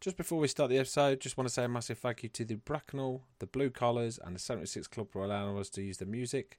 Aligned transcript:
Just 0.00 0.16
before 0.16 0.38
we 0.38 0.46
start 0.46 0.70
the 0.70 0.78
episode, 0.78 1.18
just 1.18 1.36
want 1.36 1.48
to 1.48 1.52
say 1.52 1.64
a 1.64 1.68
massive 1.68 1.98
thank 1.98 2.22
you 2.22 2.28
to 2.28 2.44
the 2.44 2.54
Bracknell, 2.54 3.22
the 3.40 3.46
Blue 3.46 3.68
Collars, 3.68 4.20
and 4.24 4.36
the 4.36 4.38
76 4.38 4.86
Club 4.86 5.10
for 5.10 5.24
allowing 5.24 5.58
us 5.58 5.68
to 5.70 5.82
use 5.82 5.98
the 5.98 6.06
music. 6.06 6.56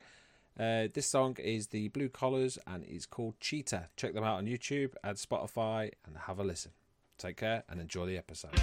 Uh, 0.60 0.90
this 0.94 1.08
song 1.08 1.38
is 1.40 1.68
the 1.68 1.88
Blue 1.88 2.10
Collars 2.10 2.60
and 2.68 2.84
it's 2.84 3.06
called 3.06 3.40
Cheetah. 3.40 3.88
Check 3.96 4.14
them 4.14 4.26
out 4.26 4.40
on 4.40 4.46
YouTube 4.46 4.92
and 5.06 5.16
Spotify 5.16 5.92
and 6.06 6.18
have 6.18 6.40
a 6.40 6.44
listen. 6.44 6.72
Take 7.18 7.38
care 7.38 7.64
and 7.70 7.80
enjoy 7.80 8.08
the 8.08 8.18
episode. 8.18 8.60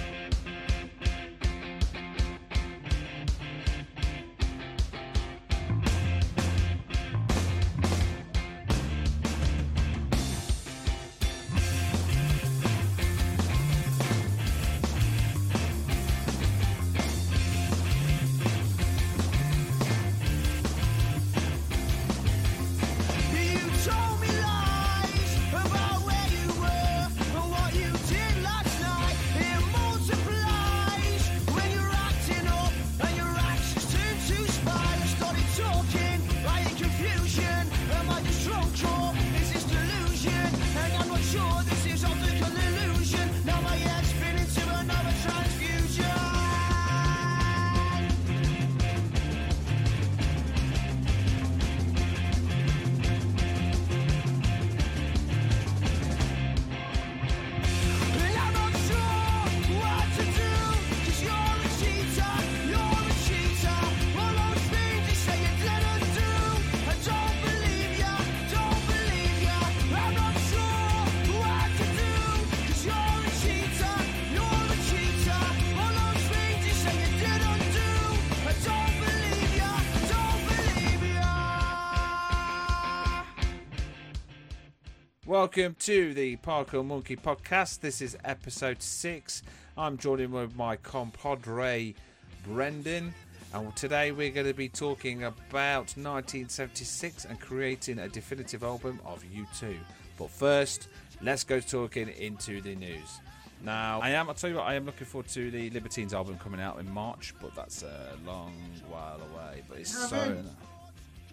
Welcome 85.57 85.75
to 85.79 86.13
the 86.13 86.35
Parka 86.35 86.83
Monkey 86.83 87.15
podcast. 87.15 87.79
This 87.79 87.99
is 87.99 88.15
episode 88.23 88.79
six. 88.79 89.41
I'm 89.75 89.97
joining 89.97 90.29
with 90.29 90.55
my 90.55 90.75
compadre 90.75 91.95
Brendan, 92.43 93.11
and 93.55 93.75
today 93.75 94.11
we're 94.11 94.29
going 94.29 94.45
to 94.45 94.53
be 94.53 94.69
talking 94.69 95.23
about 95.23 95.95
1976 95.97 97.25
and 97.25 97.39
creating 97.39 97.97
a 97.97 98.07
definitive 98.07 98.61
album 98.61 98.99
of 99.03 99.23
U2. 99.23 99.75
But 100.19 100.29
first, 100.29 100.89
let's 101.23 101.43
go 101.43 101.59
talking 101.59 102.09
into 102.09 102.61
the 102.61 102.75
news. 102.75 103.19
Now, 103.63 103.99
I 103.99 104.11
am. 104.11 104.29
I'll 104.29 104.35
tell 104.35 104.51
you 104.51 104.57
what. 104.57 104.67
I 104.67 104.75
am 104.75 104.85
looking 104.85 105.07
forward 105.07 105.29
to 105.29 105.49
the 105.49 105.71
Libertines 105.71 106.13
album 106.13 106.37
coming 106.37 106.61
out 106.61 106.79
in 106.79 106.87
March, 106.87 107.33
but 107.41 107.55
that's 107.55 107.81
a 107.81 108.15
long 108.27 108.53
while 108.91 109.19
away. 109.33 109.63
But 109.67 109.79
it's 109.79 109.95
Yeah, 109.95 110.05
so. 110.05 110.43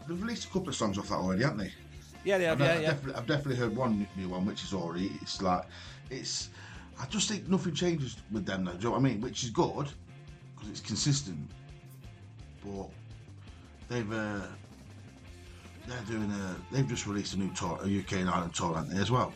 They've 0.09 0.22
released 0.22 0.47
a 0.47 0.48
couple 0.48 0.70
of 0.70 0.75
songs 0.75 0.97
off 0.97 1.09
that 1.09 1.16
already, 1.16 1.43
haven't 1.43 1.59
they? 1.59 1.72
Yeah, 2.25 2.39
yeah, 2.39 2.53
I've, 2.53 2.61
yeah, 2.61 2.67
I've 2.67 2.81
yeah. 2.83 2.87
Definitely, 2.89 3.15
I've 3.15 3.27
definitely 3.27 3.57
heard 3.57 3.77
one 3.77 4.07
new 4.17 4.29
one, 4.29 4.47
which 4.47 4.65
is 4.65 4.75
already. 4.75 5.12
It's 5.21 5.41
like, 5.43 5.65
it's. 6.11 6.49
I 7.01 7.07
just 7.07 7.29
think 7.29 7.49
nothing 7.49 7.75
changes 7.75 8.17
with 8.31 8.47
them, 8.47 8.65
though. 8.65 8.73
Do 8.73 8.79
you 8.79 8.85
know 8.85 8.91
what 8.93 8.99
I 8.99 9.03
mean? 9.03 9.21
Which 9.21 9.43
is 9.45 9.51
good 9.51 9.89
because 10.55 10.71
it's 10.71 10.81
consistent. 10.81 11.39
But 12.65 12.89
they've 13.89 14.11
uh, 14.12 14.41
they're 15.87 16.01
doing 16.09 16.31
a. 16.31 16.57
They've 16.73 16.89
just 16.89 17.07
released 17.07 17.35
a 17.35 17.39
new 17.39 17.53
tour, 17.53 17.79
a 17.83 17.99
UK 17.99 18.12
and 18.21 18.31
Ireland 18.31 18.55
tour, 18.55 18.75
haven't 18.75 18.95
they, 18.95 19.01
as 19.01 19.11
well? 19.11 19.33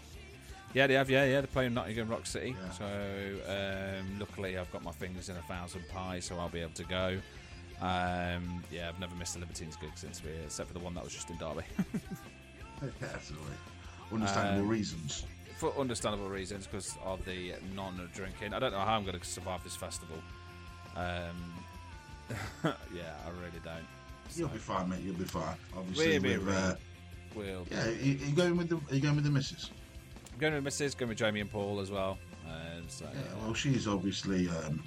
Yeah, 0.75 0.87
they 0.87 0.95
have. 0.95 1.11
Yeah, 1.11 1.25
yeah. 1.25 1.41
They're 1.41 1.47
playing 1.47 1.75
Nottingham 1.75 2.09
Rock 2.09 2.27
City. 2.27 2.55
Yeah. 2.59 2.71
So 2.71 3.99
um, 4.01 4.19
luckily, 4.19 4.57
I've 4.57 4.71
got 4.73 4.83
my 4.83 4.93
fingers 4.93 5.29
in 5.29 5.37
a 5.37 5.43
thousand 5.43 5.83
pies, 5.89 6.27
so 6.27 6.39
I'll 6.39 6.49
be 6.49 6.61
able 6.61 6.73
to 6.73 6.85
go. 6.85 7.19
Um, 7.81 8.65
yeah, 8.73 8.89
I've 8.89 8.99
never 8.99 9.15
missed 9.15 9.37
a 9.37 9.39
Libertines 9.39 9.77
gig 9.77 9.93
since 9.95 10.23
we, 10.23 10.31
except 10.45 10.69
for 10.69 10.75
the 10.75 10.81
one 10.81 10.95
that 10.95 11.05
was 11.05 11.13
just 11.13 11.31
in 11.31 11.37
Derby, 11.37 11.63
yeah, 13.01 13.09
absolutely. 13.15 13.53
Understandable 14.13 14.63
Um, 14.63 14.69
reasons. 14.69 15.25
for 15.57 15.77
understandable 15.79 16.29
reasons 16.29 16.67
because 16.67 16.97
of 17.05 17.25
the 17.25 17.55
non-drinking. 17.75 18.55
I 18.55 18.59
don't 18.59 18.73
know 18.73 18.79
how 18.79 18.97
I'm 18.97 19.05
going 19.05 19.19
to 19.19 19.25
survive 19.25 19.63
this 19.65 19.75
festival. 19.77 20.17
Um, 20.97 21.55
yeah, 22.95 23.15
I 23.27 23.31
really 23.31 23.61
don't. 23.65 23.85
You'll 24.37 24.49
be 24.49 24.59
fine, 24.59 24.89
mate. 24.91 25.01
You'll 25.01 25.15
be 25.17 25.25
fine. 25.25 25.57
Obviously, 25.77 26.19
We'll 26.19 26.41
with, 26.45 26.55
uh, 26.55 26.75
We'll 27.35 27.67
yeah. 27.71 27.89
You, 27.89 28.13
you 28.15 28.33
going 28.37 28.57
with 28.57 28.69
the? 28.69 28.77
Are 28.77 28.95
you 28.95 29.01
going 29.01 29.17
with 29.17 29.25
the 29.25 29.31
missus? 29.31 29.71
I'm 30.33 30.39
going 30.39 30.55
with 30.55 30.65
the 30.65 30.85
Mrs. 30.85 30.97
Going 30.97 31.09
with 31.09 31.19
Jamie 31.19 31.41
and 31.41 31.51
Paul 31.51 31.81
as 31.81 31.91
well. 31.91 32.19
Um, 32.47 32.85
so, 32.89 33.05
Yeah, 33.07 33.21
well, 33.43 33.55
she's 33.55 33.89
obviously 33.89 34.49
um, 34.49 34.83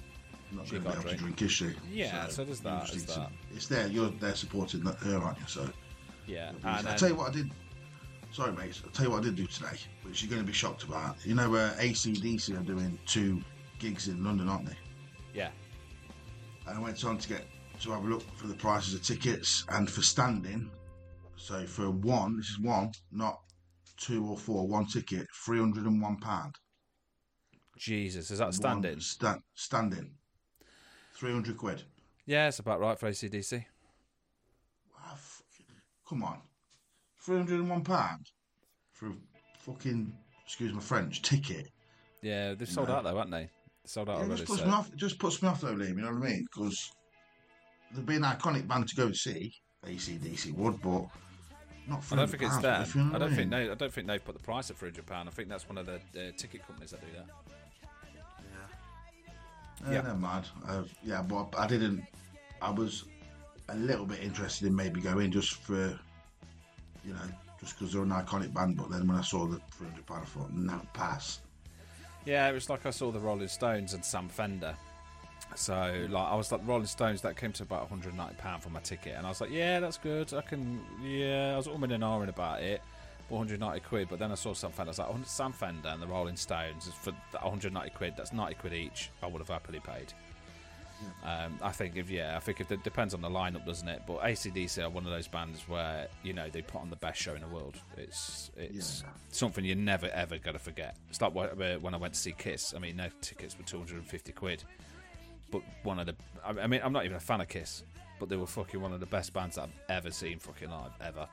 not 0.51 0.69
going 0.69 0.81
to 0.83 0.89
be 0.89 0.93
able 0.93 0.93
to 0.93 1.01
drink. 1.01 1.19
drink, 1.19 1.41
is 1.41 1.51
she? 1.51 1.71
Yeah, 1.91 2.27
so 2.27 2.43
there's 2.45 2.59
that, 2.61 2.85
just 2.87 3.07
there's 3.07 3.17
need 3.17 3.25
to- 3.25 3.55
It's 3.55 3.67
there. 3.67 3.87
You're 3.87 4.09
there 4.11 4.33
supporting 4.35 4.81
that- 4.83 4.97
her, 4.99 5.17
aren't 5.17 5.39
you? 5.39 5.45
So, 5.47 5.69
yeah. 6.27 6.51
I 6.63 6.77
And 6.79 6.87
then- 6.87 6.97
tell 6.97 7.09
you 7.09 7.15
what 7.15 7.29
I 7.29 7.33
did. 7.33 7.51
Sorry, 8.31 8.51
mate. 8.53 8.79
I'll 8.85 8.91
tell 8.91 9.05
you 9.05 9.11
what 9.11 9.19
I 9.19 9.23
did 9.25 9.35
do 9.35 9.45
today, 9.47 9.77
which 10.03 10.21
you're 10.23 10.29
going 10.29 10.41
to 10.41 10.47
be 10.47 10.53
shocked 10.53 10.83
about. 10.83 11.17
You 11.25 11.35
know, 11.35 11.53
uh, 11.55 11.73
ACDC 11.75 12.57
are 12.57 12.63
doing 12.63 12.97
two 13.05 13.41
gigs 13.79 14.07
in 14.07 14.23
London, 14.23 14.47
aren't 14.49 14.67
they? 14.67 14.77
yeah. 15.33 15.49
And 16.67 16.77
I 16.77 16.81
went 16.81 17.03
on 17.03 17.17
to 17.17 17.27
get 17.27 17.43
to 17.81 17.91
have 17.91 18.05
a 18.05 18.07
look 18.07 18.21
for 18.37 18.45
the 18.47 18.53
prices 18.53 18.93
of 18.93 19.01
tickets 19.03 19.65
and 19.69 19.89
for 19.89 20.03
standing. 20.03 20.69
So 21.35 21.65
for 21.65 21.89
one, 21.89 22.37
this 22.37 22.49
is 22.51 22.59
one, 22.59 22.91
not 23.11 23.41
two 23.97 24.23
or 24.27 24.37
four, 24.37 24.67
one 24.67 24.85
ticket, 24.85 25.25
three 25.43 25.57
hundred 25.57 25.85
and 25.85 25.99
one 25.99 26.17
pound. 26.17 26.55
Jesus, 27.79 28.29
is 28.29 28.37
that 28.37 28.53
standing? 28.53 28.99
Sta- 28.99 29.39
standing. 29.55 30.11
Three 31.15 31.31
hundred 31.31 31.57
quid. 31.57 31.81
Yeah, 32.27 32.47
it's 32.47 32.59
about 32.59 32.79
right 32.79 32.97
for 32.97 33.09
ACDC. 33.09 33.65
Fucking- 34.93 35.65
Come 36.07 36.23
on. 36.23 36.41
Three 37.21 37.37
hundred 37.37 37.59
and 37.59 37.69
one 37.69 37.83
pound 37.83 38.25
for 38.93 39.07
a 39.09 39.13
fucking 39.59 40.11
excuse 40.45 40.73
my 40.73 40.79
French 40.81 41.21
ticket. 41.21 41.67
Yeah, 42.21 42.53
they've 42.55 42.67
sold 42.69 42.87
No. 42.89 42.95
out 42.95 43.03
though, 43.03 43.15
haven't 43.15 43.31
they? 43.31 43.49
Sold 43.85 44.09
out 44.09 44.13
Yeah, 44.17 44.21
it 44.21 44.25
already. 44.25 44.35
just 44.41 44.47
puts 44.49 44.59
so- 44.61 44.65
me 44.67 44.71
off. 44.73 44.95
Just 44.95 45.19
puts 45.19 45.41
me 45.41 45.47
off 45.49 45.61
though, 45.61 45.73
Liam. 45.75 45.89
You 45.89 45.95
know 46.01 46.13
what 46.13 46.23
I 46.23 46.29
mean? 46.31 46.45
Because 46.51 46.91
there'd 47.91 48.05
be 48.05 48.15
an 48.15 48.23
iconic 48.23 48.67
band 48.67 48.87
to 48.89 48.95
go 48.95 49.05
and 49.07 49.15
see. 49.15 49.53
ACDC 49.85 50.51
would, 50.55 50.79
but 50.81 51.05
not. 51.87 52.03
I 52.11 52.15
don't 52.15 52.29
think 52.29 52.43
it's 52.43 52.55
£300, 52.57 52.61
them. 52.93 53.01
you 53.05 53.09
know 53.09 53.15
I 53.15 53.19
don't 53.19 53.29
mean. 53.29 53.37
think 53.37 53.51
they. 53.51 53.69
I 53.71 53.75
don't 53.75 53.93
think 53.93 54.07
they 54.07 54.19
put 54.19 54.35
the 54.37 54.43
price 54.43 54.69
at 54.69 54.77
three 54.77 54.89
hundred 54.89 55.05
pound. 55.07 55.27
I 55.29 55.31
think 55.31 55.49
that's 55.49 55.67
one 55.67 55.77
of 55.79 55.85
the 55.87 55.95
uh, 55.95 56.31
ticket 56.37 56.65
companies 56.65 56.91
that 56.91 57.01
do 57.01 57.07
that. 57.17 57.25
Yeah, 59.83 59.91
Yeah. 59.91 60.01
never 60.01 60.15
mind. 60.15 60.45
Uh, 60.67 60.83
yeah, 61.03 61.21
but 61.23 61.53
I 61.57 61.65
didn't. 61.67 62.03
I 62.61 62.69
was 62.69 63.05
a 63.69 63.75
little 63.75 64.05
bit 64.05 64.21
interested 64.21 64.67
in 64.67 64.75
maybe 64.75 65.01
going 65.01 65.31
just 65.31 65.53
for, 65.55 65.97
you 67.05 67.13
know, 67.13 67.19
just 67.59 67.77
because 67.77 67.93
they're 67.93 68.03
an 68.03 68.09
iconic 68.09 68.53
band. 68.53 68.77
But 68.77 68.89
then 68.91 69.07
when 69.07 69.17
I 69.17 69.21
saw 69.21 69.45
the 69.45 69.59
three 69.71 69.87
hundred 69.87 70.05
pound, 70.05 70.23
I 70.23 70.25
thought, 70.25 70.53
no, 70.53 70.81
pass. 70.93 71.41
Yeah, 72.25 72.49
it 72.49 72.53
was 72.53 72.69
like 72.69 72.85
I 72.85 72.91
saw 72.91 73.11
the 73.11 73.19
Rolling 73.19 73.47
Stones 73.47 73.93
and 73.93 74.05
Sam 74.05 74.29
Fender. 74.29 74.75
So 75.55 76.07
like 76.09 76.27
I 76.27 76.35
was 76.35 76.51
like 76.51 76.61
Rolling 76.65 76.85
Stones 76.85 77.21
that 77.21 77.35
came 77.35 77.51
to 77.53 77.63
about 77.63 77.89
190 77.89 78.35
pound 78.35 78.63
for 78.63 78.69
my 78.69 78.79
ticket, 78.79 79.15
and 79.17 79.25
I 79.25 79.29
was 79.29 79.41
like, 79.41 79.51
yeah, 79.51 79.79
that's 79.79 79.97
good. 79.97 80.33
I 80.33 80.41
can. 80.41 80.81
Yeah, 81.03 81.53
I 81.53 81.57
was 81.57 81.67
umming 81.67 81.93
and 81.93 82.03
ahhing 82.03 82.29
about 82.29 82.61
it. 82.61 82.81
190 83.29 83.79
quid, 83.87 84.07
but 84.09 84.19
then 84.19 84.31
I 84.31 84.35
saw 84.35 84.53
Sam 84.53 84.71
Fender. 84.71 84.89
I 84.89 84.91
was 84.91 84.99
like, 84.99 85.07
"Oh, 85.09 85.17
Sam 85.25 85.53
Fender 85.53 85.87
and 85.87 86.01
the 86.01 86.07
Rolling 86.07 86.35
Stones 86.35 86.89
for 87.01 87.11
190 87.31 87.89
quid. 87.91 88.13
That's 88.17 88.33
90 88.33 88.55
quid 88.55 88.73
each. 88.73 89.09
I 89.23 89.27
would 89.27 89.39
have 89.39 89.47
happily 89.47 89.79
paid. 89.79 90.13
Um, 91.23 91.57
I 91.61 91.71
think 91.71 91.95
if 91.97 92.09
yeah, 92.09 92.35
I 92.35 92.39
think 92.39 92.61
if 92.61 92.71
it 92.71 92.83
depends 92.83 93.13
on 93.13 93.21
the 93.21 93.29
lineup, 93.29 93.65
doesn't 93.65 93.87
it? 93.87 94.01
But 94.07 94.21
ACDC 94.21 94.83
are 94.83 94.89
one 94.89 95.05
of 95.05 95.11
those 95.11 95.27
bands 95.27 95.61
where 95.67 96.07
you 96.23 96.33
know 96.33 96.49
they 96.49 96.61
put 96.61 96.81
on 96.81 96.89
the 96.89 96.95
best 96.95 97.19
show 97.21 97.33
in 97.35 97.41
the 97.41 97.47
world. 97.47 97.75
It's 97.97 98.51
it's 98.57 99.03
Yeah. 99.05 99.09
something 99.31 99.63
you're 99.63 99.75
never 99.75 100.07
ever 100.07 100.37
gonna 100.37 100.59
forget. 100.59 100.95
It's 101.09 101.21
like 101.21 101.33
wh- 101.33 101.53
wh- 101.55 101.83
when 101.83 101.93
I 101.93 101.97
went 101.97 102.13
to 102.15 102.19
see 102.19 102.31
Kiss. 102.33 102.73
I 102.75 102.79
mean, 102.79 102.95
no 102.97 103.07
tickets 103.21 103.57
were 103.57 103.63
250 103.63 104.31
quid, 104.33 104.63
but 105.51 105.61
one 105.83 105.99
of 105.99 106.07
the 106.07 106.15
I 106.43 106.67
mean, 106.67 106.81
I'm 106.83 106.93
not 106.93 107.05
even 107.05 107.17
a 107.17 107.21
fan 107.21 107.41
of 107.41 107.47
Kiss, 107.47 107.83
but 108.19 108.29
they 108.29 108.35
were 108.37 108.47
fucking 108.47 108.81
one 108.81 108.93
of 108.93 108.99
the 108.99 109.05
best 109.05 109.31
bands 109.33 109.57
I've 109.57 109.69
ever 109.89 110.11
seen 110.11 110.39
fucking 110.39 110.69
live 110.69 110.91
ever. 111.01 111.27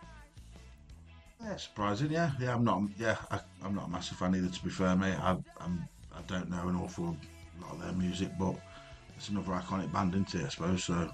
Yeah, 1.42 1.56
surprising. 1.56 2.10
Yeah, 2.10 2.32
yeah. 2.40 2.52
I'm 2.54 2.64
not. 2.64 2.82
Yeah, 2.98 3.16
I, 3.30 3.40
I'm 3.62 3.74
not 3.74 3.86
a 3.86 3.90
massive 3.90 4.18
fan 4.18 4.34
either. 4.34 4.48
To 4.48 4.64
be 4.64 4.70
fair, 4.70 4.96
mate, 4.96 5.16
I, 5.18 5.36
I'm. 5.60 5.88
I 6.14 6.20
don't 6.26 6.50
know 6.50 6.66
an 6.68 6.74
awful 6.74 7.16
lot 7.60 7.72
of 7.72 7.80
their 7.82 7.92
music, 7.92 8.30
but 8.38 8.56
it's 9.18 9.28
another 9.30 9.52
iconic 9.52 9.92
band, 9.92 10.14
isn't 10.14 10.34
it? 10.34 10.46
I 10.46 10.48
suppose 10.48 10.84
so. 10.84 11.10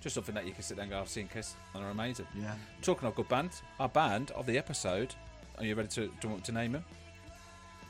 Just 0.00 0.16
something 0.16 0.34
that 0.34 0.44
you 0.44 0.52
can 0.52 0.62
sit 0.62 0.76
there 0.76 0.82
and 0.82 0.92
go, 0.92 1.00
I've 1.00 1.08
seen 1.08 1.28
Kiss, 1.28 1.54
and 1.72 1.82
they're 1.82 1.90
amazing. 1.90 2.26
Yeah. 2.38 2.54
Talking 2.82 3.08
of 3.08 3.14
good 3.14 3.28
bands, 3.28 3.62
our 3.80 3.88
band 3.88 4.32
of 4.32 4.44
the 4.44 4.58
episode. 4.58 5.14
Are 5.56 5.64
you 5.64 5.76
ready 5.76 5.88
to, 5.90 6.10
do 6.20 6.28
want 6.28 6.44
to 6.44 6.52
name 6.52 6.72
them? 6.72 6.84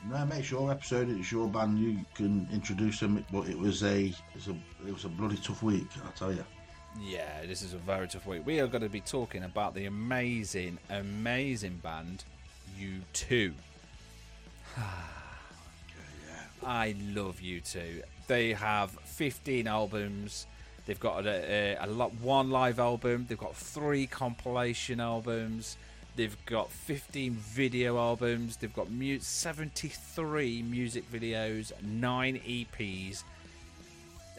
No, 0.07 0.23
make 0.25 0.43
sure 0.43 0.69
episode. 0.69 1.09
It's 1.09 1.31
your 1.31 1.47
band. 1.47 1.79
You 1.79 2.05
can 2.13 2.47
introduce 2.53 2.99
them, 2.99 3.25
but 3.31 3.49
it 3.49 3.57
was 3.57 3.83
a 3.83 4.13
it's 4.35 4.47
a 4.47 4.55
it 4.87 4.93
was 4.93 5.05
a 5.05 5.09
bloody 5.09 5.37
tough 5.37 5.63
week. 5.63 5.87
I'll 6.05 6.11
tell 6.11 6.31
you. 6.31 6.45
Yeah, 7.01 7.43
this 7.47 7.63
is 7.63 7.73
a 7.73 7.77
very 7.77 8.07
tough 8.07 8.27
week. 8.27 8.45
We 8.45 8.59
are 8.59 8.67
going 8.67 8.83
to 8.83 8.89
be 8.89 9.01
talking 9.01 9.43
about 9.43 9.73
the 9.73 9.85
amazing, 9.85 10.77
amazing 10.91 11.81
band 11.83 12.23
U2. 12.79 13.53
I 16.65 16.95
love 17.13 17.39
U2. 17.39 18.01
They 18.27 18.53
have 18.53 18.91
15 18.91 19.67
albums. 19.67 20.47
They've 20.85 20.99
got 20.99 21.25
a, 21.25 21.75
a, 21.79 21.85
a 21.85 21.87
lot, 21.87 22.13
one 22.15 22.49
live 22.49 22.79
album. 22.79 23.25
They've 23.29 23.37
got 23.37 23.55
three 23.55 24.07
compilation 24.07 24.99
albums. 24.99 25.77
They've 26.15 26.35
got 26.45 26.71
15 26.71 27.33
video 27.33 27.97
albums. 27.97 28.57
They've 28.57 28.73
got 28.73 28.89
mu- 28.89 29.19
73 29.19 30.61
music 30.63 31.11
videos, 31.11 31.71
nine 31.83 32.39
EPs. 32.47 33.23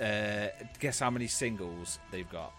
Uh, 0.00 0.48
guess 0.80 0.98
how 0.98 1.10
many 1.10 1.26
singles 1.26 1.98
they've 2.10 2.30
got? 2.30 2.52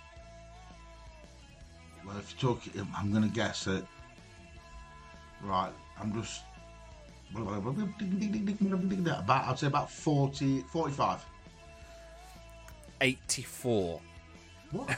Well, 2.06 2.18
if 2.18 2.34
you 2.34 2.40
talk, 2.40 2.62
I'm 2.96 3.12
going 3.12 3.24
to 3.24 3.30
guess 3.30 3.66
that. 3.66 3.86
Right, 5.44 5.72
I'm 6.00 6.14
just. 6.14 6.42
About, 9.20 9.48
I'd 9.48 9.60
say 9.60 9.68
about 9.68 9.92
40, 9.92 10.62
45. 10.62 11.26
84. 13.02 14.02
What? 14.72 14.98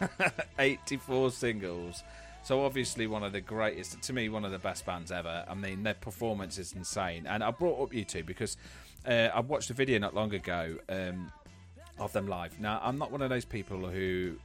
84 0.58 1.30
singles. 1.30 2.02
So 2.42 2.64
obviously 2.64 3.06
one 3.08 3.24
of 3.24 3.32
the 3.32 3.40
greatest, 3.40 4.00
to 4.02 4.12
me, 4.12 4.28
one 4.28 4.44
of 4.44 4.52
the 4.52 4.58
best 4.58 4.86
bands 4.86 5.10
ever. 5.10 5.44
I 5.48 5.54
mean, 5.54 5.82
their 5.82 5.94
performance 5.94 6.58
is 6.58 6.72
insane. 6.74 7.26
And 7.26 7.42
I 7.42 7.50
brought 7.50 7.82
up 7.82 7.90
U2 7.90 8.24
because 8.24 8.56
uh, 9.06 9.30
I 9.34 9.40
watched 9.40 9.70
a 9.70 9.74
video 9.74 9.98
not 9.98 10.14
long 10.14 10.32
ago 10.32 10.76
um, 10.88 11.32
of 11.98 12.12
them 12.12 12.28
live. 12.28 12.60
Now, 12.60 12.80
I'm 12.82 12.98
not 12.98 13.10
one 13.10 13.22
of 13.22 13.30
those 13.30 13.44
people 13.44 13.88
who 13.88 14.36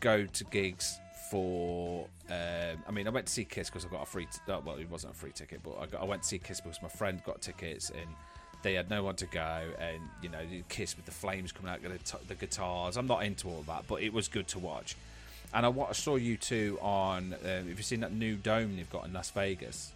go 0.00 0.26
to 0.26 0.44
gigs 0.44 0.98
for. 1.30 2.06
Um, 2.28 2.82
I 2.86 2.90
mean, 2.90 3.06
I 3.06 3.10
went 3.10 3.26
to 3.26 3.32
see 3.32 3.44
Kiss 3.44 3.70
because 3.70 3.86
I 3.86 3.88
got 3.88 4.02
a 4.02 4.06
free. 4.06 4.26
T- 4.26 4.52
uh, 4.52 4.60
well, 4.64 4.76
it 4.76 4.90
wasn't 4.90 5.14
a 5.14 5.16
free 5.16 5.32
ticket, 5.32 5.60
but 5.62 5.78
I, 5.80 5.86
got, 5.86 6.02
I 6.02 6.04
went 6.04 6.22
to 6.22 6.28
see 6.28 6.38
Kiss 6.38 6.60
because 6.60 6.82
my 6.82 6.88
friend 6.88 7.22
got 7.24 7.40
tickets 7.40 7.90
and 7.90 8.08
they 8.62 8.74
had 8.74 8.90
no 8.90 9.02
one 9.04 9.16
to 9.16 9.26
go. 9.26 9.64
And 9.78 10.00
you 10.22 10.28
know, 10.28 10.40
Kiss 10.68 10.96
with 10.96 11.06
the 11.06 11.12
flames 11.12 11.52
coming 11.52 11.72
out, 11.72 11.82
the, 11.82 11.88
t- 11.98 12.24
the 12.26 12.34
guitars. 12.34 12.96
I'm 12.96 13.06
not 13.06 13.22
into 13.22 13.48
all 13.48 13.62
that, 13.68 13.84
but 13.86 14.02
it 14.02 14.12
was 14.12 14.28
good 14.28 14.48
to 14.48 14.58
watch. 14.58 14.96
And 15.54 15.64
I, 15.64 15.70
I 15.70 15.92
saw 15.92 16.18
U2 16.18 16.82
on. 16.82 17.34
Um, 17.34 17.68
have 17.68 17.68
you 17.68 17.82
seen 17.82 18.00
that 18.00 18.12
new 18.12 18.36
dome 18.36 18.76
they've 18.76 18.90
got 18.90 19.06
in 19.06 19.12
Las 19.12 19.30
Vegas? 19.30 19.92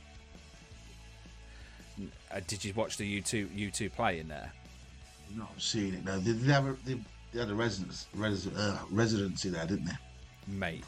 Uh, 2.33 2.41
did 2.47 2.65
you 2.65 2.73
watch 2.75 2.97
the 2.97 3.21
U2 3.21 3.49
U2 3.49 3.93
play 3.93 4.19
in 4.19 4.29
there? 4.29 4.53
Not 5.37 5.51
seen 5.61 5.95
it. 5.95 6.05
No, 6.05 6.19
they, 6.19 6.33
they, 6.33 6.53
have 6.53 6.67
a, 6.67 6.77
they, 6.85 6.99
they 7.33 7.41
had 7.41 7.51
a 7.51 7.55
residence, 7.55 8.07
res, 8.15 8.47
uh, 8.49 8.79
residency 8.91 9.49
there, 9.49 9.67
didn't 9.67 9.87
they? 9.87 9.93
Mate. 10.47 10.85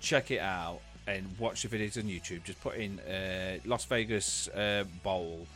Check 0.00 0.30
it 0.30 0.40
out 0.40 0.80
and 1.06 1.26
watch 1.38 1.62
the 1.62 1.68
videos 1.68 1.96
on 1.96 2.04
YouTube. 2.04 2.44
Just 2.44 2.60
put 2.60 2.76
in 2.76 2.98
uh, 3.00 3.58
Las 3.64 3.84
Vegas 3.86 4.48
uh, 4.48 4.84
Bowl 5.02 5.46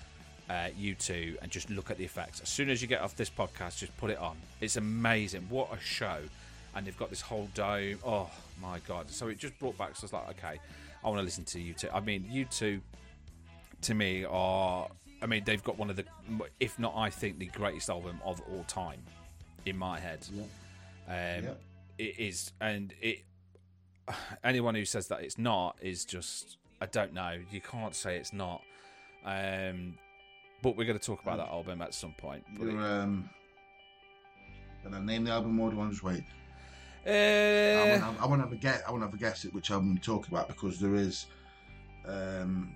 uh, 0.49 0.69
U2 0.81 1.37
and 1.43 1.51
just 1.51 1.71
look 1.71 1.91
at 1.91 1.99
the 1.99 2.05
effects. 2.05 2.41
As 2.41 2.49
soon 2.49 2.71
as 2.71 2.81
you 2.81 2.89
get 2.89 3.01
off 3.01 3.15
this 3.17 3.31
podcast, 3.31 3.79
just 3.79 3.97
put 3.99 4.11
it 4.11 4.19
on. 4.19 4.37
It's 4.61 4.77
amazing. 4.77 5.47
What 5.49 5.69
a 5.73 5.81
show! 5.81 6.19
And 6.75 6.87
they've 6.87 6.97
got 6.99 7.11
this 7.11 7.21
whole 7.21 7.49
dome. 7.55 7.99
Oh 8.05 8.31
my 8.61 8.79
god! 8.87 9.11
So 9.11 9.29
it 9.29 9.39
just 9.39 9.59
brought 9.59 9.77
back. 9.77 9.97
So 9.97 10.03
I 10.03 10.05
was 10.05 10.13
like, 10.13 10.29
okay, 10.39 10.61
I 11.05 11.09
want 11.09 11.19
to 11.19 11.25
listen 11.25 11.45
to 11.45 11.59
U2. 11.59 11.91
I 11.93 12.01
mean, 12.01 12.25
U2 12.33 12.81
to 13.83 13.95
me 13.95 14.25
are. 14.25 14.89
I 15.21 15.27
mean, 15.27 15.43
they've 15.45 15.65
got 15.65 15.77
one 15.77 15.91
of 15.91 15.97
the, 15.97 16.05
if 16.61 16.79
not, 16.79 16.95
I 16.97 17.11
think 17.11 17.41
the 17.41 17.47
greatest 17.47 17.91
album 17.91 18.21
of 18.25 18.41
all 18.53 18.65
time, 18.69 19.01
in 19.67 19.77
my 19.77 19.99
head. 19.99 20.25
Um, 21.09 21.45
Yeah. 21.45 21.51
It 21.99 22.19
is, 22.19 22.53
and 22.61 22.95
it. 23.01 23.25
Anyone 24.43 24.75
who 24.75 24.87
says 24.87 25.09
that 25.09 25.21
it's 25.21 25.37
not 25.37 25.77
is 25.83 26.07
just, 26.07 26.57
I 26.81 26.87
don't 26.87 27.13
know. 27.13 27.39
You 27.51 27.61
can't 27.61 27.95
say 27.95 28.17
it's 28.17 28.33
not. 28.33 28.63
Um, 29.23 29.99
but 30.63 30.77
we're 30.77 30.87
going 30.87 30.99
to 30.99 31.05
talk 31.05 31.23
about 31.23 31.37
that 31.37 31.49
album 31.49 31.83
at 31.83 31.93
some 31.93 32.15
point. 32.17 32.43
But 32.59 32.69
You're, 32.69 32.81
um, 32.81 33.29
can 34.83 34.95
I 34.95 35.01
name 35.01 35.25
the 35.25 35.33
album 35.33 35.61
or 35.61 35.71
do 35.71 35.81
I 35.81 35.89
just 35.91 36.03
wait? 36.03 36.25
I 37.07 38.01
uh, 38.01 38.15
I 38.21 38.27
want 38.27 38.41
to 38.41 38.45
have 38.45 38.53
a 38.53 38.57
guess. 38.57 38.83
I 38.87 38.91
want 38.91 39.03
to 39.03 39.07
have 39.07 39.15
a 39.15 39.19
guess 39.19 39.45
at 39.45 39.53
which 39.53 39.71
album 39.71 39.95
we 39.95 39.99
talk 39.99 40.29
about 40.29 40.49
because 40.49 40.79
there 40.79 40.95
is 40.95 41.27
um, 42.07 42.73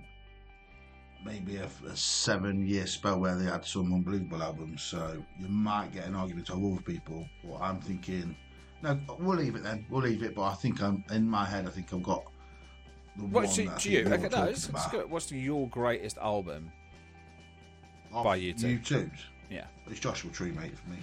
maybe 1.24 1.56
a, 1.56 1.68
a 1.86 1.96
seven-year 1.96 2.86
spell 2.86 3.20
where 3.20 3.36
they 3.36 3.44
had 3.44 3.64
some 3.64 3.92
unbelievable 3.92 4.42
albums. 4.42 4.82
So 4.82 5.22
you 5.38 5.48
might 5.48 5.92
get 5.92 6.06
an 6.06 6.14
argument 6.14 6.50
of 6.50 6.64
other 6.64 6.82
people. 6.82 7.26
But 7.44 7.60
I'm 7.60 7.80
thinking, 7.80 8.36
no, 8.82 8.98
we'll 9.18 9.38
leave 9.38 9.54
it 9.54 9.62
then. 9.62 9.86
We'll 9.88 10.02
leave 10.02 10.22
it. 10.22 10.34
But 10.34 10.42
I 10.42 10.54
think 10.54 10.82
I'm 10.82 11.04
in 11.10 11.28
my 11.28 11.44
head. 11.44 11.66
I 11.66 11.70
think 11.70 11.92
I've 11.92 12.02
got 12.02 12.24
the 13.16 13.24
what 13.24 13.44
one 13.44 13.54
to, 13.54 13.64
that 13.64 13.72
I 13.72 13.78
to 13.78 13.80
think 13.80 14.08
you? 14.08 14.14
Okay, 14.14 14.28
no, 14.28 14.44
it's, 14.44 14.68
it's 14.68 14.86
good. 14.88 15.10
What's 15.10 15.30
your 15.30 15.68
greatest 15.68 16.18
album? 16.18 16.70
Of 18.12 18.24
by 18.24 18.38
U2. 18.38 18.90
You. 18.90 19.10
Yeah, 19.50 19.64
It's 19.86 20.00
Joshua 20.00 20.30
Tree, 20.30 20.50
mate, 20.50 20.76
for 20.78 20.90
me. 20.90 20.96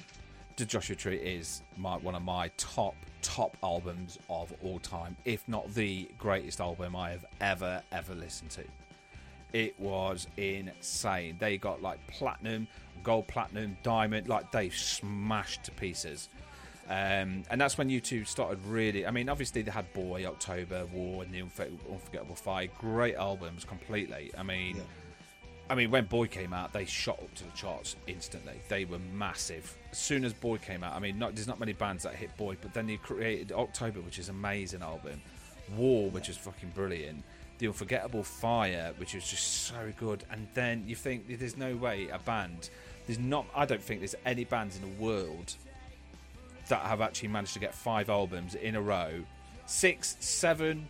The 0.57 0.65
Joshua 0.65 0.95
Tree 0.95 1.17
is 1.17 1.61
my 1.77 1.97
one 1.97 2.15
of 2.15 2.23
my 2.23 2.49
top 2.57 2.95
top 3.21 3.55
albums 3.63 4.19
of 4.29 4.53
all 4.63 4.79
time, 4.79 5.15
if 5.25 5.47
not 5.47 5.73
the 5.73 6.09
greatest 6.17 6.59
album 6.59 6.95
I 6.95 7.11
have 7.11 7.25
ever 7.41 7.81
ever 7.91 8.15
listened 8.15 8.51
to. 8.51 8.63
It 9.53 9.79
was 9.79 10.27
insane. 10.37 11.37
They 11.39 11.57
got 11.57 11.81
like 11.81 12.05
platinum, 12.07 12.67
gold, 13.03 13.27
platinum, 13.27 13.77
diamond, 13.83 14.27
like 14.27 14.51
they 14.51 14.69
smashed 14.69 15.63
to 15.63 15.71
pieces. 15.71 16.29
Um, 16.89 17.43
and 17.51 17.61
that's 17.61 17.77
when 17.77 17.87
U2 17.89 18.25
started 18.25 18.57
really. 18.65 19.05
I 19.05 19.11
mean, 19.11 19.29
obviously 19.29 19.61
they 19.61 19.69
had 19.69 19.91
Boy, 19.93 20.25
October, 20.25 20.87
War, 20.87 21.21
and 21.23 21.31
the 21.31 21.41
Unfor- 21.41 21.77
Unforgettable 21.89 22.35
Fire. 22.35 22.67
Great 22.79 23.15
albums, 23.15 23.63
completely. 23.63 24.31
I 24.35 24.41
mean, 24.43 24.77
Yeah. 24.77 24.83
I 25.69 25.75
mean, 25.75 25.91
when 25.91 26.05
Boy 26.05 26.25
came 26.25 26.51
out, 26.51 26.73
they 26.73 26.85
shot 26.85 27.19
up 27.19 27.31
to 27.35 27.43
the 27.43 27.51
charts 27.51 27.95
instantly. 28.07 28.59
They 28.69 28.85
were 28.85 28.97
massive. 29.13 29.77
As 29.91 29.99
soon 29.99 30.25
as 30.25 30.33
Boy 30.33 30.57
came 30.57 30.83
out, 30.83 30.95
I 30.95 30.99
mean, 30.99 31.19
not, 31.19 31.35
there's 31.35 31.47
not 31.47 31.59
many 31.59 31.73
bands 31.73 32.01
that 32.03 32.15
hit 32.15 32.35
Boy, 32.37 32.57
but 32.59 32.73
then 32.73 32.87
they 32.87 32.97
created 32.97 33.51
October, 33.51 34.01
which 34.01 34.17
is 34.17 34.29
an 34.29 34.35
amazing 34.35 34.81
album. 34.81 35.21
War, 35.77 36.09
which 36.09 36.27
is 36.27 36.37
fucking 36.37 36.69
brilliant. 36.73 37.23
The 37.59 37.67
Unforgettable 37.67 38.23
Fire, 38.23 38.93
which 38.97 39.13
was 39.13 39.29
just 39.29 39.65
so 39.67 39.93
good. 39.99 40.23
And 40.31 40.47
then 40.55 40.85
you 40.87 40.95
think 40.95 41.37
there's 41.37 41.55
no 41.57 41.75
way 41.75 42.07
a 42.09 42.17
band, 42.17 42.71
there's 43.05 43.19
not, 43.19 43.45
I 43.55 43.65
don't 43.67 43.81
think 43.81 43.99
there's 43.99 44.15
any 44.25 44.45
bands 44.45 44.75
in 44.75 44.81
the 44.81 44.99
world 45.03 45.55
that 46.69 46.81
have 46.81 47.01
actually 47.01 47.29
managed 47.29 47.53
to 47.53 47.59
get 47.59 47.75
five 47.75 48.09
albums 48.09 48.55
in 48.55 48.75
a 48.75 48.81
row. 48.81 49.23
Six, 49.65 50.17
seven. 50.19 50.87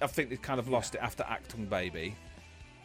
I 0.00 0.06
think 0.06 0.30
they 0.30 0.36
kind 0.36 0.60
of 0.60 0.68
lost 0.68 0.94
it 0.94 1.00
after 1.02 1.24
Achtung 1.24 1.68
Baby. 1.68 2.14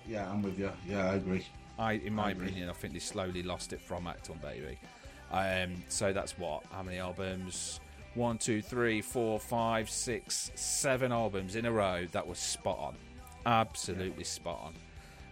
Yeah, 0.07 0.29
I'm 0.29 0.41
with 0.41 0.57
you. 0.57 0.71
Yeah, 0.87 1.11
I 1.11 1.15
agree. 1.15 1.45
I, 1.77 1.93
in 1.93 2.15
my 2.15 2.29
I 2.29 2.31
opinion, 2.31 2.69
I 2.69 2.73
think 2.73 2.93
they 2.93 2.99
slowly 2.99 3.43
lost 3.43 3.73
it 3.73 3.81
from 3.81 4.05
Achtung 4.05 4.41
Baby. 4.41 4.77
Um, 5.31 5.83
so 5.87 6.11
that's 6.11 6.37
what? 6.37 6.63
How 6.71 6.83
many 6.83 6.97
albums? 6.97 7.79
One, 8.15 8.37
two, 8.37 8.61
three, 8.61 9.01
four, 9.01 9.39
five, 9.39 9.89
six, 9.89 10.51
seven 10.55 11.11
albums 11.11 11.55
in 11.55 11.65
a 11.65 11.71
row. 11.71 12.05
That 12.11 12.27
was 12.27 12.39
spot 12.39 12.77
on, 12.79 12.95
absolutely 13.45 14.25
spot 14.25 14.59
on. 14.65 14.73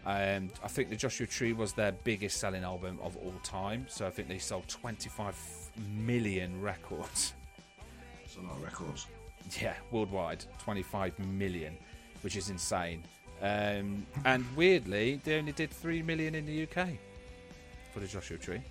Um, 0.05 0.49
I 0.63 0.69
think 0.69 0.89
the 0.89 0.95
Joshua 0.95 1.27
Tree 1.27 1.51
was 1.51 1.73
their 1.73 1.91
biggest 1.91 2.37
selling 2.37 2.63
album 2.63 2.99
of 3.03 3.17
all 3.17 3.35
time. 3.43 3.85
So 3.89 4.07
I 4.07 4.09
think 4.09 4.29
they 4.29 4.37
sold 4.37 4.67
25 4.69 5.35
million 5.79 6.61
records. 6.61 7.33
It's 8.23 8.35
a 8.37 8.41
lot 8.41 8.57
of 8.57 8.63
records. 8.63 9.07
Yeah, 9.61 9.73
worldwide, 9.91 10.45
25 10.63 11.17
million, 11.19 11.75
which 12.21 12.35
is 12.35 12.49
insane. 12.49 13.03
Um, 13.41 14.05
and 14.25 14.45
weirdly, 14.55 15.19
they 15.23 15.37
only 15.39 15.53
did 15.53 15.71
3 15.71 16.01
million 16.03 16.35
in 16.35 16.45
the 16.45 16.63
UK 16.63 16.89
for 17.93 17.99
the 18.01 18.07
Joshua 18.07 18.37
Tree. 18.37 18.61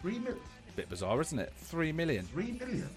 Three 0.00 0.18
million. 0.18 0.40
Bit 0.76 0.88
bizarre, 0.90 1.20
isn't 1.20 1.38
it? 1.38 1.52
3 1.56 1.92
million. 1.92 2.24
Three 2.26 2.52
million. 2.52 2.88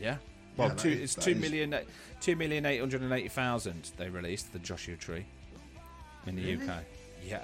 Yeah. 0.00 0.16
Well, 0.56 0.70
that 0.70 0.78
two, 0.78 0.88
is- 0.88 1.00
it's 1.00 1.14
that 1.16 1.22
two 1.24 1.30
is- 1.32 1.40
million, 1.40 1.74
two 2.20 2.34
million 2.34 2.64
eight 2.66 2.78
hundred 2.80 3.02
and 3.02 3.12
eighty 3.12 3.28
thousand. 3.28 3.90
They 3.98 4.08
released 4.08 4.52
the 4.52 4.58
Joshua 4.58 4.96
Tree 4.96 5.24
in 6.26 6.34
the 6.36 6.42
Really? 6.56 6.68
UK. 6.68 6.82
Yeah. 7.26 7.42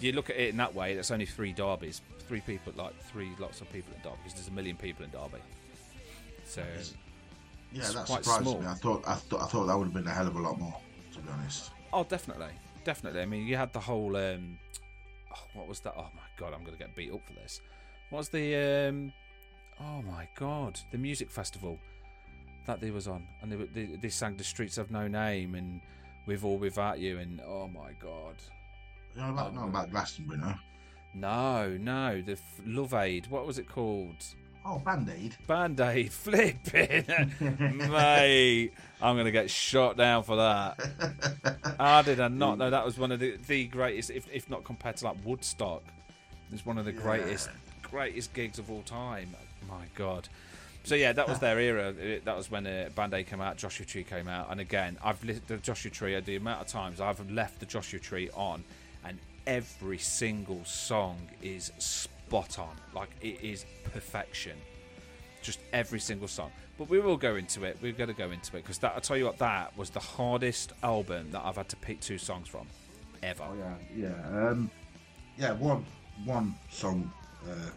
You 0.00 0.12
look 0.12 0.28
at 0.30 0.36
it 0.36 0.50
in 0.50 0.56
that 0.58 0.74
way. 0.74 0.94
That's 0.94 1.10
only 1.10 1.26
three 1.26 1.52
derbies, 1.52 2.02
three 2.28 2.40
people, 2.40 2.72
like 2.76 2.94
three 3.04 3.30
lots 3.38 3.60
of 3.60 3.72
people 3.72 3.92
in 3.94 4.02
Derby, 4.02 4.16
because 4.24 4.34
there's 4.34 4.48
a 4.48 4.52
million 4.52 4.76
people 4.76 5.04
in 5.04 5.10
Derby. 5.10 5.38
So 6.44 6.62
Yeah, 7.72 7.80
It's 7.82 7.94
that 7.94 8.06
quite 8.06 8.24
surprised 8.24 8.42
small. 8.42 8.60
me. 8.60 8.66
I 8.66 8.74
thought 8.74 9.04
I 9.06 9.14
thought 9.14 9.40
I 9.42 9.46
thought 9.46 9.66
that 9.66 9.76
would 9.78 9.84
have 9.86 9.94
been 9.94 10.06
a 10.06 10.10
hell 10.14 10.26
of 10.26 10.36
a 10.36 10.40
lot 10.40 10.58
more, 10.58 10.76
to 11.14 11.18
be 11.20 11.28
honest. 11.30 11.70
Oh, 11.92 12.04
definitely, 12.04 12.48
definitely. 12.84 13.20
I 13.22 13.26
mean, 13.26 13.46
you 13.46 13.56
had 13.56 13.72
the 13.72 13.80
whole. 13.80 14.16
Um, 14.16 14.58
oh, 15.34 15.44
what 15.54 15.66
was 15.66 15.80
that? 15.80 15.94
Oh 15.96 16.08
my 16.14 16.22
god, 16.36 16.52
I'm 16.54 16.62
gonna 16.64 16.76
get 16.76 16.94
beat 16.94 17.12
up 17.12 17.26
for 17.26 17.32
this. 17.32 17.60
What 18.10 18.18
was 18.18 18.28
the 18.28 18.54
um? 18.88 19.12
Oh 19.80 20.02
my 20.02 20.28
god, 20.36 20.78
the 20.92 20.98
music 20.98 21.30
festival 21.30 21.78
that 22.66 22.80
they 22.80 22.90
was 22.90 23.08
on, 23.08 23.26
and 23.42 23.50
they 23.50 23.56
they, 23.56 23.96
they 23.96 24.08
sang 24.08 24.36
"The 24.36 24.44
Streets 24.44 24.76
Have 24.76 24.90
No 24.90 25.08
Name" 25.08 25.54
and 25.54 25.80
"With 26.26 26.44
or 26.44 26.58
Without 26.58 26.98
You," 26.98 27.18
and 27.18 27.40
oh 27.40 27.68
my 27.68 27.92
god, 28.00 28.36
Know 29.16 29.30
about, 29.30 29.54
not 29.54 29.68
about 29.68 29.90
Glastonbury, 29.90 30.38
no? 30.38 30.54
no, 31.14 31.76
no, 31.80 32.20
the 32.20 32.32
f- 32.32 32.60
Love 32.66 32.92
Aid. 32.92 33.26
What 33.28 33.46
was 33.46 33.58
it 33.58 33.66
called? 33.68 34.22
Oh, 34.64 34.78
Band 34.80 35.08
Aid. 35.08 35.36
Band 35.46 35.80
Aid 35.80 36.12
flipping, 36.12 37.04
mate. 37.90 38.72
I'm 39.00 39.16
gonna 39.16 39.30
get 39.30 39.48
shot 39.50 39.96
down 39.96 40.22
for 40.24 40.36
that. 40.36 41.76
How 41.78 42.02
did 42.02 42.20
I 42.20 42.28
not 42.28 42.58
know 42.58 42.68
that 42.70 42.84
was 42.84 42.98
one 42.98 43.12
of 43.12 43.20
the, 43.20 43.36
the 43.46 43.66
greatest, 43.66 44.10
if, 44.10 44.26
if 44.32 44.50
not 44.50 44.64
compared 44.64 44.96
to 44.98 45.06
like 45.06 45.16
Woodstock? 45.24 45.82
It's 46.52 46.66
one 46.66 46.78
of 46.78 46.84
the 46.84 46.92
greatest 46.92 47.48
greatest 47.82 48.34
gigs 48.34 48.58
of 48.58 48.70
all 48.70 48.82
time. 48.82 49.34
My 49.68 49.84
God. 49.94 50.28
So 50.84 50.94
yeah, 50.94 51.12
that 51.12 51.28
was 51.28 51.38
their 51.40 51.58
era. 51.58 51.92
That 52.24 52.36
was 52.36 52.50
when 52.50 52.66
uh, 52.66 52.90
Band 52.94 53.14
Aid 53.14 53.26
came 53.28 53.40
out, 53.40 53.56
Joshua 53.56 53.86
Tree 53.86 54.04
came 54.04 54.28
out, 54.28 54.48
and 54.50 54.60
again, 54.60 54.98
I've 55.02 55.22
li- 55.24 55.40
the 55.46 55.56
Joshua 55.56 55.90
Tree. 55.90 56.18
The 56.20 56.36
amount 56.36 56.60
of 56.60 56.66
times 56.68 57.00
I've 57.00 57.28
left 57.30 57.58
the 57.60 57.66
Joshua 57.66 57.98
Tree 57.98 58.30
on, 58.34 58.62
and 59.06 59.18
every 59.46 59.98
single 59.98 60.64
song 60.64 61.16
is 61.42 61.72
spot 61.78 62.58
on. 62.58 62.76
Like 62.94 63.10
it 63.20 63.40
is 63.42 63.64
perfection 63.92 64.56
just 65.46 65.60
every 65.72 66.00
single 66.00 66.28
song. 66.28 66.50
But 66.76 66.90
we 66.90 66.98
will 66.98 67.16
go 67.16 67.36
into 67.36 67.64
it. 67.64 67.78
We're 67.80 67.92
going 67.92 68.08
to 68.08 68.14
go 68.14 68.30
into 68.30 68.56
it 68.56 68.64
because. 68.64 68.82
I 68.82 68.98
tell 68.98 69.16
you 69.16 69.24
what, 69.24 69.38
that 69.38 69.74
was 69.78 69.88
the 69.88 70.00
hardest 70.00 70.72
album 70.82 71.30
that 71.30 71.42
I've 71.42 71.56
had 71.56 71.68
to 71.70 71.76
pick 71.76 72.00
two 72.00 72.18
songs 72.18 72.48
from, 72.48 72.66
ever. 73.22 73.44
Oh 73.44 73.54
yeah, 73.56 74.08
yeah, 74.08 74.48
um, 74.48 74.70
yeah. 75.38 75.52
One 75.52 75.86
one 76.24 76.54
song 76.70 77.10
uh, 77.48 77.70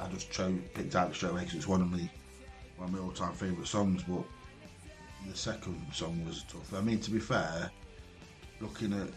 I 0.00 0.08
just 0.08 0.30
chose 0.30 0.58
picked 0.72 0.94
out 0.94 1.14
straight 1.14 1.32
away 1.32 1.40
because 1.40 1.56
it's 1.56 1.68
one 1.68 1.82
of 1.82 1.90
my 1.90 2.08
one 2.78 2.88
of 2.88 2.94
my 2.94 3.00
all 3.00 3.10
time 3.10 3.34
favourite 3.34 3.66
songs. 3.66 4.02
But 4.04 4.22
the 5.28 5.36
second 5.36 5.82
song 5.92 6.24
was 6.24 6.44
tough. 6.44 6.72
I 6.72 6.80
mean, 6.80 7.00
to 7.00 7.10
be 7.10 7.18
fair, 7.18 7.70
looking 8.60 8.94
at 8.94 9.08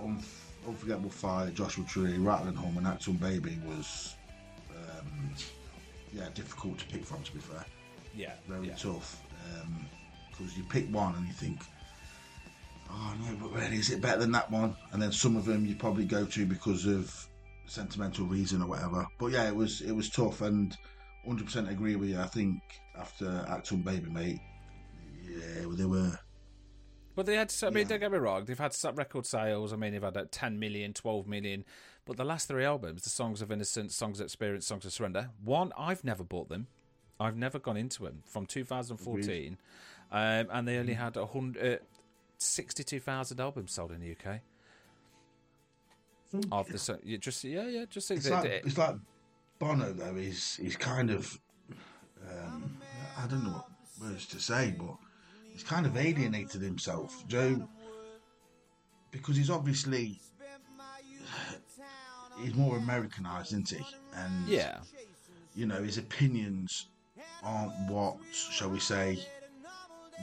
Unf- 0.00 0.66
Unforgettable 0.66 1.10
Fire, 1.10 1.50
Joshua 1.50 1.84
Tree, 1.84 2.18
Rattle 2.18 2.48
and 2.48 2.58
Hum, 2.58 2.76
and 2.78 2.86
Achtung 2.86 3.20
Baby 3.20 3.58
was 3.66 4.16
um, 4.70 5.30
yeah 6.12 6.28
difficult 6.34 6.78
to 6.78 6.86
pick 6.86 7.04
from. 7.04 7.22
To 7.22 7.32
be 7.32 7.40
fair, 7.40 7.64
Yeah, 8.14 8.32
very 8.48 8.68
yeah. 8.68 8.74
tough 8.76 9.20
because 10.30 10.56
you 10.56 10.64
pick 10.64 10.88
one 10.92 11.14
and 11.14 11.26
you 11.28 11.32
think, 11.32 11.60
oh 12.90 13.14
no, 13.20 13.36
but 13.40 13.52
really, 13.52 13.76
is 13.76 13.90
it 13.90 14.00
better 14.00 14.18
than 14.20 14.32
that 14.32 14.50
one? 14.50 14.74
And 14.92 15.00
then 15.00 15.12
some 15.12 15.36
of 15.36 15.44
them 15.44 15.64
you 15.64 15.76
probably 15.76 16.04
go 16.04 16.24
to 16.24 16.46
because 16.46 16.86
of 16.86 17.14
sentimental 17.66 18.26
reason 18.26 18.60
or 18.62 18.66
whatever. 18.68 19.06
But 19.18 19.28
yeah, 19.32 19.46
it 19.48 19.54
was 19.54 19.80
it 19.80 19.92
was 19.92 20.10
tough 20.10 20.40
and 20.40 20.76
100% 21.28 21.70
agree 21.70 21.96
with 21.96 22.10
you. 22.10 22.20
I 22.20 22.26
think 22.26 22.60
after 22.98 23.26
Achtung 23.48 23.84
Baby 23.84 24.10
Mate, 24.10 24.40
yeah, 25.28 25.66
they 25.76 25.84
were. 25.84 26.18
But 27.14 27.26
they 27.26 27.36
had, 27.36 27.52
I 27.62 27.66
mean, 27.70 27.82
Yeah. 27.84 27.88
don't 27.90 28.00
get 28.00 28.12
me 28.12 28.18
wrong, 28.18 28.44
they've 28.44 28.58
had 28.58 28.74
record 28.94 29.24
sales. 29.26 29.72
I 29.72 29.76
mean, 29.76 29.92
they've 29.92 30.02
had 30.02 30.16
uh, 30.16 30.24
10 30.30 30.58
million, 30.58 30.92
12 30.92 31.26
million. 31.28 31.64
But 32.04 32.16
the 32.16 32.24
last 32.24 32.48
three 32.48 32.64
albums, 32.64 33.02
the 33.02 33.10
Songs 33.10 33.40
of 33.40 33.50
Innocence, 33.52 33.94
Songs 33.94 34.20
of 34.20 34.24
Experience, 34.24 34.66
Songs 34.66 34.84
of 34.84 34.92
Surrender, 34.92 35.30
one, 35.42 35.72
I've 35.78 36.04
never 36.04 36.24
bought 36.24 36.48
them. 36.48 36.66
I've 37.20 37.36
never 37.36 37.58
gone 37.58 37.76
into 37.76 38.02
them 38.02 38.22
from 38.26 38.46
2014. 38.46 39.56
Um, 40.12 40.18
and 40.50 40.68
they 40.68 40.76
only 40.78 40.94
had 40.94 41.16
a 41.16 41.24
hundred, 41.26 41.80
uh, 41.80 41.84
62,000 42.38 43.40
albums 43.40 43.72
sold 43.72 43.92
in 43.92 44.00
the 44.00 44.10
UK. 44.10 44.40
Of 46.50 46.68
the, 46.68 46.78
so- 46.78 46.98
you 47.04 47.16
just, 47.18 47.44
yeah, 47.44 47.68
yeah, 47.68 47.84
just 47.88 48.10
It's 48.10 48.28
like, 48.28 48.44
it's 48.66 48.76
like 48.76 48.96
Bono 49.60 49.92
though. 49.92 50.16
Is 50.16 50.56
he's 50.60 50.76
kind 50.76 51.10
of 51.10 51.38
um, 52.28 52.76
I 53.16 53.26
don't 53.28 53.44
know 53.44 53.50
what 53.50 53.68
words 54.00 54.26
to 54.26 54.40
say, 54.40 54.74
but 54.76 54.96
he's 55.54 55.62
kind 55.62 55.86
of 55.86 55.96
alienated 55.96 56.60
himself, 56.60 57.26
Joe, 57.26 57.66
because 59.10 59.36
he's 59.36 59.48
obviously 59.48 60.20
he's 62.42 62.54
more 62.54 62.76
Americanized, 62.76 63.52
isn't 63.52 63.70
he? 63.70 63.86
And 64.14 64.46
yeah. 64.46 64.78
you 65.54 65.64
know 65.64 65.82
his 65.82 65.96
opinions 65.96 66.88
aren't 67.42 67.72
what 67.88 68.16
shall 68.32 68.68
we 68.68 68.80
say 68.80 69.18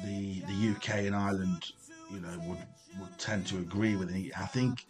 the 0.03 0.41
the 0.41 0.75
UK 0.75 1.05
and 1.05 1.15
Ireland 1.15 1.71
you 2.11 2.19
know 2.19 2.37
would 2.45 2.59
would 2.99 3.17
tend 3.17 3.47
to 3.47 3.57
agree 3.57 3.95
with. 3.95 4.09
And 4.09 4.17
he, 4.17 4.31
I 4.37 4.45
think 4.45 4.85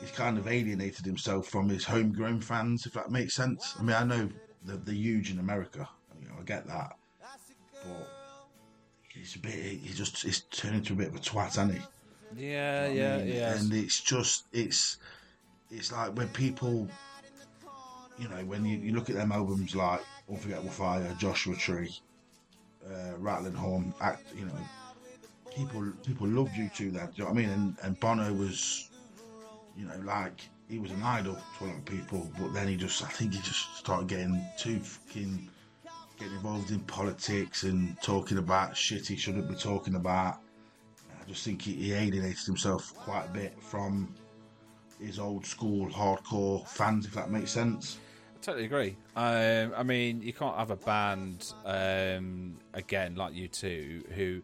he's 0.00 0.10
kind 0.10 0.36
of 0.38 0.46
alienated 0.46 1.06
himself 1.06 1.48
from 1.48 1.68
his 1.68 1.84
homegrown 1.84 2.40
fans, 2.42 2.84
if 2.84 2.92
that 2.92 3.10
makes 3.10 3.34
sense. 3.34 3.74
I 3.78 3.82
mean, 3.82 3.96
I 3.96 4.04
know 4.04 4.28
they're, 4.64 4.76
they're 4.76 4.94
huge 4.94 5.30
in 5.30 5.38
America, 5.38 5.88
you 6.20 6.28
know, 6.28 6.34
I 6.38 6.42
get 6.42 6.66
that, 6.66 6.96
but 7.84 8.17
he's 9.18 9.36
a 9.36 9.38
bit. 9.38 9.54
He 9.54 9.92
just 9.94 10.22
he's 10.22 10.40
turned 10.40 10.76
into 10.76 10.92
a 10.92 10.96
bit 10.96 11.08
of 11.08 11.16
a 11.16 11.18
twat, 11.18 11.46
hasn't 11.46 11.74
he? 11.74 11.80
Yeah, 12.36 12.88
I 12.88 12.92
yeah, 12.92 13.16
mean, 13.18 13.28
yeah. 13.28 13.54
And 13.54 13.72
it's 13.72 14.00
just 14.00 14.44
it's 14.52 14.98
it's 15.70 15.92
like 15.92 16.16
when 16.16 16.28
people, 16.28 16.88
you 18.18 18.28
know, 18.28 18.44
when 18.44 18.64
you, 18.64 18.78
you 18.78 18.92
look 18.92 19.10
at 19.10 19.16
them 19.16 19.32
albums 19.32 19.74
like 19.74 20.00
Unforgettable 20.30 20.70
Fire, 20.70 21.14
Joshua 21.18 21.56
Tree, 21.56 21.94
uh, 22.86 23.16
Rattle 23.18 23.46
and 23.46 23.56
Hum, 23.56 23.94
act, 24.00 24.22
you 24.36 24.46
know, 24.46 24.58
people 25.54 25.92
people 26.04 26.28
loved 26.28 26.56
you 26.56 26.70
to 26.76 26.90
that. 26.92 27.14
Do 27.14 27.22
you 27.22 27.24
know 27.24 27.34
what 27.34 27.38
I 27.38 27.42
mean? 27.42 27.50
And 27.50 27.76
and 27.82 28.00
Bono 28.00 28.32
was, 28.34 28.90
you 29.76 29.86
know, 29.86 29.98
like 30.04 30.40
he 30.68 30.78
was 30.78 30.90
an 30.90 31.02
idol 31.02 31.36
to 31.58 31.64
a 31.64 31.66
lot 31.66 31.76
of 31.76 31.84
people, 31.84 32.30
but 32.38 32.52
then 32.52 32.68
he 32.68 32.76
just 32.76 33.02
I 33.02 33.08
think 33.08 33.34
he 33.34 33.40
just 33.40 33.76
started 33.78 34.08
getting 34.08 34.42
too 34.58 34.78
fucking 34.80 35.48
getting 36.18 36.34
involved 36.34 36.70
in 36.70 36.80
politics 36.80 37.62
and 37.62 38.00
talking 38.02 38.38
about 38.38 38.76
shit 38.76 39.06
he 39.06 39.16
shouldn't 39.16 39.48
be 39.48 39.54
talking 39.54 39.94
about. 39.94 40.40
I 41.20 41.28
just 41.28 41.44
think 41.44 41.62
he, 41.62 41.74
he 41.74 41.92
alienated 41.92 42.44
himself 42.44 42.94
quite 42.94 43.26
a 43.26 43.30
bit 43.30 43.54
from 43.60 44.12
his 45.00 45.18
old 45.18 45.46
school 45.46 45.86
hardcore 45.88 46.66
fans, 46.66 47.06
if 47.06 47.14
that 47.14 47.30
makes 47.30 47.52
sense. 47.52 47.98
I 48.36 48.44
totally 48.44 48.64
agree. 48.64 48.96
Um, 49.16 49.72
I 49.76 49.82
mean, 49.82 50.22
you 50.22 50.32
can't 50.32 50.56
have 50.56 50.70
a 50.70 50.76
band 50.76 51.52
um, 51.64 52.56
again 52.74 53.14
like 53.14 53.34
U2 53.34 54.12
who 54.12 54.42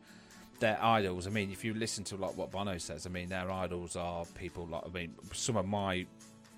their 0.61 0.79
idols. 0.83 1.27
I 1.27 1.31
mean, 1.31 1.51
if 1.51 1.65
you 1.65 1.75
listen 1.75 2.05
to 2.05 2.17
like 2.17 2.37
what 2.37 2.51
Bono 2.51 2.79
says, 2.79 3.07
I 3.07 3.11
mean, 3.11 3.29
their 3.29 3.51
idols 3.51 3.97
are 3.97 4.25
people 4.39 4.67
like 4.67 4.83
I 4.87 4.91
mean, 4.91 5.15
some 5.33 5.57
of 5.57 5.67
my 5.67 6.07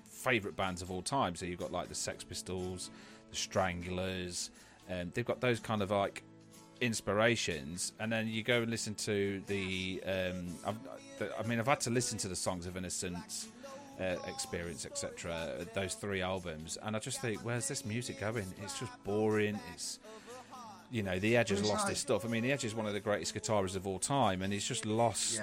favourite 0.09 0.55
bands 0.55 0.81
of 0.81 0.91
all 0.91 1.01
time. 1.01 1.35
So 1.35 1.45
you've 1.45 1.59
got 1.59 1.71
like 1.71 1.89
the 1.89 1.95
Sex 1.95 2.23
Pistols, 2.23 2.91
the 3.29 3.35
Stranglers, 3.35 4.51
and 4.89 5.13
they've 5.13 5.25
got 5.25 5.41
those 5.41 5.59
kind 5.59 5.81
of 5.81 5.91
like 5.91 6.23
inspirations. 6.81 7.93
And 7.99 8.11
then 8.11 8.27
you 8.27 8.43
go 8.43 8.61
and 8.61 8.71
listen 8.71 8.95
to 8.95 9.41
the. 9.47 10.01
Um, 10.05 10.47
I've, 10.65 10.75
the 11.19 11.39
I 11.39 11.43
mean, 11.43 11.59
I've 11.59 11.67
had 11.67 11.79
to 11.81 11.89
listen 11.89 12.17
to 12.19 12.27
the 12.27 12.35
Songs 12.35 12.65
of 12.65 12.77
Innocence 12.77 13.47
uh, 13.99 14.15
experience, 14.27 14.85
etc. 14.85 15.65
Those 15.73 15.95
three 15.95 16.21
albums, 16.21 16.77
and 16.83 16.95
I 16.95 16.99
just 16.99 17.21
think, 17.21 17.43
where's 17.43 17.67
this 17.67 17.85
music 17.85 18.19
going? 18.19 18.45
It's 18.61 18.79
just 18.79 18.91
boring. 19.03 19.59
It's 19.73 19.99
you 20.89 21.03
know, 21.03 21.19
the 21.19 21.35
Edge 21.35 21.49
has 21.49 21.61
lost 21.63 21.83
like- 21.85 21.89
his 21.89 21.99
stuff. 21.99 22.23
I 22.23 22.29
mean, 22.29 22.43
the 22.43 22.51
Edge 22.51 22.63
is 22.63 22.73
one 22.73 22.85
of 22.85 22.93
the 22.93 22.99
greatest 22.99 23.35
guitarists 23.35 23.75
of 23.75 23.85
all 23.87 23.99
time, 23.99 24.41
and 24.41 24.53
he's 24.53 24.65
just 24.65 24.85
lost. 24.85 25.35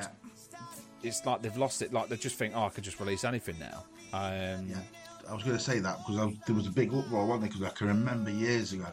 It's 1.02 1.26
like 1.26 1.42
they've 1.42 1.56
lost 1.56 1.82
it. 1.82 1.92
Like 1.92 2.08
they 2.08 2.16
just 2.16 2.36
think, 2.36 2.54
oh, 2.56 2.64
I 2.64 2.68
could 2.70 2.84
just 2.84 2.98
release 2.98 3.24
anything 3.24 3.56
now. 3.58 3.84
Um, 4.14 4.68
Yeah, 4.70 4.76
I 5.28 5.34
was 5.34 5.42
going 5.42 5.56
to 5.56 5.62
say 5.62 5.78
that 5.80 5.98
because 5.98 6.18
I, 6.18 6.34
there 6.46 6.56
was 6.56 6.66
a 6.66 6.70
big 6.70 6.94
uproar, 6.94 7.26
wasn't 7.26 7.42
there? 7.42 7.50
Because 7.50 7.62
I 7.62 7.70
can 7.76 7.88
remember 7.88 8.30
years 8.30 8.72
ago, 8.72 8.86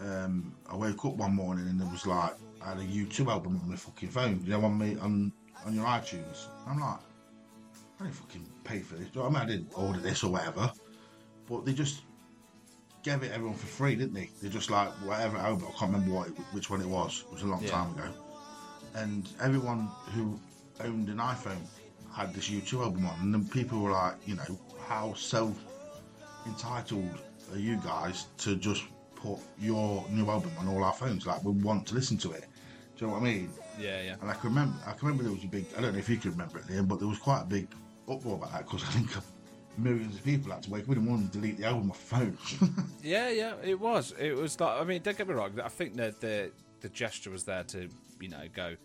um, 0.00 0.54
I 0.68 0.76
woke 0.76 1.04
up 1.04 1.14
one 1.16 1.34
morning 1.34 1.66
and 1.68 1.80
there 1.80 1.88
was 1.88 2.06
like 2.06 2.34
I 2.62 2.70
had 2.70 2.78
a 2.78 2.82
U2 2.84 3.26
album 3.28 3.58
on 3.62 3.68
my 3.70 3.76
fucking 3.76 4.08
phone, 4.10 4.40
you 4.44 4.50
know, 4.50 4.64
on 4.64 4.78
me 4.78 4.96
on 5.00 5.32
on 5.66 5.74
your 5.74 5.84
iTunes. 5.86 6.46
I'm 6.66 6.80
like, 6.80 6.98
I 8.00 8.04
didn't 8.04 8.14
fucking 8.16 8.46
pay 8.64 8.80
for 8.80 8.94
this. 8.94 9.08
Do 9.08 9.18
you 9.20 9.24
know 9.24 9.30
what 9.30 9.42
I 9.42 9.44
mean? 9.46 9.48
I 9.48 9.56
didn't 9.56 9.72
order 9.76 10.00
this 10.00 10.24
or 10.24 10.32
whatever, 10.32 10.72
but 11.48 11.64
they 11.66 11.72
just 11.74 12.02
gave 13.02 13.22
it 13.22 13.32
everyone 13.32 13.56
for 13.56 13.66
free, 13.66 13.94
didn't 13.94 14.14
they? 14.14 14.30
They 14.42 14.48
just 14.48 14.70
like 14.70 14.88
whatever 15.06 15.36
album. 15.38 15.68
I 15.68 15.78
can't 15.78 15.92
remember 15.92 16.14
what 16.14 16.28
it, 16.28 16.34
which 16.52 16.70
one 16.70 16.80
it 16.80 16.88
was. 16.88 17.24
It 17.26 17.32
was 17.32 17.42
a 17.42 17.46
long 17.46 17.62
Yeah. 17.62 17.70
time 17.70 17.92
ago, 17.92 18.08
and 18.94 19.28
everyone 19.40 19.88
who 20.14 20.38
owned 20.80 21.08
an 21.08 21.18
iPhone 21.18 21.62
had 22.12 22.34
this 22.34 22.48
U2 22.48 22.82
album 22.82 23.06
on, 23.06 23.20
and 23.20 23.34
then 23.34 23.46
people 23.48 23.80
were 23.80 23.92
like, 23.92 24.16
you 24.26 24.34
know, 24.34 24.58
how 24.86 25.12
self 25.14 25.56
entitled 26.46 27.18
are 27.52 27.58
you 27.58 27.76
guys 27.78 28.26
to 28.38 28.56
just 28.56 28.84
put 29.22 29.38
your 29.58 30.04
new 30.10 30.28
album 30.30 30.52
on 30.58 30.68
all 30.68 30.82
our 30.84 30.92
phones? 30.92 31.26
Like, 31.26 31.44
we 31.44 31.52
want 31.52 31.86
to 31.88 31.94
listen 31.94 32.16
to 32.18 32.32
it. 32.32 32.44
Do 32.96 33.04
you 33.04 33.06
know 33.06 33.14
what 33.14 33.22
I 33.22 33.24
mean? 33.24 33.50
yeah, 33.78 34.02
yeah. 34.02 34.14
And 34.20 34.30
I 34.30 34.34
can 34.34 34.50
remember, 34.50 34.76
I 34.86 34.92
can 34.92 35.08
remember 35.08 35.22
there 35.24 35.32
was 35.32 35.44
a 35.44 35.48
big. 35.48 35.66
I 35.76 35.80
don't 35.80 35.92
know 35.92 35.98
if 35.98 36.08
you 36.08 36.16
can 36.18 36.32
remember 36.32 36.58
it, 36.58 36.66
Liam, 36.66 36.86
but 36.86 36.98
there 36.98 37.08
was 37.08 37.18
quite 37.18 37.42
a 37.42 37.46
big 37.46 37.68
uproar 38.08 38.36
about 38.36 38.52
that 38.52 38.64
because 38.66 38.82
I 38.82 38.88
think 38.88 39.10
millions 39.78 40.16
of 40.16 40.24
people 40.24 40.52
had 40.52 40.62
to 40.64 40.70
wake 40.70 40.82
up 40.82 40.88
in 40.90 40.94
the 40.96 41.00
morning 41.00 41.24
and 41.24 41.32
delete 41.32 41.56
the 41.56 41.64
album 41.64 41.90
off 41.90 41.98
phone. 42.00 42.36
Yeah, 43.02 43.30
yeah, 43.30 43.54
it 43.62 43.80
was. 43.80 44.12
It 44.18 44.36
was 44.36 44.60
like 44.60 44.80
I 44.80 44.84
mean, 44.84 45.00
don't 45.02 45.16
get 45.16 45.26
me 45.26 45.34
wrong. 45.34 45.58
I 45.64 45.68
think 45.68 45.96
that 45.96 46.20
the 46.20 46.52
the 46.80 46.88
gesture 46.90 47.30
was 47.30 47.44
there 47.44 47.64
to 47.64 47.88
you 48.20 48.28
know 48.28 48.42
go. 48.54 48.76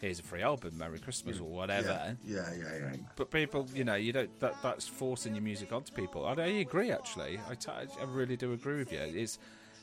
here's 0.00 0.18
a 0.18 0.22
free 0.22 0.42
album, 0.42 0.76
Merry 0.76 0.98
Christmas 0.98 1.38
or 1.38 1.48
whatever. 1.48 2.16
Yeah, 2.24 2.42
yeah, 2.52 2.56
yeah. 2.58 2.78
yeah. 2.78 2.96
But 3.16 3.30
people, 3.30 3.68
you 3.74 3.84
know, 3.84 3.94
you 3.94 4.12
don't. 4.12 4.40
That 4.40 4.56
that's 4.62 4.88
forcing 4.88 5.34
your 5.34 5.44
music 5.44 5.72
onto 5.72 5.92
people. 5.92 6.26
I, 6.26 6.32
I 6.32 6.46
agree, 6.46 6.90
actually. 6.90 7.38
I, 7.48 7.54
t- 7.54 7.70
I 7.70 8.04
really 8.06 8.36
do 8.36 8.52
agree 8.52 8.78
with 8.78 8.92
you. 8.92 8.98
It's, 9.00 9.38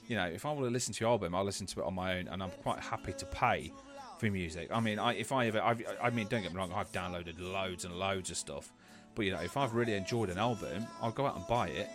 you 0.07 0.15
know, 0.15 0.25
if 0.25 0.45
I 0.45 0.51
want 0.51 0.65
to 0.65 0.71
listen 0.71 0.93
to 0.93 1.01
your 1.03 1.11
album, 1.11 1.35
I'll 1.35 1.43
listen 1.43 1.67
to 1.67 1.81
it 1.81 1.85
on 1.85 1.93
my 1.93 2.17
own, 2.17 2.27
and 2.27 2.41
I'm 2.41 2.51
quite 2.63 2.79
happy 2.79 3.13
to 3.13 3.25
pay 3.25 3.71
for 4.19 4.27
music. 4.27 4.69
I 4.71 4.79
mean, 4.79 4.99
I, 4.99 5.13
if 5.13 5.31
I 5.31 5.47
ever, 5.47 5.61
I've, 5.61 5.83
I 6.01 6.09
mean, 6.09 6.27
don't 6.27 6.41
get 6.41 6.51
me 6.51 6.57
wrong, 6.57 6.71
I've 6.73 6.91
downloaded 6.91 7.39
loads 7.39 7.85
and 7.85 7.93
loads 7.93 8.31
of 8.31 8.37
stuff. 8.37 8.71
But 9.15 9.25
you 9.25 9.31
know, 9.31 9.41
if 9.41 9.57
I've 9.57 9.73
really 9.73 9.93
enjoyed 9.93 10.29
an 10.29 10.37
album, 10.37 10.85
I'll 11.01 11.11
go 11.11 11.25
out 11.25 11.35
and 11.35 11.45
buy 11.47 11.67
it. 11.69 11.89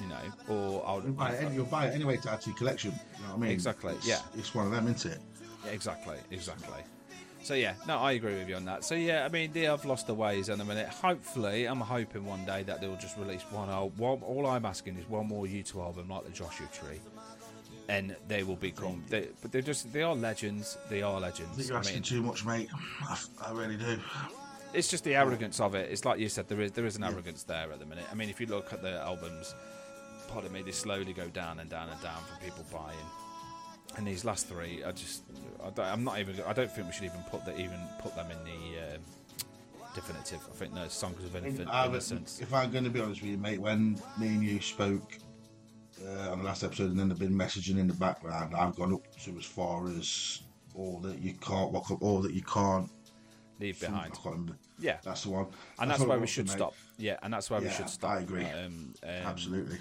You 0.00 0.08
know, 0.08 0.16
or 0.48 0.84
I'll 0.86 1.02
You'll 1.02 1.12
buy, 1.12 1.30
it, 1.30 1.52
you'll 1.52 1.66
buy 1.66 1.86
it 1.86 1.94
anyway 1.94 2.16
to 2.16 2.30
add 2.32 2.40
to 2.42 2.50
your 2.50 2.56
collection. 2.58 2.90
You 2.90 3.22
know 3.22 3.28
what 3.30 3.36
I 3.36 3.40
mean? 3.42 3.50
Exactly, 3.52 3.92
It's, 3.94 4.06
yeah. 4.08 4.18
It's 4.36 4.52
one 4.52 4.66
of 4.66 4.72
them, 4.72 4.88
isn't 4.88 5.12
it? 5.12 5.20
Yeah, 5.64 5.70
exactly, 5.70 6.16
exactly. 6.32 6.82
So 7.44 7.54
yeah, 7.54 7.74
no, 7.86 7.98
I 7.98 8.12
agree 8.12 8.34
with 8.38 8.48
you 8.48 8.56
on 8.56 8.64
that. 8.64 8.84
So 8.84 8.94
yeah, 8.94 9.24
I 9.24 9.28
mean, 9.28 9.52
they 9.52 9.62
have 9.62 9.84
lost 9.84 10.06
their 10.06 10.16
ways 10.16 10.48
in 10.48 10.60
a 10.60 10.64
minute. 10.64 10.88
Hopefully, 10.88 11.66
I'm 11.66 11.80
hoping 11.80 12.24
one 12.24 12.44
day 12.44 12.62
that 12.64 12.80
they'll 12.80 12.96
just 12.96 13.16
release 13.18 13.42
one 13.50 13.68
album. 13.68 13.96
One, 13.98 14.22
all 14.22 14.46
I'm 14.46 14.64
asking 14.64 14.96
is 14.96 15.08
one 15.08 15.28
more 15.28 15.44
U2 15.44 15.76
album 15.76 16.08
like 16.08 16.24
the 16.24 16.30
Joshua 16.32 16.66
Tree, 16.72 17.00
and 17.88 18.16
they 18.28 18.42
will 18.42 18.56
become. 18.56 19.04
They, 19.08 19.28
but 19.42 19.52
they're 19.52 19.62
just 19.62 19.92
they 19.92 20.02
are 20.02 20.14
legends. 20.14 20.78
They 20.88 21.02
are 21.02 21.16
I 21.16 21.30
think 21.30 21.38
legends. 21.38 21.68
you're 21.68 21.76
I 21.76 21.80
asking 21.80 21.94
mean, 21.96 22.02
too 22.02 22.22
much, 22.22 22.44
mate. 22.44 22.68
I, 23.08 23.18
I 23.46 23.52
really 23.52 23.76
do. 23.76 23.98
it's 24.72 24.88
just 24.88 25.04
the 25.04 25.14
arrogance 25.14 25.60
of 25.60 25.74
it. 25.74 25.90
It's 25.90 26.04
like 26.04 26.18
you 26.18 26.28
said, 26.28 26.48
there 26.48 26.60
is 26.60 26.72
there 26.72 26.86
is 26.86 26.96
an 26.96 27.04
arrogance 27.04 27.42
there 27.42 27.70
at 27.72 27.78
the 27.78 27.86
minute. 27.86 28.04
I 28.10 28.14
mean, 28.14 28.28
if 28.30 28.40
you 28.40 28.46
look 28.46 28.72
at 28.72 28.82
the 28.82 29.00
albums, 29.00 29.54
pardon 30.28 30.52
me, 30.52 30.62
they 30.62 30.72
slowly 30.72 31.12
go 31.12 31.28
down 31.28 31.60
and 31.60 31.68
down 31.70 31.88
and 31.88 32.00
down 32.02 32.22
for 32.24 32.42
people 32.44 32.64
buying. 32.72 32.96
And 33.96 34.06
these 34.06 34.24
last 34.24 34.48
three, 34.48 34.82
I 34.82 34.90
just, 34.90 35.22
I 35.64 35.70
don't, 35.70 35.86
I'm 35.86 36.02
not 36.04 36.18
even. 36.18 36.40
I 36.46 36.52
don't 36.52 36.70
think 36.70 36.88
we 36.88 36.92
should 36.92 37.04
even 37.04 37.22
put 37.30 37.44
that 37.44 37.58
even 37.58 37.78
put 38.00 38.16
them 38.16 38.28
in 38.30 38.38
the 38.44 38.94
um 38.94 39.00
definitive. 39.94 40.40
I 40.50 40.54
think 40.56 40.74
no 40.74 40.88
songs 40.88 41.22
of 41.24 41.36
innocence. 41.36 42.40
if 42.40 42.52
I'm 42.52 42.72
going 42.72 42.82
to 42.84 42.90
be 42.90 43.00
honest 43.00 43.20
with 43.22 43.30
you, 43.30 43.38
mate, 43.38 43.60
when 43.60 44.00
me 44.18 44.28
and 44.28 44.42
you 44.42 44.60
spoke 44.60 45.18
uh, 46.04 46.32
on 46.32 46.38
the 46.38 46.44
last 46.44 46.62
episode, 46.62 46.90
and 46.90 46.98
then 46.98 47.10
I've 47.10 47.18
been 47.18 47.34
messaging 47.34 47.78
in 47.78 47.86
the 47.86 47.94
background, 47.94 48.54
I've 48.54 48.76
gone 48.76 48.94
up 48.94 49.02
to 49.24 49.36
as 49.38 49.44
far 49.44 49.88
as 49.88 50.42
all 50.74 50.98
that 51.00 51.18
you 51.18 51.34
can't 51.34 51.70
walk 51.72 51.90
up, 51.90 52.02
all 52.02 52.20
that 52.22 52.32
you 52.32 52.42
can't 52.42 52.90
Leave 53.60 53.80
behind. 53.80 54.12
Yeah, 54.78 54.98
That's 55.04 55.22
the 55.22 55.30
one. 55.30 55.46
and 55.78 55.90
that's 55.90 56.04
where 56.04 56.18
we 56.18 56.26
should 56.26 56.50
stop. 56.50 56.74
Yeah, 56.98 57.16
and 57.22 57.32
that's 57.32 57.50
where 57.50 57.60
we 57.60 57.70
should 57.70 57.88
stop. 57.88 58.10
I 58.10 58.20
agree. 58.20 58.44
Um, 58.44 58.94
um, 59.02 59.08
Absolutely. 59.08 59.78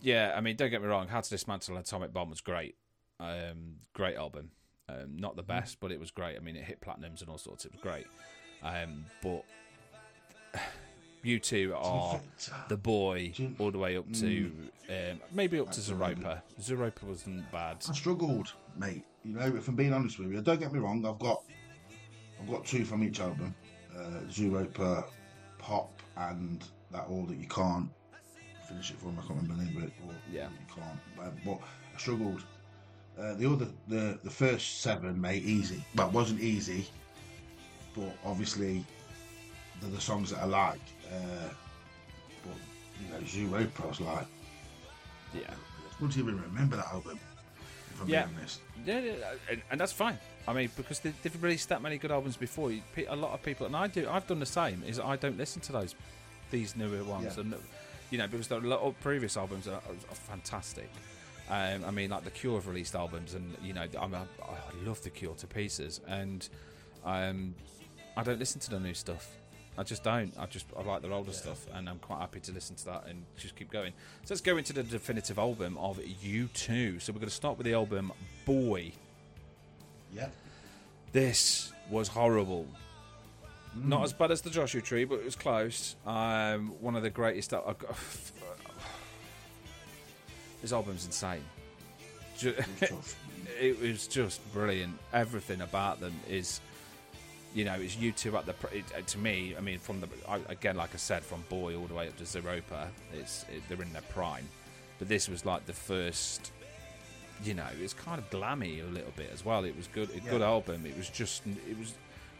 Yeah, 0.00 0.34
I 0.36 0.40
mean, 0.40 0.56
don't 0.56 0.70
get 0.70 0.82
me 0.82 0.88
wrong. 0.88 1.08
How 1.08 1.20
to 1.20 1.30
Dismantle 1.30 1.76
an 1.76 1.80
Atomic 1.80 2.12
Bomb 2.12 2.28
was 2.30 2.40
great. 2.40 2.74
Um, 3.20 3.76
great 3.94 4.16
album. 4.16 4.50
Um, 4.88 5.16
not 5.16 5.36
the 5.36 5.42
best, 5.42 5.78
but 5.80 5.92
it 5.92 6.00
was 6.00 6.10
great. 6.10 6.36
I 6.36 6.40
mean, 6.40 6.56
it 6.56 6.64
hit 6.64 6.80
platinums 6.80 7.22
and 7.22 7.30
all 7.30 7.38
sorts. 7.38 7.64
It 7.64 7.72
was 7.72 7.80
great. 7.80 8.06
Um, 8.62 9.06
but 9.22 9.44
you 11.24 11.38
two 11.38 11.74
are 11.76 12.20
the 12.68 12.76
boy 12.76 13.32
all 13.58 13.70
the 13.70 13.78
way 13.78 13.96
up 13.96 14.10
to 14.14 14.50
Mm. 14.88 15.12
um, 15.12 15.20
maybe 15.32 15.58
up 15.58 15.70
to 15.72 15.80
Zooropa. 15.80 16.40
Zooropa 16.60 17.02
wasn't 17.04 17.50
bad. 17.50 17.84
I 17.88 17.92
struggled, 17.92 18.52
mate. 18.76 19.04
You 19.24 19.32
know, 19.34 19.46
if 19.56 19.68
I'm 19.68 19.74
being 19.76 19.92
honest 19.94 20.18
with 20.18 20.30
you, 20.30 20.40
don't 20.42 20.60
get 20.60 20.72
me 20.72 20.78
wrong. 20.78 21.04
I've 21.06 21.18
got, 21.18 21.42
I've 22.40 22.48
got 22.50 22.66
two 22.66 22.84
from 22.84 23.02
each 23.02 23.20
album, 23.20 23.54
uh, 23.96 24.20
Zooropa, 24.28 25.04
Pop, 25.58 25.90
and 26.16 26.62
that 26.90 27.06
All 27.08 27.24
That 27.24 27.36
You 27.38 27.48
Can't. 27.48 27.88
Finish 28.68 28.90
it 28.90 28.98
for 28.98 29.06
me. 29.06 29.14
I 29.18 29.26
can't 29.26 29.40
remember 29.42 29.54
the 29.54 29.64
name 29.64 29.76
of 29.78 29.82
it. 29.84 29.92
All 30.04 30.12
Yeah. 30.30 30.48
You 30.48 30.74
Can't. 30.74 30.98
But, 31.16 31.32
but 31.44 31.58
I 31.94 31.98
struggled. 31.98 32.42
Uh, 33.18 33.34
the 33.34 33.48
other, 33.50 33.68
the 33.88 34.18
the 34.24 34.30
first 34.30 34.80
seven, 34.80 35.20
mate, 35.20 35.44
easy. 35.44 35.84
But 35.94 36.08
it 36.08 36.12
wasn't 36.12 36.40
easy. 36.40 36.86
But 37.94 38.12
obviously, 38.24 38.84
they're 39.80 39.90
the 39.90 40.00
songs 40.00 40.30
that 40.30 40.40
I 40.40 40.46
like. 40.46 40.80
Uh, 41.12 41.48
but 42.44 42.56
you 43.00 43.08
know, 43.08 43.16
I 43.82 43.86
was 43.86 44.00
like, 44.00 44.26
Yeah. 45.34 45.40
I 45.50 46.00
don't 46.00 46.16
even 46.18 46.40
remember 46.40 46.76
that 46.76 46.86
album. 46.88 47.18
If 47.94 48.02
I'm 48.02 48.08
Yeah. 48.08 48.24
being 48.24 48.36
honest. 48.38 48.60
Yeah, 48.84 48.98
yeah, 49.00 49.12
and, 49.50 49.62
and 49.70 49.80
that's 49.80 49.92
fine. 49.92 50.18
I 50.46 50.52
mean, 50.52 50.70
because 50.76 51.00
they, 51.00 51.12
they've 51.22 51.42
released 51.42 51.68
that 51.70 51.80
many 51.80 51.96
good 51.98 52.10
albums 52.10 52.36
before. 52.36 52.70
you- 52.70 52.82
A 53.08 53.16
lot 53.16 53.32
of 53.32 53.42
people, 53.42 53.66
and 53.66 53.76
I 53.76 53.86
do. 53.86 54.08
I've 54.08 54.26
done 54.26 54.40
the 54.40 54.46
same. 54.46 54.82
Is 54.86 54.98
I 55.00 55.16
don't 55.16 55.38
listen 55.38 55.60
to 55.62 55.72
those 55.72 55.94
these 56.50 56.76
newer 56.76 57.02
ones, 57.04 57.34
Yeah. 57.36 57.40
and 57.42 57.54
you 58.10 58.18
know, 58.18 58.26
because 58.28 58.48
the 58.48 58.58
lot 58.60 58.80
of 58.80 58.98
previous 59.00 59.36
albums 59.36 59.66
are, 59.66 59.80
are 60.10 60.14
fantastic. 60.14 60.88
Um, 61.48 61.84
I 61.84 61.90
mean, 61.90 62.10
like 62.10 62.24
the 62.24 62.30
Cure 62.30 62.54
have 62.56 62.66
released 62.68 62.94
albums, 62.94 63.34
and 63.34 63.56
you 63.62 63.72
know, 63.72 63.86
I'm 63.98 64.14
a, 64.14 64.26
I 64.42 64.84
love 64.86 65.02
the 65.02 65.10
Cure 65.10 65.34
to 65.36 65.46
pieces, 65.46 66.00
and 66.06 66.46
um, 67.04 67.54
I 68.16 68.22
don't 68.22 68.38
listen 68.38 68.60
to 68.62 68.70
the 68.70 68.80
new 68.80 68.94
stuff. 68.94 69.28
I 69.76 69.82
just 69.82 70.04
don't. 70.04 70.32
I 70.38 70.46
just 70.46 70.66
I 70.78 70.82
like 70.82 71.02
their 71.02 71.12
older 71.12 71.32
stuff, 71.32 71.66
and 71.74 71.88
I'm 71.88 71.98
quite 71.98 72.20
happy 72.20 72.40
to 72.40 72.52
listen 72.52 72.76
to 72.76 72.84
that 72.86 73.06
and 73.08 73.24
just 73.36 73.56
keep 73.56 73.70
going. 73.70 73.92
So 74.24 74.34
let's 74.34 74.40
go 74.40 74.56
into 74.56 74.72
the 74.72 74.82
definitive 74.82 75.38
album 75.38 75.76
of 75.78 75.98
U2. 75.98 77.02
So 77.02 77.12
we're 77.12 77.18
going 77.18 77.28
to 77.28 77.34
start 77.34 77.58
with 77.58 77.66
the 77.66 77.74
album 77.74 78.12
Boy. 78.44 78.92
Yeah. 80.12 80.28
This 81.12 81.72
was 81.90 82.08
horrible. 82.08 82.66
Not 83.74 84.04
as 84.04 84.12
bad 84.12 84.30
as 84.30 84.40
the 84.40 84.50
Joshua 84.50 84.80
Tree, 84.80 85.04
but 85.04 85.16
it 85.16 85.24
was 85.24 85.34
close. 85.34 85.96
Um, 86.06 86.74
one 86.80 86.94
of 86.94 87.02
the 87.02 87.10
greatest. 87.10 87.52
I 87.52 87.58
got, 87.58 87.78
this 90.62 90.72
album's 90.72 91.06
insane. 91.06 91.44
It 93.60 93.80
was 93.80 94.08
just 94.08 94.40
brilliant. 94.52 94.98
Everything 95.12 95.60
about 95.60 96.00
them 96.00 96.14
is, 96.28 96.60
you 97.54 97.64
know, 97.64 97.74
it's 97.74 97.94
U2 97.94 98.34
at 98.34 98.46
the. 98.46 98.54
It, 98.76 98.84
uh, 98.96 99.00
to 99.00 99.18
me, 99.18 99.54
I 99.56 99.60
mean, 99.60 99.78
from 99.78 100.00
the 100.00 100.08
I, 100.28 100.40
again, 100.48 100.76
like 100.76 100.92
I 100.92 100.98
said, 100.98 101.22
from 101.22 101.44
Boy 101.48 101.76
all 101.76 101.86
the 101.86 101.94
way 101.94 102.08
up 102.08 102.16
to 102.18 102.24
Zooropa, 102.24 102.88
it's 103.12 103.44
it, 103.44 103.62
they're 103.68 103.80
in 103.80 103.92
their 103.92 104.02
prime. 104.02 104.46
But 104.98 105.08
this 105.08 105.28
was 105.28 105.46
like 105.46 105.64
the 105.66 105.72
first. 105.72 106.52
You 107.42 107.54
know, 107.54 107.66
it's 107.80 107.94
kind 107.94 108.18
of 108.18 108.30
glammy 108.30 108.82
a 108.82 108.92
little 108.92 109.12
bit 109.16 109.30
as 109.32 109.44
well. 109.44 109.64
It 109.64 109.76
was 109.76 109.88
good, 109.88 110.08
a 110.14 110.20
good 110.20 110.40
album. 110.40 110.86
It 110.86 110.96
was 110.96 111.08
just, 111.10 111.42
it 111.46 111.78
was 111.78 111.94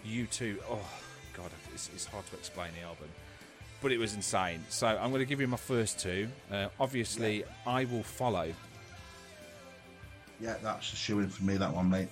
you 0.05 0.27
two. 0.27 0.59
Oh 0.71 0.89
God, 1.37 1.51
it's, 1.75 1.91
it's 1.93 2.07
hard 2.07 2.27
to 2.27 2.37
explain 2.37 2.71
the 2.81 2.87
album 2.87 3.09
but 3.85 3.93
it 3.93 3.99
was 3.99 4.15
insane. 4.15 4.65
So 4.71 4.87
I'm 4.87 5.11
going 5.11 5.21
to 5.21 5.27
give 5.27 5.43
you 5.43 5.47
my 5.47 5.59
first 5.59 5.99
two. 5.99 6.29
Uh, 6.51 6.69
obviously, 6.81 7.45
I 7.67 7.85
will 7.85 8.03
follow. 8.03 8.51
Yeah, 10.41 10.57
that's 10.63 10.91
a 10.95 10.97
shoe 10.97 11.21
in 11.21 11.29
for 11.29 11.45
me, 11.45 11.59
that 11.59 11.71
one, 11.71 11.91
mate. 11.91 12.09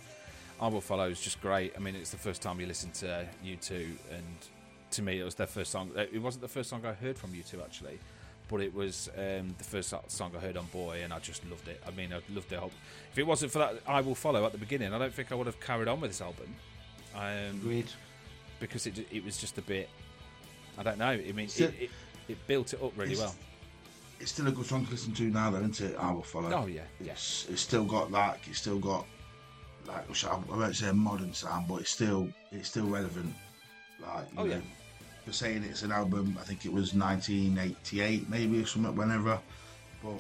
I 0.63 0.69
will 0.69 0.81
follow 0.81 1.09
is 1.09 1.21
just 1.21 1.41
great. 1.41 1.73
I 1.77 1.81
mean, 1.81 1.97
it's 1.97 2.11
the 2.11 2.17
first 2.17 2.41
time 2.41 2.61
you 2.61 2.67
listen 2.69 2.93
to 2.93 3.27
U2, 3.45 3.71
and 4.13 4.25
to 4.93 5.03
me, 5.03 5.19
it 5.21 5.25
was 5.25 5.35
their 5.35 5.49
first 5.49 5.73
song. 5.73 5.91
uh, 5.97 6.03
It 6.13 6.23
wasn't 6.23 6.43
the 6.43 6.49
first 6.49 6.71
song 6.71 6.87
I 6.87 6.93
heard 6.93 7.19
from 7.19 7.31
U2 7.33 7.61
actually, 7.61 7.99
but 8.49 8.61
it 8.61 8.73
was 8.73 9.09
um, 9.19 9.53
the 9.59 9.65
first 9.65 9.93
song 10.07 10.31
I 10.37 10.39
heard 10.39 10.57
on 10.57 10.67
Boy, 10.67 11.01
and 11.03 11.13
I 11.13 11.19
just 11.19 11.45
loved 11.51 11.67
it. 11.67 11.83
I 11.85 11.91
mean, 11.91 12.13
I 12.13 12.21
loved 12.33 12.53
it. 12.53 12.61
If 13.11 13.19
it 13.19 13.27
wasn't 13.27 13.51
for 13.51 13.59
that, 13.59 13.75
I 13.89 14.01
will 14.03 14.15
follow 14.15 14.47
at 14.47 14.53
the 14.53 14.59
beginning. 14.59 14.95
I 14.95 14.99
don't 15.01 15.13
think 15.13 15.33
I 15.33 15.35
would 15.35 15.49
have 15.49 15.59
carried 15.59 15.89
on 15.89 16.01
with 16.01 16.11
this 16.13 16.21
album. 16.21 16.55
Um, 17.17 17.57
Agreed. 17.61 17.91
because 18.61 18.87
it 18.87 19.05
it 19.11 19.25
was 19.25 19.39
just 19.39 19.59
a 19.59 19.63
bit. 19.63 19.89
I 20.79 20.85
don't 20.85 20.97
know. 20.99 21.09
I 21.11 21.33
mean, 21.33 21.47
it, 21.47 21.61
it, 21.61 21.91
it 22.29 22.47
built 22.47 22.73
it 22.73 22.81
up 22.83 22.93
really 22.97 23.17
well. 23.17 23.35
It's 24.21 24.31
still 24.31 24.47
a 24.47 24.53
good 24.53 24.65
song 24.67 24.85
to 24.87 24.91
listen 24.93 25.13
to 25.15 25.25
now, 25.25 25.51
though, 25.51 25.59
isn't 25.59 25.81
it? 25.81 25.97
I 25.99 26.13
will 26.13 26.23
follow. 26.23 26.53
Oh 26.53 26.67
yeah, 26.67 26.83
yeah. 27.01 27.13
It's, 27.13 27.47
it's 27.51 27.63
still 27.63 27.85
got 27.85 28.13
like 28.13 28.47
it's 28.49 28.61
still 28.61 28.79
got 28.79 29.05
like 29.87 30.25
I 30.25 30.29
I 30.29 30.57
won't 30.57 30.77
say 30.77 30.89
a 30.89 30.95
modern 30.95 31.33
sound, 31.35 31.69
but 31.69 31.77
it's 31.83 31.91
still 31.91 32.29
it's 32.51 32.69
still 32.69 32.87
relevant. 32.87 33.35
Like 34.01 34.27
you 34.33 34.39
Oh, 34.39 34.45
know, 34.45 34.51
yeah. 34.55 34.61
for 35.25 35.33
saying 35.33 35.65
it's 35.65 35.83
an 35.83 35.93
album, 35.93 36.37
I 36.41 36.45
think 36.45 36.65
it 36.67 36.73
was 36.73 36.95
1988, 36.95 38.29
maybe 38.29 38.61
or 38.63 38.67
something, 38.67 38.95
whenever. 38.97 39.39
But 40.03 40.15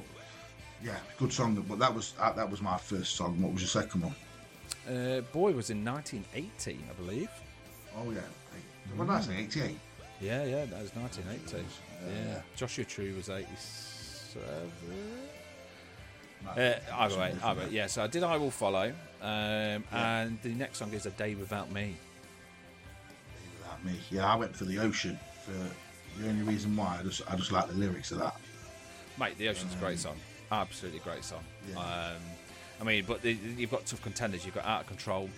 yeah, 0.83 0.96
good 1.18 1.33
song. 1.33 1.55
But 1.68 1.79
that 1.79 1.94
was 1.94 2.12
that 2.18 2.48
was 2.51 2.61
my 2.62 2.77
first 2.79 3.16
song. 3.16 3.40
What 3.42 3.53
was 3.53 3.62
your 3.62 3.68
second 3.68 4.03
one? 4.03 4.14
Uh, 4.88 5.20
Boy 5.33 5.53
was 5.53 5.70
in 5.70 5.85
1980, 5.85 6.79
I 6.90 6.92
believe. 6.94 7.31
Oh 7.96 8.11
yeah, 8.11 8.20
what 8.96 9.07
did 9.07 9.31
I 9.31 9.40
88. 9.40 9.79
Yeah, 10.20 10.44
yeah, 10.44 10.64
that 10.66 10.83
was 10.83 10.94
1980. 10.94 11.64
Yeah, 12.09 12.40
Joshua 12.57 12.85
Tree 12.85 13.12
was 13.12 13.29
87. 13.29 14.42
Uh, 16.57 16.72
either 16.94 17.18
way, 17.18 17.35
either 17.42 17.61
way, 17.61 17.68
yeah. 17.70 17.87
So 17.87 18.03
I 18.03 18.07
did. 18.09 18.22
I 18.25 18.37
will 18.37 18.51
follow, 18.51 18.92
um, 19.22 19.85
and 19.92 20.38
the 20.42 20.50
next 20.50 20.78
song 20.78 20.92
is 20.92 21.06
"A 21.06 21.11
Day 21.11 21.35
Without 21.35 21.70
Me." 21.70 21.94
Without 23.58 23.85
me, 23.85 23.92
yeah, 24.11 24.32
I 24.32 24.37
went 24.37 24.54
for 24.54 24.64
the 24.64 24.78
ocean. 24.78 25.18
For 25.44 25.52
the 26.20 26.28
only 26.28 26.42
reason 26.42 26.76
why 26.76 26.98
I 27.00 27.02
just 27.02 27.22
I 27.30 27.37
just 27.37 27.52
like 27.52 27.68
the 27.68 27.74
lyrics 27.74 28.11
of 28.12 28.18
that. 28.18 28.37
Mate, 29.18 29.37
the 29.38 29.48
Ocean's 29.48 29.74
a 29.74 29.76
great 29.76 29.98
song, 29.98 30.16
absolutely 30.50 31.00
great 31.00 31.22
song. 31.24 31.44
Yeah. 31.70 31.78
Um, 31.78 32.22
I 32.80 32.85
mean, 32.85 33.04
but 33.06 33.22
the, 33.22 33.32
you've 33.32 33.70
got 33.70 33.87
tough 33.87 34.02
contenders. 34.02 34.44
You've 34.44 34.54
got 34.54 34.64
Out 34.64 34.80
of 34.82 34.87
Control, 34.88 35.28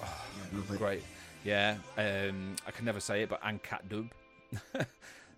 Yeah, 0.00 0.76
great. 0.76 1.02
Yeah, 1.44 1.76
um, 1.96 2.56
I 2.66 2.70
can 2.72 2.84
never 2.84 3.00
say 3.00 3.22
it, 3.22 3.28
but 3.28 3.40
and 3.44 3.62
Cat 3.62 3.84
Dubh. 3.88 4.10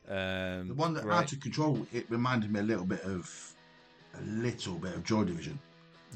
um, 0.08 0.68
The 0.68 0.74
one 0.74 0.94
that 0.94 1.04
great. 1.04 1.14
out 1.14 1.32
of 1.32 1.40
control, 1.40 1.86
it 1.92 2.06
reminded 2.10 2.50
me 2.50 2.60
a 2.60 2.62
little 2.62 2.86
bit 2.86 3.02
of 3.04 3.54
a 4.18 4.22
little 4.22 4.74
bit 4.74 4.94
of 4.94 5.04
Joy 5.04 5.24
Division. 5.24 5.58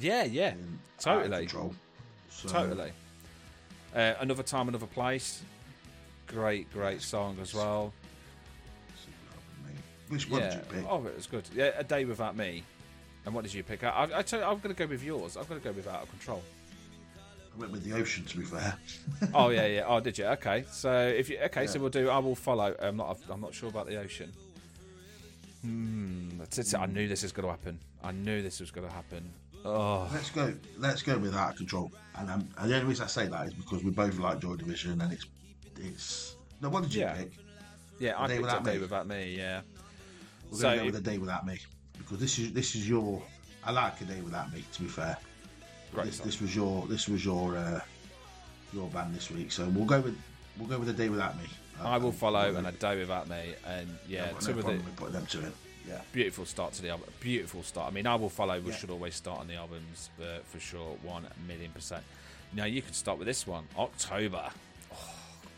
Yeah, 0.00 0.24
yeah, 0.24 0.52
in 0.52 0.78
Out 1.06 1.16
of 1.16 1.22
totally. 1.22 1.46
Control. 1.46 1.74
So, 2.30 2.48
totally. 2.48 2.92
Uh, 3.94 4.14
another 4.20 4.42
time, 4.42 4.68
another 4.68 4.86
place. 4.86 5.42
Great, 6.26 6.72
great 6.72 7.02
song 7.02 7.36
as 7.40 7.54
well. 7.54 7.92
Which 10.08 10.28
one 10.28 10.42
yeah. 10.42 10.50
did 10.50 10.58
you 10.58 10.80
pick? 10.80 10.90
Oh, 10.90 11.06
it 11.06 11.16
was 11.16 11.26
good. 11.26 11.48
Yeah, 11.54 11.70
a 11.76 11.84
day 11.84 12.04
without 12.04 12.36
me. 12.36 12.64
And 13.24 13.34
what 13.34 13.44
did 13.44 13.54
you 13.54 13.62
pick? 13.62 13.82
I, 13.82 13.88
I, 13.88 14.18
I 14.18 14.22
tell 14.22 14.40
you, 14.40 14.44
I'm 14.44 14.58
going 14.58 14.74
to 14.74 14.78
go 14.78 14.86
with 14.86 15.02
yours. 15.02 15.36
I'm 15.36 15.44
going 15.44 15.60
to 15.60 15.64
go 15.66 15.72
with 15.72 15.88
Out 15.88 16.02
of 16.02 16.10
Control. 16.10 16.42
I 17.54 17.60
went 17.60 17.72
with 17.72 17.84
the 17.84 17.94
ocean, 17.94 18.24
to 18.26 18.38
be 18.38 18.44
fair. 18.44 18.76
oh 19.34 19.50
yeah, 19.50 19.66
yeah. 19.66 19.84
Oh, 19.86 20.00
did 20.00 20.18
you? 20.18 20.26
Okay. 20.26 20.64
So 20.70 20.92
if 20.92 21.28
you 21.28 21.38
okay, 21.44 21.66
so 21.66 21.78
we'll 21.80 21.90
do. 21.90 22.08
I 22.08 22.18
will 22.18 22.34
follow. 22.34 22.74
I'm 22.80 22.96
not. 22.96 23.20
I'm 23.30 23.40
not 23.40 23.54
sure 23.54 23.68
about 23.68 23.86
the 23.86 23.96
ocean. 23.96 24.32
Hmm. 25.62 26.38
That's 26.38 26.58
it. 26.58 26.74
I 26.74 26.86
knew 26.86 27.08
this 27.08 27.22
was 27.22 27.32
going 27.32 27.46
to 27.46 27.50
happen. 27.50 27.78
I 28.02 28.12
knew 28.12 28.42
this 28.42 28.60
was 28.60 28.70
going 28.70 28.86
to 28.86 28.92
happen. 28.92 29.30
Oh. 29.64 30.08
Let's 30.12 30.30
go. 30.30 30.54
Let's 30.78 31.02
go 31.02 31.18
with 31.18 31.34
out 31.34 31.50
of 31.52 31.56
control. 31.56 31.92
And, 32.16 32.28
um, 32.30 32.48
and 32.58 32.70
the 32.70 32.74
only 32.76 32.88
reason 32.88 33.04
I 33.04 33.08
say 33.08 33.26
that 33.28 33.46
is 33.46 33.54
because 33.54 33.82
we 33.84 33.90
both 33.90 34.18
like 34.18 34.40
Joy 34.40 34.56
Division, 34.56 35.00
and 35.00 35.12
it's 35.12 35.26
it's. 35.78 36.36
No, 36.60 36.68
what 36.68 36.82
did 36.82 36.94
you 36.94 37.02
Yeah. 37.02 37.14
pick? 37.14 37.32
Yeah, 37.98 38.14
I 38.18 38.26
Day 38.26 38.34
picked 38.34 38.42
Without 38.42 38.58
up 38.58 38.64
Day 38.64 38.74
Me. 38.74 38.78
Without 38.80 39.06
Me. 39.06 39.36
Yeah. 39.36 39.60
We're 40.50 40.58
So 40.58 40.62
going 40.64 40.72
to 40.74 40.80
go 40.80 40.86
with 40.86 40.96
a 40.96 41.00
day 41.10 41.18
without 41.18 41.46
me 41.46 41.58
because 41.96 42.18
this 42.18 42.38
is 42.38 42.52
this 42.52 42.74
is 42.74 42.88
your. 42.88 43.22
I 43.64 43.70
like 43.70 44.00
a 44.00 44.04
day 44.04 44.20
without 44.20 44.52
me. 44.52 44.64
To 44.72 44.82
be 44.82 44.88
fair, 44.88 45.16
Great 45.92 46.06
this, 46.06 46.18
this 46.18 46.40
was 46.40 46.54
your 46.54 46.86
this 46.88 47.08
was 47.08 47.24
your 47.24 47.56
uh, 47.56 47.80
your 48.72 48.88
band 48.88 49.14
this 49.14 49.30
week. 49.30 49.52
So 49.52 49.66
we'll 49.68 49.84
go 49.86 50.00
with 50.00 50.18
we'll 50.58 50.68
go 50.68 50.78
with 50.78 50.88
a 50.88 50.92
day 50.92 51.08
without 51.08 51.36
me. 51.38 51.44
I 51.80 51.96
will 51.98 52.08
Um, 52.08 52.12
follow 52.14 52.54
and 52.54 52.66
a 52.66 52.72
day 52.72 52.98
without 52.98 53.28
me, 53.28 53.54
and 53.66 53.88
yeah, 54.08 54.30
got 54.32 54.40
two 54.40 54.52
no 54.52 54.58
of 54.58 54.66
the 54.66 54.90
putting 54.96 55.12
them 55.14 55.26
to 55.26 55.46
it. 55.46 55.52
Yeah. 55.88 56.00
beautiful 56.12 56.46
start 56.46 56.72
to 56.74 56.82
the 56.82 56.90
album. 56.90 57.08
Beautiful 57.20 57.62
start. 57.62 57.90
I 57.90 57.94
mean, 57.94 58.06
I 58.06 58.14
will 58.14 58.28
follow. 58.30 58.58
We 58.60 58.70
Yeah. 58.70 58.76
should 58.76 58.90
always 58.90 59.14
start 59.14 59.40
on 59.40 59.48
the 59.48 59.54
albums, 59.56 60.10
but 60.18 60.44
for 60.46 60.60
sure, 60.60 60.96
one 61.02 61.26
million 61.46 61.70
percent. 61.72 62.04
Now 62.52 62.64
you 62.64 62.82
can 62.82 62.92
start 62.92 63.18
with 63.18 63.26
this 63.26 63.46
one, 63.46 63.66
October. 63.78 64.50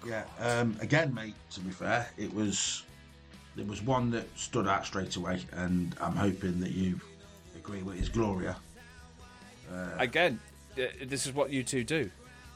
Yeah. 0.07 0.25
Um, 0.39 0.77
again, 0.81 1.15
mate. 1.15 1.35
To 1.53 1.61
be 1.61 1.71
fair, 1.71 2.09
it 2.17 2.33
was 2.35 2.85
It 3.57 3.69
was 3.69 3.81
one 3.83 4.11
that 4.11 4.27
stood 4.37 4.67
out 4.67 4.85
straight 4.85 5.15
away, 5.15 5.45
and 5.53 5.95
I'm 6.01 6.17
hoping 6.17 6.59
that 6.61 6.73
you 6.73 7.01
agree 7.57 7.83
with. 7.85 8.01
Is 8.01 8.09
Gloria. 8.09 8.57
Again, 9.99 10.41
th- 10.77 10.93
this 11.09 11.27
is 11.27 11.33
what 11.33 11.51
U2 11.51 11.85
do. 11.87 12.11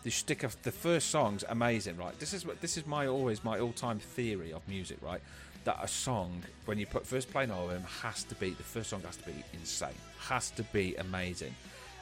The 0.04 0.10
stick 0.10 0.42
of 0.42 0.60
the 0.62 0.72
first 0.72 1.10
song's 1.10 1.44
amazing, 1.48 1.96
right? 1.96 2.18
This 2.18 2.32
is 2.32 2.44
what 2.46 2.60
this 2.60 2.76
is 2.76 2.86
my 2.86 3.06
always 3.06 3.42
my 3.44 3.58
all-time 3.58 3.98
theory 3.98 4.52
of 4.52 4.66
music, 4.68 4.98
right? 5.02 5.20
That 5.64 5.78
a 5.82 5.88
song 5.88 6.42
when 6.64 6.78
you 6.78 6.86
put 6.86 7.06
first 7.06 7.30
play 7.30 7.44
an 7.44 7.50
album 7.50 7.82
has 8.02 8.24
to 8.24 8.34
be 8.36 8.50
the 8.50 8.62
first 8.62 8.90
song 8.90 9.02
has 9.02 9.16
to 9.16 9.24
be 9.24 9.44
insane, 9.52 9.90
has 10.18 10.50
to 10.52 10.62
be 10.62 10.94
amazing, 10.96 11.54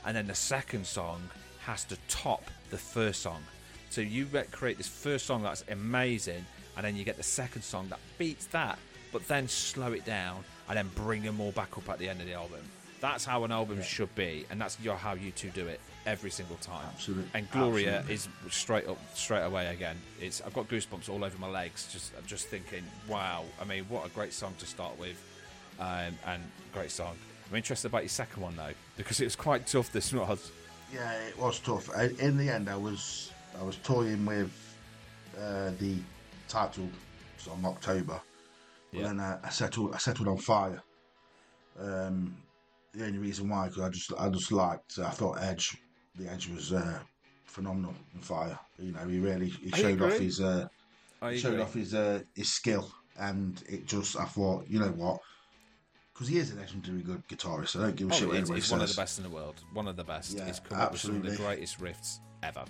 and 0.04 0.16
then 0.16 0.26
the 0.26 0.34
second 0.34 0.86
song 0.86 1.20
has 1.60 1.84
to 1.84 1.96
top 2.08 2.44
the 2.70 2.78
first 2.78 3.22
song. 3.22 3.42
So 3.90 4.00
you 4.00 4.26
create 4.52 4.76
this 4.76 4.88
first 4.88 5.26
song 5.26 5.42
that's 5.42 5.64
amazing, 5.68 6.44
and 6.76 6.84
then 6.84 6.94
you 6.94 7.04
get 7.04 7.16
the 7.16 7.22
second 7.22 7.62
song 7.62 7.88
that 7.88 7.98
beats 8.18 8.46
that, 8.46 8.78
but 9.12 9.26
then 9.26 9.48
slow 9.48 9.92
it 9.92 10.04
down 10.04 10.44
and 10.68 10.76
then 10.76 10.90
bring 10.94 11.22
them 11.22 11.40
all 11.40 11.52
back 11.52 11.76
up 11.76 11.88
at 11.88 11.98
the 11.98 12.08
end 12.08 12.20
of 12.20 12.26
the 12.26 12.34
album. 12.34 12.60
That's 13.00 13.24
how 13.24 13.44
an 13.44 13.52
album 13.52 13.82
should 13.82 14.14
be, 14.14 14.46
and 14.50 14.60
that's 14.60 14.78
your, 14.80 14.96
how 14.96 15.16
U2 15.16 15.52
do 15.52 15.66
it 15.66 15.80
every 16.06 16.30
single 16.30 16.56
time. 16.56 16.86
Absolute- 16.94 17.28
And 17.34 17.50
Gloria 17.50 17.98
absolutely. 17.98 18.14
is 18.14 18.28
straight 18.50 18.86
up, 18.88 18.98
straight 19.14 19.42
away 19.42 19.66
again. 19.66 19.96
It's 20.20 20.40
I've 20.40 20.54
got 20.54 20.68
goosebumps 20.68 21.08
all 21.08 21.24
over 21.24 21.36
my 21.38 21.48
legs. 21.48 21.88
Just 21.92 22.12
I'm 22.16 22.24
just 22.26 22.46
thinking, 22.48 22.84
wow. 23.08 23.44
I 23.60 23.64
mean, 23.64 23.84
what 23.88 24.06
a 24.06 24.10
great 24.10 24.32
song 24.32 24.54
to 24.58 24.66
start 24.66 24.98
with, 24.98 25.20
um, 25.80 26.16
and 26.26 26.42
great 26.72 26.90
song. 26.90 27.16
I'm 27.50 27.56
interested 27.56 27.88
about 27.88 28.02
your 28.02 28.08
second 28.08 28.42
one 28.42 28.56
though, 28.56 28.72
because 28.96 29.20
it 29.20 29.24
was 29.24 29.36
quite 29.36 29.66
tough. 29.66 29.92
This 29.92 30.12
was. 30.12 30.50
Yeah, 30.94 31.12
it 31.28 31.36
was 31.38 31.58
tough. 31.58 31.90
I, 31.96 32.04
in 32.20 32.36
the 32.36 32.48
end, 32.48 32.68
I 32.68 32.76
was 32.76 33.32
I 33.60 33.62
was 33.64 33.76
toying 33.76 34.24
with 34.24 34.50
uh, 35.38 35.70
the 35.80 35.96
title 36.48 36.88
song 37.38 37.62
October, 37.64 38.20
but 38.92 38.98
Yeah. 39.00 39.08
then 39.08 39.20
uh, 39.20 39.40
I 39.42 39.48
settled 39.50 39.94
I 39.94 39.98
settled 39.98 40.28
on 40.28 40.38
Fire. 40.38 40.80
Um, 41.78 42.36
the 42.94 43.04
only 43.04 43.18
reason 43.18 43.48
why, 43.48 43.66
because 43.68 43.82
I 43.82 43.88
just 43.90 44.12
I 44.18 44.28
just 44.28 44.50
liked 44.52 44.98
I 44.98 45.10
thought 45.10 45.38
Edge, 45.42 45.76
the 46.18 46.30
Edge 46.30 46.48
was 46.48 46.72
uh, 46.72 46.98
phenomenal 47.44 47.94
in 48.14 48.20
Fire. 48.20 48.58
You 48.78 48.92
know, 48.92 49.06
he 49.06 49.18
really 49.18 49.48
he 49.48 49.70
showed 49.70 50.00
off 50.02 50.18
his 50.18 50.40
uh, 50.40 50.68
showed 51.36 51.60
off 51.60 51.74
his 51.74 51.94
uh, 51.94 52.20
his 52.34 52.52
skill, 52.52 52.90
and 53.18 53.62
it 53.68 53.86
just 53.86 54.16
I 54.18 54.24
thought 54.24 54.66
you 54.68 54.78
know 54.78 54.90
what. 54.92 55.20
Because 56.12 56.28
he 56.28 56.38
is 56.38 56.50
a 56.52 56.56
legendary 56.56 57.02
good 57.02 57.22
guitarist. 57.28 57.78
I 57.78 57.82
don't 57.82 57.96
give 57.96 58.08
a 58.10 58.14
Oh, 58.14 58.16
shit 58.16 58.28
what 58.28 58.36
anybody 58.38 58.60
he's 58.60 58.70
one 58.70 58.80
of 58.80 58.88
the 58.88 58.94
best 58.96 59.18
in 59.18 59.24
the 59.24 59.30
world. 59.30 59.56
One 59.74 59.86
of 59.86 59.96
the 59.96 60.04
best. 60.04 60.34
Yeah, 60.34 60.46
he's 60.46 60.60
come 60.60 60.80
up 60.80 60.92
with 60.92 61.02
some 61.02 61.16
of 61.16 61.22
the 61.22 61.36
greatest 61.36 61.78
riffs 61.78 62.20
ever. 62.42 62.64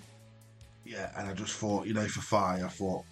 Yeah, 0.83 1.11
and 1.17 1.29
I 1.29 1.33
just 1.33 1.53
thought, 1.53 1.87
you 1.87 1.93
know, 1.93 2.07
for 2.07 2.19
fire, 2.21 2.65
I 2.65 2.69
thought 2.69 3.05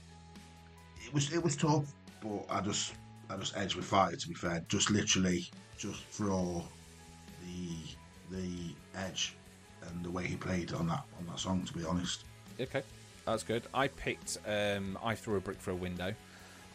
it 1.05 1.13
was 1.13 1.31
it 1.33 1.41
was 1.41 1.55
tough, 1.55 1.93
but 2.21 2.45
I 2.49 2.59
just 2.59 2.95
I 3.29 3.37
just 3.37 3.55
edged 3.55 3.75
with 3.75 3.85
fire. 3.85 4.13
To 4.13 4.27
be 4.27 4.33
fair, 4.33 4.61
just 4.67 4.91
literally 4.91 5.49
just 5.77 6.01
for 6.03 6.63
the 7.41 8.35
the 8.35 8.49
edge 8.95 9.35
and 9.89 10.03
the 10.03 10.09
way 10.11 10.25
he 10.25 10.35
played 10.35 10.73
on 10.73 10.87
that 10.87 11.03
on 11.19 11.25
that 11.27 11.39
song. 11.39 11.63
To 11.63 11.73
be 11.73 11.83
honest, 11.85 12.23
Okay, 12.59 12.83
that's 13.25 13.43
good. 13.43 13.63
I 13.73 13.87
picked 13.87 14.37
um, 14.47 14.97
I 15.03 15.15
threw 15.15 15.37
a 15.37 15.41
brick 15.41 15.59
for 15.59 15.71
a 15.71 15.75
window. 15.75 16.13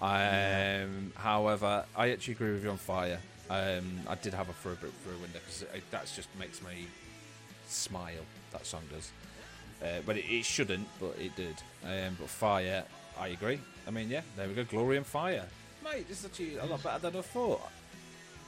Um, 0.01 1.12
However, 1.16 1.85
I 1.96 2.11
actually 2.11 2.35
agree 2.35 2.53
with 2.53 2.64
you 2.64 2.70
on 2.70 2.77
fire. 2.79 3.20
Um, 3.51 4.01
I 4.09 4.14
did 4.14 4.33
have 4.35 4.49
a 4.49 4.53
throw 4.53 4.73
a 4.73 4.77
brick 4.77 4.92
for 5.05 5.11
a 5.11 5.18
window 5.18 5.40
because 5.44 5.64
that 5.90 6.12
just 6.14 6.29
makes 6.38 6.62
me 6.62 6.87
smile. 7.68 8.25
That 8.53 8.64
song 8.64 8.83
does. 8.92 9.11
Uh, 9.83 10.01
but 10.07 10.16
it, 10.16 10.25
it 10.31 10.44
shouldn't, 10.44 10.87
but 11.01 11.16
it 11.18 11.35
did. 11.37 11.57
Um, 11.85 12.16
but 12.18 12.29
fire, 12.29 12.85
I 13.18 13.29
agree. 13.29 13.59
I 13.87 13.90
mean, 13.90 14.09
yeah, 14.09 14.23
there 14.37 14.46
we 14.49 14.55
go. 14.55 14.64
Gloria 14.64 14.99
and 14.99 15.07
fire, 15.07 15.44
mate. 15.83 16.09
This 16.09 16.20
is 16.20 16.27
actually 16.27 16.57
a 16.59 16.64
lot 16.66 16.83
better 16.83 16.99
than 16.99 17.16
I 17.16 17.23
thought. 17.23 17.61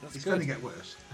That's 0.01 0.15
it's 0.15 0.25
going 0.25 0.39
to 0.39 0.45
get 0.45 0.61
worse. 0.61 0.95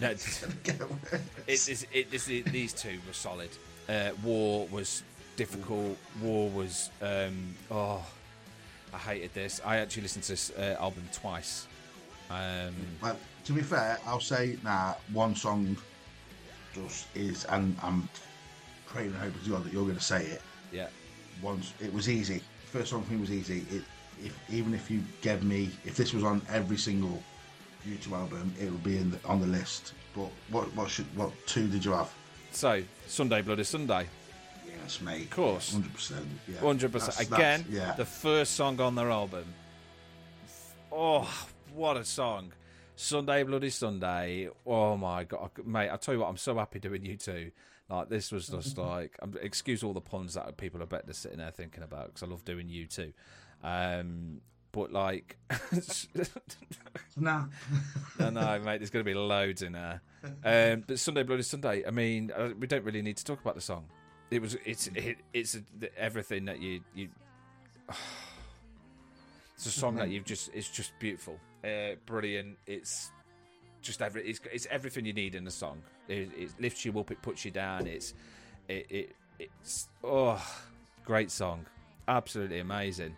No, 0.00 0.08
get 0.64 0.80
worse. 0.80 1.68
it, 1.68 1.86
it, 1.92 2.28
it, 2.28 2.44
these 2.46 2.72
two 2.72 2.98
were 3.06 3.12
solid. 3.12 3.50
Uh, 3.88 4.10
War 4.22 4.66
was 4.70 5.02
difficult. 5.36 5.96
War 6.22 6.48
was 6.50 6.90
um, 7.02 7.54
oh, 7.70 8.04
I 8.92 8.98
hated 8.98 9.34
this. 9.34 9.60
I 9.64 9.76
actually 9.76 10.02
listened 10.02 10.24
to 10.24 10.32
this 10.32 10.50
uh, 10.58 10.76
album 10.80 11.04
twice. 11.12 11.66
Um, 12.30 12.74
Well, 13.02 13.16
to 13.44 13.52
be 13.52 13.60
fair, 13.62 13.98
I'll 14.06 14.20
say 14.20 14.58
now 14.64 14.96
one 15.12 15.34
song 15.36 15.76
just 16.74 17.06
is, 17.14 17.44
and 17.46 17.76
I'm 17.82 18.08
praying 18.86 19.08
and 19.10 19.16
hoping 19.18 19.42
to 19.44 19.50
God 19.50 19.64
that 19.64 19.72
you're 19.72 19.84
going 19.84 19.96
to 19.96 20.02
say 20.02 20.24
it. 20.26 20.42
yeah, 20.72 20.88
once 21.42 21.72
it 21.80 21.92
was 21.92 22.08
easy. 22.08 22.40
First 22.72 22.90
song 22.90 23.02
for 23.04 23.12
me 23.12 23.20
was 23.20 23.30
easy. 23.30 23.64
It, 23.70 23.82
if 24.24 24.36
even 24.50 24.74
if 24.74 24.90
you 24.90 25.02
gave 25.22 25.42
me, 25.44 25.70
if 25.84 25.96
this 25.96 26.12
was 26.14 26.24
on 26.24 26.40
every 26.48 26.76
single 26.78 27.22
YouTube 27.86 28.12
album, 28.12 28.52
it 28.60 28.70
would 28.70 28.82
be 28.84 28.96
in 28.98 29.10
the, 29.10 29.18
on 29.26 29.40
the 29.40 29.46
list. 29.46 29.92
But 30.14 30.28
what 30.50 30.72
what 30.74 30.88
should 30.90 31.06
what 31.16 31.32
two 31.46 31.68
did 31.68 31.84
you 31.84 31.92
have? 31.92 32.12
so 32.52 32.82
Sunday 33.06 33.42
Bloody 33.42 33.64
Sunday, 33.64 34.06
Yes, 34.82 35.00
mate. 35.00 35.22
Of 35.24 35.30
course. 35.30 35.72
hundred 35.72 35.92
percent. 35.94 36.26
Yeah, 36.46 36.60
hundred 36.60 36.92
percent. 36.92 37.20
Again, 37.20 37.64
that's- 37.68 37.68
yeah. 37.70 37.92
the 37.94 38.04
first 38.04 38.52
song 38.54 38.80
on 38.80 38.94
their 38.94 39.10
album. 39.10 39.44
Oh, 40.92 41.28
what 41.74 41.96
a 41.96 42.04
song! 42.04 42.52
Sunday 42.96 43.42
Bloody 43.42 43.70
Sunday. 43.70 44.48
Oh 44.66 44.96
my 44.96 45.24
god, 45.24 45.50
mate! 45.64 45.90
I 45.90 45.96
tell 45.96 46.14
you 46.14 46.20
what, 46.20 46.28
I'm 46.28 46.36
so 46.36 46.54
happy 46.56 46.78
doing 46.78 47.02
U2. 47.02 47.50
Like 47.90 48.08
this 48.08 48.30
was 48.30 48.46
just 48.48 48.78
like, 48.92 49.16
um, 49.20 49.34
excuse 49.42 49.82
all 49.82 49.92
the 49.92 50.00
puns 50.00 50.34
that 50.34 50.56
people 50.56 50.82
are 50.82 50.86
better 50.86 51.12
sitting 51.12 51.38
there 51.38 51.50
thinking 51.50 51.82
about 51.82 52.06
because 52.06 52.22
I 52.22 52.26
love 52.26 52.44
doing 52.44 52.68
you 52.68 52.86
too. 52.86 53.12
Um, 53.62 54.40
but 54.74 54.92
like, 54.92 55.36
Nah. 57.16 57.44
no, 58.18 58.30
no, 58.30 58.58
mate, 58.58 58.78
there's 58.78 58.90
going 58.90 59.04
to 59.04 59.08
be 59.08 59.14
loads 59.14 59.62
in 59.62 59.72
there. 59.72 60.02
Um, 60.44 60.82
but 60.86 60.98
Sunday 60.98 61.22
Bloody 61.22 61.42
Sunday. 61.42 61.84
I 61.86 61.90
mean, 61.90 62.32
uh, 62.36 62.50
we 62.58 62.66
don't 62.66 62.84
really 62.84 63.02
need 63.02 63.16
to 63.18 63.24
talk 63.24 63.40
about 63.40 63.54
the 63.54 63.60
song. 63.60 63.84
It 64.30 64.42
was, 64.42 64.56
it's, 64.64 64.88
it, 64.88 65.18
it's 65.32 65.56
the- 65.78 65.96
everything 65.96 66.46
that 66.46 66.60
you, 66.60 66.80
you. 66.94 67.08
It's 69.56 69.66
a 69.66 69.70
song 69.70 69.94
that 69.96 70.08
you've 70.10 70.24
just, 70.24 70.50
it's 70.52 70.68
just 70.68 70.92
beautiful, 70.98 71.38
uh, 71.64 71.94
brilliant. 72.06 72.58
It's 72.66 73.12
just 73.82 74.02
every, 74.02 74.28
it's, 74.28 74.40
it's 74.52 74.66
everything 74.68 75.06
you 75.06 75.12
need 75.12 75.36
in 75.36 75.46
a 75.46 75.50
song. 75.50 75.80
It, 76.08 76.28
it 76.36 76.50
lifts 76.58 76.84
you 76.84 76.98
up, 76.98 77.12
it 77.12 77.22
puts 77.22 77.44
you 77.44 77.52
down. 77.52 77.86
It's, 77.86 78.14
it, 78.68 78.86
it, 78.90 79.16
it's, 79.38 79.88
oh, 80.02 80.44
great 81.04 81.30
song, 81.30 81.66
absolutely 82.08 82.58
amazing. 82.58 83.14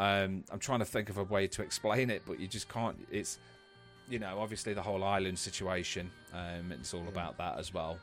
Um, 0.00 0.44
I'm 0.50 0.58
trying 0.58 0.78
to 0.78 0.86
think 0.86 1.10
of 1.10 1.18
a 1.18 1.24
way 1.24 1.46
to 1.48 1.62
explain 1.62 2.08
it, 2.08 2.22
but 2.26 2.40
you 2.40 2.46
just 2.48 2.68
can't. 2.70 2.96
It's 3.10 3.38
you 4.08 4.18
know, 4.18 4.38
obviously 4.40 4.72
the 4.74 4.82
whole 4.82 5.04
island 5.04 5.38
situation. 5.38 6.10
Um, 6.32 6.72
it's 6.72 6.94
all 6.94 7.06
about 7.06 7.36
that 7.38 7.58
as 7.58 7.72
well. 7.74 7.98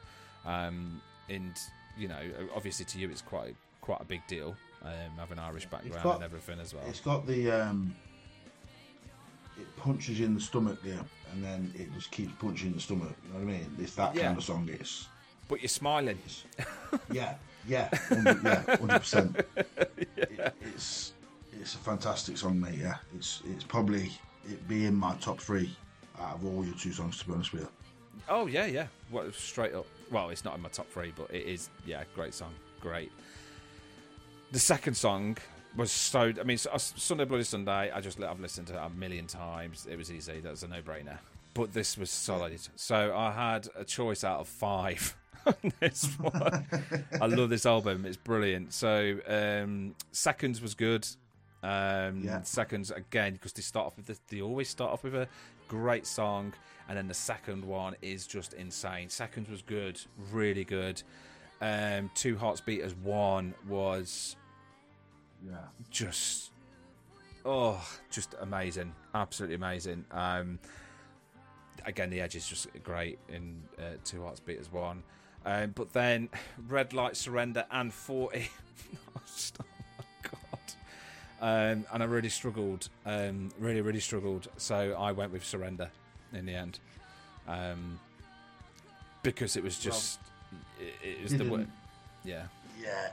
Um, 0.46 1.02
and 1.28 1.58
you 1.98 2.08
know, 2.08 2.22
obviously 2.56 2.86
to 2.86 3.00
you, 3.00 3.10
it's 3.10 3.24
quite 3.24 3.56
quite 3.82 4.00
a 4.00 4.06
big 4.06 4.22
deal. 4.28 4.56
Um, 4.84 5.18
having 5.18 5.40
Irish 5.40 5.66
background 5.66 6.04
got- 6.04 6.16
and 6.16 6.24
everything 6.24 6.60
as 6.60 6.74
well. 6.74 6.84
It's 6.88 7.00
got 7.02 7.26
the 7.26 7.52
um. 7.52 7.96
It 9.60 9.66
punches 9.78 10.20
you 10.20 10.28
in 10.28 10.36
the 10.36 10.40
stomach 10.40 10.80
there, 10.84 11.00
and 11.34 11.44
then 11.44 11.74
it 11.76 11.92
just 11.96 12.12
keeps 12.12 12.32
punching 12.40 12.74
the 12.74 12.80
stomach. 12.80 13.16
You 13.26 13.34
know 13.40 13.46
what 13.46 13.54
I 13.56 13.58
mean? 13.58 13.76
It's 13.80 13.96
that 13.96 14.14
Yeah. 14.14 14.28
kind 14.28 14.38
of 14.38 14.44
song. 14.44 14.70
It's 14.72 15.08
but 15.50 15.62
you're 15.62 15.68
smiling. 15.70 16.20
Yeah, 17.12 17.36
yeah, 17.68 17.90
100, 18.10 18.44
yeah, 18.44 18.76
hundred 18.78 19.00
percent. 19.00 19.42
It's 20.76 21.14
it's 21.60 21.76
a 21.76 21.80
fantastic 21.80 22.38
song, 22.38 22.60
mate. 22.60 22.76
Yeah, 22.76 22.96
it's 23.16 23.42
it's 23.50 23.64
probably 23.64 24.12
it 24.46 24.68
be 24.68 24.86
in 24.86 24.96
my 24.96 25.16
top 25.16 25.40
three 25.40 25.76
out 26.20 26.36
of 26.36 26.46
all 26.46 26.66
your 26.66 26.76
two 26.76 26.92
songs. 26.92 27.20
To 27.20 27.28
be 27.28 27.34
honest 27.34 27.54
with 27.54 27.64
you, 27.64 27.70
Oh 28.30 28.48
yeah, 28.48 28.66
yeah. 28.66 28.88
Well, 29.12 29.32
straight 29.32 29.74
up. 29.74 29.86
Well, 30.12 30.30
it's 30.30 30.44
not 30.44 30.56
in 30.56 30.62
my 30.62 30.70
top 30.70 30.90
three, 30.90 31.14
but 31.16 31.30
it 31.34 31.46
is. 31.46 31.70
Yeah, 31.86 32.04
great 32.16 32.34
song, 32.34 32.54
great. 32.82 33.12
The 34.52 34.60
second 34.60 34.96
song 34.96 35.38
was 35.76 35.92
so. 35.92 36.34
I 36.40 36.44
mean, 36.44 36.58
Sunday 36.58 37.26
Bloody 37.26 37.44
Sunday. 37.44 37.92
I 37.92 38.02
just 38.02 38.22
I've 38.22 38.40
listened 38.40 38.68
to 38.68 38.74
it 38.74 38.82
a 38.86 38.90
million 38.90 39.28
times. 39.28 39.88
It 39.90 39.98
was 39.98 40.12
easy. 40.12 40.40
That 40.40 40.52
was 40.52 40.64
a 40.64 40.68
no-brainer. 40.68 41.18
But 41.54 41.74
this 41.74 41.98
was 41.98 42.12
solid. 42.12 42.60
So 42.76 43.16
I 43.16 43.32
had 43.32 43.68
a 43.76 43.84
choice 43.84 44.24
out 44.24 44.40
of 44.40 44.48
five. 44.48 45.16
on 45.46 45.72
this 45.80 46.06
one. 46.20 46.68
I 47.22 47.26
love 47.26 47.50
this 47.50 47.66
album. 47.66 48.06
It's 48.06 48.18
brilliant. 48.18 48.74
So 48.74 49.18
um, 49.28 49.96
seconds 50.12 50.62
was 50.62 50.74
good. 50.74 51.08
Um, 51.64 52.22
Yeah. 52.24 52.42
Seconds 52.44 52.92
again 52.92 53.34
because 53.34 53.54
they 53.54 53.62
start 53.62 53.88
off 53.88 53.98
with 53.98 54.06
the, 54.08 54.18
they 54.30 54.42
always 54.42 54.70
start 54.70 54.92
off 54.92 55.04
with 55.04 55.16
a 55.16 55.28
great 55.68 56.06
song, 56.06 56.54
and 56.88 56.98
then 56.98 57.08
the 57.08 57.14
second 57.14 57.66
one 57.66 57.96
is 58.02 58.28
just 58.28 58.54
insane. 58.54 59.10
Seconds 59.10 59.50
was 59.50 59.62
good, 59.62 60.00
really 60.32 60.64
good. 60.64 61.02
Um, 61.62 62.12
Two 62.14 62.38
Hearts 62.38 62.62
Beat 62.62 62.82
as 62.82 62.94
one 62.96 63.54
was 63.68 64.36
yeah, 65.46 65.58
just 65.90 66.52
oh 67.46 67.82
just 68.10 68.36
amazing 68.42 68.94
absolutely 69.14 69.56
amazing 69.56 70.04
um 70.12 70.60
again 71.86 72.10
the 72.10 72.20
edge 72.20 72.36
is 72.36 72.48
just 72.48 72.68
great 72.84 73.20
in 73.30 73.62
uh, 73.80 73.96
two 74.04 74.22
hearts 74.24 74.40
beat 74.40 74.60
as 74.60 74.72
one 74.72 75.04
um 75.46 75.72
but 75.76 75.94
then 75.94 76.28
red 76.68 76.92
light 76.94 77.16
surrender 77.16 77.66
and 77.72 77.94
40 77.94 78.50
oh 79.18 79.22
um 81.42 81.86
and 81.94 82.02
i 82.02 82.06
really 82.06 82.30
struggled 82.30 82.90
um 83.06 83.50
really 83.60 83.82
really 83.82 84.00
struggled 84.00 84.48
so 84.58 84.96
i 85.00 85.12
went 85.12 85.32
with 85.32 85.46
surrender 85.46 85.90
in 86.34 86.46
the 86.46 86.54
end 86.54 86.80
um 87.48 88.00
because 89.24 89.56
it 89.56 89.64
was 89.64 89.78
just 89.80 90.20
it, 90.80 90.94
it 91.08 91.22
was 91.24 91.32
the 91.32 91.38
didn't- 91.40 91.52
word 91.54 91.68
yeah 92.24 92.44
yeah. 92.82 93.10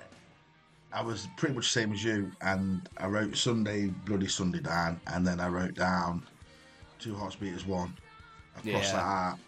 I 0.93 1.03
was 1.03 1.27
pretty 1.37 1.57
much 1.57 1.65
the 1.65 1.81
same 1.81 1.93
as 1.93 2.05
you, 2.05 2.31
and 2.41 2.89
I 2.99 3.07
wrote 3.09 3.37
Sunday 3.37 3.87
Bloody 4.07 4.29
Sunday 4.29 4.61
down, 4.61 5.01
and 5.09 5.27
then 5.27 5.41
I 5.41 5.49
wrote 5.49 5.75
down 5.75 6.23
Two 7.01 7.17
Hearts 7.17 7.35
Beat 7.35 7.53
as 7.55 7.67
one. 7.67 7.93
I 8.57 8.61
crossed 8.61 8.93
Yeah. 8.93 8.93
that 8.93 8.99
out, 9.03 9.39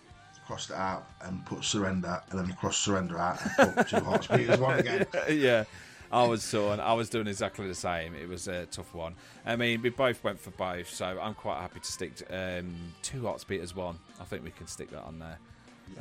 crossed 0.45 0.71
it 0.71 0.77
out, 0.77 1.07
and 1.21 1.47
put 1.47 1.63
surrender, 1.63 2.21
and 2.31 2.41
then 2.41 2.53
crossed 2.55 2.83
surrender 2.83 3.17
out, 3.21 3.39
and 3.59 3.77
put 3.77 3.89
Two 3.89 4.01
Hearts 4.01 4.27
Beat 4.27 4.49
as 4.49 4.59
one 4.59 4.81
again. 4.81 5.07
yeah, 5.31 5.63
I 6.11 6.25
was 6.25 6.49
torn. 6.51 6.81
I 6.81 6.93
was 6.93 7.09
doing 7.09 7.27
exactly 7.27 7.67
the 7.67 7.75
same. 7.75 8.15
It 8.15 8.29
was 8.29 8.49
a 8.49 8.67
tough 8.67 8.95
one. 8.95 9.15
I 9.45 9.57
mean, 9.57 9.83
we 9.83 9.91
both 9.91 10.23
went 10.23 10.41
for 10.41 10.51
both, 10.51 10.89
so 10.89 11.19
I'm 11.21 11.35
quite 11.35 11.61
happy 11.61 11.81
to 11.81 11.93
stick 11.93 12.15
to, 12.17 12.59
um, 12.59 12.75
two 13.03 13.27
hearts 13.27 13.45
beat 13.45 13.61
as 13.61 13.75
one. 13.75 13.99
I 14.21 14.25
think 14.25 14.45
we 14.45 14.51
can 14.51 14.67
stick 14.67 14.91
that 14.91 15.03
on 15.03 15.19
there. 15.19 15.39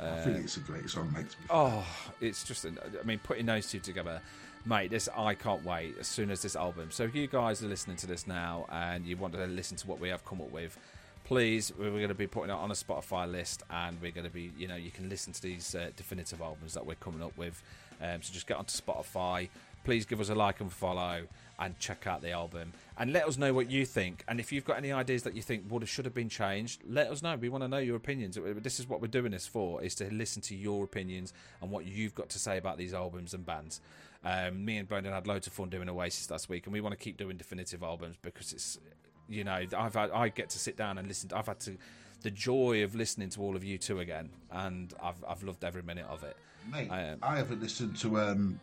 I 0.00 0.20
think 0.22 0.38
it's 0.38 0.56
a 0.56 0.60
great 0.60 0.88
song, 0.90 1.12
mate. 1.14 1.30
to 1.30 1.36
be 1.36 1.46
fair. 1.46 1.56
Oh, 1.56 1.86
it's 2.20 2.44
just. 2.44 2.66
I 2.66 2.70
mean, 3.04 3.20
putting 3.20 3.46
those 3.46 3.70
two 3.70 3.78
together, 3.78 4.20
mate. 4.64 4.90
This 4.90 5.08
I 5.16 5.34
can't 5.34 5.64
wait. 5.64 5.96
As 5.98 6.08
soon 6.08 6.30
as 6.30 6.42
this 6.42 6.56
album. 6.56 6.90
So 6.90 7.04
if 7.04 7.14
you 7.14 7.26
guys 7.28 7.62
are 7.62 7.68
listening 7.68 7.96
to 7.98 8.06
this 8.06 8.26
now 8.26 8.66
and 8.70 9.06
you 9.06 9.16
want 9.16 9.34
to 9.34 9.46
listen 9.46 9.76
to 9.78 9.86
what 9.86 10.00
we 10.00 10.08
have 10.08 10.24
come 10.24 10.40
up 10.40 10.50
with, 10.50 10.76
please, 11.24 11.72
we're 11.78 11.90
going 11.90 12.08
to 12.08 12.14
be 12.14 12.26
putting 12.26 12.50
it 12.50 12.54
on 12.54 12.70
a 12.70 12.74
Spotify 12.74 13.30
list, 13.30 13.62
and 13.70 14.00
we're 14.00 14.12
going 14.12 14.26
to 14.26 14.32
be, 14.32 14.52
you 14.56 14.68
know, 14.68 14.76
you 14.76 14.90
can 14.90 15.08
listen 15.08 15.32
to 15.32 15.42
these 15.42 15.74
uh, 15.74 15.90
definitive 15.96 16.40
albums 16.40 16.74
that 16.74 16.84
we're 16.84 16.94
coming 16.96 17.22
up 17.22 17.36
with. 17.36 17.62
Um, 18.00 18.22
so 18.22 18.32
just 18.32 18.46
get 18.46 18.56
onto 18.56 18.76
Spotify. 18.76 19.48
Please 19.86 20.04
give 20.04 20.20
us 20.20 20.30
a 20.30 20.34
like 20.34 20.60
and 20.60 20.72
follow, 20.72 21.22
and 21.60 21.78
check 21.78 22.08
out 22.08 22.20
the 22.20 22.32
album, 22.32 22.72
and 22.98 23.12
let 23.12 23.24
us 23.28 23.38
know 23.38 23.54
what 23.54 23.70
you 23.70 23.86
think. 23.86 24.24
And 24.26 24.40
if 24.40 24.50
you've 24.50 24.64
got 24.64 24.78
any 24.78 24.90
ideas 24.90 25.22
that 25.22 25.36
you 25.36 25.42
think 25.42 25.70
would 25.70 25.80
have 25.80 25.88
should 25.88 26.04
have 26.06 26.14
been 26.14 26.28
changed, 26.28 26.82
let 26.88 27.06
us 27.06 27.22
know. 27.22 27.36
We 27.36 27.48
want 27.48 27.62
to 27.62 27.68
know 27.68 27.78
your 27.78 27.94
opinions. 27.94 28.36
This 28.36 28.80
is 28.80 28.88
what 28.88 29.00
we're 29.00 29.06
doing 29.06 29.30
this 29.30 29.46
for: 29.46 29.80
is 29.80 29.94
to 29.94 30.12
listen 30.12 30.42
to 30.42 30.56
your 30.56 30.82
opinions 30.82 31.32
and 31.62 31.70
what 31.70 31.84
you've 31.84 32.16
got 32.16 32.28
to 32.30 32.38
say 32.40 32.58
about 32.58 32.78
these 32.78 32.94
albums 32.94 33.32
and 33.32 33.46
bands. 33.46 33.80
Um, 34.24 34.64
me 34.64 34.78
and 34.78 34.88
Brendan 34.88 35.12
had 35.12 35.28
loads 35.28 35.46
of 35.46 35.52
fun 35.52 35.68
doing 35.68 35.88
Oasis 35.88 36.28
last 36.32 36.48
week, 36.48 36.66
and 36.66 36.72
we 36.72 36.80
want 36.80 36.92
to 36.92 36.98
keep 36.98 37.16
doing 37.16 37.36
definitive 37.36 37.84
albums 37.84 38.16
because 38.22 38.52
it's, 38.52 38.80
you 39.28 39.44
know, 39.44 39.62
I've 39.78 39.94
had, 39.94 40.10
I 40.10 40.30
get 40.30 40.50
to 40.50 40.58
sit 40.58 40.76
down 40.76 40.98
and 40.98 41.06
listen. 41.06 41.30
I've 41.32 41.46
had 41.46 41.60
to 41.60 41.76
the 42.22 42.32
joy 42.32 42.82
of 42.82 42.96
listening 42.96 43.30
to 43.30 43.40
all 43.40 43.54
of 43.54 43.62
U2 43.62 44.00
again, 44.00 44.30
and 44.50 44.92
I've 45.00 45.24
I've 45.28 45.44
loved 45.44 45.62
every 45.62 45.82
minute 45.84 46.06
of 46.08 46.24
it. 46.24 46.36
Mate, 46.72 46.90
I. 46.90 47.14
I 47.22 47.36
haven't 47.36 47.62
listened 47.62 47.96
to 47.98 48.18
um, 48.18 48.58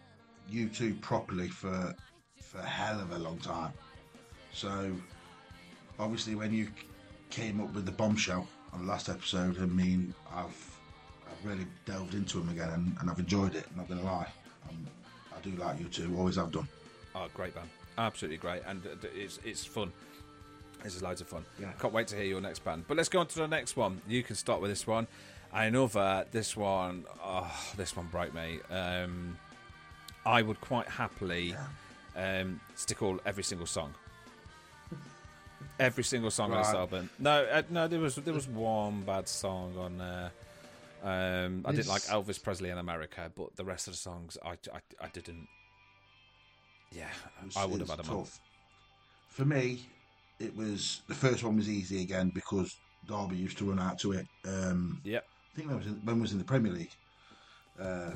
U2 0.52 1.02
properly 1.02 1.48
for 1.48 1.96
for 2.42 2.60
a 2.60 2.66
hell 2.66 3.00
of 3.00 3.12
a 3.12 3.18
long 3.18 3.38
time. 3.40 3.74
So, 4.52 4.92
obviously, 5.98 6.36
when 6.36 6.54
you 6.54 6.68
came 7.30 7.60
up 7.60 7.74
with 7.74 7.86
the 7.86 7.92
bombshell 7.92 8.48
on 8.72 8.86
the 8.86 8.92
last 8.92 9.10
episode, 9.10 9.58
I 9.62 9.66
mean, 9.66 10.14
I've 10.32 10.80
I've 11.28 11.46
really 11.46 11.66
delved 11.86 12.14
into 12.14 12.40
them 12.40 12.50
again, 12.50 12.70
and, 12.70 12.96
and 13.00 13.10
I've 13.10 13.20
enjoyed 13.20 13.56
it. 13.56 13.66
Not 13.76 13.90
gonna 13.90 14.04
lie, 14.04 14.28
um, 14.70 14.88
I 15.36 15.42
do 15.42 15.52
like 15.52 15.80
U2. 15.80 16.18
Always 16.18 16.36
have 16.36 16.52
done. 16.52 16.68
Oh, 17.16 17.28
great 17.34 17.56
band, 17.56 17.70
absolutely 17.98 18.38
great, 18.38 18.62
and 18.68 18.86
uh, 18.86 19.08
it's 19.16 19.40
it's 19.44 19.66
fun. 19.66 19.92
This 20.84 20.96
is 20.96 21.02
loads 21.02 21.22
of 21.22 21.28
fun. 21.28 21.46
Yeah. 21.60 21.72
Can't 21.80 21.94
wait 21.94 22.08
to 22.10 22.16
hear 22.16 22.26
your 22.26 22.42
next 22.42 22.60
band. 22.66 22.84
But 22.88 22.98
let's 22.98 23.08
go 23.08 23.20
on 23.20 23.28
to 23.28 23.36
the 23.36 23.48
next 23.48 23.78
one. 23.78 24.02
You 24.06 24.22
can 24.22 24.36
start 24.36 24.62
with 24.62 24.70
this 24.70 24.86
one. 24.86 25.08
Another, 25.54 26.26
this 26.32 26.58
one, 26.58 27.06
oh, 27.24 27.50
this 27.78 27.96
one 27.96 28.08
broke 28.08 28.34
me. 28.34 28.60
Um, 28.70 29.38
I 30.26 30.42
would 30.42 30.60
quite 30.62 30.88
happily 30.88 31.56
um, 32.16 32.60
stick 32.76 33.02
all 33.02 33.20
every 33.26 33.44
single 33.44 33.68
song. 33.68 33.94
Every 35.80 36.04
single 36.04 36.30
song 36.32 36.52
on 36.52 36.60
this 36.60 36.68
Right. 36.68 36.76
album. 36.78 37.10
No, 37.20 37.44
uh, 37.46 37.64
no, 37.70 37.88
there 37.88 38.00
was 38.00 38.16
there 38.16 38.34
was 38.34 38.48
one 38.48 39.02
bad 39.02 39.28
song 39.28 39.76
on 39.78 39.98
there. 39.98 40.32
Um, 41.04 41.64
I 41.66 41.72
didn't 41.72 41.88
like 41.90 42.04
Elvis 42.04 42.42
Presley 42.42 42.70
in 42.70 42.78
America, 42.78 43.32
but 43.36 43.56
the 43.58 43.66
rest 43.66 43.88
of 43.88 43.94
the 43.94 43.98
songs 43.98 44.38
I, 44.46 44.52
I, 44.52 44.80
I 45.02 45.08
didn't. 45.12 45.48
Yeah, 46.92 47.10
I 47.58 47.66
would 47.66 47.80
have 47.82 47.90
had 47.90 48.00
them 48.00 48.16
off. 48.16 48.30
tough. 48.36 48.40
For 49.30 49.46
me, 49.46 49.82
it 50.40 50.56
was 50.56 51.02
the 51.08 51.16
first 51.16 51.44
one 51.44 51.58
was 51.58 51.68
easy 51.68 52.02
again 52.04 52.32
because 52.34 52.76
Derby 53.08 53.36
used 53.36 53.58
to 53.58 53.66
run 53.70 53.80
out 53.80 53.98
to 54.00 54.14
it. 54.14 54.28
Um, 54.46 55.02
Yep. 55.04 55.26
I 55.26 55.56
think 55.56 55.70
that 55.70 55.78
was 55.78 55.88
in, 55.88 55.94
when 56.06 56.22
was 56.22 56.32
in 56.32 56.38
the 56.38 56.44
Premier 56.44 56.72
League. 56.72 56.92
Uh, 57.80 58.12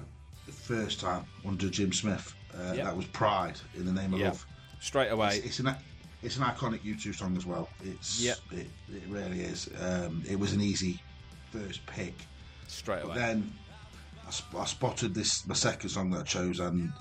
the 0.47 0.51
first 0.53 0.99
time 0.99 1.25
under 1.45 1.69
Jim 1.69 1.93
Smith. 1.93 2.33
Uh, 2.55 2.73
Yep. 2.73 2.85
That 2.85 2.97
was 2.97 3.05
Pride 3.07 3.59
in 3.75 3.85
the 3.85 3.91
name 3.91 4.13
of 4.15 4.19
Yeah. 4.19 4.29
love. 4.29 4.45
Straight 4.79 5.09
away. 5.11 5.37
It's, 5.37 5.45
it's 5.45 5.59
an 5.59 5.75
it's 6.23 6.37
an 6.37 6.43
iconic 6.43 6.79
U2 6.83 7.13
song 7.13 7.37
as 7.37 7.45
well. 7.45 7.69
It's 7.83 8.19
Yep. 8.19 8.37
it, 8.51 8.67
it 8.91 9.03
really 9.07 9.41
is. 9.41 9.69
Um, 9.79 10.23
it 10.27 10.39
was 10.39 10.53
an 10.53 10.61
easy 10.61 10.99
first 11.51 11.85
pick. 11.85 12.15
straight 12.67 13.03
But 13.03 13.09
away. 13.11 13.17
then 13.19 13.53
I, 14.27 14.31
sp- 14.33 14.55
I 14.57 14.65
spotted 14.65 15.13
this 15.13 15.45
my 15.45 15.53
second 15.53 15.89
song 15.89 16.09
that 16.11 16.21
I 16.21 16.23
chose 16.23 16.59
and 16.59 16.91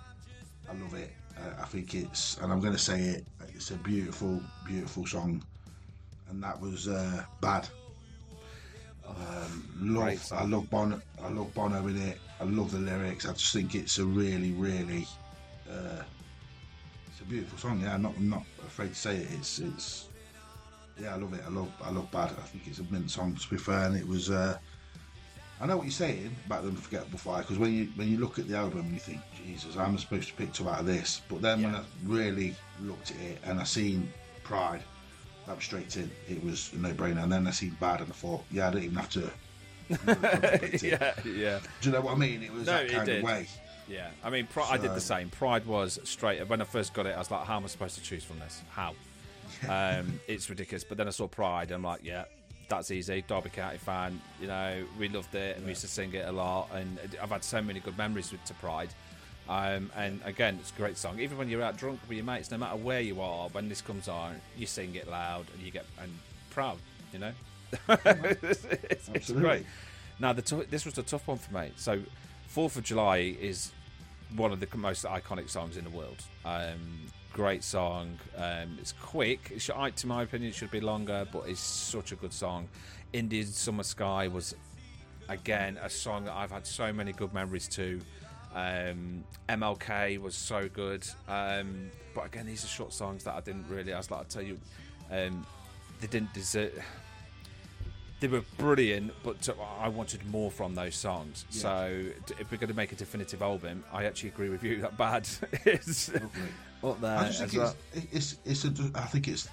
I 0.69 0.75
love 0.75 0.95
it. 0.95 1.13
Uh, 1.39 1.63
I 1.63 1.65
think 1.67 1.95
it's 1.95 2.37
and 2.39 2.53
I'm 2.53 2.61
going 2.61 2.73
to 2.75 2.79
say 2.79 3.01
it. 3.01 3.27
It's 3.55 3.71
a 3.71 3.77
beautiful, 3.77 4.43
beautiful 4.67 5.07
song, 5.07 5.43
and 6.29 6.43
that 6.43 6.61
was 6.61 6.89
uh, 6.89 7.25
bad. 7.41 7.67
Um, 9.09 9.69
love, 9.81 10.19
song. 10.19 10.39
I 10.39 10.45
love 10.45 10.71
Bono. 10.71 11.01
I 11.23 11.29
love 11.29 11.55
Bono 11.55 11.87
in 11.87 11.97
it. 11.97 12.19
I 12.41 12.45
love 12.45 12.71
the 12.71 12.79
lyrics. 12.79 13.27
I 13.27 13.33
just 13.33 13.53
think 13.53 13.75
it's 13.75 13.99
a 13.99 14.05
really, 14.05 14.53
really, 14.53 15.07
uh, 15.71 16.03
it's 17.07 17.21
a 17.21 17.25
beautiful 17.25 17.59
song. 17.59 17.81
Yeah, 17.81 17.95
I'm 17.95 18.03
not, 18.03 18.15
I'm 18.17 18.29
not 18.29 18.45
afraid 18.67 18.89
to 18.89 18.95
say 18.95 19.17
it. 19.17 19.29
It's, 19.33 19.59
it's, 19.59 20.09
yeah, 21.01 21.15
I 21.15 21.19
love 21.19 21.35
it. 21.35 21.43
I 21.47 21.51
love, 21.51 21.71
I 21.83 21.91
love 21.91 22.11
Bad. 22.11 22.31
I 22.31 22.43
think 22.43 22.67
it's 22.67 22.81
a 22.81 22.85
mint 22.91 23.11
song 23.11 23.35
to 23.35 23.51
be 23.51 23.57
fair, 23.57 23.87
and 23.87 23.97
it 23.97 24.07
was. 24.07 24.31
Uh, 24.31 24.59
I 25.59 25.65
know 25.65 25.79
what 25.79 25.85
you're 25.85 25.93
saying 25.93 26.37
about 26.45 26.63
the 26.63 26.69
Unforgettable 26.69 27.19
Fire 27.19 27.41
because 27.41 27.59
when 27.59 27.73
you 27.73 27.89
when 27.97 28.09
you 28.09 28.19
look 28.19 28.39
at 28.39 28.47
the 28.47 28.57
album, 28.57 28.93
you 28.93 29.01
think, 29.01 29.21
Jesus, 29.43 29.77
I'm 29.77 29.97
supposed 29.97 30.29
to 30.29 30.35
pick 30.35 30.53
two 30.53 30.69
out 30.69 30.81
of 30.81 30.87
this. 30.87 31.23
But 31.29 31.41
then 31.41 31.63
when 31.63 31.75
I 31.75 31.83
really 32.05 32.55
looked 32.83 33.13
at 33.13 33.21
it 33.21 33.39
and 33.45 33.59
I 33.59 33.65
seen 33.65 34.13
Pride, 34.45 34.83
that 35.47 35.57
was 35.57 35.65
straight 35.65 35.97
in. 35.97 36.11
It 36.29 36.43
was 36.45 36.73
a 36.73 36.77
no-brainer. 36.79 37.23
And 37.23 37.33
then 37.33 37.47
I 37.47 37.51
seen 37.51 37.77
Bad 37.81 38.01
and 38.01 38.11
I 38.11 38.15
thought, 38.15 38.43
yeah, 38.51 38.69
I 38.69 38.71
don't 38.73 38.83
even 38.83 38.97
have 38.97 39.11
to. 39.11 39.31
yeah, 40.85 41.15
yeah, 41.25 41.61
Do 41.81 41.89
you 41.89 41.93
know 41.93 42.01
what 42.01 42.15
I 42.15 42.17
mean? 42.19 42.43
It 42.43 42.53
was 42.53 42.67
No, 42.67 42.73
that 42.85 42.91
kind 42.91 43.09
of 43.09 43.23
way. 43.23 43.47
yeah. 43.89 44.09
I 44.25 44.31
mean, 44.31 44.47
Pri- 44.49 44.69
I 44.69 44.77
did 44.79 44.95
the 44.95 45.01
same. 45.01 45.31
Pride 45.31 45.65
was 45.67 45.99
straight. 46.05 46.47
When 46.49 46.61
I 46.61 46.65
first 46.65 46.93
got 46.93 47.07
it, 47.07 47.15
I 47.15 47.19
was 47.19 47.31
like, 47.31 47.45
"How 47.47 47.57
am 47.57 47.65
I 47.65 47.69
supposed 47.69 47.95
to 47.97 48.03
choose 48.03 48.25
from 48.25 48.41
this? 48.41 48.63
How?" 48.71 48.95
um, 49.69 50.19
it's 50.27 50.51
ridiculous. 50.51 50.83
But 50.83 50.99
then 50.99 51.07
I 51.07 51.11
saw 51.11 51.29
Pride, 51.29 51.69
and 51.69 51.75
I'm 51.77 51.83
like, 51.85 52.01
"Yeah, 52.03 52.25
that's 52.69 52.91
easy." 52.91 53.23
Derby 53.29 53.51
County 53.51 53.79
fan, 53.79 54.21
you 54.41 54.49
know, 54.49 54.85
we 54.99 55.09
loved 55.09 55.33
it, 55.37 55.57
and 55.57 55.65
we 55.65 55.71
used 55.71 55.83
to 55.83 55.89
sing 55.89 56.13
it 56.15 56.27
a 56.27 56.33
lot. 56.33 56.69
And 56.75 56.99
I've 57.23 57.31
had 57.31 57.45
so 57.45 57.63
many 57.63 57.79
good 57.79 57.97
memories 57.97 58.33
with 58.33 58.45
to 58.47 58.55
Pride. 58.55 58.89
Um, 59.49 59.91
and 59.97 60.21
again, 60.25 60.59
it's 60.61 60.71
a 60.73 60.75
great 60.75 60.97
song. 60.97 61.21
Even 61.21 61.39
when 61.39 61.49
you're 61.49 61.63
out 61.63 61.77
drunk 61.77 62.01
with 62.09 62.17
your 62.17 62.25
mates, 62.25 62.51
no 62.51 62.59
matter 62.59 62.77
where 62.77 63.01
you 63.01 63.21
are, 63.21 63.49
when 63.51 63.69
this 63.69 63.81
comes 63.81 64.09
on, 64.09 64.41
you 64.57 64.67
sing 64.67 64.95
it 64.97 65.09
loud 65.09 65.47
and 65.55 65.63
you 65.63 65.71
get 65.71 65.85
and 66.01 66.11
proud. 66.51 66.79
You 67.13 67.21
know, 67.21 67.33
it's, 67.89 68.65
it's- 68.65 69.11
it's 69.15 69.31
great. 69.31 69.65
Now, 70.19 70.33
the 70.33 70.43
tou- 70.43 70.65
this 70.71 70.85
was 70.85 70.97
a 70.99 71.03
tough 71.03 71.27
one 71.29 71.39
for 71.39 71.55
me. 71.55 71.71
So, 71.77 72.01
Fourth 72.49 72.77
of 72.77 72.85
July 72.85 73.19
is 73.41 73.73
one 74.35 74.51
of 74.53 74.61
the 74.61 74.69
most 74.77 75.05
iconic 75.05 75.49
songs 75.51 75.77
in 75.77 75.85
the 75.85 75.91
world. 75.91 76.17
Um, 76.45 77.03
great 77.33 77.63
song. 77.63 78.19
Um, 78.37 78.79
it's 78.81 78.93
quick. 78.93 79.53
It 79.55 79.61
should, 79.61 79.75
to 79.97 80.07
my 80.07 80.23
opinion, 80.23 80.51
it 80.51 80.55
should 80.55 80.71
be 80.71 80.81
longer, 80.81 81.27
but 81.33 81.45
it's 81.47 81.61
such 81.61 82.13
a 82.13 82.17
good 82.17 82.33
song. 82.33 82.67
Indian 83.13 83.47
Summer 83.47 83.83
Sky 83.83 84.27
was 84.29 84.55
again 85.29 85.79
a 85.83 85.91
song 85.91 86.25
that 86.25 86.33
I've 86.35 86.51
had 86.51 86.67
so 86.67 86.93
many 86.93 87.13
good 87.13 87.33
memories 87.35 87.69
to. 87.69 88.01
Um, 88.57 89.23
MLK 89.51 90.19
was 90.19 90.35
so 90.35 90.67
good, 90.71 91.07
um, 91.29 91.91
but 92.15 92.25
again, 92.25 92.47
these 92.47 92.65
are 92.65 92.69
short 92.69 92.95
songs 92.95 93.23
that 93.25 93.35
I 93.35 93.41
didn't 93.41 93.67
really. 93.69 93.93
I 93.93 93.99
was 93.99 94.11
like, 94.11 94.21
I 94.23 94.25
tell 94.25 94.43
you, 94.43 94.59
um, 95.11 95.47
they 96.01 96.07
didn't 96.07 96.33
deserve. 96.33 96.73
They 98.19 98.29
were 98.29 98.41
brilliant, 98.57 99.13
but 99.23 99.43
to- 99.43 99.55
I 99.79 99.89
wanted 99.89 100.25
more 100.31 100.51
from 100.51 100.75
those 100.75 100.95
songs. 100.97 101.45
So, 101.51 102.03
d- 102.25 102.35
if 102.41 102.51
we're 102.51 102.57
going 102.57 102.71
to 102.71 102.75
make 102.77 102.93
a 102.93 102.97
definitive 102.97 103.43
album, 103.43 103.85
I 103.93 104.07
actually 104.07 104.31
agree 104.31 104.49
with 104.49 104.63
you 104.65 104.81
that 104.81 104.97
Bad 104.99 105.29
is 105.67 106.11
up 106.83 106.99
there 107.03 107.19
I 107.19 107.27
just 107.27 107.43
as 107.43 107.51
think 107.51 107.63
well. 107.63 107.77
it's, 107.93 108.37
it's 108.47 108.65
it's 108.65 108.79
a 108.81 108.91
I 108.99 109.03
think 109.03 109.29
it's 109.29 109.49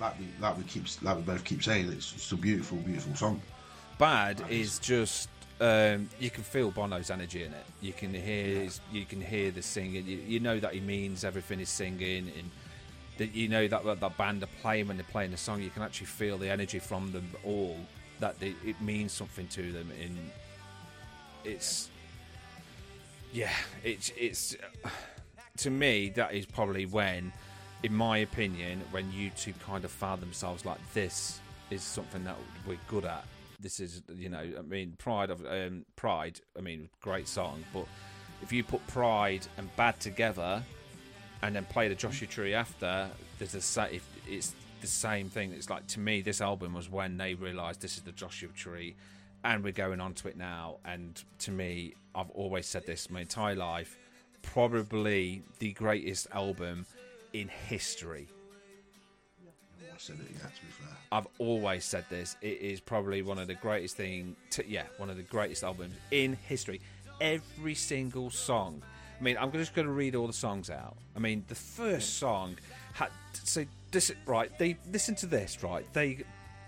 like 0.00 0.18
we 0.18 0.26
like 0.40 0.56
we 0.58 0.64
keep 0.64 0.84
like 1.02 1.16
we 1.16 1.22
both 1.22 1.44
keep 1.44 1.62
saying 1.62 1.92
it's 1.92 2.10
just 2.12 2.32
a 2.32 2.36
beautiful 2.36 2.78
beautiful 2.78 3.14
song. 3.14 3.40
Bad 3.98 4.42
is 4.50 4.80
just 4.80 5.28
um, 5.62 6.08
you 6.18 6.28
can 6.28 6.42
feel 6.42 6.72
Bono's 6.72 7.08
energy 7.08 7.44
in 7.44 7.52
it. 7.52 7.64
You 7.80 7.92
can 7.92 8.12
hear 8.12 8.62
his, 8.62 8.80
you 8.90 9.04
can 9.04 9.20
hear 9.20 9.52
the 9.52 9.62
singing. 9.62 10.04
You, 10.06 10.18
you 10.26 10.40
know 10.40 10.58
that 10.58 10.74
he 10.74 10.80
means 10.80 11.22
everything 11.22 11.60
he's 11.60 11.68
singing, 11.68 12.32
and 12.36 12.50
that 13.18 13.32
you 13.32 13.48
know 13.48 13.68
that 13.68 13.84
that, 13.84 14.00
that 14.00 14.18
band 14.18 14.42
are 14.42 14.48
playing 14.60 14.88
when 14.88 14.96
they're 14.96 15.06
playing 15.12 15.30
the 15.30 15.36
song. 15.36 15.62
You 15.62 15.70
can 15.70 15.82
actually 15.82 16.08
feel 16.08 16.36
the 16.36 16.50
energy 16.50 16.80
from 16.80 17.12
them 17.12 17.30
all. 17.44 17.76
That 18.18 18.40
they, 18.40 18.54
it 18.64 18.80
means 18.80 19.12
something 19.12 19.46
to 19.48 19.70
them. 19.70 19.92
In 20.02 20.18
it's 21.44 21.88
yeah, 23.32 23.52
it's 23.84 24.10
it's 24.16 24.56
to 25.58 25.70
me 25.70 26.08
that 26.16 26.34
is 26.34 26.44
probably 26.44 26.86
when, 26.86 27.32
in 27.84 27.94
my 27.94 28.18
opinion, 28.18 28.82
when 28.90 29.04
U2 29.12 29.54
kind 29.60 29.84
of 29.84 29.92
found 29.92 30.22
themselves 30.22 30.64
like 30.64 30.78
this 30.92 31.38
is 31.70 31.84
something 31.84 32.24
that 32.24 32.36
we're 32.66 32.78
good 32.88 33.04
at. 33.04 33.24
This 33.62 33.80
is 33.80 34.02
you 34.14 34.28
know 34.28 34.44
I 34.58 34.62
mean 34.62 34.94
Pride 34.98 35.30
of 35.30 35.44
um, 35.46 35.86
Pride. 35.96 36.40
I 36.58 36.60
mean 36.60 36.88
great 37.00 37.28
song, 37.28 37.64
but 37.72 37.86
if 38.42 38.52
you 38.52 38.64
put 38.64 38.86
Pride 38.88 39.46
and 39.56 39.74
Bad 39.76 39.98
together, 40.00 40.62
and 41.42 41.54
then 41.54 41.64
play 41.66 41.88
the 41.88 41.94
Joshua 41.94 42.28
Tree 42.28 42.54
after, 42.54 43.08
there's 43.38 43.54
a 43.54 43.94
if 43.94 44.06
it's 44.28 44.54
the 44.80 44.86
same 44.86 45.28
thing. 45.28 45.52
It's 45.52 45.70
like 45.70 45.86
to 45.88 46.00
me, 46.00 46.20
this 46.20 46.40
album 46.40 46.74
was 46.74 46.90
when 46.90 47.16
they 47.16 47.34
realised 47.34 47.80
this 47.80 47.96
is 47.96 48.02
the 48.02 48.12
Joshua 48.12 48.50
Tree, 48.54 48.94
and 49.44 49.64
we're 49.64 49.72
going 49.72 50.00
on 50.00 50.14
to 50.14 50.28
it 50.28 50.36
now. 50.36 50.76
And 50.84 51.22
to 51.40 51.50
me, 51.50 51.94
I've 52.14 52.30
always 52.30 52.66
said 52.66 52.86
this 52.86 53.10
my 53.10 53.22
entire 53.22 53.56
life, 53.56 53.98
probably 54.42 55.42
the 55.58 55.72
greatest 55.72 56.28
album 56.32 56.86
in 57.32 57.48
history. 57.48 58.28
I 60.02 60.06
said 60.06 60.16
it, 60.20 60.32
yeah, 60.32 60.48
to 60.48 60.66
be 60.66 60.72
fair. 60.72 60.96
I've 61.12 61.28
always 61.38 61.84
said 61.84 62.04
this. 62.10 62.36
It 62.40 62.60
is 62.60 62.80
probably 62.80 63.22
one 63.22 63.38
of 63.38 63.46
the 63.46 63.54
greatest 63.54 63.96
thing. 63.96 64.34
To, 64.50 64.68
yeah, 64.68 64.84
one 64.96 65.10
of 65.10 65.16
the 65.16 65.22
greatest 65.22 65.62
albums 65.62 65.94
in 66.10 66.36
history. 66.48 66.80
Every 67.20 67.74
single 67.74 68.30
song. 68.30 68.82
I 69.20 69.22
mean, 69.22 69.36
I'm 69.38 69.52
just 69.52 69.74
going 69.74 69.86
to 69.86 69.92
read 69.92 70.16
all 70.16 70.26
the 70.26 70.32
songs 70.32 70.70
out. 70.70 70.96
I 71.14 71.20
mean, 71.20 71.44
the 71.46 71.54
first 71.54 72.18
song 72.18 72.56
had 72.94 73.10
so 73.44 73.64
this 73.92 74.10
right. 74.26 74.50
They 74.58 74.76
listen 74.90 75.14
to 75.16 75.26
this 75.26 75.62
right. 75.62 75.86
They 75.92 76.24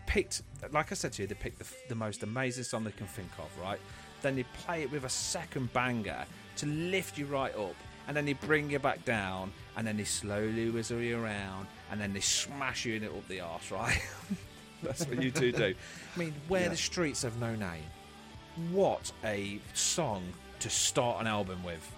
picked, 0.07 0.42
like 0.70 0.92
I 0.92 0.94
said 0.94 1.12
to 1.14 1.23
you, 1.23 1.29
they 1.29 1.35
picked 1.35 1.59
the, 1.59 1.66
the 1.88 1.97
most 1.97 2.23
amazing 2.23 2.64
song 2.64 2.85
they 2.85 2.92
can 2.92 3.09
think 3.09 3.31
of. 3.38 3.51
Right. 3.61 3.81
Then 4.23 4.37
they 4.37 4.44
play 4.64 4.83
it 4.83 4.92
with 4.92 5.05
a 5.05 5.09
second 5.09 5.73
banger 5.73 6.25
to 6.57 6.66
lift 6.66 7.18
you 7.18 7.27
right 7.27 7.55
up, 7.57 7.75
and 8.07 8.16
then 8.16 8.27
they 8.27 8.35
bring 8.35 8.70
you 8.70 8.79
back 8.79 9.05
down, 9.05 9.53
and 9.77 9.85
then 9.85 9.97
they 9.97 10.05
slowly 10.05 10.70
whizzle 10.70 11.01
you 11.01 11.20
around, 11.20 11.66
and 11.90 12.01
then 12.01 12.12
they 12.12 12.20
smash 12.20 12.85
you 12.85 12.94
in 12.97 13.05
it 13.05 13.11
up 13.11 13.27
the 13.29 13.40
arse. 13.40 13.70
Right. 13.70 14.01
That's 14.83 15.07
what 15.07 15.18
U2 15.18 15.57
do. 15.57 15.75
I 16.14 16.18
mean, 16.18 16.35
where 16.49 16.62
Yeah. 16.62 16.68
the 16.68 16.77
streets 16.77 17.23
have 17.23 17.37
no 17.38 17.55
name. 17.55 17.85
What 18.70 19.11
a 19.25 19.59
song 19.73 20.23
to 20.61 20.70
start 20.70 21.20
an 21.20 21.27
album 21.27 21.62
with. 21.64 21.90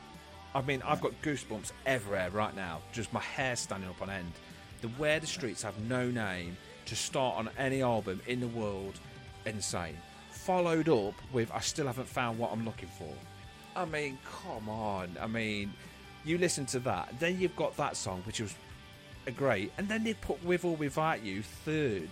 I 0.54 0.62
mean, 0.62 0.82
I've 0.86 1.00
got 1.02 1.12
goosebumps 1.22 1.72
everywhere 1.84 2.30
right 2.30 2.54
now. 2.56 2.80
Just 2.92 3.12
my 3.12 3.20
hair 3.20 3.56
standing 3.56 3.90
up 3.90 4.00
on 4.00 4.08
end. 4.08 4.32
The 4.80 4.88
Where 4.88 5.20
the 5.20 5.26
Streets 5.26 5.62
Have 5.62 5.78
No 5.82 6.10
Name 6.10 6.56
to 6.86 6.96
start 6.96 7.36
on 7.36 7.50
any 7.58 7.82
album 7.82 8.20
in 8.26 8.40
the 8.40 8.46
world, 8.48 8.98
insane. 9.44 9.96
Followed 10.30 10.88
up 10.88 11.14
with 11.32 11.50
I 11.52 11.60
Still 11.60 11.86
Haven't 11.86 12.08
Found 12.08 12.38
What 12.38 12.52
I'm 12.52 12.64
Looking 12.64 12.88
For. 12.98 13.12
I 13.74 13.84
mean, 13.84 14.16
come 14.24 14.68
on. 14.68 15.16
I 15.20 15.26
mean, 15.26 15.72
you 16.24 16.38
listen 16.38 16.64
to 16.66 16.78
that. 16.80 17.12
Then 17.20 17.38
you've 17.38 17.56
got 17.56 17.76
that 17.76 17.96
song, 17.96 18.22
which 18.24 18.40
was 18.40 18.54
great. 19.32 19.72
And 19.78 19.88
then 19.88 20.04
they 20.04 20.14
put 20.14 20.42
With 20.44 20.64
or 20.64 20.76
Without 20.76 21.22
You 21.22 21.42
third. 21.42 22.08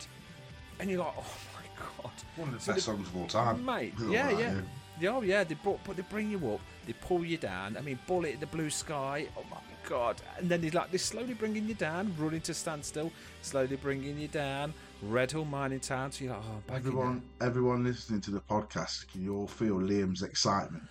And 0.80 0.90
you're 0.90 1.00
like, 1.00 1.14
oh 1.16 1.36
my 1.54 1.84
God. 2.02 2.12
One 2.36 2.54
of 2.54 2.64
the 2.64 2.72
best 2.72 2.86
songs 2.86 3.06
of 3.06 3.16
all 3.16 3.26
time. 3.26 3.64
Mate, 3.64 3.94
yeah, 4.08 4.30
yeah. 4.38 4.60
Yeah, 5.00 5.16
oh, 5.16 5.22
yeah, 5.22 5.42
they 5.42 5.54
brought, 5.54 5.82
but 5.84 5.96
they 5.96 6.04
bring 6.08 6.30
you 6.30 6.38
up, 6.52 6.60
they 6.86 6.92
pull 6.92 7.24
you 7.24 7.36
down. 7.36 7.76
I 7.76 7.80
mean, 7.80 7.98
bullet 8.06 8.34
in 8.34 8.40
the 8.40 8.46
blue 8.46 8.70
sky. 8.70 9.26
Oh 9.36 9.42
my 9.50 9.58
god! 9.88 10.22
And 10.38 10.48
then 10.48 10.62
he's 10.62 10.72
like, 10.72 10.90
they're 10.90 11.00
slowly 11.00 11.34
bringing 11.34 11.66
you 11.66 11.74
down, 11.74 12.14
running 12.16 12.42
to 12.42 12.54
standstill, 12.54 13.10
slowly 13.42 13.74
bringing 13.74 14.16
you 14.18 14.28
down. 14.28 14.72
Red 15.02 15.32
Hill 15.32 15.46
Mining 15.46 15.80
Town. 15.80 16.12
So 16.12 16.24
you're 16.24 16.34
like, 16.34 16.44
oh, 16.44 16.74
Everyone, 16.74 17.22
everyone 17.40 17.82
listening 17.82 18.20
to 18.20 18.30
the 18.30 18.40
podcast, 18.40 19.10
can 19.10 19.24
you 19.24 19.34
all 19.36 19.48
feel 19.48 19.78
Liam's 19.78 20.22
excitement? 20.22 20.84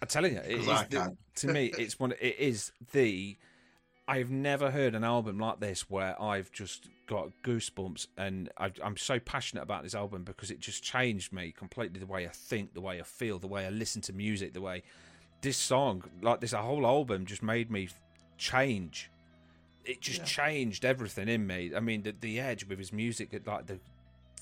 I'm 0.00 0.06
telling 0.06 0.34
you, 0.34 0.40
it 0.40 0.60
is 0.60 0.66
the, 0.66 1.16
to 1.34 1.48
me, 1.48 1.72
it's 1.76 1.98
one. 1.98 2.12
It 2.20 2.38
is 2.38 2.70
the. 2.92 3.36
I've 4.08 4.30
never 4.30 4.70
heard 4.70 4.94
an 4.94 5.04
album 5.04 5.38
like 5.38 5.60
this 5.60 5.88
where 5.88 6.20
I've 6.20 6.50
just 6.50 6.88
got 7.06 7.30
goosebumps, 7.44 8.08
and 8.16 8.50
I, 8.58 8.72
I'm 8.82 8.96
so 8.96 9.20
passionate 9.20 9.62
about 9.62 9.84
this 9.84 9.94
album 9.94 10.24
because 10.24 10.50
it 10.50 10.58
just 10.58 10.82
changed 10.82 11.32
me 11.32 11.52
completely. 11.52 12.00
The 12.00 12.06
way 12.06 12.26
I 12.26 12.30
think, 12.30 12.74
the 12.74 12.80
way 12.80 12.98
I 12.98 13.04
feel, 13.04 13.38
the 13.38 13.46
way 13.46 13.64
I 13.64 13.70
listen 13.70 14.02
to 14.02 14.12
music, 14.12 14.54
the 14.54 14.60
way 14.60 14.82
this 15.40 15.56
song, 15.56 16.04
like 16.20 16.40
this, 16.40 16.52
whole 16.52 16.84
album, 16.84 17.26
just 17.26 17.42
made 17.42 17.70
me 17.70 17.88
change. 18.38 19.10
It 19.84 20.00
just 20.00 20.24
changed 20.24 20.84
everything 20.84 21.28
in 21.28 21.46
me. 21.46 21.72
I 21.74 21.80
mean, 21.80 22.02
the, 22.02 22.14
the 22.20 22.40
edge 22.40 22.64
with 22.64 22.78
his 22.78 22.92
music, 22.92 23.40
like 23.46 23.66
the, 23.66 23.78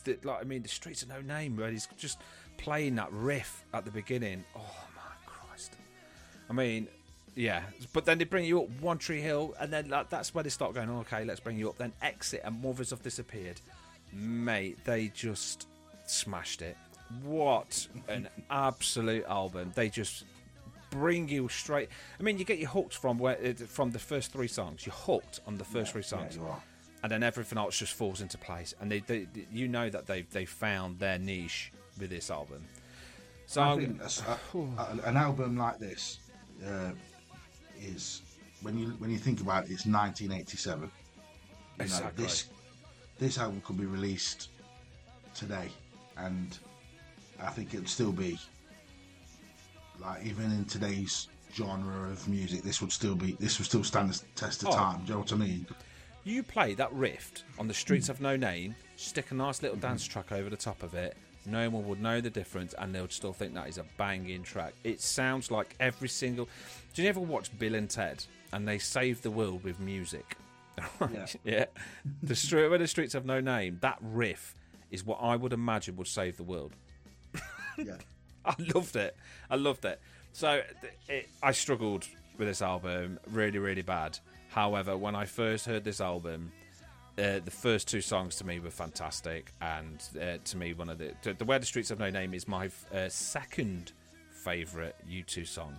the, 0.04 0.18
like 0.24 0.40
I 0.40 0.44
mean, 0.44 0.62
the 0.62 0.68
streets 0.68 1.02
of 1.02 1.08
no 1.08 1.20
name, 1.20 1.56
where 1.56 1.70
he's 1.70 1.88
just 1.98 2.18
playing 2.56 2.94
that 2.96 3.12
riff 3.12 3.64
at 3.74 3.84
the 3.84 3.90
beginning. 3.90 4.44
Oh 4.56 4.86
my 4.96 5.02
Christ! 5.26 5.76
I 6.48 6.52
mean, 6.54 6.88
yeah, 7.34 7.62
but 7.92 8.04
then 8.04 8.18
they 8.18 8.24
bring 8.24 8.44
you 8.44 8.62
up 8.62 8.68
One 8.80 8.98
Tree 8.98 9.20
Hill, 9.20 9.54
and 9.60 9.72
then 9.72 9.88
like, 9.88 10.10
that's 10.10 10.34
where 10.34 10.44
they 10.44 10.50
start 10.50 10.74
going. 10.74 10.90
Okay, 10.90 11.24
let's 11.24 11.40
bring 11.40 11.58
you 11.58 11.68
up. 11.70 11.78
Then 11.78 11.92
Exit 12.02 12.42
and 12.44 12.62
Mothers 12.62 12.90
have 12.90 13.02
disappeared. 13.02 13.60
Mate, 14.12 14.78
they 14.84 15.08
just 15.14 15.66
smashed 16.06 16.62
it. 16.62 16.76
What 17.22 17.86
an 18.08 18.28
absolute 18.50 19.24
album! 19.26 19.72
They 19.74 19.88
just 19.88 20.24
bring 20.90 21.28
you 21.28 21.48
straight. 21.48 21.88
I 22.18 22.22
mean, 22.22 22.38
you 22.38 22.44
get 22.44 22.58
you 22.58 22.66
hooked 22.66 22.94
from 22.94 23.18
where 23.18 23.38
uh, 23.44 23.52
from 23.66 23.90
the 23.90 23.98
first 23.98 24.32
three 24.32 24.48
songs. 24.48 24.84
You're 24.86 24.94
hooked 24.94 25.40
on 25.46 25.56
the 25.58 25.64
first 25.64 25.92
three 25.92 26.02
songs, 26.02 26.36
you 26.36 26.42
are. 26.44 26.60
and 27.02 27.10
then 27.12 27.22
everything 27.22 27.58
else 27.58 27.78
just 27.78 27.94
falls 27.94 28.20
into 28.20 28.38
place. 28.38 28.74
And 28.80 28.90
they, 28.90 29.00
they, 29.00 29.26
you 29.52 29.68
know 29.68 29.88
that 29.90 30.06
they 30.06 30.22
they 30.22 30.44
found 30.44 30.98
their 30.98 31.18
niche 31.18 31.72
with 31.98 32.10
this 32.10 32.30
album. 32.30 32.64
So 33.46 33.62
a- 33.62 33.76
a- 33.76 34.98
an 35.04 35.16
album 35.16 35.56
like 35.56 35.78
this 35.78 36.18
uh, 36.66 36.90
is 37.80 38.22
when 38.62 38.78
you 38.78 38.88
when 38.98 39.10
you 39.10 39.18
think 39.18 39.40
about 39.40 39.64
it, 39.64 39.70
it's 39.72 39.86
1987. 39.86 40.82
You 40.82 40.86
know, 40.86 41.84
Exactly. 41.84 42.24
this 42.24 42.46
this 43.18 43.38
album 43.38 43.62
could 43.64 43.78
be 43.78 43.86
released 43.86 44.48
today, 45.34 45.68
and 46.16 46.58
I 47.40 47.48
think 47.50 47.72
it'd 47.74 47.88
still 47.88 48.12
be 48.12 48.38
like 49.98 50.24
even 50.24 50.46
in 50.52 50.64
today's 50.64 51.28
genre 51.54 52.10
of 52.10 52.26
music, 52.28 52.62
this 52.62 52.80
would 52.80 52.92
still 52.92 53.14
be 53.14 53.32
this 53.40 53.58
would 53.58 53.66
still 53.66 53.84
stand 53.84 54.10
the 54.10 54.22
test 54.36 54.62
of 54.62 54.68
Oh. 54.68 54.72
time. 54.76 54.98
Do 55.00 55.06
you 55.06 55.14
know 55.14 55.20
what 55.20 55.32
I 55.32 55.36
mean? 55.36 55.66
You 56.24 56.42
play 56.42 56.74
that 56.74 56.92
riff 56.92 57.32
on 57.58 57.66
the 57.66 57.74
streets 57.74 58.08
of 58.08 58.20
no 58.20 58.36
name, 58.36 58.76
stick 58.96 59.30
a 59.30 59.34
nice 59.34 59.62
little 59.62 59.76
dance 59.78 60.04
track 60.06 60.32
over 60.32 60.50
the 60.50 60.56
top 60.56 60.82
of 60.82 60.94
it. 60.94 61.16
No 61.46 61.68
one 61.70 61.86
would 61.88 62.00
know 62.00 62.20
the 62.20 62.30
difference, 62.30 62.74
and 62.78 62.94
they 62.94 63.00
would 63.00 63.12
still 63.12 63.32
think 63.32 63.54
that 63.54 63.68
is 63.68 63.78
a 63.78 63.84
banging 63.96 64.42
track. 64.42 64.74
It 64.84 65.00
sounds 65.00 65.50
like 65.50 65.74
every 65.80 66.08
single. 66.08 66.48
Do 66.94 67.02
you 67.02 67.08
ever 67.08 67.20
watch 67.20 67.56
Bill 67.58 67.74
and 67.74 67.88
Ted? 67.88 68.24
And 68.52 68.66
they 68.66 68.78
save 68.78 69.22
the 69.22 69.30
world 69.30 69.64
with 69.64 69.80
music. 69.80 70.36
Yeah. 71.12 71.26
yeah. 71.44 71.64
The 72.22 72.34
street 72.34 72.68
where 72.68 72.78
the 72.78 72.86
streets 72.86 73.12
have 73.12 73.26
no 73.26 73.40
name. 73.40 73.78
That 73.82 73.98
riff 74.00 74.54
is 74.90 75.04
what 75.04 75.18
I 75.20 75.36
would 75.36 75.52
imagine 75.52 75.96
would 75.96 76.06
save 76.06 76.36
the 76.38 76.42
world. 76.42 76.72
Yeah. 77.76 77.96
I 78.44 78.54
loved 78.74 78.96
it. 78.96 79.14
I 79.50 79.56
loved 79.56 79.84
it. 79.84 80.00
So 80.32 80.62
it, 81.08 81.28
I 81.42 81.52
struggled 81.52 82.06
with 82.38 82.48
this 82.48 82.62
album 82.62 83.18
really, 83.30 83.58
really 83.58 83.82
bad. 83.82 84.18
However, 84.48 84.96
when 84.96 85.14
I 85.14 85.26
first 85.26 85.66
heard 85.66 85.84
this 85.84 86.00
album, 86.00 86.50
uh, 87.20 87.40
the 87.44 87.50
first 87.50 87.88
two 87.88 88.00
songs 88.00 88.36
to 88.36 88.46
me 88.46 88.58
were 88.60 88.70
fantastic, 88.70 89.52
and 89.60 90.02
uh, 90.20 90.38
to 90.42 90.56
me, 90.56 90.72
one 90.72 90.88
of 90.88 90.98
the, 90.98 91.12
the 91.22 91.34
the 91.34 91.44
Where 91.44 91.58
the 91.58 91.66
Streets 91.66 91.90
Have 91.90 91.98
No 91.98 92.10
Name 92.10 92.34
is 92.34 92.48
my 92.48 92.70
uh, 92.94 93.08
second 93.08 93.92
favourite 94.30 94.94
U2 95.08 95.46
song. 95.46 95.78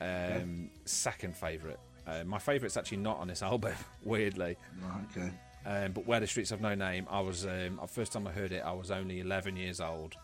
Um, 0.00 0.70
Second 0.84 1.36
favourite. 1.36 1.78
Uh, 2.06 2.24
my 2.24 2.38
favourite's 2.38 2.76
actually 2.76 2.98
not 2.98 3.18
on 3.18 3.28
this 3.28 3.42
album, 3.52 3.74
weirdly. 4.02 4.56
Right, 4.82 5.04
okay. 5.16 5.30
Um, 5.66 5.92
but 5.92 6.06
Where 6.06 6.20
the 6.20 6.26
Streets 6.26 6.50
Have 6.50 6.60
No 6.60 6.74
Name, 6.74 7.06
I 7.10 7.20
was 7.20 7.44
um, 7.46 7.78
the 7.80 7.88
first 7.88 8.12
time 8.12 8.26
I 8.26 8.32
heard 8.32 8.52
it, 8.52 8.62
I 8.64 8.72
was 8.72 8.90
only 8.90 9.20
11 9.20 9.56
years 9.56 9.80
old, 9.80 10.16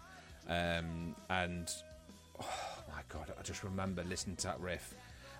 um, 0.48 1.14
and 1.28 1.70
oh 2.40 2.84
my 2.88 3.02
god, 3.08 3.32
I 3.38 3.42
just 3.42 3.62
remember 3.62 4.02
listening 4.04 4.36
to 4.36 4.46
that 4.48 4.60
riff, 4.60 4.94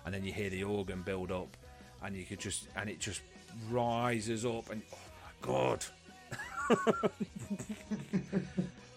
and 0.05 0.13
then 0.13 0.23
you 0.23 0.31
hear 0.31 0.49
the 0.49 0.63
organ 0.63 1.01
build 1.01 1.31
up, 1.31 1.57
and 2.05 2.15
you 2.15 2.23
could 2.23 2.39
just, 2.39 2.67
and 2.75 2.89
it 2.89 2.99
just 2.99 3.21
rises 3.69 4.45
up, 4.45 4.69
and 4.69 4.81
oh 4.93 4.97
my 5.23 5.47
god. 5.47 5.85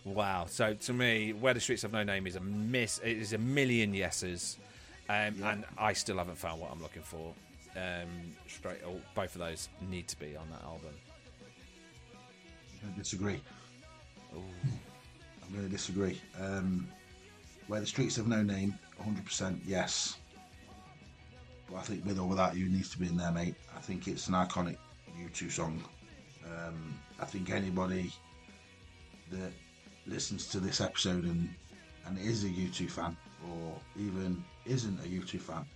wow! 0.05 0.47
So 0.49 0.75
to 0.75 0.93
me, 0.93 1.33
Where 1.33 1.55
the 1.55 1.61
Streets 1.61 1.83
Have 1.83 1.93
No 1.93 2.05
Name 2.05 2.27
is 2.27 2.37
a 2.37 2.41
miss. 2.41 2.99
It 2.99 3.17
is 3.17 3.33
a 3.33 3.39
million 3.39 3.95
yeses, 3.95 4.59
um, 5.09 5.43
and 5.43 5.65
I 5.77 5.93
still 5.95 6.19
haven't 6.19 6.39
found 6.39 6.61
what 6.61 6.71
I'm 6.71 6.83
looking 6.83 7.03
for. 7.03 7.33
Um, 7.77 8.35
straight, 8.47 8.79
oh, 8.87 9.01
both 9.15 9.35
of 9.35 9.41
those 9.41 9.69
need 9.89 10.09
to 10.09 10.19
be 10.19 10.37
on 10.37 10.49
that 10.51 10.63
album. 10.63 10.95
I 12.85 12.99
disagree. 12.99 13.41
I'm 14.35 15.55
going 15.55 15.65
to 15.65 15.71
disagree. 15.71 16.21
Um, 16.41 16.89
where 17.69 17.81
the 17.81 17.87
streets 17.87 18.17
have 18.17 18.27
no 18.27 18.43
name, 18.43 18.79
100% 19.03 19.59
yes. 19.67 20.19
But 21.71 21.77
I 21.79 21.83
think 21.83 22.05
with 22.07 22.19
or 22.19 22.27
without 22.27 22.57
you 22.57 22.69
needs 22.69 22.91
to 22.91 22.99
be 22.99 23.07
in 23.07 23.17
there, 23.17 23.31
mate. 23.33 23.55
I 23.77 23.81
think 23.81 24.09
it's 24.09 24.29
an 24.29 24.35
iconic 24.35 24.77
U2 25.21 25.51
song. 25.51 25.83
Um, 26.47 26.99
I 27.21 27.25
think 27.27 27.51
anybody 27.51 28.13
that 29.31 29.53
listens 30.07 30.47
to 30.49 30.61
this 30.61 30.81
episode 30.81 31.25
and 31.25 31.49
and 32.07 32.19
is 32.19 32.45
a 32.45 32.49
U2 32.49 32.91
fan, 32.91 33.15
or 33.51 33.79
even 33.99 34.43
isn't 34.65 34.99
a 35.01 35.09
U2 35.09 35.39
fan, 35.41 35.67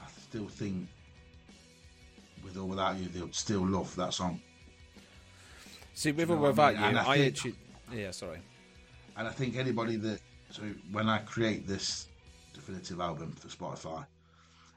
I 0.00 0.06
still 0.28 0.46
think 0.46 0.86
with 2.44 2.56
or 2.56 2.64
without 2.66 2.96
you, 2.98 3.08
they'll 3.08 3.32
still 3.32 3.66
love 3.66 3.94
that 3.96 4.14
song. 4.14 4.40
See, 5.94 6.12
with 6.12 6.28
you 6.28 6.34
or 6.36 6.38
know 6.38 6.44
I 6.44 6.48
without 6.50 6.74
mean? 6.74 6.92
you, 6.92 6.98
I 6.98 7.00
I 7.10 7.16
think- 7.18 7.34
actually, 7.34 7.54
yeah, 7.92 8.10
sorry. 8.12 8.38
And 9.16 9.26
I 9.26 9.32
think 9.32 9.56
anybody 9.56 9.96
that 9.96 10.20
so 10.50 10.62
when 10.92 11.08
I 11.08 11.18
create 11.18 11.66
this 11.66 12.06
definitive 12.54 13.00
album 13.00 13.32
for 13.32 13.48
Spotify, 13.48 14.04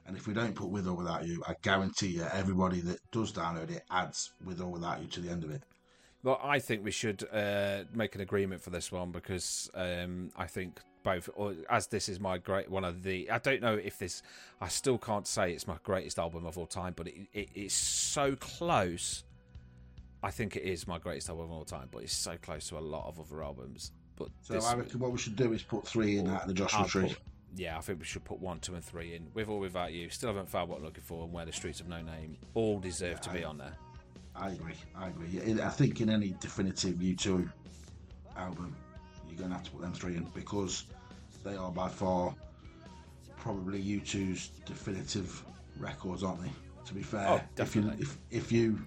and 0.05 0.17
if 0.17 0.27
we 0.27 0.33
don't 0.33 0.53
put 0.53 0.69
with 0.69 0.87
or 0.87 0.93
without 0.93 1.25
you, 1.25 1.43
I 1.47 1.55
guarantee 1.61 2.07
you 2.07 2.25
everybody 2.33 2.81
that 2.81 2.99
does 3.11 3.31
download 3.31 3.71
it 3.71 3.83
adds 3.89 4.33
with 4.43 4.61
or 4.61 4.67
without 4.67 5.01
you 5.01 5.07
to 5.07 5.21
the 5.21 5.29
end 5.29 5.43
of 5.43 5.51
it. 5.51 5.63
Well, 6.23 6.39
I 6.41 6.59
think 6.59 6.83
we 6.83 6.91
should 6.91 7.27
uh, 7.31 7.83
make 7.93 8.15
an 8.15 8.21
agreement 8.21 8.61
for 8.61 8.69
this 8.69 8.91
one 8.91 9.11
because 9.11 9.69
um, 9.75 10.31
I 10.37 10.47
think 10.47 10.79
both, 11.03 11.29
or 11.35 11.53
as 11.69 11.87
this 11.87 12.07
is 12.07 12.19
my 12.19 12.37
great 12.37 12.69
one 12.69 12.85
of 12.85 13.03
the. 13.03 13.29
I 13.29 13.37
don't 13.37 13.61
know 13.61 13.75
if 13.75 13.99
this. 13.99 14.23
I 14.61 14.69
still 14.69 14.97
can't 14.97 15.27
say 15.27 15.51
it's 15.51 15.67
my 15.67 15.77
greatest 15.83 16.17
album 16.17 16.45
of 16.45 16.57
all 16.57 16.65
time, 16.65 16.93
but 16.95 17.07
it, 17.07 17.15
it, 17.33 17.49
it's 17.53 17.73
so 17.73 18.35
close. 18.37 19.25
I 20.21 20.31
think 20.31 20.55
it 20.55 20.63
is 20.63 20.87
my 20.87 20.97
greatest 20.97 21.29
album 21.29 21.45
of 21.45 21.51
all 21.51 21.65
time, 21.65 21.89
but 21.91 22.03
it's 22.03 22.13
so 22.13 22.37
close 22.41 22.69
to 22.69 22.77
a 22.77 22.79
lot 22.79 23.07
of 23.07 23.19
other 23.19 23.43
albums. 23.43 23.91
But 24.15 24.29
So 24.41 24.53
this, 24.53 24.65
I 24.65 24.75
reckon 24.75 24.99
what 24.99 25.11
we 25.11 25.17
should 25.17 25.35
do 25.35 25.51
is 25.51 25.61
put 25.61 25.85
three 25.85 26.17
in 26.17 26.27
out 26.27 26.43
of 26.43 26.47
the 26.47 26.53
Joshua 26.53 26.87
Tree. 26.87 27.13
Yeah, 27.55 27.77
I 27.77 27.81
think 27.81 27.99
we 27.99 28.05
should 28.05 28.23
put 28.23 28.39
one, 28.39 28.59
two, 28.59 28.75
and 28.75 28.83
three 28.83 29.15
in. 29.15 29.27
With 29.33 29.47
or 29.49 29.59
without 29.59 29.93
you, 29.93 30.09
still 30.09 30.29
haven't 30.29 30.49
found 30.49 30.69
what 30.69 30.79
I'm 30.79 30.85
looking 30.85 31.03
for, 31.03 31.23
and 31.23 31.31
where 31.33 31.45
the 31.45 31.51
streets 31.51 31.79
of 31.79 31.87
no 31.87 32.01
name 32.01 32.37
all 32.53 32.79
deserve 32.79 33.21
to 33.21 33.29
be 33.29 33.43
on 33.43 33.57
there. 33.57 33.73
I 34.35 34.49
agree. 34.49 34.73
I 34.95 35.07
agree. 35.09 35.61
I 35.61 35.69
think 35.69 36.01
in 36.01 36.09
any 36.09 36.35
definitive 36.39 36.95
U2 36.95 37.49
album, 38.35 38.75
you're 39.27 39.37
going 39.37 39.49
to 39.49 39.55
have 39.55 39.63
to 39.65 39.71
put 39.71 39.81
them 39.81 39.93
three 39.93 40.15
in 40.15 40.23
because 40.33 40.85
they 41.43 41.55
are 41.55 41.71
by 41.71 41.89
far 41.89 42.33
probably 43.37 43.83
U2's 43.83 44.49
definitive 44.65 45.43
records, 45.77 46.23
aren't 46.23 46.41
they? 46.43 46.51
To 46.85 46.93
be 46.93 47.03
fair, 47.03 47.27
Oh, 47.29 47.35
if 47.35 47.41
you 47.75 47.81
definitely. 47.81 48.01
if, 48.03 48.17
if 48.31 48.51
you 48.51 48.79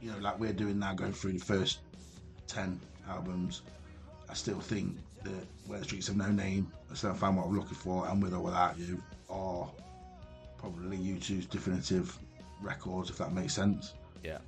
you 0.00 0.10
know 0.10 0.18
like 0.18 0.38
we're 0.40 0.52
doing 0.52 0.78
now, 0.78 0.94
going 0.94 1.12
through 1.12 1.32
the 1.32 1.38
first 1.44 1.78
ten 2.46 2.80
albums, 3.08 3.62
I 4.28 4.34
still 4.34 4.60
think 4.60 4.96
the 5.24 5.84
Streets 5.84 6.06
Have 6.08 6.16
No 6.16 6.30
Name, 6.30 6.70
I 6.90 6.94
still 6.94 7.14
found 7.14 7.36
what 7.36 7.46
I'm 7.46 7.56
looking 7.56 7.74
for, 7.74 8.06
and 8.08 8.22
With 8.22 8.34
or 8.34 8.40
Without 8.40 8.78
You 8.78 9.02
are 9.28 9.68
probably 10.58 10.96
U2's 10.96 11.46
definitive 11.46 12.16
records, 12.62 13.10
if 13.10 13.18
that 13.18 13.32
makes 13.32 13.54
sense. 13.54 13.94
Yeah, 14.22 14.38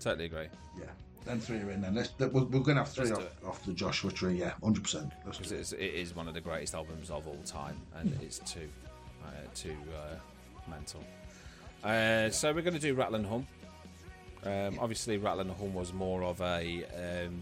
totally 0.00 0.26
agree. 0.26 0.48
Yeah, 0.78 0.86
then 1.24 1.40
three 1.40 1.58
are 1.58 1.70
in. 1.70 1.80
Then 1.80 1.94
let's. 1.94 2.10
We're, 2.18 2.28
we're 2.28 2.44
going 2.44 2.76
to 2.76 2.84
have 2.84 2.88
3 2.88 3.10
off, 3.12 3.44
off 3.44 3.64
the 3.64 3.72
Joshua 3.72 4.12
Tree. 4.12 4.38
Yeah, 4.38 4.52
hundred 4.62 4.84
percent. 4.84 5.12
Because 5.24 5.52
it 5.52 5.80
it. 5.80 5.94
is, 5.94 6.14
one 6.14 6.28
of 6.28 6.34
the 6.34 6.40
greatest 6.40 6.74
albums 6.74 7.10
of 7.10 7.26
all 7.26 7.40
time, 7.44 7.80
and 7.96 8.16
it's 8.22 8.38
too, 8.40 8.68
uh, 9.24 9.30
too 9.54 9.76
uh, 9.94 10.16
mental. 10.70 11.02
Uh, 11.82 12.30
so 12.30 12.52
we're 12.52 12.62
going 12.62 12.74
to 12.74 12.80
do 12.80 12.94
Rattle 12.94 13.16
and 13.16 13.26
Hum. 13.26 13.46
Um, 14.44 14.78
obviously, 14.80 15.18
Rattle 15.18 15.40
and 15.40 15.50
Hum 15.52 15.74
was 15.74 15.92
more 15.92 16.22
of 16.22 16.40
a 16.40 16.84
um, 17.26 17.40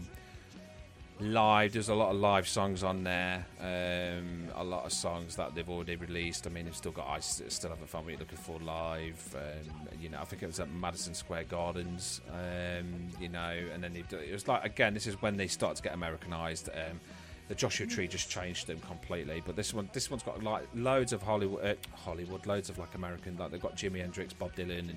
live. 1.19 1.73
There's 1.73 1.89
a 1.89 1.95
lot 1.95 2.11
of 2.11 2.17
live 2.17 2.47
songs 2.47 2.83
on 2.83 3.03
there. 3.03 3.45
Um, 3.59 4.49
a 4.55 4.63
lot 4.63 4.85
of 4.85 4.91
songs 4.91 5.35
that 5.37 5.55
they've 5.55 5.69
already 5.69 5.95
released. 5.95 6.45
I 6.45 6.49
mean, 6.49 6.65
they've 6.65 6.75
still 6.75 6.91
got 6.91 7.07
I 7.07 7.19
still 7.19 7.69
haven't 7.69 7.89
found 7.89 8.05
what 8.05 8.11
you're 8.11 8.19
looking 8.19 8.37
for 8.37 8.59
live. 8.59 9.35
Um, 9.35 9.87
you 9.99 10.09
know, 10.09 10.19
I 10.19 10.25
think 10.25 10.43
it 10.43 10.47
was 10.47 10.59
at 10.59 10.71
Madison 10.71 11.13
Square 11.13 11.45
Gardens. 11.45 12.21
Um, 12.31 13.09
you 13.19 13.29
know, 13.29 13.57
and 13.73 13.83
then 13.83 13.93
they've 13.93 14.11
it 14.13 14.33
was 14.33 14.47
like 14.47 14.65
again, 14.65 14.93
this 14.93 15.07
is 15.07 15.21
when 15.21 15.37
they 15.37 15.47
started 15.47 15.77
to 15.77 15.83
get 15.83 15.93
Americanized. 15.93 16.69
Um, 16.69 16.99
the 17.47 17.55
Joshua 17.55 17.85
Tree 17.85 18.07
just 18.07 18.27
changed 18.29 18.65
them 18.65 18.79
completely, 18.79 19.43
but 19.45 19.55
this 19.55 19.71
one, 19.71 19.87
this 19.93 20.09
one's 20.09 20.23
got 20.23 20.41
like 20.41 20.67
loads 20.73 21.13
of 21.13 21.21
Hollywood, 21.21 21.63
uh, 21.63 21.75
Hollywood, 21.95 22.47
loads 22.47 22.69
of 22.69 22.79
like 22.79 22.95
American. 22.95 23.37
Like 23.37 23.51
they've 23.51 23.61
got 23.61 23.75
Jimi 23.75 24.01
Hendrix, 24.01 24.33
Bob 24.33 24.55
Dylan, 24.55 24.89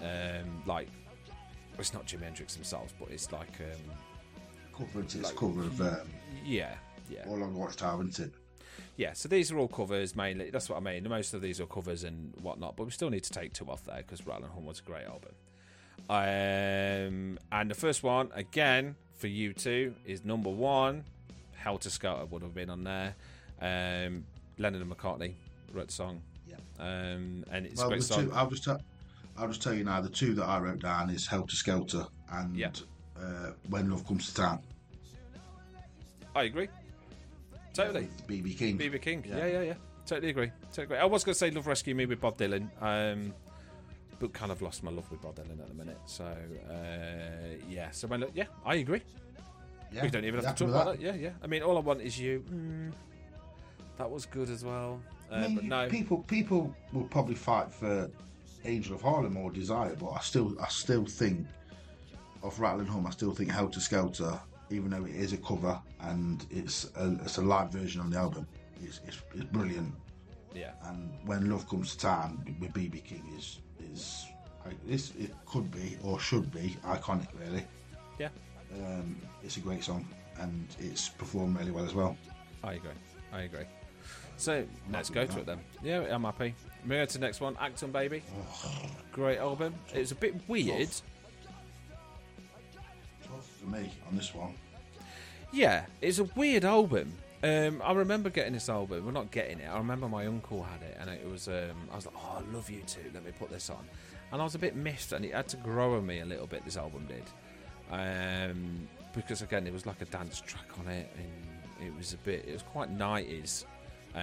and 0.00 0.46
um, 0.46 0.62
like 0.66 0.88
it's 1.78 1.92
not 1.92 2.06
Jimi 2.06 2.22
Hendrix 2.22 2.54
themselves, 2.54 2.94
but 2.98 3.10
it's 3.10 3.30
like 3.32 3.60
um, 3.60 3.96
It's 4.96 5.14
it's 5.14 5.32
cover 5.32 5.62
of 5.62 5.80
um, 5.80 6.08
yeah, 6.44 6.74
yeah, 7.10 7.24
All 7.26 7.42
on 7.42 7.56
isn't 8.08 8.18
it? 8.26 8.32
yeah. 8.96 9.12
So 9.12 9.28
these 9.28 9.50
are 9.52 9.58
all 9.58 9.68
covers 9.68 10.14
mainly. 10.14 10.50
That's 10.50 10.68
what 10.68 10.76
I 10.76 10.80
mean. 10.80 11.08
Most 11.08 11.34
of 11.34 11.42
these 11.42 11.60
are 11.60 11.66
covers 11.66 12.04
and 12.04 12.34
whatnot, 12.42 12.76
but 12.76 12.84
we 12.84 12.90
still 12.90 13.10
need 13.10 13.24
to 13.24 13.30
take 13.30 13.52
two 13.52 13.66
off 13.66 13.84
there 13.84 13.98
because 13.98 14.26
Rattle 14.26 14.44
and 14.44 14.52
Hum 14.54 14.66
was 14.66 14.80
a 14.80 14.82
great 14.82 15.06
album. 15.06 15.32
Um, 16.10 17.38
and 17.52 17.70
the 17.70 17.74
first 17.74 18.02
one 18.02 18.30
again 18.34 18.96
for 19.14 19.26
you 19.26 19.52
two 19.52 19.94
is 20.06 20.24
number 20.24 20.50
one. 20.50 21.04
Helter 21.54 21.90
Skelter 21.90 22.24
would 22.26 22.42
have 22.42 22.54
been 22.54 22.70
on 22.70 22.84
there. 22.84 23.14
Um, 23.60 24.24
Lennon 24.58 24.82
and 24.82 24.90
McCartney 24.90 25.34
wrote 25.72 25.88
the 25.88 25.92
song. 25.92 26.22
Yeah. 26.48 26.56
Um, 26.78 27.44
and 27.50 27.66
it's 27.66 27.82
a 27.82 27.88
great 27.88 28.02
song. 28.04 28.26
two, 28.28 28.32
I'll 28.32 28.48
just 28.48 28.64
tell. 28.64 28.80
I'll 29.36 29.48
just 29.48 29.62
tell 29.62 29.74
you 29.74 29.84
now. 29.84 30.00
The 30.00 30.08
two 30.08 30.34
that 30.34 30.46
I 30.46 30.58
wrote 30.58 30.80
down 30.80 31.10
is 31.10 31.26
Helter 31.26 31.56
Skelter 31.56 32.06
and 32.32 32.56
Yeah. 32.56 32.70
Uh, 33.20 33.52
When 33.68 33.90
Love 33.90 34.06
Comes 34.06 34.28
to 34.28 34.34
Town. 34.34 34.60
I 36.34 36.44
agree. 36.44 36.68
Totally. 37.74 38.08
BB 38.28 38.58
King. 38.58 38.78
BB 38.78 39.02
King. 39.02 39.24
Yeah. 39.28 39.38
Yeah, 39.38 39.46
yeah, 39.46 39.62
yeah. 39.62 39.74
Totally 40.06 40.30
agree. 40.30 40.50
Totally 40.72 40.84
agree. 40.84 40.98
I 40.98 41.04
was 41.04 41.24
going 41.24 41.34
to 41.34 41.38
say 41.38 41.50
Love 41.50 41.66
Rescue 41.66 41.94
Me 41.94 42.06
with 42.06 42.20
Bob 42.20 42.38
Dylan, 42.38 42.68
um, 42.80 43.32
but 44.18 44.32
kind 44.32 44.50
of 44.50 44.62
lost 44.62 44.82
my 44.82 44.90
love 44.90 45.10
with 45.10 45.22
Bob 45.22 45.36
Dylan 45.36 45.60
at 45.60 45.68
the 45.68 45.74
minute. 45.74 45.98
So, 46.06 46.24
uh, 46.24 46.74
yeah. 47.68 47.90
So, 47.90 48.08
when, 48.08 48.24
yeah, 48.34 48.44
I 48.64 48.76
agree. 48.76 49.02
Yeah, 49.92 50.02
we 50.02 50.10
don't 50.10 50.24
even 50.24 50.42
have 50.42 50.54
to 50.54 50.64
talk 50.64 50.74
about 50.74 50.92
that. 50.92 51.00
Yeah, 51.00 51.14
yeah. 51.14 51.30
I 51.42 51.46
mean, 51.46 51.62
all 51.62 51.76
I 51.76 51.80
want 51.80 52.00
is 52.00 52.18
you. 52.18 52.44
Mm, 52.50 52.92
that 53.96 54.10
was 54.10 54.26
good 54.26 54.50
as 54.50 54.64
well. 54.64 55.00
Uh, 55.30 55.34
I 55.34 55.40
mean, 55.42 55.54
but 55.56 55.64
no. 55.64 55.88
people 55.88 56.18
people 56.24 56.74
will 56.92 57.04
probably 57.04 57.34
fight 57.34 57.72
for 57.72 58.10
Angel 58.64 58.94
of 58.94 59.02
Harlem 59.02 59.36
or 59.36 59.50
Desire, 59.50 59.94
but 59.98 60.10
I 60.10 60.20
still 60.20 60.56
I 60.60 60.68
still 60.68 61.04
think 61.04 61.46
of 62.42 62.58
Rattle 62.60 62.80
and 62.80 62.88
Hum. 62.88 63.06
I 63.06 63.10
still 63.10 63.34
think 63.34 63.50
Helter 63.50 63.80
Skelter, 63.80 64.38
even 64.70 64.90
though 64.90 65.04
it 65.04 65.14
is 65.14 65.32
a 65.32 65.36
cover 65.38 65.80
and 66.00 66.44
it's 66.50 66.90
a, 66.96 67.18
it's 67.24 67.38
a 67.38 67.42
live 67.42 67.70
version 67.70 68.00
on 68.00 68.10
the 68.10 68.18
album, 68.18 68.46
it's, 68.82 69.00
it's, 69.06 69.18
it's 69.34 69.44
brilliant. 69.44 69.94
Yeah. 70.54 70.72
And 70.84 71.10
when 71.24 71.50
Love 71.50 71.68
Comes 71.68 71.92
to 71.92 71.98
Town 71.98 72.56
with 72.60 72.72
BB 72.72 73.04
King 73.04 73.22
is 73.36 73.58
is 73.92 74.26
I- 74.66 74.72
this 74.86 75.12
it 75.18 75.30
could 75.46 75.70
be 75.70 75.96
or 76.02 76.18
should 76.18 76.50
be 76.52 76.76
iconic 76.84 77.28
really. 77.40 77.64
Yeah. 78.18 78.28
Um, 78.74 79.20
it's 79.42 79.56
a 79.56 79.60
great 79.60 79.84
song 79.84 80.06
and 80.40 80.66
it's 80.78 81.08
performed 81.08 81.58
really 81.58 81.70
well 81.70 81.84
as 81.84 81.94
well. 81.94 82.16
I 82.64 82.74
agree. 82.74 82.90
I 83.32 83.42
agree. 83.42 83.64
So 84.36 84.64
let's 84.92 85.10
go 85.10 85.26
to 85.26 85.40
it 85.40 85.46
then. 85.46 85.60
Yeah, 85.82 86.06
I'm 86.14 86.24
happy. 86.24 86.54
Moving 86.84 87.00
on 87.02 87.06
to 87.08 87.12
the 87.14 87.26
next 87.26 87.40
one, 87.40 87.54
Achtung 87.56 87.92
Baby. 87.92 88.22
Great 89.12 89.38
album. 89.38 89.74
It 89.92 89.98
was 89.98 90.12
a 90.12 90.14
bit 90.14 90.34
weird. 90.48 90.88
For 93.60 93.66
me 93.66 93.92
on 94.08 94.16
this 94.16 94.34
one. 94.34 94.54
Yeah, 95.52 95.86
it's 96.00 96.18
a 96.18 96.24
weird 96.24 96.64
album. 96.64 97.12
Um, 97.42 97.80
I 97.84 97.92
remember 97.92 98.30
getting 98.30 98.52
this 98.52 98.68
album. 98.68 98.98
We're 98.98 99.12
well, 99.12 99.22
not 99.22 99.30
getting 99.30 99.60
it. 99.60 99.66
I 99.68 99.78
remember 99.78 100.08
my 100.08 100.26
uncle 100.26 100.62
had 100.62 100.82
it, 100.82 100.96
and 101.00 101.08
it 101.08 101.26
was. 101.28 101.48
Um, 101.48 101.88
I 101.92 101.96
was 101.96 102.06
like, 102.06 102.14
"Oh, 102.18 102.38
I 102.42 102.52
love 102.54 102.68
U2. 102.68 103.14
Let 103.14 103.24
me 103.24 103.32
put 103.38 103.50
this 103.50 103.70
on." 103.70 103.86
And 104.32 104.40
I 104.40 104.44
was 104.44 104.54
a 104.54 104.58
bit 104.58 104.76
miffed, 104.76 105.12
and 105.12 105.24
it 105.24 105.32
had 105.34 105.48
to 105.48 105.56
grow 105.56 105.96
on 105.96 106.06
me 106.06 106.20
a 106.20 106.26
little 106.26 106.46
bit. 106.46 106.64
This 106.64 106.76
album 106.76 107.06
did, 107.06 107.22
um, 107.90 108.88
because 109.14 109.40
again, 109.42 109.66
it 109.66 109.72
was 109.72 109.86
like 109.86 110.00
a 110.02 110.06
dance 110.06 110.40
track 110.40 110.68
on 110.78 110.88
it, 110.88 111.10
and 111.16 111.86
It 111.86 111.96
was 111.96 112.12
a 112.12 112.16
bit. 112.18 112.44
It 112.48 112.52
was 112.52 112.62
quite 112.62 112.90
nineties 112.90 113.64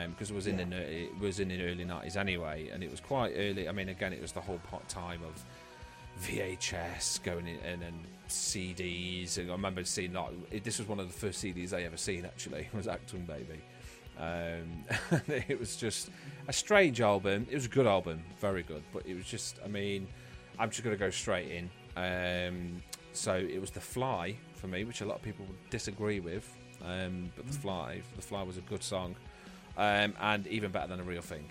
because 0.09 0.29
it 0.29 0.35
was 0.35 0.45
in 0.47 0.59
Yeah. 0.59 0.65
the 0.65 1.03
it 1.03 1.19
was 1.19 1.39
in 1.39 1.47
the 1.47 1.61
early 1.63 1.85
nineties 1.85 2.17
anyway, 2.17 2.67
and 2.69 2.83
it 2.83 2.91
was 2.91 2.99
quite 2.99 3.31
early. 3.37 3.69
I 3.69 3.71
mean, 3.71 3.87
again, 3.89 4.11
it 4.11 4.21
was 4.21 4.33
the 4.33 4.41
whole 4.41 4.59
pot 4.69 4.87
time 4.89 5.21
of 5.23 5.43
VHS 6.21 7.23
going 7.23 7.47
in 7.47 7.57
and, 7.65 7.81
and 7.81 8.05
CDs. 8.29 9.37
And 9.37 9.49
I 9.49 9.53
remember 9.53 9.83
seeing 9.83 10.13
like 10.13 10.63
this 10.63 10.79
was 10.79 10.87
one 10.87 10.99
of 10.99 11.07
the 11.07 11.13
first 11.13 11.43
CDs 11.43 11.73
I 11.73 11.83
ever 11.83 11.97
seen. 11.97 12.25
Actually, 12.25 12.67
was 12.73 12.87
Achtung 12.87 13.25
Baby. 13.25 13.61
Um, 14.17 14.85
it 15.27 15.59
was 15.59 15.75
just 15.75 16.09
a 16.47 16.53
strange 16.53 17.01
album. 17.01 17.47
It 17.49 17.55
was 17.55 17.65
a 17.65 17.69
good 17.69 17.87
album, 17.87 18.21
very 18.39 18.63
good, 18.63 18.83
but 18.93 19.05
it 19.05 19.15
was 19.15 19.25
just. 19.25 19.59
I 19.63 19.67
mean, 19.67 20.07
I'm 20.59 20.69
just 20.69 20.83
going 20.83 20.95
to 20.95 20.99
go 20.99 21.09
straight 21.09 21.51
in. 21.51 21.69
Um, 21.97 22.81
so 23.13 23.35
it 23.35 23.59
was 23.59 23.71
The 23.71 23.81
Fly 23.81 24.35
for 24.55 24.67
me, 24.67 24.83
which 24.83 25.01
a 25.01 25.05
lot 25.05 25.15
of 25.15 25.21
people 25.21 25.45
would 25.45 25.69
disagree 25.69 26.19
with. 26.19 26.49
Um, 26.83 27.31
but 27.35 27.47
The 27.47 27.53
Fly, 27.53 28.01
The 28.15 28.21
Fly 28.21 28.43
was 28.43 28.57
a 28.57 28.61
good 28.61 28.83
song, 28.83 29.15
um, 29.77 30.13
and 30.19 30.45
even 30.47 30.71
better 30.71 30.87
than 30.87 30.99
a 30.99 31.03
real 31.03 31.21
thing. 31.21 31.45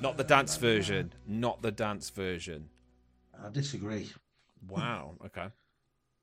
Not 0.00 0.16
the 0.16 0.24
dance 0.24 0.56
version. 0.56 1.12
Not 1.26 1.62
the 1.62 1.70
dance 1.70 2.10
version. 2.10 2.68
I 3.42 3.50
disagree. 3.50 4.10
Wow. 4.68 5.16
Okay. 5.26 5.46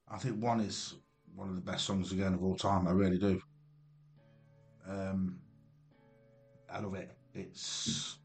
I 0.10 0.18
think 0.18 0.42
one 0.42 0.60
is 0.60 0.96
one 1.36 1.50
of 1.50 1.56
the 1.56 1.62
best 1.62 1.86
songs 1.86 2.12
again 2.12 2.34
of 2.34 2.44
all 2.44 2.56
time. 2.56 2.88
I 2.88 2.92
really 2.92 3.18
do. 3.18 3.42
Um, 4.88 5.40
I 6.72 6.80
love 6.80 6.96
it. 6.96 7.16
It's 7.34 8.18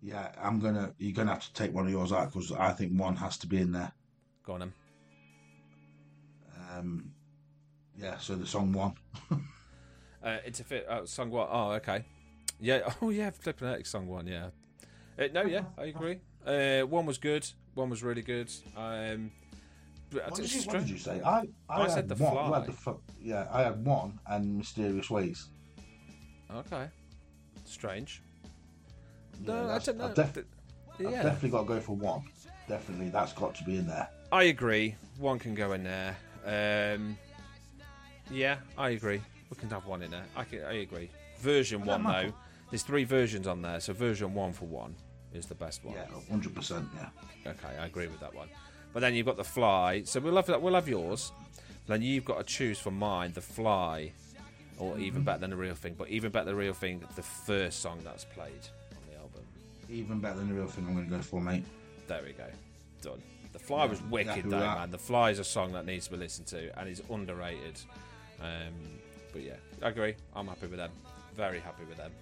yeah. 0.00 0.32
I'm 0.40 0.58
gonna. 0.58 0.94
You're 0.98 1.12
gonna 1.12 1.32
have 1.32 1.44
to 1.44 1.52
take 1.52 1.74
one 1.74 1.86
of 1.86 1.92
yours 1.92 2.12
out 2.12 2.32
because 2.32 2.52
I 2.52 2.72
think 2.72 2.98
one 2.98 3.16
has 3.16 3.36
to 3.38 3.46
be 3.46 3.58
in 3.58 3.72
there. 3.72 3.92
Go 4.44 4.54
on. 4.54 4.60
Then. 4.60 4.72
Um, 6.72 7.10
yeah. 7.98 8.18
So 8.18 8.36
the 8.36 8.46
song 8.46 8.72
one. 8.72 8.94
Uh, 10.22 10.36
it's 10.44 10.60
a 10.60 10.64
fit. 10.64 10.86
Oh, 10.86 11.06
song 11.06 11.30
what? 11.30 11.48
Oh, 11.50 11.70
okay. 11.72 12.04
Yeah. 12.60 12.92
Oh, 13.02 13.08
yeah. 13.08 13.30
Flipping 13.30 13.68
out. 13.68 13.86
Song 13.86 14.06
one. 14.06 14.26
Yeah. 14.26 14.50
Uh, 15.18 15.28
no. 15.32 15.44
Yeah. 15.44 15.64
I 15.78 15.84
agree. 15.86 16.20
Uh, 16.44 16.82
one 16.82 17.06
was 17.06 17.16
good. 17.16 17.50
One 17.74 17.90
was 17.90 18.02
really 18.02 18.22
good. 18.22 18.50
Um, 18.76 19.30
but 20.10 20.24
What 20.30 20.40
did, 20.40 20.52
you, 20.52 20.62
what 20.62 20.78
did 20.80 20.90
you 20.90 20.98
say? 20.98 21.20
I 21.22 21.40
I, 21.40 21.48
I 21.68 21.80
had 21.82 21.90
said 21.92 22.08
The 22.08 22.16
one. 22.16 22.32
Fly. 22.48 22.66
the 22.66 22.72
fu- 22.72 23.00
yeah, 23.22 23.46
I 23.52 23.62
had 23.62 23.84
one 23.84 24.18
and 24.26 24.58
mysterious 24.58 25.08
ways. 25.08 25.48
Okay. 26.52 26.88
Strange. 27.64 28.22
Yeah, 29.44 29.54
no, 29.54 29.70
I 29.70 29.78
don't 29.78 29.98
know. 29.98 30.06
I've, 30.06 30.14
def- 30.14 30.34
Th- 30.34 30.46
I've 30.98 31.22
definitely 31.22 31.50
got 31.50 31.60
to 31.62 31.68
go 31.68 31.80
for 31.80 31.94
one. 31.96 32.22
Definitely, 32.68 33.08
that's 33.10 33.32
got 33.32 33.54
to 33.56 33.64
be 33.64 33.76
in 33.76 33.86
there. 33.86 34.08
I 34.32 34.44
agree. 34.44 34.96
One 35.18 35.38
can 35.38 35.54
go 35.54 35.72
in 35.72 35.84
there. 35.84 36.16
Um, 36.44 37.16
yeah, 38.30 38.56
I 38.76 38.90
agree. 38.90 39.20
We 39.48 39.56
can 39.56 39.70
have 39.70 39.86
one 39.86 40.02
in 40.02 40.10
there. 40.10 40.24
I 40.36 40.44
can, 40.44 40.64
I 40.64 40.80
agree. 40.80 41.10
Version 41.38 41.84
one 41.84 42.02
though. 42.02 42.32
There's 42.70 42.82
three 42.82 43.04
versions 43.04 43.46
on 43.46 43.62
there, 43.62 43.80
so 43.80 43.92
version 43.92 44.34
one 44.34 44.52
for 44.52 44.66
one 44.66 44.94
is 45.34 45.46
the 45.46 45.54
best 45.54 45.84
one. 45.84 45.94
Yeah, 45.94 46.06
hundred 46.30 46.54
percent. 46.54 46.88
Yeah. 46.96 47.50
Okay, 47.52 47.76
I 47.78 47.86
agree 47.86 48.06
with 48.08 48.20
that 48.20 48.34
one. 48.34 48.48
But 48.92 49.00
then 49.00 49.14
you've 49.14 49.26
got 49.26 49.36
the 49.36 49.44
fly. 49.44 50.02
So 50.04 50.20
we'll 50.20 50.36
have 50.36 50.46
that. 50.46 50.60
We'll 50.60 50.74
have 50.74 50.88
yours. 50.88 51.32
Then 51.86 52.02
you've 52.02 52.24
got 52.24 52.38
to 52.38 52.44
choose 52.44 52.78
for 52.78 52.90
mine 52.90 53.32
the 53.32 53.40
fly, 53.40 54.12
or 54.78 54.92
Mm-hmm. 54.92 55.02
even 55.02 55.22
better 55.24 55.38
than 55.40 55.50
the 55.50 55.56
real 55.56 55.74
thing. 55.74 55.94
But 55.96 56.08
even 56.08 56.30
better 56.32 56.46
than 56.46 56.54
the 56.54 56.60
real 56.60 56.72
thing, 56.74 57.02
the 57.16 57.22
first 57.22 57.80
song 57.80 58.00
that's 58.04 58.24
played 58.24 58.66
on 58.92 58.98
the 59.12 59.16
album. 59.18 59.42
Even 59.88 60.18
better 60.20 60.38
than 60.38 60.48
the 60.48 60.54
real 60.54 60.66
thing. 60.66 60.86
I'm 60.86 60.94
going 60.94 61.08
to 61.08 61.16
go 61.16 61.22
for, 61.22 61.40
mate. 61.40 61.64
There 62.08 62.22
we 62.24 62.32
go. 62.32 62.44
Done. 63.02 63.22
The 63.52 63.58
Fly 63.58 63.84
was 63.86 64.00
wicked 64.02 64.44
though, 64.44 64.60
that. 64.60 64.78
man. 64.78 64.90
The 64.92 64.98
Fly 64.98 65.30
is 65.30 65.38
a 65.40 65.44
song 65.44 65.72
that 65.72 65.84
needs 65.84 66.06
to 66.06 66.12
be 66.12 66.18
listened 66.18 66.46
to 66.48 66.78
and 66.78 66.88
is 66.88 67.02
underrated. 67.10 67.80
Um, 68.40 68.72
but 69.32 69.42
yeah, 69.42 69.54
I 69.82 69.88
agree. 69.88 70.14
I'm 70.34 70.46
happy 70.46 70.66
with 70.68 70.78
them. 70.78 70.90
Very 71.36 71.58
happy 71.60 71.82
with 71.88 71.96
them. 71.96 72.12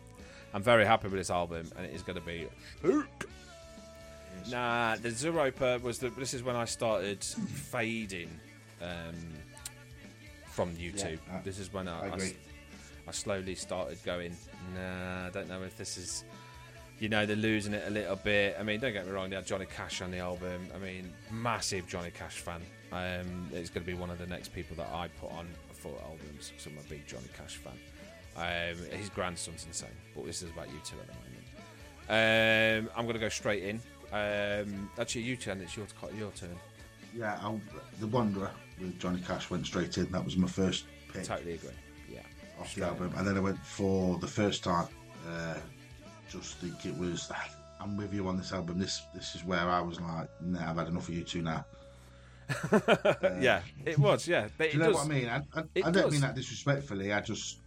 I'm 0.55 0.63
very 0.63 0.85
happy 0.85 1.09
with 1.09 1.19
this 1.19 1.31
album, 1.31 1.71
and 1.77 1.87
it 1.87 1.95
is 1.95 2.03
going 2.03 2.19
to 2.19 2.25
be. 2.25 2.47
Nah, 4.51 4.97
the 4.97 5.11
Zooropa 5.11 5.81
was 5.83 5.99
the. 5.99 6.11
This 6.11 6.35
is 6.35 6.43
when 6.43 6.57
I 6.57 6.65
started 6.65 7.23
fading 7.23 8.31
um, 8.81 9.15
from 10.47 10.75
U2. 10.77 11.19
I- 11.31 11.41
this 11.43 11.59
is 11.59 11.73
when 11.73 11.89
I, 11.89 12.09
I 12.09 12.15
I. 12.15 12.35
I 13.07 13.11
slowly 13.11 13.55
started 13.55 13.99
going. 14.05 14.37
Nah, 14.75 15.27
I 15.27 15.31
don't 15.31 15.49
know 15.49 15.63
if 15.63 15.77
this 15.79 15.97
is 15.97 16.25
you 17.01 17.09
know, 17.09 17.25
they're 17.27 17.37
losing 17.37 17.75
it 17.75 17.85
a 17.87 17.91
little 17.91 18.17
bit. 18.17 18.57
I 18.59 18.63
mean, 18.63 18.81
don't 18.81 18.93
get 18.93 19.07
me 19.07 19.13
wrong, 19.13 19.31
they 19.31 19.37
had 19.37 19.47
Johnny 19.47 19.67
Cash 19.67 20.03
on 20.03 20.11
the 20.11 20.19
album. 20.19 20.67
I 20.75 20.79
mean, 20.79 21.13
massive 21.31 21.87
Johnny 21.87 22.11
Cash 22.11 22.39
fan. 22.39 22.61
Um, 22.93 23.49
it's 23.53 23.71
going 23.71 23.85
to 23.85 23.87
be 23.87 23.95
one 23.95 24.11
of 24.11 24.19
the 24.19 24.27
next 24.27 24.53
people 24.53 24.77
that 24.77 24.89
I 24.93 25.09
put 25.21 25.31
on 25.31 25.47
for 25.73 25.93
albums 26.03 26.51
because 26.51 26.67
I'm 26.67 26.77
a 26.79 26.89
big 26.89 27.07
Johnny 27.07 27.29
Cash 27.37 27.57
fan. 27.57 27.75
Um, 28.39 28.77
his 28.97 29.09
grandson's 29.11 29.67
insane, 29.67 29.89
but 30.15 30.25
this 30.25 30.43
is 30.43 30.51
about 30.51 30.67
U2 30.69 30.93
at 30.93 31.09
the 31.09 31.15
moment. 31.15 32.87
Um, 32.87 32.91
I'm 32.97 33.05
going 33.05 33.15
to 33.15 33.21
go 33.21 33.29
straight 33.29 33.65
in. 33.65 33.81
Um, 34.13 34.89
actually, 34.99 35.23
you 35.23 35.37
turn. 35.37 35.61
It's 35.61 35.77
your 35.77 35.87
your 36.17 36.31
turn. 36.31 36.57
Yeah, 37.15 37.39
I'll, 37.43 37.61
the 38.01 38.07
Wanderer 38.07 38.51
with 38.81 38.99
Johnny 39.01 39.21
Cash 39.27 39.51
went 39.51 39.67
straight 39.67 39.99
in. 39.99 40.11
That 40.13 40.25
was 40.25 40.37
my 40.37 40.47
first 40.47 40.85
pick 41.13 41.25
Totally 41.25 41.55
agree. 41.55 41.71
Yeah. 42.13 42.21
off 42.61 42.75
the 42.75 42.85
album, 42.85 43.13
and 43.17 43.27
then 43.27 43.37
I 43.37 43.41
went 43.41 43.59
for 43.59 44.19
the 44.19 44.27
first 44.29 44.63
time. 44.63 44.87
Uh, 45.29 45.55
just 46.31 46.59
think 46.59 46.87
it 46.87 46.97
was. 46.97 47.31
I'm 47.81 47.97
with 47.97 48.15
you 48.15 48.27
on 48.29 48.37
this 48.37 48.53
album. 48.53 48.79
This 48.79 49.03
this 49.15 49.35
is 49.35 49.45
where 49.45 49.69
I 49.69 49.81
was 49.81 50.01
like, 50.01 50.29
nah, 50.41 50.71
I've 50.71 50.77
had 50.77 50.89
enough 50.89 51.09
of 51.09 51.15
U2 51.15 51.43
now. 51.43 51.65
yeah, 53.41 53.61
it 53.85 53.99
was. 53.99 54.27
Yeah, 54.27 54.49
but 54.57 54.71
Do 54.71 54.77
you 54.77 54.83
know 54.83 54.93
does. 54.93 54.95
what 54.97 55.07
I 55.07 55.09
mean? 55.09 55.29
I, 55.29 55.37
I, 55.55 55.61
I 55.61 55.81
don't 55.91 55.93
does. 55.93 56.13
mean 56.13 56.21
that 56.23 56.35
disrespectfully. 56.35 57.13
I 57.13 57.21
just, 57.21 57.59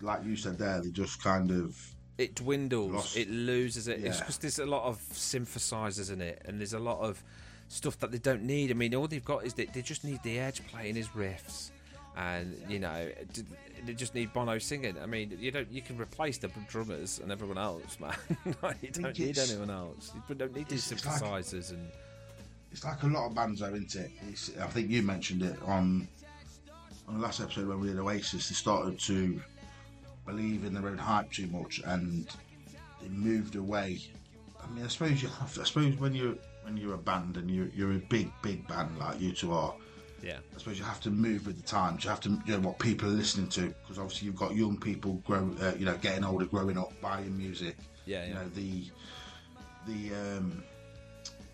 like 0.00 0.24
you 0.24 0.36
said 0.36 0.58
there, 0.58 0.80
they 0.80 0.90
just 0.90 1.22
kind 1.22 1.50
of. 1.50 1.76
it 2.18 2.34
dwindles, 2.34 2.92
Lost. 2.92 3.16
it 3.16 3.30
loses 3.30 3.88
it. 3.88 4.00
It's 4.04 4.18
because 4.20 4.38
there's 4.38 4.58
a 4.58 4.66
lot 4.66 4.84
of 4.84 4.98
synthesizers 5.12 6.12
in 6.12 6.20
it, 6.20 6.42
and 6.44 6.58
there's 6.58 6.74
a 6.74 6.78
lot 6.78 7.00
of 7.00 7.22
stuff 7.68 7.98
that 8.00 8.10
they 8.12 8.18
don't 8.18 8.42
need. 8.42 8.70
I 8.70 8.74
mean, 8.74 8.94
all 8.94 9.06
they've 9.08 9.24
got 9.24 9.44
is 9.44 9.54
that 9.54 9.72
they 9.72 9.82
just 9.82 10.04
need 10.04 10.22
the 10.22 10.38
Edge 10.38 10.66
playing 10.68 10.96
his 10.96 11.08
riffs, 11.08 11.70
and 12.16 12.56
you 12.68 12.78
know, 12.78 13.08
they 13.86 13.94
just 13.94 14.14
need 14.14 14.32
Bono 14.32 14.58
singing. 14.58 14.96
I 15.00 15.06
mean, 15.06 15.36
you 15.40 15.50
don't 15.50 15.70
you 15.70 15.82
can 15.82 15.98
replace 15.98 16.38
the 16.38 16.48
drummers 16.68 17.18
and 17.20 17.30
everyone 17.32 17.58
else, 17.58 17.98
man. 18.00 18.14
Like, 18.62 18.76
you 18.82 18.90
don't 18.90 19.18
need 19.18 19.38
anyone 19.38 19.70
else. 19.70 20.12
You 20.28 20.34
don't 20.34 20.54
need 20.54 20.68
these 20.68 20.90
it's 20.92 21.04
like- 21.06 21.20
synthesizers 21.22 21.70
and 21.70 21.88
It's 22.72 22.84
like 22.84 23.02
a 23.02 23.06
lot 23.06 23.26
of 23.26 23.34
bands 23.34 23.62
are 23.62 23.74
into 23.74 24.00
it. 24.00 24.10
It's, 24.28 24.50
I 24.60 24.66
think 24.66 24.90
you 24.90 25.02
mentioned 25.02 25.42
it 25.42 25.56
on 25.64 26.06
on 27.08 27.14
the 27.16 27.20
last 27.22 27.40
episode 27.40 27.66
when 27.66 27.80
we 27.80 27.88
did 27.88 27.98
Oasis. 27.98 28.48
They 28.48 28.54
started 28.54 28.98
to 29.00 29.40
believe 30.30 30.64
in 30.64 30.72
their 30.74 30.86
own 30.86 30.98
hype 30.98 31.30
too 31.30 31.46
much, 31.48 31.80
and 31.84 32.26
they 33.00 33.08
moved 33.08 33.56
away. 33.56 34.00
I 34.62 34.70
mean, 34.70 34.84
I 34.84 34.88
suppose 34.88 35.22
you 35.22 35.28
have. 35.28 35.58
I 35.58 35.64
suppose 35.64 35.96
when 35.96 36.14
you're 36.14 36.36
when 36.62 36.76
you're 36.76 36.94
a 36.94 36.98
band 36.98 37.36
and 37.36 37.50
you're 37.50 37.68
you're 37.74 37.92
a 37.92 37.98
big 37.98 38.30
big 38.42 38.66
band 38.68 38.98
like 38.98 39.18
U2 39.18 39.52
are. 39.52 39.74
yeah, 40.22 40.38
I 40.54 40.58
suppose 40.58 40.78
you 40.78 40.84
have 40.84 41.00
to 41.00 41.10
move 41.10 41.46
with 41.46 41.56
the 41.56 41.66
times. 41.66 42.04
You 42.04 42.10
have 42.10 42.20
to 42.20 42.30
you 42.46 42.54
know 42.54 42.60
what 42.60 42.78
people 42.78 43.08
are 43.08 43.12
listening 43.12 43.48
to 43.50 43.74
because 43.82 43.98
obviously 43.98 44.26
you've 44.26 44.36
got 44.36 44.54
young 44.54 44.78
people 44.78 45.14
grow, 45.26 45.50
uh, 45.60 45.72
you 45.78 45.86
know, 45.86 45.96
getting 45.96 46.24
older, 46.24 46.44
growing 46.44 46.78
up, 46.78 46.92
buying 47.00 47.36
music. 47.36 47.76
Yeah, 48.06 48.22
yeah. 48.22 48.28
You 48.28 48.34
know 48.34 48.48
the 48.54 48.84
the 49.86 50.14
um, 50.14 50.62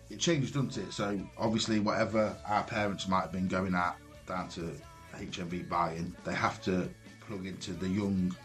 it 0.09 0.19
changes, 0.19 0.51
doesn't 0.51 0.77
it? 0.77 0.93
So 0.93 1.19
obviously, 1.37 1.79
whatever 1.79 2.35
our 2.47 2.63
parents 2.63 3.07
might 3.07 3.21
have 3.21 3.31
been 3.31 3.47
going 3.47 3.75
at 3.75 3.97
down 4.27 4.49
to 4.49 4.71
HMV 5.15 5.67
buying, 5.67 6.15
they 6.23 6.33
have 6.33 6.61
to 6.63 6.89
plug 7.27 7.45
into 7.45 7.73
the 7.73 7.87
young 7.87 8.35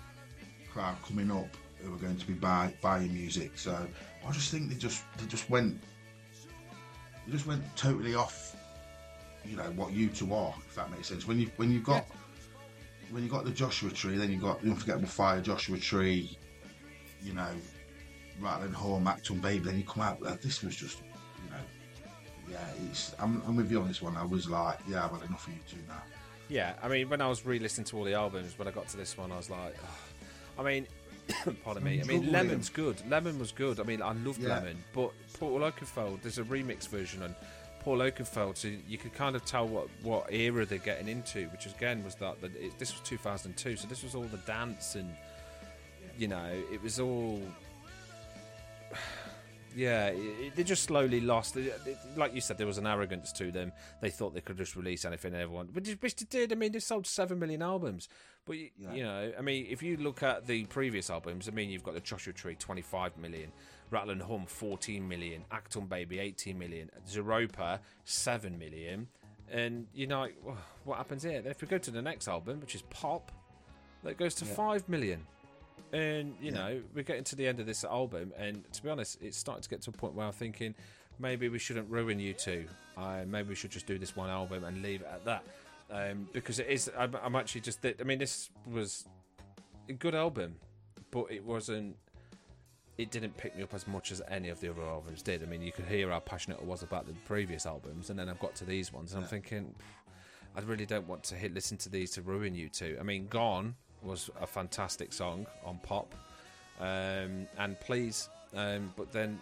crowd 0.72 0.96
coming 1.06 1.30
up 1.30 1.48
who 1.82 1.92
are 1.92 1.98
going 1.98 2.16
to 2.16 2.26
be 2.26 2.34
buy, 2.34 2.72
buying 2.80 3.12
music. 3.12 3.52
So 3.58 3.76
I 4.26 4.32
just 4.32 4.50
think 4.50 4.70
they 4.70 4.76
just 4.76 5.04
they 5.18 5.26
just 5.26 5.48
went 5.50 5.80
they 7.26 7.32
just 7.32 7.46
went 7.46 7.62
totally 7.76 8.14
off 8.14 8.56
you 9.44 9.56
know 9.56 9.70
what 9.76 9.90
U2 9.90 10.32
are, 10.32 10.54
if 10.68 10.74
that 10.76 10.90
makes 10.90 11.08
sense. 11.08 11.26
When 11.26 11.38
you 11.38 11.50
when 11.56 11.70
you've 11.70 11.84
got 11.84 12.06
when 13.10 13.22
you 13.22 13.28
got 13.28 13.44
the 13.44 13.50
Joshua 13.50 13.90
Tree, 13.90 14.16
then 14.16 14.30
you 14.30 14.38
got 14.38 14.62
the 14.62 14.70
Unforgettable 14.70 15.08
Fire, 15.08 15.40
Joshua 15.40 15.78
Tree, 15.78 16.36
you 17.22 17.34
know, 17.34 17.50
Rattling 18.40 18.72
Horn, 18.72 19.04
Achtung 19.04 19.40
Baby. 19.40 19.66
Then 19.66 19.78
you 19.78 19.84
come 19.84 20.02
out. 20.02 20.18
Uh, 20.24 20.36
this 20.42 20.62
was 20.62 20.74
just, 20.74 21.00
you 21.44 21.50
know, 21.50 21.56
yeah. 22.50 22.88
It's 22.90 23.14
I'm, 23.18 23.42
I'm 23.46 23.56
with 23.56 23.70
you 23.70 23.80
on 23.80 23.88
this 23.88 24.00
one. 24.00 24.16
I 24.16 24.24
was 24.24 24.48
like, 24.48 24.78
yeah, 24.88 25.04
I've 25.04 25.10
had 25.10 25.28
enough 25.28 25.46
of 25.46 25.52
U2 25.52 25.88
now. 25.88 26.02
Yeah, 26.48 26.74
I 26.82 26.88
mean, 26.88 27.08
when 27.08 27.20
I 27.20 27.28
was 27.28 27.46
re-listening 27.46 27.86
to 27.86 27.96
all 27.96 28.04
the 28.04 28.14
albums, 28.14 28.58
when 28.58 28.68
I 28.68 28.72
got 28.72 28.88
to 28.88 28.96
this 28.96 29.16
one, 29.16 29.32
I 29.32 29.36
was 29.36 29.48
like, 29.48 29.74
I 30.58 30.62
mean, 30.62 30.86
pardon 31.64 31.84
me. 31.84 32.00
I 32.00 32.04
mean, 32.04 32.30
Lemon's 32.30 32.68
good. 32.68 32.96
Lemon 33.08 33.38
was 33.38 33.52
good. 33.52 33.80
I 33.80 33.84
mean, 33.84 34.02
I 34.02 34.12
loved 34.12 34.40
Yeah. 34.40 34.56
Lemon, 34.56 34.82
but 34.92 35.12
Paul 35.38 35.60
Oakenfold, 35.60 36.22
there's 36.22 36.38
a 36.38 36.44
remix 36.44 36.88
version 36.88 37.22
on 37.22 37.34
Paul 37.80 37.98
Oakenfold, 37.98 38.56
so 38.56 38.68
you 38.88 38.98
could 38.98 39.12
kind 39.14 39.34
of 39.34 39.44
tell 39.44 39.66
what 39.66 39.88
what 40.02 40.32
era 40.32 40.64
they're 40.64 40.78
getting 40.78 41.08
into, 41.08 41.46
which 41.48 41.66
again 41.66 42.04
was 42.04 42.14
that, 42.16 42.40
that 42.40 42.54
it, 42.56 42.78
this 42.78 42.92
was 42.92 43.00
2002, 43.08 43.76
so 43.76 43.88
this 43.88 44.02
was 44.02 44.14
all 44.14 44.24
the 44.24 44.36
dance 44.38 44.94
and 44.94 45.14
you 46.18 46.28
know, 46.28 46.50
it 46.70 46.82
was 46.82 47.00
all. 47.00 47.40
Yeah, 49.74 50.08
it, 50.08 50.54
they 50.56 50.64
just 50.64 50.84
slowly 50.84 51.20
lost. 51.20 51.56
Like 52.16 52.34
you 52.34 52.40
said, 52.40 52.58
there 52.58 52.66
was 52.66 52.78
an 52.78 52.86
arrogance 52.86 53.32
to 53.32 53.50
them. 53.50 53.72
They 54.00 54.10
thought 54.10 54.34
they 54.34 54.40
could 54.40 54.56
just 54.58 54.76
release 54.76 55.04
anything 55.04 55.32
they 55.32 55.46
want, 55.46 55.74
which, 55.74 55.88
which 56.00 56.16
they 56.16 56.26
did. 56.28 56.52
I 56.52 56.56
mean, 56.56 56.72
they 56.72 56.78
sold 56.78 57.06
seven 57.06 57.38
million 57.38 57.62
albums. 57.62 58.08
But 58.44 58.58
you, 58.58 58.70
Yeah. 58.76 58.92
you 58.92 59.02
know, 59.04 59.32
I 59.38 59.40
mean, 59.42 59.66
if 59.70 59.82
you 59.82 59.96
look 59.96 60.22
at 60.22 60.46
the 60.46 60.64
previous 60.66 61.10
albums, 61.10 61.48
I 61.48 61.52
mean, 61.52 61.70
you've 61.70 61.84
got 61.84 61.94
the 61.94 62.00
Joshua 62.00 62.32
Tree, 62.32 62.56
twenty-five 62.56 63.16
million, 63.16 63.52
Rattle 63.90 64.10
and 64.10 64.22
Hum, 64.22 64.46
fourteen 64.46 65.08
million, 65.08 65.44
Achtung 65.52 65.88
Baby, 65.88 66.18
eighteen 66.18 66.58
million, 66.58 66.90
Zooropa, 67.08 67.78
seven 68.04 68.58
million, 68.58 69.06
and 69.50 69.86
you 69.94 70.06
know, 70.08 70.20
like, 70.22 70.36
what 70.84 70.96
happens 70.98 71.22
here? 71.22 71.40
Then 71.40 71.52
if 71.52 71.62
we 71.62 71.68
go 71.68 71.78
to 71.78 71.90
the 71.90 72.02
next 72.02 72.26
album, 72.26 72.60
which 72.60 72.74
is 72.74 72.82
Pop, 72.90 73.30
that 74.02 74.16
goes 74.18 74.34
to 74.36 74.44
Yeah. 74.44 74.54
five 74.54 74.88
million. 74.88 75.24
And 75.92 76.34
you 76.40 76.50
Yeah. 76.52 76.58
know, 76.58 76.82
we're 76.94 77.04
getting 77.04 77.24
to 77.24 77.36
the 77.36 77.46
end 77.46 77.60
of 77.60 77.66
this 77.66 77.84
album, 77.84 78.32
and 78.36 78.70
to 78.72 78.82
be 78.82 78.88
honest, 78.88 79.18
it's 79.20 79.36
starting 79.36 79.62
to 79.62 79.68
get 79.68 79.82
to 79.82 79.90
a 79.90 79.92
point 79.92 80.14
where 80.14 80.26
I'm 80.26 80.32
thinking 80.32 80.74
maybe 81.18 81.48
we 81.48 81.58
shouldn't 81.58 81.90
ruin 81.90 82.18
U2. 82.18 82.66
I 82.96 83.24
maybe 83.26 83.50
we 83.50 83.54
should 83.54 83.70
just 83.70 83.86
do 83.86 83.98
this 83.98 84.16
one 84.16 84.30
album 84.30 84.64
and 84.64 84.82
leave 84.82 85.02
it 85.02 85.08
at 85.12 85.24
that. 85.26 85.44
Um, 85.90 86.28
because 86.32 86.58
it 86.58 86.68
is, 86.68 86.90
I'm, 86.96 87.14
I'm 87.22 87.36
actually 87.36 87.60
just. 87.60 87.84
I 87.84 88.02
mean, 88.04 88.18
this 88.18 88.48
was 88.66 89.04
a 89.88 89.92
good 89.92 90.14
album, 90.14 90.56
but 91.10 91.26
it 91.30 91.44
wasn't. 91.44 91.96
It 92.98 93.10
didn't 93.10 93.36
pick 93.36 93.56
me 93.56 93.62
up 93.62 93.74
as 93.74 93.86
much 93.86 94.12
as 94.12 94.22
any 94.28 94.48
of 94.48 94.60
the 94.60 94.70
other 94.70 94.82
albums 94.82 95.22
did. 95.22 95.42
I 95.42 95.46
mean, 95.46 95.60
you 95.62 95.72
could 95.72 95.86
hear 95.86 96.10
how 96.10 96.20
passionate 96.20 96.58
I 96.60 96.64
was 96.64 96.82
about 96.82 97.06
the 97.06 97.12
previous 97.26 97.66
albums, 97.66 98.08
and 98.10 98.18
then 98.18 98.28
I've 98.30 98.38
got 98.38 98.54
to 98.56 98.64
these 98.64 98.92
ones, 98.92 99.12
and 99.12 99.22
I'm 99.22 99.28
thinking, 99.28 99.74
I 100.56 100.60
really 100.60 100.86
don't 100.86 101.06
want 101.08 101.22
to 101.24 101.34
hit, 101.34 101.52
listen 101.54 101.76
to 101.78 101.88
these 101.88 102.10
to 102.12 102.22
ruin 102.22 102.54
U2. 102.54 103.00
I 103.00 103.02
mean, 103.02 103.26
Gone 103.28 103.74
was 104.02 104.30
a 104.40 104.46
fantastic 104.46 105.12
song 105.12 105.46
on 105.64 105.78
pop, 105.82 106.14
um, 106.80 107.46
and 107.58 107.78
Please, 107.80 108.28
um, 108.54 108.92
but 108.96 109.12
then, 109.12 109.40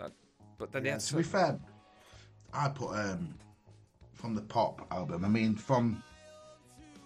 uh, 0.00 0.08
but 0.58 0.72
then 0.72 0.84
Yeah, 0.84 0.98
to 0.98 1.16
be 1.16 1.22
fair, 1.22 1.58
I 2.52 2.68
put 2.68 2.94
um, 2.94 3.34
from 4.14 4.34
the 4.34 4.42
pop 4.42 4.86
album. 4.90 5.24
I 5.24 5.28
mean, 5.28 5.54
from 5.54 6.02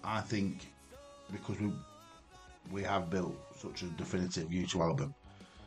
I 0.04 0.20
think 0.20 0.66
because 1.32 1.58
we 1.60 1.72
we 2.70 2.82
have 2.82 3.10
built 3.10 3.36
such 3.56 3.82
a 3.82 3.86
definitive 3.86 4.48
U2 4.48 4.80
album. 4.80 5.14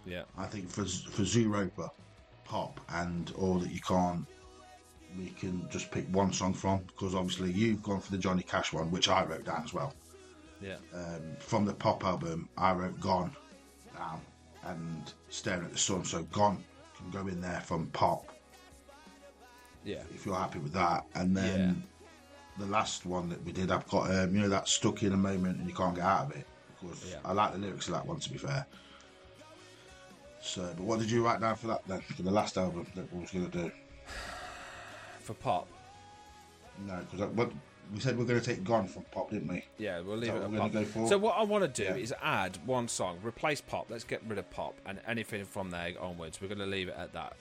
yeah, 0.06 0.24
I 0.38 0.46
think 0.46 0.70
for 0.70 0.86
for 0.86 1.24
Zooropa, 1.24 1.90
pop, 2.46 2.80
and 2.90 3.32
all 3.38 3.60
that 3.60 3.72
you 3.72 3.82
can't, 3.82 4.26
we 5.18 5.30
can 5.30 5.68
just 5.70 5.92
pick 5.92 6.06
one 6.14 6.32
song 6.34 6.54
from 6.54 6.80
because 6.88 7.16
obviously 7.16 7.52
you've 7.52 7.84
gone 7.84 8.00
for 8.00 8.12
the 8.12 8.18
Johnny 8.18 8.44
Cash 8.44 8.74
one, 8.74 8.92
which 8.92 9.10
I 9.10 9.24
wrote 9.24 9.46
down 9.46 9.64
as 9.64 9.74
well. 9.74 9.94
Yeah, 10.62 10.76
Um, 10.94 11.36
from 11.40 11.66
the 11.66 11.74
pop 11.74 12.04
album, 12.04 12.50
I 12.58 12.74
wrote 12.74 13.00
"Gone" 13.00 13.36
down 13.96 14.22
and 14.64 15.14
"Staring 15.30 15.66
at 15.66 15.72
the 15.72 15.78
Sun." 15.78 16.06
So 16.06 16.24
"Gone" 16.24 16.64
can 16.98 17.10
go 17.12 17.28
in 17.28 17.40
there 17.42 17.62
from 17.62 17.88
pop 17.88 18.30
yeah, 19.84 20.04
if 20.14 20.26
you're 20.26 20.36
happy 20.36 20.60
with 20.60 20.74
that. 20.74 21.06
And 21.16 21.36
then 21.36 21.84
the 22.58 22.66
last 22.66 23.06
one 23.06 23.30
that 23.30 23.44
we 23.44 23.52
did, 23.52 23.72
I've 23.72 23.88
got 23.88 24.12
um, 24.12 24.36
you 24.36 24.42
know 24.42 24.50
that 24.50 24.68
stuck 24.68 25.04
in 25.04 25.14
a 25.14 25.18
moment 25.18 25.60
and 25.60 25.68
you 25.68 25.74
can't 25.74 25.96
get 25.96 26.04
out 26.04 26.28
of 26.28 26.36
it 26.36 26.46
because 26.82 27.10
Yeah. 27.10 27.18
I 27.26 27.34
like 27.34 27.54
the 27.54 27.60
lyrics 27.60 27.88
of 27.88 27.94
that 27.94 28.06
one. 28.06 28.20
To 28.20 28.30
be 28.30 28.38
fair. 28.38 28.66
So, 30.42 30.62
but 30.76 30.86
what 30.86 31.00
did 31.00 31.12
you 31.12 31.26
write 31.26 31.42
down 31.42 31.56
for 31.56 31.68
that 31.68 31.86
then? 31.88 32.02
For 32.02 32.24
the 32.24 32.32
last 32.32 32.58
album 32.58 32.88
that 32.96 33.12
we 33.14 33.22
was 33.22 33.32
going 33.32 33.50
to 33.50 33.58
do? 33.64 33.72
for 35.22 35.34
pop. 35.34 35.68
No, 36.86 37.00
because 37.12 37.30
what 37.32 37.52
we 37.94 38.00
said 38.00 38.18
we 38.18 38.24
are 38.24 38.28
going 38.28 38.40
to 38.40 38.46
take 38.46 38.64
"Gone" 38.64 38.88
from 38.88 39.04
pop, 39.12 39.32
didn't 39.32 39.48
we? 39.48 39.64
Yeah, 39.78 40.02
we'll 40.02 40.18
leave 40.18 40.34
that 40.34 40.52
it 40.52 40.76
at 40.76 40.94
pop. 40.94 41.08
So 41.08 41.18
what 41.18 41.38
I 41.38 41.44
want 41.44 41.64
to 41.64 41.68
do 41.68 41.90
Yeah. 41.90 41.96
is 41.96 42.14
add 42.22 42.58
one 42.66 42.88
song, 42.88 43.20
replace 43.24 43.62
pop. 43.62 43.90
Let's 43.90 44.04
get 44.04 44.22
rid 44.28 44.38
of 44.38 44.50
pop, 44.50 44.76
and 44.86 45.00
anything 45.08 45.44
from 45.46 45.72
there 45.72 45.94
onwards, 46.00 46.42
we're 46.42 46.48
going 46.48 46.60
to 46.60 46.66
leave 46.66 46.88
it 46.88 46.96
at 46.98 47.14
that. 47.14 47.36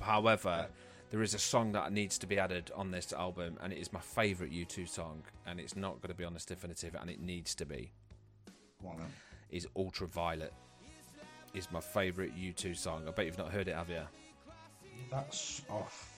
However, 0.00 0.68
there 1.10 1.22
is 1.22 1.34
a 1.34 1.38
song 1.38 1.72
that 1.72 1.92
needs 1.92 2.18
to 2.18 2.26
be 2.26 2.38
added 2.38 2.70
on 2.74 2.90
this 2.90 3.12
album, 3.12 3.56
and 3.62 3.72
it 3.72 3.78
is 3.78 3.92
my 3.92 4.00
favourite 4.00 4.52
U2 4.52 4.88
song, 4.88 5.22
and 5.46 5.58
it's 5.60 5.76
not 5.76 6.00
going 6.02 6.08
to 6.08 6.14
be 6.14 6.24
on 6.24 6.34
this 6.34 6.44
definitive, 6.44 6.94
and 6.94 7.08
it 7.08 7.20
needs 7.20 7.54
to 7.54 7.64
be. 7.64 7.92
On 8.84 8.96
then. 8.98 9.06
Is 9.50 9.66
Ultraviolet. 9.76 10.52
Is 11.54 11.70
my 11.70 11.80
favourite 11.80 12.36
U2 12.36 12.76
song. 12.76 13.04
I 13.06 13.12
bet 13.12 13.26
you've 13.26 13.38
not 13.38 13.50
heard 13.50 13.68
it, 13.68 13.76
have 13.76 13.88
you? 13.88 14.02
That's 15.10 15.62
off. 15.70 16.10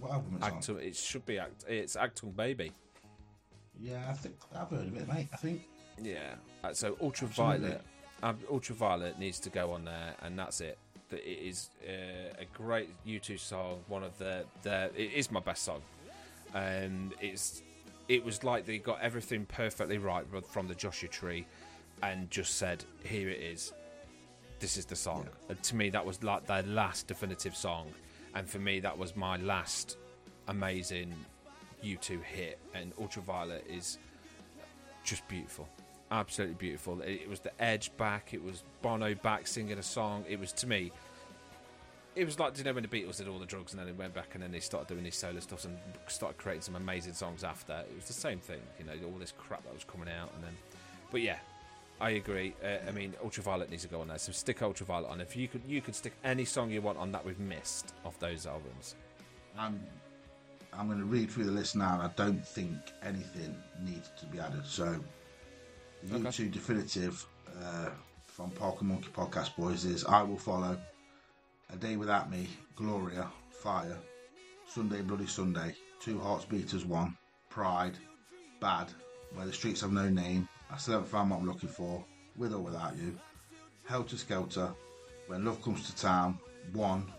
What 0.00 0.12
album 0.12 0.38
it's 0.42 0.68
on? 0.68 0.80
It 0.80 0.96
should 0.96 1.26
be 1.26 1.38
Act. 1.38 1.64
It's 1.68 1.94
Achtung 1.96 2.34
Baby. 2.34 2.72
Yeah, 3.80 4.04
I 4.08 4.12
think 4.12 4.36
I've 4.54 4.68
heard 4.68 4.86
of 4.86 4.96
it, 4.96 5.08
mate. 5.08 5.28
I 5.32 5.36
think. 5.36 5.62
Yeah. 6.00 6.34
Uh, 6.64 6.72
so 6.72 6.96
ultraviolet, 7.00 7.82
um, 8.22 8.38
ultraviolet 8.50 9.18
needs 9.18 9.40
to 9.40 9.50
go 9.50 9.72
on 9.72 9.84
there, 9.84 10.14
and 10.22 10.38
that's 10.38 10.60
it. 10.60 10.78
That 11.10 11.20
it 11.28 11.46
is 11.46 11.70
uh, 11.86 12.34
a 12.38 12.44
great 12.56 12.90
U2 13.06 13.38
song. 13.38 13.80
One 13.88 14.02
of 14.02 14.16
the 14.18 14.44
the 14.62 14.90
it 14.96 15.12
is 15.12 15.30
my 15.30 15.40
best 15.40 15.64
song, 15.64 15.82
and 16.54 17.12
it's 17.20 17.62
it 18.08 18.24
was 18.24 18.44
like 18.44 18.66
they 18.66 18.78
got 18.78 19.00
everything 19.00 19.44
perfectly 19.46 19.98
right 19.98 20.24
from 20.50 20.68
the 20.68 20.74
Joshua 20.74 21.08
Tree, 21.08 21.46
and 22.02 22.30
just 22.30 22.56
said, 22.56 22.84
"Here 23.04 23.28
it 23.28 23.40
is. 23.40 23.72
This 24.60 24.76
is 24.76 24.84
the 24.84 24.96
song." 24.96 25.28
And 25.48 25.60
to 25.64 25.76
me, 25.76 25.90
that 25.90 26.04
was 26.04 26.22
like 26.22 26.46
their 26.46 26.62
last 26.62 27.08
definitive 27.08 27.56
song, 27.56 27.88
and 28.34 28.48
for 28.48 28.58
me, 28.58 28.80
that 28.80 28.96
was 28.96 29.16
my 29.16 29.36
last 29.38 29.96
amazing 30.48 31.14
U2 31.84 32.22
hit. 32.22 32.58
And 32.74 32.92
ultraviolet 33.00 33.64
is 33.68 33.98
just 35.04 35.26
beautiful, 35.28 35.68
absolutely 36.10 36.56
beautiful. 36.56 37.00
It, 37.02 37.28
was 37.28 37.40
the 37.40 37.52
Edge 37.62 37.94
back, 37.96 38.34
it 38.34 38.42
was 38.42 38.62
Bono 38.82 39.14
back 39.14 39.46
singing 39.46 39.78
a 39.78 39.82
song. 39.82 40.24
It 40.28 40.38
was 40.38 40.52
to 40.54 40.66
me, 40.66 40.92
it 42.14 42.24
was 42.24 42.38
like 42.38 42.54
do 42.54 42.58
you 42.58 42.64
know 42.64 42.74
when 42.74 42.82
the 42.82 42.88
Beatles 42.88 43.16
did 43.16 43.28
all 43.28 43.38
the 43.38 43.46
drugs 43.46 43.72
and 43.72 43.80
then 43.80 43.86
they 43.86 43.92
went 43.92 44.14
back 44.14 44.34
and 44.34 44.42
then 44.42 44.52
they 44.52 44.60
started 44.60 44.88
doing 44.88 45.02
these 45.02 45.16
solo 45.16 45.40
stuff 45.40 45.64
and 45.64 45.78
started 46.08 46.36
creating 46.36 46.62
some 46.62 46.76
amazing 46.76 47.14
songs 47.14 47.42
after. 47.44 47.72
It 47.72 47.96
was 47.96 48.06
the 48.06 48.12
same 48.12 48.38
thing, 48.38 48.60
you 48.78 48.84
know, 48.84 48.92
all 49.06 49.18
this 49.18 49.32
crap 49.36 49.64
that 49.64 49.74
was 49.74 49.84
coming 49.84 50.08
out 50.08 50.32
and 50.34 50.44
then, 50.44 50.56
but 51.10 51.22
yeah. 51.22 51.38
I 52.00 52.10
agree. 52.10 52.52
Uh, 52.64 52.88
I 52.88 52.90
mean, 52.90 53.14
Ultraviolet 53.22 53.70
needs 53.70 53.84
to 53.84 53.88
go 53.88 54.00
on 54.00 54.08
there. 54.08 54.18
So 54.18 54.32
stick 54.32 54.60
Ultraviolet 54.60 55.08
on. 55.08 55.20
If 55.20 55.36
you 55.36 55.46
could, 55.46 55.60
you 55.68 55.80
could 55.80 55.94
stick 55.94 56.14
any 56.24 56.44
song 56.44 56.68
you 56.68 56.82
want 56.82 56.98
on 56.98 57.12
that 57.12 57.24
we've 57.24 57.38
missed 57.38 57.94
off 58.04 58.18
those 58.18 58.44
albums. 58.44 58.96
I'm 59.56 59.80
I'm 60.72 60.86
going 60.86 60.98
to 60.98 61.04
read 61.04 61.30
through 61.30 61.44
the 61.44 61.52
list 61.52 61.76
now, 61.76 61.94
and 61.94 62.02
I 62.02 62.10
don't 62.16 62.46
think 62.46 62.76
anything 63.02 63.56
needs 63.84 64.10
to 64.20 64.26
be 64.26 64.40
added. 64.40 64.64
So, 64.64 64.98
the 66.04 66.16
Okay. 66.16 66.48
Definitive 66.48 67.24
uh, 67.62 67.90
from 68.26 68.50
Parka 68.52 68.82
Monkey 68.84 69.08
Podcast 69.14 69.54
Boys 69.56 69.84
is 69.84 70.04
I 70.04 70.22
Will 70.22 70.38
Follow, 70.38 70.76
A 71.72 71.76
Day 71.76 71.96
Without 71.96 72.30
Me, 72.30 72.48
Gloria, 72.74 73.28
Fire, 73.50 73.98
Sunday 74.66 75.02
Bloody 75.02 75.26
Sunday, 75.26 75.74
Two 76.00 76.18
Hearts 76.18 76.46
Beat 76.46 76.72
as 76.74 76.84
One, 76.86 77.16
Pride, 77.50 77.98
Bad, 78.60 78.88
Where 79.34 79.46
the 79.46 79.52
Streets 79.52 79.82
Have 79.82 79.92
No 79.92 80.08
Name, 80.08 80.48
I 80.70 80.78
Still 80.78 80.94
Haven't 80.94 81.10
Found 81.10 81.30
What 81.30 81.40
I'm 81.40 81.46
Looking 81.46 81.68
For, 81.68 82.02
With 82.36 82.54
or 82.54 82.58
Without 82.60 82.96
You, 82.96 83.18
Helter 83.84 84.16
Skelter, 84.16 84.72
When 85.26 85.44
Love 85.44 85.62
Comes 85.62 85.88
to 85.90 85.96
Town, 85.96 86.38
One, 86.72 87.12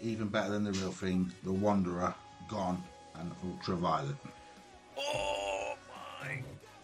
even 0.00 0.28
better 0.28 0.50
than 0.50 0.64
the 0.64 0.72
real 0.72 0.90
thing, 0.90 1.30
The 1.44 1.52
Wanderer, 1.52 2.14
Gone, 2.48 2.82
and 3.16 3.30
Ultraviolet. 3.44 4.14
Oh 4.98 5.74
my 6.20 6.38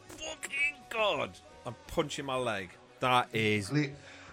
fucking 0.09 0.77
god! 0.91 1.31
I'm 1.67 1.75
punching 1.87 2.25
my 2.25 2.37
leg. 2.37 2.71
That 3.01 3.29
is 3.33 3.71
Le- 3.73 3.87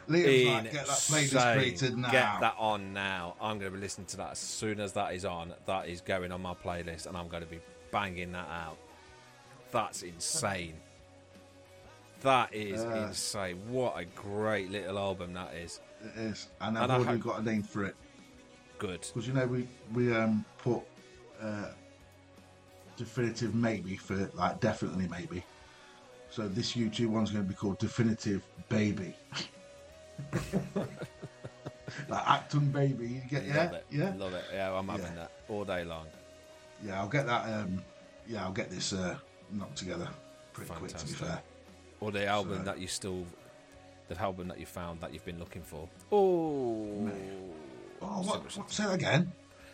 Liam's 0.07 0.45
like, 0.47 0.63
get 0.71 0.73
that 0.73 0.87
playlist 0.87 1.21
insane. 1.33 1.57
created 1.57 1.97
now. 1.97 2.11
Get 2.11 2.39
that 2.41 2.55
on 2.57 2.93
now. 2.93 3.35
I'm 3.39 3.59
going 3.59 3.71
to 3.71 3.77
be 3.77 3.81
listening 3.81 4.07
to 4.07 4.17
that 4.17 4.31
as 4.31 4.39
soon 4.39 4.79
as 4.79 4.93
that 4.93 5.13
is 5.13 5.23
on. 5.25 5.53
That 5.67 5.87
is 5.87 6.01
going 6.01 6.31
on 6.31 6.41
my 6.41 6.53
playlist, 6.55 7.05
and 7.05 7.15
I'm 7.15 7.27
going 7.27 7.43
to 7.43 7.49
be 7.49 7.59
banging 7.91 8.31
that 8.31 8.47
out. 8.49 8.77
That's 9.71 10.01
insane. 10.01 10.73
That 12.21 12.53
is 12.53 12.81
Uh, 12.81 13.05
insane. 13.07 13.59
What 13.69 13.97
a 13.97 14.05
great 14.05 14.69
little 14.71 14.97
album 14.97 15.33
that 15.33 15.53
is. 15.53 15.79
It 16.03 16.19
is, 16.19 16.47
and 16.59 16.77
I've 16.77 16.83
And 16.85 16.91
I 16.91 16.95
already 16.95 17.19
hope- 17.19 17.21
got 17.35 17.39
a 17.39 17.43
name 17.43 17.61
for 17.63 17.85
it 17.85 17.95
Good. 18.77 19.01
because 19.01 19.27
you 19.27 19.33
know 19.33 19.45
we 19.45 19.67
we 19.93 20.13
um 20.15 20.43
put 20.57 20.81
uh, 21.41 21.69
definitive 22.97 23.55
maybe 23.55 23.95
for 23.97 24.29
like 24.33 24.59
definitely 24.59 25.07
maybe. 25.07 25.43
So 26.29 26.47
this 26.47 26.73
U2 26.73 27.07
one's 27.07 27.31
going 27.31 27.43
to 27.43 27.49
be 27.49 27.55
called 27.55 27.79
Definitive 27.79 28.43
Baby. 28.69 29.15
like 32.07 32.23
Achtung 32.25 32.71
Baby, 32.71 33.07
you 33.07 33.21
get 33.29 33.45
yeah, 33.45 33.63
Love 33.63 33.73
it. 33.73 33.85
yeah, 33.89 34.13
Love 34.17 34.33
it. 34.33 34.43
Yeah, 34.53 34.73
I'm 34.73 34.87
having 34.87 35.05
Yeah. 35.07 35.15
that 35.15 35.31
all 35.47 35.65
day 35.65 35.83
long. 35.83 36.05
yeah. 36.83 36.99
I'll 37.01 37.07
get 37.09 37.25
that. 37.25 37.45
Um, 37.51 37.81
yeah, 38.27 38.43
I'll 38.43 38.51
get 38.51 38.69
this 38.69 38.93
uh, 38.93 39.15
knocked 39.51 39.77
together 39.77 40.07
pretty 40.53 40.71
quick. 40.71 40.95
To 40.95 41.05
be 41.05 41.13
fair, 41.13 41.41
Or 41.99 42.11
the 42.11 42.25
album 42.27 42.59
So- 42.59 42.63
that 42.65 42.79
you 42.79 42.87
still, 42.87 43.25
the 44.07 44.19
album 44.19 44.47
that 44.49 44.59
you 44.59 44.65
found 44.67 45.01
that 45.01 45.13
you've 45.13 45.25
been 45.25 45.39
looking 45.39 45.63
for. 45.63 45.89
Oh, 46.11 47.09
oh, 48.01 48.21
what, 48.23 48.55
what? 48.57 48.71
Say 48.71 48.83
that 48.85 48.93
again. 48.95 49.31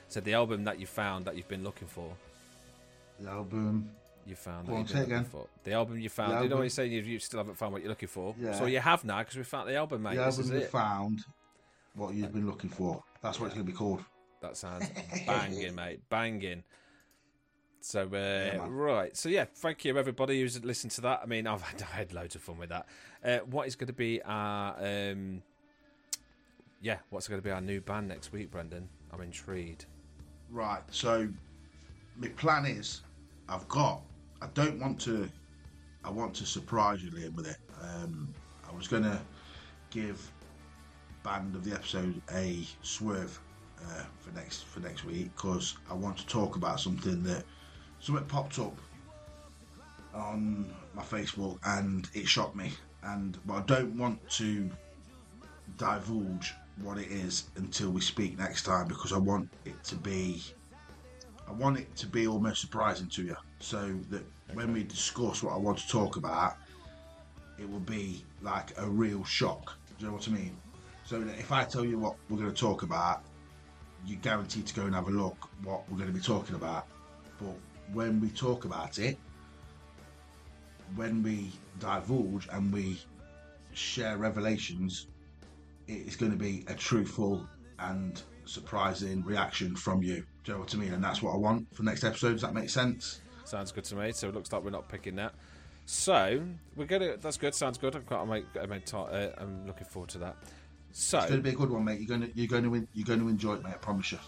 So 0.08 0.20
the 0.20 0.34
album 0.34 0.64
that 0.66 0.80
you 0.80 0.86
found 0.88 1.26
that 1.26 1.36
you've 1.36 1.48
been 1.48 1.64
looking 1.64 1.88
for, 1.88 2.12
The 3.20 3.30
album. 3.30 3.90
you 4.26 4.36
found 4.36 4.68
Go 4.68 4.74
that 4.74 4.80
you've 4.80 4.88
say 4.90 4.94
been 4.94 5.02
looking 5.04 5.16
again. 5.18 5.26
for. 5.26 5.48
The 5.64 5.72
album 5.74 6.00
you 6.00 6.10
found. 6.10 6.38
The 6.40 6.44
you 6.44 6.50
know 6.50 6.56
what 6.58 6.62
you're 6.64 6.70
saying? 6.70 6.92
You, 6.92 7.02
you 7.02 7.20
still 7.20 7.40
haven't 7.40 7.56
found 7.56 7.74
what 7.74 7.82
you're 7.82 7.90
looking 7.90 8.08
for. 8.10 8.36
Yeah. 8.40 8.54
So 8.54 8.66
you 8.66 8.80
have 8.80 9.04
now 9.04 9.20
because 9.20 9.36
we 9.36 9.44
found 9.44 9.70
the 9.70 9.76
album, 9.76 10.04
mate. 10.04 10.16
the 10.16 10.26
this 10.26 10.40
album 10.40 10.58
it. 10.58 10.70
found 10.70 11.20
what 11.96 12.14
you've 12.14 12.34
been 12.34 12.46
looking 12.48 12.70
for. 12.70 13.04
That's 13.22 13.40
what 13.40 13.48
it's 13.48 13.56
going 13.56 13.66
to 13.66 13.72
be 13.72 13.78
called. 13.78 14.04
That 14.42 14.56
sounds 14.58 14.86
banging, 15.28 15.76
mate. 15.76 16.02
Banging. 16.10 16.64
So, 17.82 18.02
uh, 18.08 18.10
man. 18.10 18.72
right. 18.72 19.16
So, 19.16 19.30
yeah, 19.30 19.46
thank 19.46 19.86
you, 19.86 19.98
everybody 19.98 20.42
who's 20.42 20.64
listened 20.64 20.92
to 20.94 21.02
that. 21.02 21.22
I 21.24 21.26
mean, 21.26 21.46
I've 21.48 21.62
had, 21.70 21.82
I 21.82 21.96
had 21.96 22.14
loads 22.14 22.36
of 22.36 22.42
fun 22.42 22.58
with 22.58 22.70
that. 22.70 22.86
Uh, 23.24 23.38
what 23.46 23.68
is 23.68 23.76
going 23.76 23.88
to 23.88 23.94
be 23.94 24.22
our. 24.24 24.76
Um, 24.80 25.42
yeah, 26.82 26.98
what's 27.10 27.28
going 27.28 27.40
to 27.42 27.44
be 27.44 27.52
our 27.52 27.62
new 27.62 27.82
band 27.82 28.08
next 28.08 28.32
week, 28.32 28.52
Brendan? 28.52 28.90
I'm 29.12 29.22
intrigued. 29.22 29.86
Right. 30.52 30.82
So, 30.92 31.28
my 32.18 32.28
plan 32.30 32.66
is, 32.66 33.02
I've 33.50 33.68
got. 33.68 34.02
I 34.42 34.48
don't 34.54 34.80
want 34.80 35.00
to. 35.02 35.30
I 36.04 36.10
want 36.10 36.36
to 36.36 36.46
surprise 36.46 37.04
you, 37.04 37.12
Liam, 37.12 37.36
with 37.36 37.48
it. 37.48 37.58
Um, 37.82 38.34
I 38.70 38.76
was 38.76 38.88
going 38.88 39.04
to 39.04 39.20
give 39.90 40.32
band 41.24 41.56
of 41.56 41.64
the 41.64 41.74
episode 41.74 42.22
a 42.34 42.64
swerve 42.84 43.40
uh, 43.82 44.04
for 44.20 44.32
next 44.36 44.66
for 44.66 44.80
next 44.80 45.04
week 45.06 45.36
because 45.36 45.78
I 45.90 45.94
want 45.94 46.18
to 46.18 46.28
talk 46.28 46.56
about 46.56 46.80
something 46.80 47.24
that 47.24 47.44
something 48.00 48.26
popped 48.26 48.60
up 48.60 48.78
on 50.14 50.74
my 50.94 51.02
Facebook 51.02 51.58
and 51.66 52.08
it 52.14 52.28
shocked 52.28 52.56
me. 52.56 52.72
And 53.04 53.38
but 53.46 53.54
I 53.56 53.62
don't 53.62 53.98
want 53.98 54.28
to 54.32 54.70
divulge 55.78 56.54
what 56.82 56.98
it 56.98 57.08
is 57.08 57.46
until 57.56 57.90
we 57.90 58.02
speak 58.02 58.38
next 58.38 58.64
time 58.64 58.88
because 58.88 59.14
I 59.14 59.18
want 59.18 59.50
it 59.66 59.82
to 59.86 59.96
be 59.96 60.44
I 61.48 61.52
want 61.52 61.78
it 61.80 61.96
to 61.98 62.08
be 62.08 62.28
almost 62.28 62.60
surprising 62.62 63.08
to 63.10 63.24
you 63.24 63.36
so 63.60 63.94
that 64.10 64.24
when 64.54 64.74
we 64.74 64.84
discuss 64.84 65.44
what 65.44 65.54
I 65.54 65.58
want 65.58 65.78
to 65.78 65.88
talk 65.88 66.18
about 66.18 66.58
it 67.58 67.70
will 67.70 67.80
be 67.80 68.24
like 68.42 68.74
a 68.78 68.88
real 68.88 69.24
shock. 69.24 69.78
Do 69.98 70.06
you 70.06 70.08
know 70.08 70.18
what 70.18 70.28
I 70.28 70.32
mean? 70.32 70.58
So 71.06 71.20
that 71.20 71.40
if 71.40 71.52
I 71.52 71.64
tell 71.64 71.86
you 71.86 71.98
what 71.98 72.16
we're 72.30 72.38
going 72.38 72.52
to 72.52 72.60
talk 72.60 72.84
about, 72.84 73.22
you're 74.06 74.20
guaranteed 74.20 74.68
to 74.68 74.74
go 74.74 74.84
and 74.84 74.94
have 74.94 75.08
a 75.08 75.12
look 75.12 75.50
what 75.64 75.90
we're 75.90 75.98
going 75.98 76.10
to 76.10 76.14
be 76.14 76.22
talking 76.22 76.56
about. 76.56 76.88
But 77.40 77.56
when 77.94 78.20
we 78.20 78.30
talk 78.30 78.66
about 78.66 79.00
it, 79.00 79.18
when 80.96 81.24
we 81.24 81.52
divulge 81.80 82.48
and 82.52 82.72
we 82.72 83.00
share 83.74 84.18
revelations, 84.18 85.08
it 85.88 86.08
is 86.08 86.16
going 86.16 86.32
to 86.32 86.38
be 86.38 86.64
a 86.68 86.74
truthful 86.74 87.48
and 87.80 88.22
surprising 88.46 89.24
reaction 89.24 89.76
from 89.76 90.04
you. 90.04 90.26
Do 90.44 90.52
you 90.52 90.54
know 90.54 90.60
what 90.60 90.74
I 90.74 90.78
mean? 90.78 90.94
And 90.94 91.04
that's 91.04 91.22
what 91.22 91.34
I 91.34 91.38
want 91.38 91.74
for 91.76 91.84
next 91.84 92.04
episode. 92.04 92.34
Does 92.34 92.42
that 92.42 92.54
make 92.54 92.70
sense? 92.70 93.22
Sounds 93.46 93.72
good 93.72 93.84
to 93.86 93.96
me. 93.96 94.12
So, 94.12 94.30
it 94.30 94.36
looks 94.36 94.52
like 94.52 94.64
we're 94.64 94.70
not 94.72 94.88
picking 94.90 95.16
that. 95.16 95.34
So, 95.86 96.42
we're 96.76 96.86
going 96.86 97.02
to. 97.02 97.18
That's 97.18 97.38
good. 97.38 97.54
Sounds 97.54 97.78
good. 97.78 97.96
I'm, 97.96 98.04
quite, 98.04 98.20
I'm, 98.22 98.32
I'm, 98.32 98.82
uh, 98.94 99.30
I'm 99.38 99.68
looking 99.68 99.86
forward 99.86 100.10
to 100.12 100.18
that. 100.20 100.36
So, 100.92 101.20
It's 101.20 101.28
going 101.28 101.44
to 101.44 101.44
be 101.44 101.50
a 101.50 101.58
good 101.58 101.70
one, 101.70 101.84
mate. 101.84 102.00
You're 102.00 102.18
going 102.18 102.22
to 102.22 102.32
you're 102.36 102.48
going 102.48 102.64
to 102.64 102.88
you're 102.94 103.06
going 103.06 103.20
to 103.20 103.28
enjoy 103.28 103.56
it, 103.56 103.64
mate. 103.64 103.74
I 103.74 103.78
promise 103.78 104.14
you. 104.14 104.20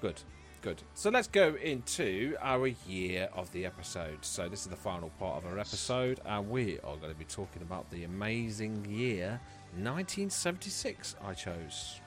Good, 0.00 0.20
good. 0.62 0.82
So 0.94 1.10
let's 1.10 1.28
go 1.28 1.56
into 1.62 2.36
our 2.40 2.68
year 2.68 3.28
of 3.34 3.52
the 3.52 3.66
episode. 3.66 4.18
So 4.22 4.48
this 4.48 4.60
is 4.62 4.68
the 4.68 4.76
final 4.76 5.10
part 5.18 5.44
of 5.44 5.50
our 5.50 5.58
episode, 5.58 6.20
and 6.24 6.48
we 6.48 6.78
are 6.80 6.96
going 6.96 7.12
to 7.12 7.18
be 7.18 7.24
talking 7.24 7.62
about 7.62 7.90
the 7.90 8.04
amazing 8.04 8.86
year 8.88 9.40
1976. 9.76 11.16
I 11.24 11.34
chose. 11.34 12.00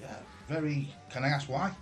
Yeah. 0.00 0.14
Very. 0.48 0.88
Can 1.10 1.24
I 1.24 1.28
ask 1.28 1.48
why? 1.48 1.72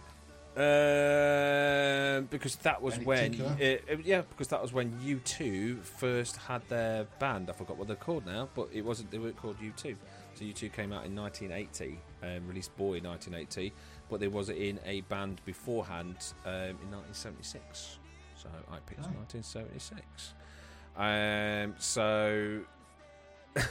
Um, 0.57 2.27
because 2.27 2.55
that 2.57 2.81
was 2.81 2.95
Any 2.95 3.05
when, 3.05 3.35
it, 3.59 3.85
it- 3.89 4.05
yeah, 4.05 4.23
because 4.23 4.49
that 4.49 4.63
was 4.63 4.73
when 4.73 4.93
U2 5.05 5.83
first 5.83 6.37
had 6.37 6.63
their 6.69 7.05
band. 7.19 7.51
I 7.51 7.53
forgot 7.53 7.77
what 7.77 7.89
they're 7.89 7.97
called 7.97 8.25
now, 8.25 8.49
but 8.55 8.69
it 8.73 8.85
wasn't. 8.85 9.11
They 9.11 9.19
weren't 9.19 9.37
called 9.37 9.57
U2. 9.61 9.97
So 10.35 10.45
U2 10.45 10.73
came 10.73 10.93
out 10.93 11.05
in 11.07 11.15
1980, 11.15 11.99
um, 12.23 12.49
released 12.49 12.77
Boy 12.77 12.95
in 12.95 13.05
1980, 13.05 13.73
but 14.11 14.19
they 14.21 14.27
was 14.29 14.49
in 14.49 14.81
a 14.85 15.01
band 15.03 15.41
beforehand 15.45 16.17
um, 16.45 16.53
in 16.83 16.91
1976. 16.91 17.99
So 18.37 18.49
I 18.71 18.79
picked 18.87 19.01
Oh. 19.07 19.11
1976. 19.19 20.35
Um, 20.97 21.75
so 21.79 22.61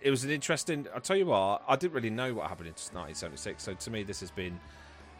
it 0.00 0.10
was 0.10 0.24
an 0.24 0.30
interesting. 0.30 0.86
I'll 0.94 1.00
tell 1.00 1.16
you 1.16 1.26
what, 1.26 1.62
I 1.68 1.76
didn't 1.76 1.94
really 1.94 2.10
know 2.10 2.34
what 2.34 2.48
happened 2.48 2.68
in 2.68 2.72
1976. 2.74 3.62
So 3.62 3.74
to 3.74 3.90
me, 3.90 4.02
this 4.02 4.20
has 4.20 4.30
been 4.30 4.58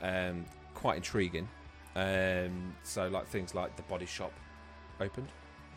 um, 0.03 0.45
quite 0.75 0.97
intriguing. 0.97 1.49
Um, 1.95 2.75
so 2.83 3.09
like 3.09 3.27
things 3.27 3.55
like 3.55 3.77
the 3.77 3.83
body 3.83 4.07
shop 4.07 4.33
opened. 5.01 5.29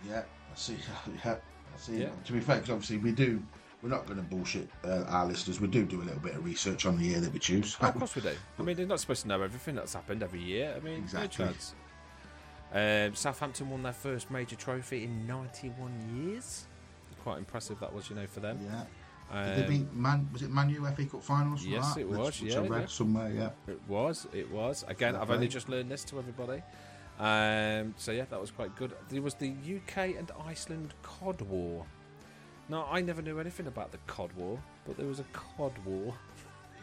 Yeah. 0.07 0.23
I 0.51 0.55
see. 0.55 0.77
Yeah. 1.25 1.35
I 1.35 1.77
see. 1.77 1.97
Yeah. 1.97 2.09
To 2.25 2.33
be 2.33 2.39
fair, 2.39 2.55
because 2.57 2.69
obviously 2.71 2.97
we 2.97 3.11
do. 3.11 3.41
We're 3.81 3.89
not 3.89 4.05
going 4.07 4.17
to 4.17 4.23
bullshit 4.23 4.69
uh, 4.83 5.03
our 5.09 5.27
listeners. 5.27 5.59
We 5.59 5.67
do 5.67 5.85
do 5.85 6.01
a 6.01 6.03
little 6.03 6.19
bit 6.21 6.33
of 6.35 6.43
research 6.45 6.85
on 6.87 6.97
the 6.97 7.03
year 7.03 7.19
that 7.19 7.31
we 7.31 7.37
choose. 7.37 7.77
Oh, 7.81 7.87
of 7.87 7.95
course 7.95 8.15
we 8.15 8.21
do. 8.21 8.31
I 8.57 8.63
mean, 8.63 8.77
they're 8.77 8.87
not 8.87 8.99
supposed 8.99 9.23
to 9.23 9.27
know 9.27 9.41
everything 9.43 9.75
that's 9.75 9.93
happened 9.93 10.23
every 10.23 10.41
year. 10.41 10.73
I 10.75 10.79
mean, 10.79 10.99
Exactly. 10.99 11.45
no 11.45 11.51
chance. 11.51 11.75
Um, 12.73 13.13
Southampton 13.15 13.69
won 13.69 13.83
their 13.83 13.93
first 13.93 14.31
major 14.31 14.55
trophy 14.55 15.03
in 15.03 15.27
91 15.27 15.91
years. 16.15 16.65
Quite 17.25 17.39
impressive 17.39 17.79
that 17.79 17.91
was, 17.91 18.07
you 18.07 18.15
know, 18.15 18.27
for 18.27 18.39
them. 18.39 18.59
Yeah. 18.63 19.45
Did 19.45 19.57
they 19.57 19.63
Um, 19.63 19.69
beat 19.69 19.93
Man? 19.93 20.29
Was 20.31 20.43
it 20.43 20.51
Man 20.51 20.69
U 20.69 20.85
FA 20.95 21.05
Cup 21.05 21.23
finals? 21.23 21.65
Yes, 21.65 21.95
that? 21.95 22.01
it 22.01 22.07
was, 22.07 22.39
Which 22.39 22.53
yeah, 22.53 22.59
I 22.59 22.67
read 22.67 22.81
yeah. 22.81 22.85
somewhere. 22.85 23.31
Yeah. 23.31 23.49
It 23.67 23.81
was, 23.87 24.27
it 24.31 24.51
was. 24.51 24.85
Again, 24.87 25.15
I've 25.15 25.31
only 25.31 25.47
just 25.47 25.67
learned 25.67 25.89
this 25.89 26.03
to 26.03 26.19
everybody. 26.19 26.61
Um, 27.19 27.95
so 27.97 28.11
yeah, 28.11 28.25
that 28.29 28.39
was 28.39 28.51
quite 28.51 28.75
good. 28.75 28.93
There 29.09 29.23
was 29.23 29.33
the 29.33 29.49
UK 29.77 30.15
and 30.19 30.31
Iceland 30.45 30.93
Cod 31.01 31.41
War. 31.41 31.83
Now, 32.69 32.87
I 32.91 33.01
never 33.01 33.23
knew 33.23 33.39
anything 33.39 33.65
about 33.65 33.91
the 33.91 33.97
Cod 34.05 34.31
War, 34.33 34.59
but 34.85 34.97
there 34.97 35.07
was 35.07 35.19
a 35.19 35.25
Cod 35.33 35.73
War 35.83 36.13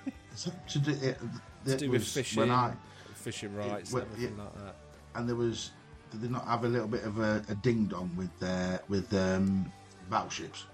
to 0.68 0.78
do, 0.80 0.90
it, 0.90 1.18
it 1.66 1.78
do 1.78 1.88
with 1.88 2.04
fishing, 2.04 2.40
When 2.40 2.50
I, 2.50 2.72
fishing 3.14 3.54
rights, 3.54 3.92
and 3.92 4.02
everything 4.02 4.36
like 4.38 4.54
that. 4.64 4.74
and 5.14 5.28
there 5.28 5.36
was. 5.36 5.70
Did 6.10 6.22
they 6.22 6.28
not 6.28 6.46
have 6.48 6.64
a 6.64 6.68
little 6.68 6.88
bit 6.88 7.04
of 7.04 7.20
a, 7.20 7.42
a 7.48 7.54
ding 7.54 7.84
dong 7.86 8.10
with 8.16 8.36
their 8.40 8.80
with 8.88 9.14
um, 9.14 9.72
battleships 10.10 10.66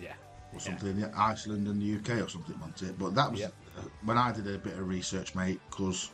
Yeah, 0.00 0.14
or 0.52 0.60
something 0.60 0.88
in 0.90 1.00
the 1.00 1.12
Iceland 1.16 1.66
and 1.68 1.80
the 1.80 1.96
UK 1.96 2.22
or 2.24 2.28
something, 2.28 2.58
wasn't 2.60 2.82
it? 2.90 2.98
But 2.98 3.14
that 3.14 3.30
was 3.30 3.40
Yep. 3.40 3.52
uh, 3.78 3.82
when 4.04 4.18
I 4.18 4.32
did 4.32 4.46
a 4.46 4.58
bit 4.58 4.74
of 4.74 4.88
research, 4.88 5.34
mate. 5.34 5.60
Because, 5.70 6.10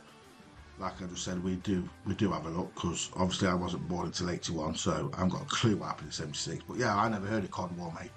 like 0.79 1.01
I 1.01 1.05
just 1.05 1.23
said, 1.23 1.43
we 1.43 1.55
do 1.57 1.87
we 2.05 2.13
do 2.15 2.31
have 2.31 2.45
a 2.45 2.49
look. 2.49 2.73
Because 2.75 3.09
obviously 3.15 3.47
I 3.47 3.53
wasn't 3.53 3.87
born 3.87 4.07
until 4.07 4.29
'81, 4.29 4.75
so 4.75 5.11
I 5.13 5.17
haven't 5.17 5.29
got 5.33 5.41
a 5.43 5.45
clue 5.45 5.77
what 5.77 5.87
happened 5.87 6.07
in 6.07 6.11
'76. 6.13 6.63
But 6.67 6.77
yeah, 6.77 6.95
I 6.95 7.07
never 7.09 7.27
heard 7.27 7.43
of 7.43 7.51
Cod 7.51 7.75
War, 7.77 7.93
mate. 7.99 8.11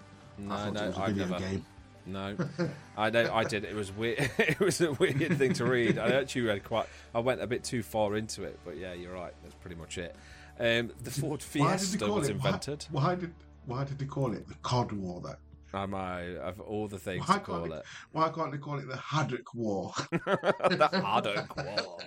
I 0.51 0.65
thought 0.65 0.73
no, 0.75 0.85
it 0.85 0.87
was 0.89 0.97
a 0.99 1.07
video 1.07 1.27
never. 1.27 1.39
game. 1.41 1.67
No, 2.09 2.37
I 2.97 3.11
know 3.11 3.35
I 3.35 3.43
did. 3.43 3.65
It 3.65 3.75
was 3.75 3.91
weird. 3.91 4.19
it 4.39 4.61
was 4.61 4.81
a 4.81 4.93
weird 4.93 5.37
thing 5.39 5.55
to 5.55 5.65
read. 5.65 5.99
I 5.99 6.11
actually 6.13 6.43
read 6.43 6.63
quite. 6.63 6.87
I 7.15 7.19
went 7.19 7.41
a 7.43 7.47
bit 7.49 7.65
too 7.65 7.83
far 7.83 8.15
into 8.17 8.45
it, 8.45 8.61
but 8.65 8.77
yeah, 8.77 8.93
you're 8.93 9.13
right. 9.13 9.33
That's 9.43 9.57
pretty 9.57 9.75
much 9.77 9.99
it. 9.99 10.15
Um, 10.59 10.93
the 11.03 11.11
Ford 11.11 11.43
Why 11.55 11.73
did 11.77 11.81
they 11.81 11.87
Fiesta 11.87 11.99
call 11.99 12.15
was 12.17 12.29
it? 12.29 12.37
Why- 12.39 12.47
invented. 12.47 12.87
Why, 12.91 13.15
did 13.17 13.35
why 13.67 13.85
did 13.85 13.99
they 13.99 14.05
call 14.05 14.33
it 14.33 14.49
the 14.49 14.55
Cod 14.63 14.93
War? 14.93 15.21
Then 15.23 15.37
I 15.75 15.87
know 15.87 16.41
of 16.43 16.61
all 16.61 16.89
the 16.89 16.99
things 16.99 17.29
why 17.29 17.35
to 17.35 17.41
call 17.41 17.61
can't 17.63 17.73
it. 17.73 17.83
they, 17.83 17.83
why 18.19 18.29
can't 18.31 18.53
they 18.53 18.59
call 18.59 18.79
it 18.79 18.89
the 18.89 18.97
Haddock 18.97 19.55
War? 19.55 19.93
the 20.11 20.89
Haddock 21.05 21.57
War. 21.57 21.99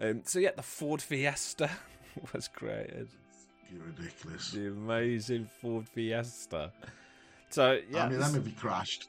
Um, 0.00 0.22
so 0.24 0.38
yeah, 0.38 0.50
the 0.56 0.62
Ford 0.62 1.00
Fiesta 1.00 1.70
was 2.32 2.48
created. 2.48 3.08
You're 3.72 3.84
ridiculous. 3.84 4.50
The 4.50 4.68
amazing 4.68 5.48
Ford 5.60 5.86
Fiesta. 5.88 6.72
So 7.50 7.78
yeah, 7.90 8.06
I 8.06 8.08
mean, 8.08 8.18
that 8.18 8.32
movie 8.32 8.52
crashed. 8.52 9.08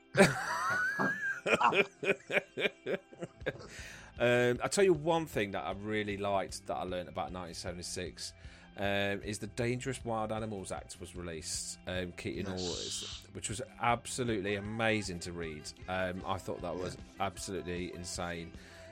Um, 4.17 4.59
I'll 4.63 4.69
tell 4.69 4.83
you 4.83 4.93
one 4.93 5.25
thing 5.25 5.51
that 5.51 5.65
I 5.65 5.73
really 5.83 6.17
liked 6.17 6.65
that 6.67 6.75
I 6.75 6.83
learned 6.83 7.09
about 7.09 7.33
1976 7.33 8.33
um, 8.77 9.21
is 9.23 9.39
the 9.39 9.47
Dangerous 9.47 10.03
Wild 10.03 10.31
Animals 10.31 10.71
Act 10.71 10.97
was 10.99 11.15
released, 11.15 11.77
um, 11.87 12.11
Keaton 12.17 12.51
Yes. 12.51 12.61
Orders, 12.61 13.21
which 13.33 13.49
was 13.49 13.61
absolutely 13.81 14.55
amazing 14.55 15.19
to 15.19 15.31
read. 15.31 15.63
Um, 15.87 16.21
I 16.27 16.37
thought 16.37 16.61
that 16.61 16.75
was 16.75 16.97
absolutely 17.19 17.93
insane. 17.95 18.51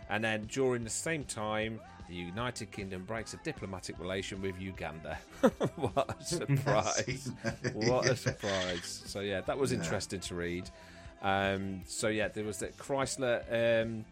And 0.09 0.23
then 0.23 0.45
during 0.45 0.83
the 0.83 0.89
same 0.89 1.23
time, 1.25 1.79
the 2.09 2.15
United 2.15 2.71
Kingdom 2.71 3.03
breaks 3.05 3.33
a 3.33 3.37
diplomatic 3.37 3.97
relation 3.99 4.41
with 4.41 4.59
Uganda. 4.59 5.17
what 5.75 6.15
a 6.19 6.23
surprise! 6.23 7.29
what 7.73 8.05
a 8.07 8.15
surprise! 8.15 9.03
So 9.05 9.21
yeah, 9.21 9.41
that 9.41 9.57
was 9.57 9.71
Yeah. 9.71 9.79
interesting 9.79 10.19
to 10.21 10.35
read. 10.35 10.69
Um, 11.21 11.81
so 11.87 12.09
yeah, 12.09 12.27
there 12.27 12.43
was 12.43 12.57
that 12.59 12.77
Chrysler. 12.77 13.41
Um, 13.83 14.05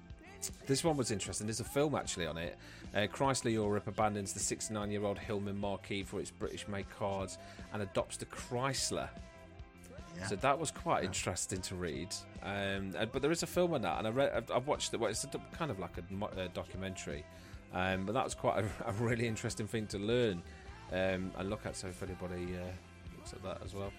this 0.65 0.83
one 0.83 0.97
was 0.97 1.11
interesting. 1.11 1.45
There's 1.47 1.59
a 1.59 1.65
film 1.65 1.93
actually 1.93 2.25
on 2.27 2.37
it. 2.37 2.57
Uh, 2.93 3.07
Chrysler 3.07 3.53
Europe 3.53 3.87
abandons 3.87 4.33
the 4.33 4.39
69-year-old 4.39 5.17
Hillman 5.17 5.57
Marquis 5.57 6.03
for 6.03 6.19
its 6.19 6.29
British-made 6.31 6.89
cars 6.89 7.37
and 7.73 7.81
adopts 7.81 8.17
the 8.17 8.25
Chrysler. 8.25 9.07
Yeah. 10.17 10.27
So 10.27 10.35
that 10.37 10.59
was 10.59 10.71
quite 10.71 11.05
interesting 11.05 11.61
to 11.61 11.75
read. 11.75 12.13
Um, 12.43 12.93
uh, 12.97 13.05
but 13.05 13.21
there 13.21 13.31
is 13.31 13.43
a 13.43 13.47
film 13.47 13.73
on 13.73 13.81
that, 13.83 13.97
and 13.99 14.07
I 14.07 14.09
read, 14.09 14.31
I've, 14.35 14.51
I've 14.51 14.67
watched 14.67 14.93
it. 14.93 14.99
Well, 14.99 15.09
it's 15.09 15.23
a, 15.23 15.29
kind 15.53 15.71
of 15.71 15.79
like 15.79 15.91
a, 15.97 16.41
a 16.41 16.49
documentary, 16.49 17.23
um, 17.73 18.05
but 18.05 18.13
that 18.13 18.23
was 18.25 18.35
quite 18.35 18.63
a, 18.63 18.67
a 18.89 18.91
really 18.93 19.25
interesting 19.25 19.67
thing 19.67 19.87
to 19.87 19.97
learn 19.97 20.43
um, 20.91 21.31
and 21.37 21.49
look 21.49 21.65
at. 21.65 21.77
So 21.77 21.87
if 21.87 22.03
anybody 22.03 22.55
uh, 22.57 22.65
looks 23.17 23.31
at 23.31 23.41
that 23.43 23.61
as 23.63 23.73
well, 23.73 23.91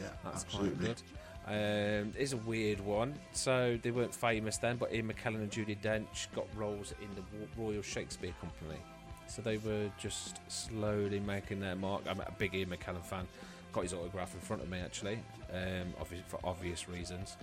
Yeah, 0.00 0.08
that's 0.22 0.44
absolutely. 0.44 0.76
quite 0.76 0.86
good. 0.86 1.02
Um, 1.46 2.12
it's 2.16 2.32
a 2.32 2.36
weird 2.38 2.80
one. 2.80 3.14
So 3.32 3.78
they 3.82 3.90
weren't 3.90 4.14
famous 4.14 4.58
then, 4.58 4.76
but 4.76 4.92
Ian 4.92 5.12
McKellen 5.12 5.36
and 5.36 5.50
Judi 5.50 5.76
Dench 5.80 6.28
got 6.34 6.46
roles 6.56 6.94
in 7.00 7.08
the 7.14 7.22
Royal 7.60 7.82
Shakespeare 7.82 8.34
Company. 8.40 8.80
So 9.26 9.42
they 9.42 9.56
were 9.58 9.90
just 9.98 10.40
slowly 10.48 11.20
making 11.20 11.60
their 11.60 11.76
mark. 11.76 12.02
I'm 12.08 12.20
a 12.20 12.32
big 12.38 12.54
Ian 12.54 12.70
McKellen 12.70 13.02
fan. 13.02 13.26
Got 13.72 13.84
his 13.84 13.94
autograph 13.94 14.34
in 14.34 14.40
front 14.40 14.62
of 14.62 14.68
me 14.68 14.78
actually, 14.78 15.18
um, 15.52 15.94
for 16.26 16.38
obvious 16.44 16.88
reasons. 16.88 17.36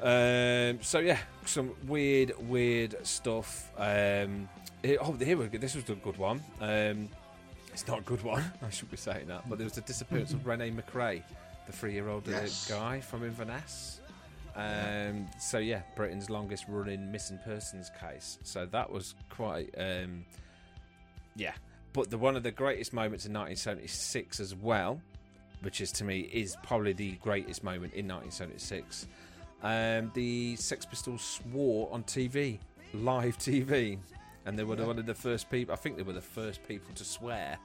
Um, 0.00 0.82
so 0.82 0.98
yeah, 0.98 1.18
some 1.44 1.72
weird, 1.86 2.32
weird 2.48 3.06
stuff. 3.06 3.70
Um, 3.76 4.48
oh, 5.00 5.12
here 5.12 5.36
we 5.36 5.46
go. 5.46 5.58
This 5.58 5.74
was 5.74 5.88
a 5.88 5.94
good 5.94 6.16
one. 6.16 6.42
Um, 6.60 7.08
it's 7.72 7.86
not 7.86 7.98
a 7.98 8.02
good 8.02 8.22
one. 8.22 8.42
I 8.62 8.70
should 8.70 8.90
be 8.90 8.96
saying 8.96 9.26
that, 9.28 9.48
but 9.48 9.58
there 9.58 9.64
was 9.64 9.74
the 9.74 9.82
disappearance 9.82 10.32
of 10.32 10.46
Renee 10.46 10.70
MacRae, 10.70 11.22
the 11.66 11.72
three-year-old 11.72 12.28
uh, 12.28 12.32
Yes. 12.32 12.68
guy 12.68 13.00
from 13.00 13.24
Inverness. 13.24 14.00
Um, 14.54 15.26
so 15.38 15.58
yeah, 15.58 15.82
Britain's 15.96 16.30
longest-running 16.30 17.10
missing 17.12 17.38
persons 17.44 17.90
case. 18.00 18.38
So 18.42 18.64
that 18.66 18.90
was 18.90 19.14
quite, 19.28 19.74
um, 19.76 20.24
yeah. 21.34 21.52
But 21.92 22.10
the 22.10 22.18
one 22.18 22.36
of 22.36 22.42
the 22.42 22.50
greatest 22.50 22.92
moments 22.92 23.26
in 23.26 23.32
1976 23.32 24.40
as 24.40 24.54
well, 24.54 25.00
which 25.62 25.80
is 25.80 25.92
to 25.92 26.04
me 26.04 26.20
is 26.32 26.56
probably 26.62 26.92
the 26.92 27.12
greatest 27.16 27.64
moment 27.64 27.92
in 27.94 28.06
1976. 28.08 29.06
Um, 29.62 30.10
the 30.14 30.56
Sex 30.56 30.84
Pistols 30.86 31.22
swore 31.22 31.88
on 31.92 32.02
TV, 32.04 32.58
live 32.94 33.36
TV, 33.38 33.98
and 34.44 34.58
they 34.58 34.64
were 34.64 34.76
one 34.76 34.98
of 34.98 35.06
the 35.06 35.14
first 35.14 35.50
people. 35.50 35.72
I 35.72 35.76
think 35.76 35.96
they 35.96 36.02
were 36.02 36.12
the 36.12 36.20
first 36.20 36.66
people 36.68 36.94
to 36.94 37.04
swear 37.04 37.58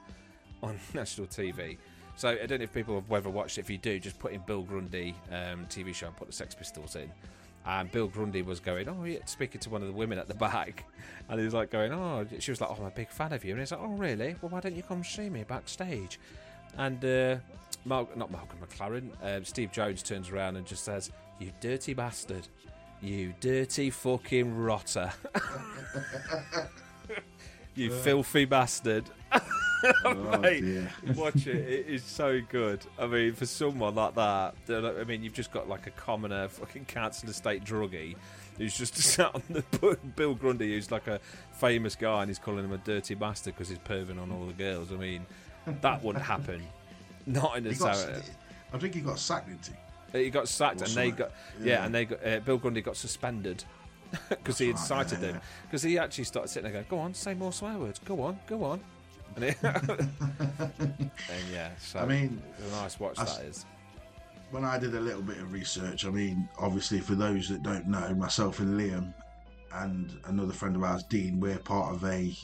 on 0.62 0.78
national 0.94 1.26
TV. 1.26 1.76
So 2.16 2.28
I 2.28 2.46
don't 2.46 2.58
know 2.58 2.64
if 2.64 2.74
people 2.74 2.94
have 2.94 3.10
ever 3.10 3.30
watched 3.30 3.58
it. 3.58 3.62
If 3.62 3.70
you 3.70 3.78
do, 3.78 3.98
just 3.98 4.18
put 4.18 4.32
in 4.32 4.42
Bill 4.46 4.62
Grundy 4.62 5.14
um, 5.30 5.66
TV 5.68 5.94
show 5.94 6.08
and 6.08 6.16
put 6.16 6.28
the 6.28 6.32
Sex 6.32 6.54
Pistols 6.54 6.96
in. 6.96 7.10
And 7.64 7.90
Bill 7.90 8.08
Grundy 8.08 8.42
was 8.42 8.60
going, 8.60 8.88
oh, 8.88 9.04
yeah, 9.04 9.24
speaking 9.24 9.60
to 9.60 9.70
one 9.70 9.82
of 9.82 9.88
the 9.88 9.94
women 9.94 10.18
at 10.18 10.28
the 10.28 10.34
back, 10.34 10.84
and 11.28 11.38
he 11.38 11.44
was 11.44 11.54
like 11.54 11.70
going, 11.70 11.92
oh, 11.92 12.26
she 12.40 12.50
was 12.50 12.60
like, 12.60 12.70
oh, 12.70 12.76
I'm 12.80 12.86
a 12.86 12.90
big 12.90 13.08
fan 13.08 13.32
of 13.32 13.44
you, 13.44 13.52
and 13.52 13.60
he's 13.60 13.70
like, 13.70 13.80
oh, 13.80 13.92
really? 13.92 14.34
Well, 14.42 14.50
why 14.50 14.60
don't 14.60 14.74
you 14.74 14.82
come 14.82 15.04
see 15.04 15.30
me 15.30 15.44
backstage? 15.44 16.18
And 16.76 17.04
uh, 17.04 17.36
Mal- 17.84 18.08
not 18.14 18.30
Malcolm 18.30 18.58
McLaren, 18.60 19.10
um, 19.22 19.44
Steve 19.44 19.72
Jones 19.72 20.02
turns 20.02 20.30
around 20.30 20.56
and 20.56 20.66
just 20.66 20.84
says, 20.84 21.10
"You 21.38 21.52
dirty 21.60 21.94
bastard, 21.94 22.46
you 23.00 23.34
dirty 23.40 23.90
fucking 23.90 24.56
rotter, 24.56 25.12
you 27.74 27.90
filthy 28.02 28.44
bastard." 28.44 29.04
Oh, 30.04 30.38
Mate, 30.38 30.84
watch 31.16 31.46
it. 31.46 31.56
It 31.68 31.86
is 31.88 32.02
so 32.04 32.40
good. 32.48 32.80
I 32.98 33.06
mean, 33.06 33.34
for 33.34 33.46
someone 33.46 33.94
like 33.94 34.14
that, 34.14 34.54
like- 34.68 34.98
I 34.98 35.04
mean, 35.04 35.22
you've 35.22 35.32
just 35.32 35.52
got 35.52 35.68
like 35.68 35.86
a 35.86 35.90
commoner, 35.90 36.48
fucking 36.48 36.84
council 36.86 37.28
estate 37.28 37.64
druggie 37.64 38.16
who's 38.58 38.76
just 38.76 38.96
sat 38.98 39.34
on 39.34 39.42
the 39.50 39.62
Bill 40.16 40.34
Grundy, 40.34 40.72
who's 40.74 40.90
like 40.90 41.06
a 41.06 41.20
famous 41.52 41.96
guy, 41.96 42.22
and 42.22 42.30
he's 42.30 42.38
calling 42.38 42.64
him 42.64 42.72
a 42.72 42.78
dirty 42.78 43.14
bastard 43.14 43.54
because 43.54 43.68
he's 43.68 43.78
perving 43.78 44.20
on 44.20 44.30
all 44.30 44.46
the 44.46 44.52
girls. 44.52 44.92
I 44.92 44.96
mean, 44.96 45.26
that 45.66 46.02
wouldn't 46.02 46.24
happen. 46.24 46.62
Not 47.26 47.56
in 47.56 47.66
a 47.66 47.74
got, 47.74 47.96
I 48.72 48.78
think 48.78 48.94
he 48.94 49.00
got 49.00 49.18
sacked, 49.18 49.48
didn't 49.48 49.70
he? 50.12 50.24
He 50.24 50.30
got 50.30 50.48
sacked, 50.48 50.82
and 50.82 50.90
they 50.90 51.10
got 51.10 51.32
yeah, 51.60 51.66
Yeah. 51.66 51.86
and 51.86 51.94
they 51.94 52.04
got 52.04 52.26
uh, 52.26 52.40
Bill 52.40 52.58
Grundy 52.58 52.82
got 52.82 52.96
suspended 52.96 53.64
because 54.28 54.58
he 54.58 54.66
right, 54.66 54.72
incited 54.72 55.20
yeah, 55.20 55.32
them. 55.32 55.40
Because 55.66 55.82
he 55.82 55.98
actually 55.98 56.24
started 56.24 56.48
sitting 56.48 56.64
there 56.64 56.72
going, 56.72 56.86
"Go 56.90 56.98
on, 56.98 57.14
say 57.14 57.34
more 57.34 57.52
swear 57.52 57.74
words. 57.78 58.00
Go 58.04 58.20
on, 58.22 58.38
go 58.46 58.64
on." 58.64 58.80
And, 61.28 61.44
yeah, 61.52 61.70
so 61.78 62.00
I 62.00 62.06
mean, 62.06 62.42
a 62.66 62.70
nice 62.82 62.98
watch 62.98 63.18
I 63.18 63.24
that 63.24 63.44
is. 63.44 63.64
when 64.50 64.64
I 64.64 64.78
did 64.78 64.94
a 64.94 65.00
little 65.00 65.22
bit 65.22 65.38
of 65.38 65.52
research, 65.52 66.04
I 66.04 66.10
mean, 66.10 66.48
obviously, 66.58 67.00
for 67.00 67.14
those 67.14 67.48
that 67.48 67.62
don't 67.62 67.86
know, 67.86 68.14
myself 68.14 68.60
and 68.60 68.78
Liam 68.78 69.14
and 69.74 70.12
another 70.26 70.52
friend 70.52 70.76
of 70.76 70.82
ours, 70.82 71.02
Dean, 71.04 71.40
we're 71.40 71.58
part 71.58 71.94
of 71.94 72.04
a 72.04 72.36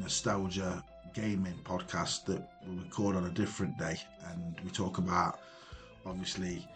nostalgia 0.00 0.82
gaming 1.14 1.58
podcast 1.64 2.24
that 2.26 2.42
we 2.68 2.76
record 2.78 3.16
on 3.16 3.26
a 3.26 3.30
different 3.30 3.78
day. 3.78 3.98
And 4.30 4.56
we 4.64 4.70
talk 4.70 4.98
about, 4.98 5.40
obviously, 6.04 6.66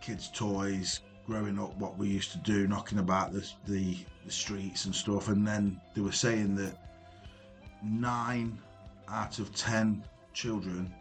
kids' 0.00 0.30
toys, 0.32 1.00
growing 1.26 1.58
up, 1.58 1.76
what 1.76 1.96
we 1.96 2.08
used 2.08 2.32
to 2.32 2.38
do, 2.38 2.66
knocking 2.66 2.98
about 2.98 3.32
the, 3.32 3.48
the, 3.66 3.96
the 4.24 4.32
streets 4.32 4.84
and 4.86 4.94
stuff. 4.94 5.28
And 5.28 5.46
then 5.46 5.80
they 5.94 6.00
were 6.00 6.12
saying 6.12 6.56
that 6.56 6.76
nine 7.84 8.58
out 9.08 9.38
of 9.38 9.54
ten 9.54 10.02
children 10.32 10.92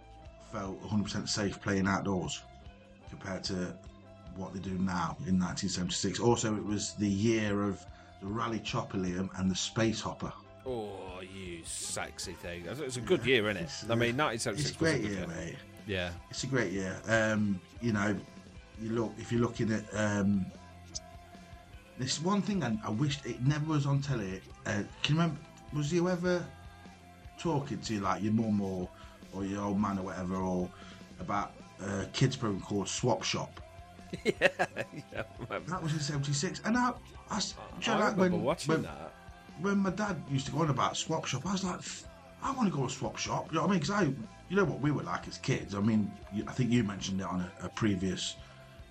felt 0.51 0.81
100% 0.83 1.27
safe 1.27 1.59
playing 1.61 1.87
outdoors 1.87 2.41
compared 3.09 3.43
to 3.45 3.75
what 4.35 4.53
they 4.53 4.59
do 4.59 4.71
now 4.71 5.15
in 5.27 5.39
1976. 5.39 6.19
Also, 6.19 6.55
it 6.55 6.65
was 6.65 6.93
the 6.93 7.07
year 7.07 7.63
of 7.63 7.83
the 8.21 8.27
Raleigh 8.27 8.59
Chopper 8.59 8.97
Liam 8.97 9.29
and 9.39 9.49
the 9.49 9.55
Space 9.55 10.01
Hopper. 10.01 10.31
Oh, 10.65 11.19
you 11.21 11.61
sexy 11.65 12.33
thing! 12.33 12.65
It's- 12.65 12.97
a 12.97 13.01
good 13.01 13.25
year, 13.25 13.49
isn't 13.49 13.63
it? 13.63 13.91
I 13.91 13.95
mean, 13.95 14.19
uh, 14.19 14.25
1976 14.25 14.69
It's 14.69 14.69
a 14.69 14.83
was 14.83 14.93
a 14.93 14.97
great 14.97 15.01
good 15.01 15.17
year, 15.17 15.27
mate. 15.27 15.55
Yeah, 15.85 16.11
It's 16.29 16.43
a 16.43 16.47
great 16.47 16.71
year. 16.71 17.01
Um, 17.07 17.59
you 17.81 17.91
know, 17.91 18.15
you 18.81 18.89
look 18.91 19.13
if 19.17 19.31
you're 19.31 19.41
looking 19.41 19.71
at 19.71 19.83
um, 19.93 20.45
this 21.99 22.21
one 22.21 22.41
thing, 22.41 22.63
I, 22.63 22.77
I 22.85 22.89
wish 22.89 23.19
it 23.25 23.41
never 23.45 23.65
was 23.65 23.85
on 23.85 24.01
telly. 24.01 24.41
Uh, 24.65 24.83
can 25.01 25.15
you 25.15 25.21
remember? 25.21 25.37
Was 25.73 25.91
you 25.91 26.07
ever 26.09 26.45
talking 27.37 27.79
to 27.79 27.99
like 28.01 28.21
your 28.23 28.33
mum 28.33 28.61
or 28.61 28.89
or 29.33 29.45
your 29.45 29.63
old 29.63 29.79
man 29.79 29.97
or 29.99 30.03
whatever, 30.03 30.35
or 30.35 30.69
about 31.19 31.53
a 31.85 32.05
kids 32.13 32.35
program 32.35 32.61
called 32.61 32.87
Swap 32.87 33.23
Shop? 33.23 33.59
yeah, 34.23 34.31
yeah. 35.11 35.23
That 35.67 35.81
was 35.81 35.93
in 35.93 35.99
'76, 35.99 36.61
and 36.65 36.77
I, 36.77 36.93
I, 37.31 37.37
s- 37.37 37.55
do 37.79 37.91
you 37.91 37.97
know, 37.97 38.03
I 38.03 38.05
like, 38.09 38.15
remember 38.15 38.35
when, 38.37 38.43
watching 38.43 38.73
when, 38.73 38.81
that. 38.83 39.13
when 39.61 39.77
my 39.79 39.89
dad 39.89 40.21
used 40.29 40.45
to 40.45 40.51
go 40.51 40.59
on 40.59 40.69
about 40.69 40.95
swap 40.95 41.25
shop, 41.25 41.45
I 41.47 41.51
was 41.53 41.63
like, 41.63 41.79
I 42.43 42.51
want 42.51 42.71
to 42.71 42.77
go 42.77 42.85
to 42.85 42.93
swap 42.93 43.17
shop. 43.17 43.47
You 43.51 43.55
know 43.55 43.61
what 43.61 43.69
I 43.69 43.71
mean? 43.71 43.79
Because 43.79 43.95
I, 43.95 44.03
you 44.49 44.55
know 44.55 44.65
what 44.65 44.81
we 44.81 44.91
were 44.91 45.01
like 45.01 45.27
as 45.27 45.39
kids. 45.39 45.73
I 45.73 45.79
mean, 45.79 46.11
I 46.47 46.51
think 46.51 46.69
you 46.69 46.83
mentioned 46.83 47.21
it 47.21 47.25
on 47.27 47.41
a, 47.41 47.65
a 47.65 47.69
previous 47.69 48.35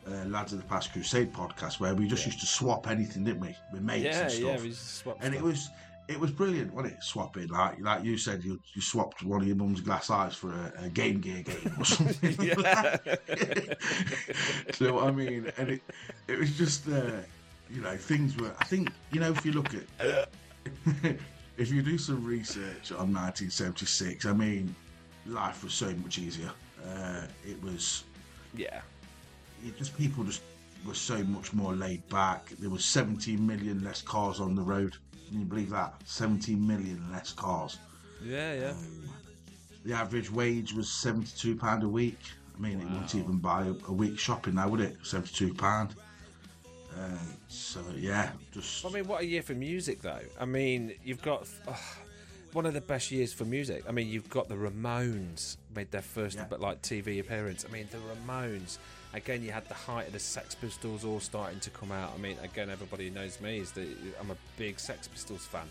uh, 0.08 0.24
Lads 0.26 0.52
of 0.52 0.58
the 0.60 0.64
Past 0.66 0.92
Crusade 0.92 1.32
podcast 1.32 1.78
where 1.78 1.94
we 1.94 2.08
just 2.08 2.26
used 2.26 2.40
to 2.40 2.46
swap 2.46 2.90
anything, 2.90 3.22
didn't 3.22 3.40
we? 3.40 3.54
With 3.72 3.82
mates 3.82 4.04
Yeah, 4.16 4.22
and 4.22 4.32
stuff. 4.32 4.42
yeah, 4.42 4.60
we 4.60 4.68
just 4.70 4.96
swapped 4.96 5.22
and 5.22 5.32
it 5.36 5.40
was 5.40 5.70
it 6.08 6.18
was 6.18 6.30
brilliant, 6.30 6.72
wasn't 6.74 6.94
it? 6.94 7.02
Swapping 7.02 7.48
like 7.48 7.80
like 7.80 8.04
you 8.04 8.16
said, 8.18 8.44
you 8.44 8.60
you 8.74 8.82
swapped 8.82 9.22
one 9.22 9.40
of 9.40 9.46
your 9.46 9.56
mum's 9.56 9.80
glass 9.80 10.10
eyes 10.10 10.34
for 10.34 10.52
a, 10.52 10.84
a 10.84 10.88
Game 10.88 11.20
Gear 11.20 11.42
game 11.42 11.74
or 11.78 11.84
something. 11.96 12.36
Yeah. 12.40 12.96
so 14.72 15.00
I 15.00 15.10
mean, 15.10 15.50
and 15.56 15.70
it 15.70 15.82
it 16.28 16.38
was 16.38 16.56
just 16.56 16.88
uh, 16.88 17.20
you 17.70 17.80
know 17.80 17.96
things 17.96 18.36
were. 18.36 18.52
I 18.58 18.64
think 18.64 18.90
you 19.12 19.20
know 19.20 19.30
if 19.30 19.44
you 19.44 19.52
look 19.52 19.70
at 19.74 20.28
if 21.56 21.70
you 21.70 21.82
do 21.82 21.98
some 21.98 22.24
research 22.24 22.90
on 22.92 23.12
1976, 23.12 24.26
I 24.26 24.32
mean, 24.32 24.74
life 25.26 25.62
was 25.64 25.74
so 25.74 25.90
much 26.02 26.18
easier. 26.18 26.50
Uh, 26.84 27.22
it 27.46 27.62
was 27.62 28.04
yeah. 28.56 28.80
it 29.64 29.76
just 29.78 29.96
people 29.96 30.24
just 30.24 30.42
were 30.84 30.94
so 30.94 31.22
much 31.24 31.52
more 31.52 31.74
laid 31.74 32.06
back. 32.08 32.50
There 32.58 32.70
was 32.70 32.84
17 32.84 33.44
million 33.46 33.84
less 33.84 34.02
cars 34.02 34.40
on 34.40 34.54
the 34.54 34.62
road. 34.62 34.96
Can 35.32 35.40
you 35.40 35.46
believe 35.46 35.70
that? 35.70 35.94
17 36.04 36.64
million 36.64 37.02
less 37.10 37.32
cars. 37.32 37.78
Yeah, 38.22 38.52
yeah. 38.52 38.74
The 39.86 39.94
average 39.94 40.30
wage 40.30 40.74
was 40.74 40.90
72 40.90 41.56
pound 41.56 41.82
a 41.82 41.88
week. 41.88 42.18
I 42.54 42.60
mean, 42.60 42.78
it 42.80 42.84
wouldn't 42.84 43.14
even 43.14 43.38
buy 43.38 43.64
a, 43.64 43.74
a 43.88 43.92
week's 43.92 44.20
shopping 44.20 44.56
now, 44.56 44.68
would 44.68 44.82
it? 44.82 44.98
72 45.02 45.54
pound. 45.54 45.94
Uh, 46.94 47.16
so 47.48 47.80
yeah, 47.96 48.32
just 48.52 48.84
I 48.84 48.90
mean, 48.90 49.06
what 49.08 49.22
a 49.22 49.26
year 49.26 49.40
for 49.40 49.54
music, 49.54 50.02
though. 50.02 50.20
I 50.38 50.44
mean, 50.44 50.92
you've 51.02 51.22
got 51.22 51.48
ugh, 51.66 51.74
one 52.52 52.66
of 52.66 52.74
the 52.74 52.82
best 52.82 53.10
years 53.10 53.32
for 53.32 53.46
music. 53.46 53.84
I 53.88 53.92
mean, 53.92 54.08
you've 54.08 54.28
got 54.28 54.50
the 54.50 54.54
Ramones 54.56 55.56
made 55.74 55.90
their 55.90 56.02
first, 56.02 56.36
Yeah. 56.36 56.44
but 56.50 56.60
like 56.60 56.82
TV 56.82 57.18
appearance. 57.20 57.64
I 57.66 57.72
mean, 57.72 57.88
the 57.90 57.96
Ramones. 57.96 58.76
Again, 59.14 59.42
you 59.42 59.50
had 59.50 59.68
the 59.68 59.74
height 59.74 60.06
of 60.06 60.12
the 60.14 60.18
Sex 60.18 60.54
Pistols 60.54 61.04
all 61.04 61.20
starting 61.20 61.60
to 61.60 61.70
come 61.70 61.92
out. 61.92 62.12
I 62.14 62.18
mean, 62.18 62.36
again, 62.42 62.70
everybody 62.70 63.10
knows 63.10 63.40
me 63.40 63.58
is 63.58 63.72
that 63.72 63.86
I'm 64.20 64.30
a 64.30 64.36
big 64.56 64.80
Sex 64.80 65.06
Pistols 65.06 65.44
fan. 65.44 65.68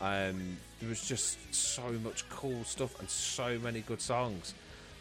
Um, 0.00 0.58
there 0.80 0.88
was 0.88 1.06
just 1.06 1.38
so 1.54 1.82
much 2.02 2.28
cool 2.28 2.62
stuff 2.64 2.98
and 3.00 3.08
so 3.08 3.58
many 3.60 3.80
good 3.80 4.02
songs. 4.02 4.52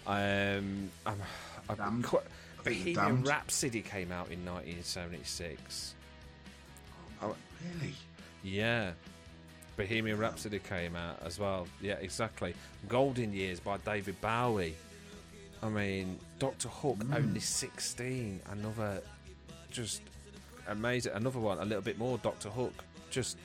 Um, 0.08 0.90
I'm, 1.06 1.22
I'm 1.68 1.76
Damned. 1.76 2.04
quite, 2.06 2.24
Bohemian 2.64 2.96
Damned. 2.96 3.28
Rhapsody 3.28 3.82
came 3.82 4.12
out 4.12 4.32
in 4.32 4.46
1976. 4.46 5.96
Oh, 7.22 7.36
really. 7.82 7.94
Yeah. 8.44 8.92
Bohemian 9.76 10.18
Rhapsody 10.20 10.60
came 10.60 10.96
out 10.96 11.18
as 11.26 11.40
well. 11.40 11.68
Yeah, 11.82 11.96
exactly. 11.96 12.54
Golden 12.88 13.34
Years 13.34 13.60
by 13.60 13.78
David 13.78 14.20
Bowie. 14.22 14.76
I 15.64 15.70
mean, 15.70 16.20
Doctor 16.40 16.68
Hook, 16.68 16.98
mm. 16.98 17.16
only 17.16 17.40
16. 17.40 18.42
Another 18.52 19.02
just 19.72 20.02
amazing. 20.68 21.14
Another 21.14 21.40
one, 21.40 21.58
a 21.60 21.66
little 21.66 21.82
bit 21.82 21.98
more 21.98 22.18
Doctor 22.18 22.50
Hook. 22.50 22.84
Just 23.10 23.38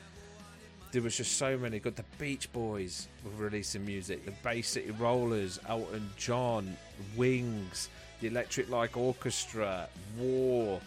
there 0.90 1.02
was 1.02 1.16
just 1.16 1.36
so 1.36 1.56
many 1.56 1.78
good. 1.78 1.94
The 1.94 2.04
Beach 2.18 2.52
Boys 2.52 3.06
were 3.24 3.44
releasing 3.44 3.84
music. 3.84 4.24
The 4.24 4.32
Bay 4.42 4.62
City 4.62 4.90
Rollers, 4.90 5.60
Elton 5.68 6.10
John, 6.16 6.76
Wings. 7.16 7.88
the 8.20 8.26
Electric 8.26 8.68
Light 8.68 8.96
Orchestra, 8.96 9.88
War, 10.18 10.80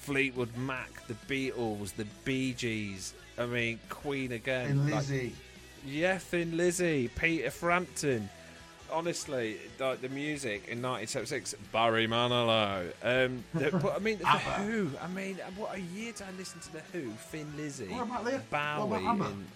Fleetwood 0.00 0.54
Mac, 0.54 1.06
the 1.06 1.14
Beatles, 1.28 1.94
the 1.94 2.04
Bee 2.26 2.52
Gees. 2.52 3.14
I 3.38 3.46
mean, 3.46 3.80
Queen 3.88 4.32
again. 4.32 4.84
Like- 4.84 4.96
Lizzie. 4.96 5.34
yeah, 5.86 6.18
Thin 6.18 6.58
Lizzy, 6.58 7.08
Peter 7.16 7.50
Frampton. 7.50 8.28
Honestly, 8.94 9.56
like 9.80 10.00
the 10.00 10.08
music 10.08 10.68
in 10.68 10.80
1976, 10.80 11.56
Barry 11.72 12.06
Manilow. 12.06 12.92
Um, 13.02 13.42
the, 13.52 13.72
but 13.72 13.96
I 13.96 13.98
mean, 13.98 14.18
the 14.18 14.28
ABBA. 14.28 14.62
Who. 14.62 14.90
I 15.02 15.08
mean, 15.08 15.36
what 15.56 15.74
a 15.74 15.80
year 15.80 16.12
to 16.12 16.24
listen 16.38 16.60
to 16.60 16.72
the 16.74 16.80
Who, 16.92 17.10
Thin 17.30 17.52
Lizzy, 17.56 17.88
What 17.88 18.04
about 18.04 18.24
the- 18.24 18.38
Bowie, 18.50 18.88
what 18.88 19.00
about 19.00 19.02
ABBA? 19.16 19.24
and 19.24 19.46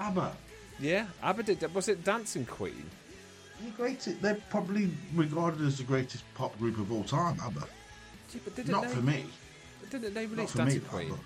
ABBA. 0.00 0.32
yeah, 0.80 1.06
ABBA 1.22 1.42
did. 1.44 1.74
Was 1.74 1.88
it 1.88 2.02
Dancing 2.02 2.44
Queen? 2.44 2.84
They're. 3.78 3.96
They're 4.20 4.38
probably 4.50 4.90
regarded 5.14 5.60
as 5.64 5.78
the 5.78 5.84
greatest 5.84 6.24
pop 6.34 6.58
group 6.58 6.78
of 6.78 6.90
all 6.90 7.04
time. 7.04 7.38
ABBA. 7.44 7.60
Yeah, 8.34 8.40
but 8.44 8.56
didn't 8.56 8.72
Not 8.72 8.82
they, 8.88 8.88
for 8.88 9.02
me. 9.02 9.24
Didn't 9.90 10.14
they 10.14 10.26
Not 10.26 10.30
release 10.36 10.50
for 10.50 10.58
Dancing 10.58 10.80
me. 10.82 10.88
Queen? 10.88 11.08
but- 11.10 11.18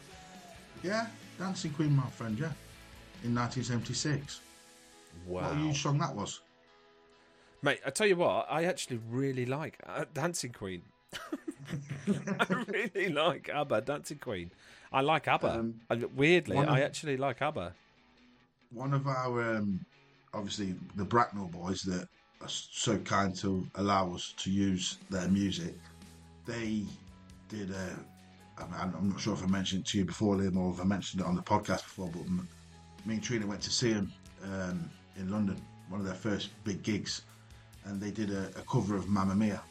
Yeah, 0.83 1.07
Dancing 1.39 1.71
Queen, 1.73 1.97
my 1.97 2.11
friend. 2.11 2.39
Yeah, 2.39 2.53
in 3.25 3.35
1976. 3.35 4.41
Wow, 5.27 5.43
What 5.43 5.53
a 5.53 5.57
huge 5.57 5.81
song 5.83 5.97
that 5.99 6.15
was. 6.15 6.41
Mate! 7.65 7.81
I 7.85 7.91
tell 7.91 8.07
you 8.07 8.17
what, 8.17 8.47
I 8.49 8.65
actually 8.65 9.01
really 9.11 9.47
like 9.47 9.79
uh, 9.87 10.05
Dancing 10.12 10.53
Queen. 10.53 10.83
I 12.07 12.65
really 12.69 13.09
like 13.09 13.49
ABBA, 13.49 13.81
Dancing 13.83 14.19
Queen. 14.19 14.51
I 14.93 15.01
like 15.01 15.27
ABBA. 15.27 15.51
Um, 15.59 15.81
And 15.91 16.17
weirdly, 16.17 16.59
of- 16.59 16.69
I 16.69 16.83
actually 16.83 17.17
like 17.17 17.43
ABBA. 17.43 17.75
One 18.71 18.93
of 18.93 19.07
our, 19.07 19.57
um, 19.57 19.85
obviously, 20.33 20.75
the 20.97 21.05
Bracknell 21.05 21.47
boys 21.47 21.83
that 21.83 22.09
are 22.41 22.49
so 22.49 22.99
kind 22.99 23.35
to 23.37 23.67
allow 23.77 24.12
us 24.15 24.35
to 24.39 24.51
use 24.51 24.99
their 25.11 25.29
music, 25.29 25.75
they 26.45 26.85
did 27.49 27.71
a. 27.71 27.97
I'm 28.59 29.09
not 29.09 29.21
sure 29.21 29.35
if 29.35 29.43
I 29.43 29.47
mentioned 29.47 29.81
it 29.81 29.87
to 29.89 29.99
you 29.99 30.05
before, 30.05 30.37
Liam, 30.37 30.57
or 30.57 30.73
if 30.73 30.81
I 30.81 30.85
mentioned 30.85 31.23
it 31.23 31.27
on 31.27 31.35
the 31.35 31.43
podcast 31.43 31.83
before, 31.83 32.09
but 32.12 32.23
me 32.29 33.15
and 33.15 33.23
Trina 33.23 33.49
went 33.49 33.61
to 33.62 33.71
see 33.71 33.93
them 33.93 34.12
um, 34.45 34.89
in 35.17 35.29
London, 35.29 35.61
one 35.89 35.99
of 35.99 36.07
their 36.07 36.15
first 36.15 36.51
big 36.62 36.81
gigs, 36.85 37.23
and 37.85 38.01
they 38.01 38.11
did 38.11 38.30
a, 38.30 38.49
a 38.57 38.62
cover 38.70 38.97
of 38.97 39.09
Mamma 39.09 39.35
Mia, 39.35 39.62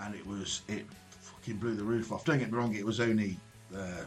and 0.00 0.14
it 0.14 0.26
was 0.26 0.62
it 0.68 0.86
fucking 1.10 1.56
blew 1.56 1.74
the 1.74 1.84
roof 1.84 2.12
off. 2.12 2.24
Don't 2.24 2.38
get 2.38 2.50
me 2.50 2.58
wrong, 2.58 2.74
it 2.74 2.84
was 2.84 3.00
only 3.00 3.36
uh, 3.76 4.04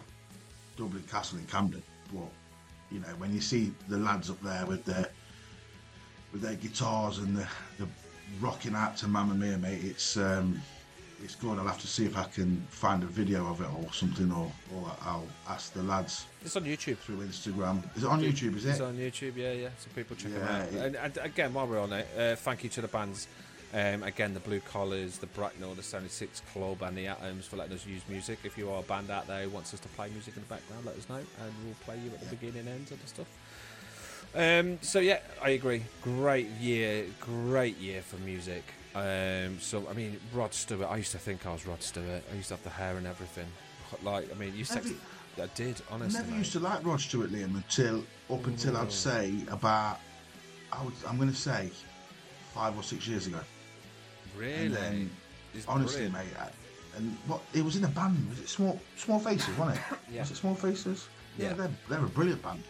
Dublin 0.78 1.04
Castle 1.10 1.40
in 1.40 1.46
Camden, 1.46 1.84
but 2.14 2.30
you 2.92 3.00
know 3.00 3.14
when 3.18 3.34
you 3.34 3.42
see 3.42 3.72
the 3.88 3.98
lads 3.98 4.30
up 4.30 4.42
there 4.42 4.66
with 4.66 4.86
their 4.86 5.10
with 6.32 6.42
their 6.42 6.56
guitars 6.56 7.20
and 7.20 7.36
the, 7.36 7.48
the 7.80 7.88
rocking 8.40 8.76
out 8.76 8.98
to 8.98 9.08
Mamma 9.08 9.36
Mia, 9.36 9.58
mate, 9.58 9.84
it's 9.84 10.18
um, 10.18 10.62
it's 11.24 11.36
good. 11.36 11.58
I'll 11.58 11.68
have 11.68 11.80
to 11.82 11.88
see 11.88 12.06
if 12.06 12.18
I 12.18 12.24
can 12.26 12.66
find 12.70 13.04
a 13.04 13.08
video 13.08 13.46
of 13.48 13.62
it 13.62 13.68
or 13.78 13.92
something, 13.94 14.32
or, 14.32 14.52
or 14.76 14.92
I'll 15.04 15.28
ask 15.50 15.74
the 15.74 15.84
lads 15.84 16.26
It's 16.44 16.56
on 16.56 16.64
YouTube. 16.66 16.98
through 16.98 17.18
Instagram. 17.18 17.84
Is 17.96 18.04
it 18.04 18.10
on 18.10 18.22
YouTube? 18.22 18.56
Is 18.58 18.66
it? 18.66 18.70
It's 18.72 18.80
on 18.82 18.96
YouTube, 18.98 19.36
yeah, 19.36 19.52
yeah. 19.54 19.70
So 19.80 19.90
people 19.96 20.16
check 20.16 20.32
them 20.34 20.42
Yeah, 20.46 20.58
out. 20.62 20.68
it- 20.70 20.76
And, 20.76 20.96
and 20.96 21.18
again, 21.18 21.54
while 21.54 21.68
we're 21.68 21.80
on 21.82 21.94
it, 21.94 22.08
uh, 22.18 22.36
thank 22.36 22.64
you 22.64 22.70
to 22.72 22.82
the 22.82 22.88
bands. 22.88 23.28
Um, 23.74 24.04
again, 24.04 24.34
the 24.34 24.40
Blue 24.40 24.62
Collars, 24.62 25.18
the 25.18 25.26
Bracknell, 25.28 25.74
the 25.74 25.84
76 25.84 26.42
Club, 26.54 26.82
and 26.82 26.98
the 26.98 27.08
Atoms 27.08 27.46
for 27.46 27.58
letting 27.58 27.74
us 27.76 27.86
use 27.86 28.02
music. 28.08 28.40
If 28.44 28.58
you 28.58 28.70
are 28.70 28.80
a 28.80 28.84
band 28.84 29.10
out 29.12 29.28
there 29.28 29.44
who 29.44 29.50
wants 29.50 29.74
us 29.74 29.82
to 29.82 29.90
play 29.90 30.10
music 30.12 30.36
in 30.38 30.44
the 30.44 30.48
background, 30.48 30.86
let 30.86 30.96
us 30.96 31.10
know, 31.10 31.16
and 31.16 31.54
we'll 31.66 31.76
play 31.84 31.98
you 32.02 32.10
at 32.12 32.22
the 32.22 32.28
beginning 32.36 32.60
and 32.60 32.70
end 32.70 32.92
of 32.92 33.02
the 33.02 33.08
stuff. 33.08 33.28
Um, 34.34 34.80
so 34.82 35.00
yeah, 35.00 35.20
I 35.44 35.50
agree. 35.50 35.84
Great 36.02 36.48
year, 36.62 37.06
great 37.20 37.78
year 37.78 38.02
for 38.02 38.18
music. 38.18 38.64
Um, 38.96 39.60
so 39.60 39.86
I 39.90 39.94
mean, 39.94 40.18
Rod 40.34 40.54
Stewart. 40.54 40.90
I 40.90 40.98
used 40.98 41.12
to 41.12 41.18
think 41.20 41.46
I 41.46 41.52
was 41.54 41.68
Rod 41.68 41.84
Stewart. 41.84 42.24
I 42.32 42.36
used 42.36 42.48
to 42.48 42.56
have 42.56 42.64
the 42.64 42.70
hair 42.70 42.96
and 42.98 43.06
everything. 43.06 43.48
Like 44.04 44.32
I 44.32 44.36
mean, 44.36 44.54
you 44.56 44.66
you- 44.84 44.98
I 45.38 45.48
did 45.54 45.82
honestly. 45.92 46.22
never 46.22 46.38
used 46.38 46.54
to 46.54 46.60
like 46.60 46.86
Rod 46.86 47.02
Stewart, 47.02 47.30
Liam, 47.30 47.56
until 47.56 48.06
up 48.32 48.48
until 48.48 48.78
I'd 48.78 48.92
say 48.92 49.34
about 49.50 50.00
I 50.72 50.82
would, 50.84 50.94
I'm 51.08 51.18
going 51.18 51.30
to 51.30 51.36
say 51.36 51.70
five 52.54 52.76
or 52.78 52.84
six 52.84 53.06
years 53.06 53.28
ago. 53.28 53.40
Really? 54.38 54.54
And 54.68 54.74
then, 54.74 55.10
honestly, 55.68 56.08
brilliant. 56.10 56.14
mate, 56.34 56.40
I, 56.40 56.98
and 56.98 57.18
what 57.28 57.42
it 57.54 57.64
was 57.66 57.76
in 57.76 57.84
a 57.84 57.90
band. 57.90 58.30
Was 58.30 58.40
it 58.40 58.48
Small 58.48 58.80
Small 58.96 59.20
Faces? 59.20 59.58
Wasn't 59.58 59.78
it? 59.78 59.84
Yeah. 60.12 60.22
Was 60.22 60.32
it 60.32 60.36
Small 60.38 60.56
Faces? 60.56 61.08
Yeah, 61.38 61.48
Yeah. 61.50 61.54
they're, 61.54 61.72
they're 61.90 62.06
a 62.06 62.10
brilliant 62.10 62.42
band. 62.42 62.64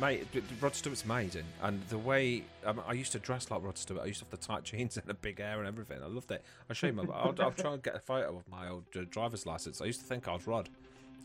Mate, 0.00 0.26
Rod 0.60 0.74
Stewart's 0.74 1.04
amazing, 1.04 1.44
and 1.62 1.86
the 1.88 1.98
way 1.98 2.42
um, 2.64 2.80
I 2.86 2.94
used 2.94 3.12
to 3.12 3.18
dress 3.18 3.50
like 3.50 3.62
Rod 3.62 3.76
Stewart, 3.76 4.02
I 4.02 4.06
used 4.06 4.20
to 4.20 4.24
have 4.24 4.30
the 4.30 4.46
tight 4.46 4.64
jeans 4.64 4.96
and 4.96 5.06
the 5.06 5.14
big 5.14 5.38
hair 5.38 5.58
and 5.58 5.68
everything. 5.68 5.98
I 6.02 6.06
loved 6.06 6.30
it. 6.30 6.42
I'll 6.68 6.74
show 6.74 6.86
you 6.86 6.94
my. 6.94 7.02
I'll, 7.12 7.34
I'll 7.38 7.50
try 7.52 7.74
and 7.74 7.82
get 7.82 7.94
a 7.94 7.98
photo 7.98 8.36
of 8.38 8.48
my 8.48 8.68
old 8.68 8.84
uh, 8.96 9.00
driver's 9.10 9.44
license. 9.44 9.82
I 9.82 9.84
used 9.84 10.00
to 10.00 10.06
think 10.06 10.26
I 10.26 10.32
was 10.32 10.46
Rod. 10.46 10.70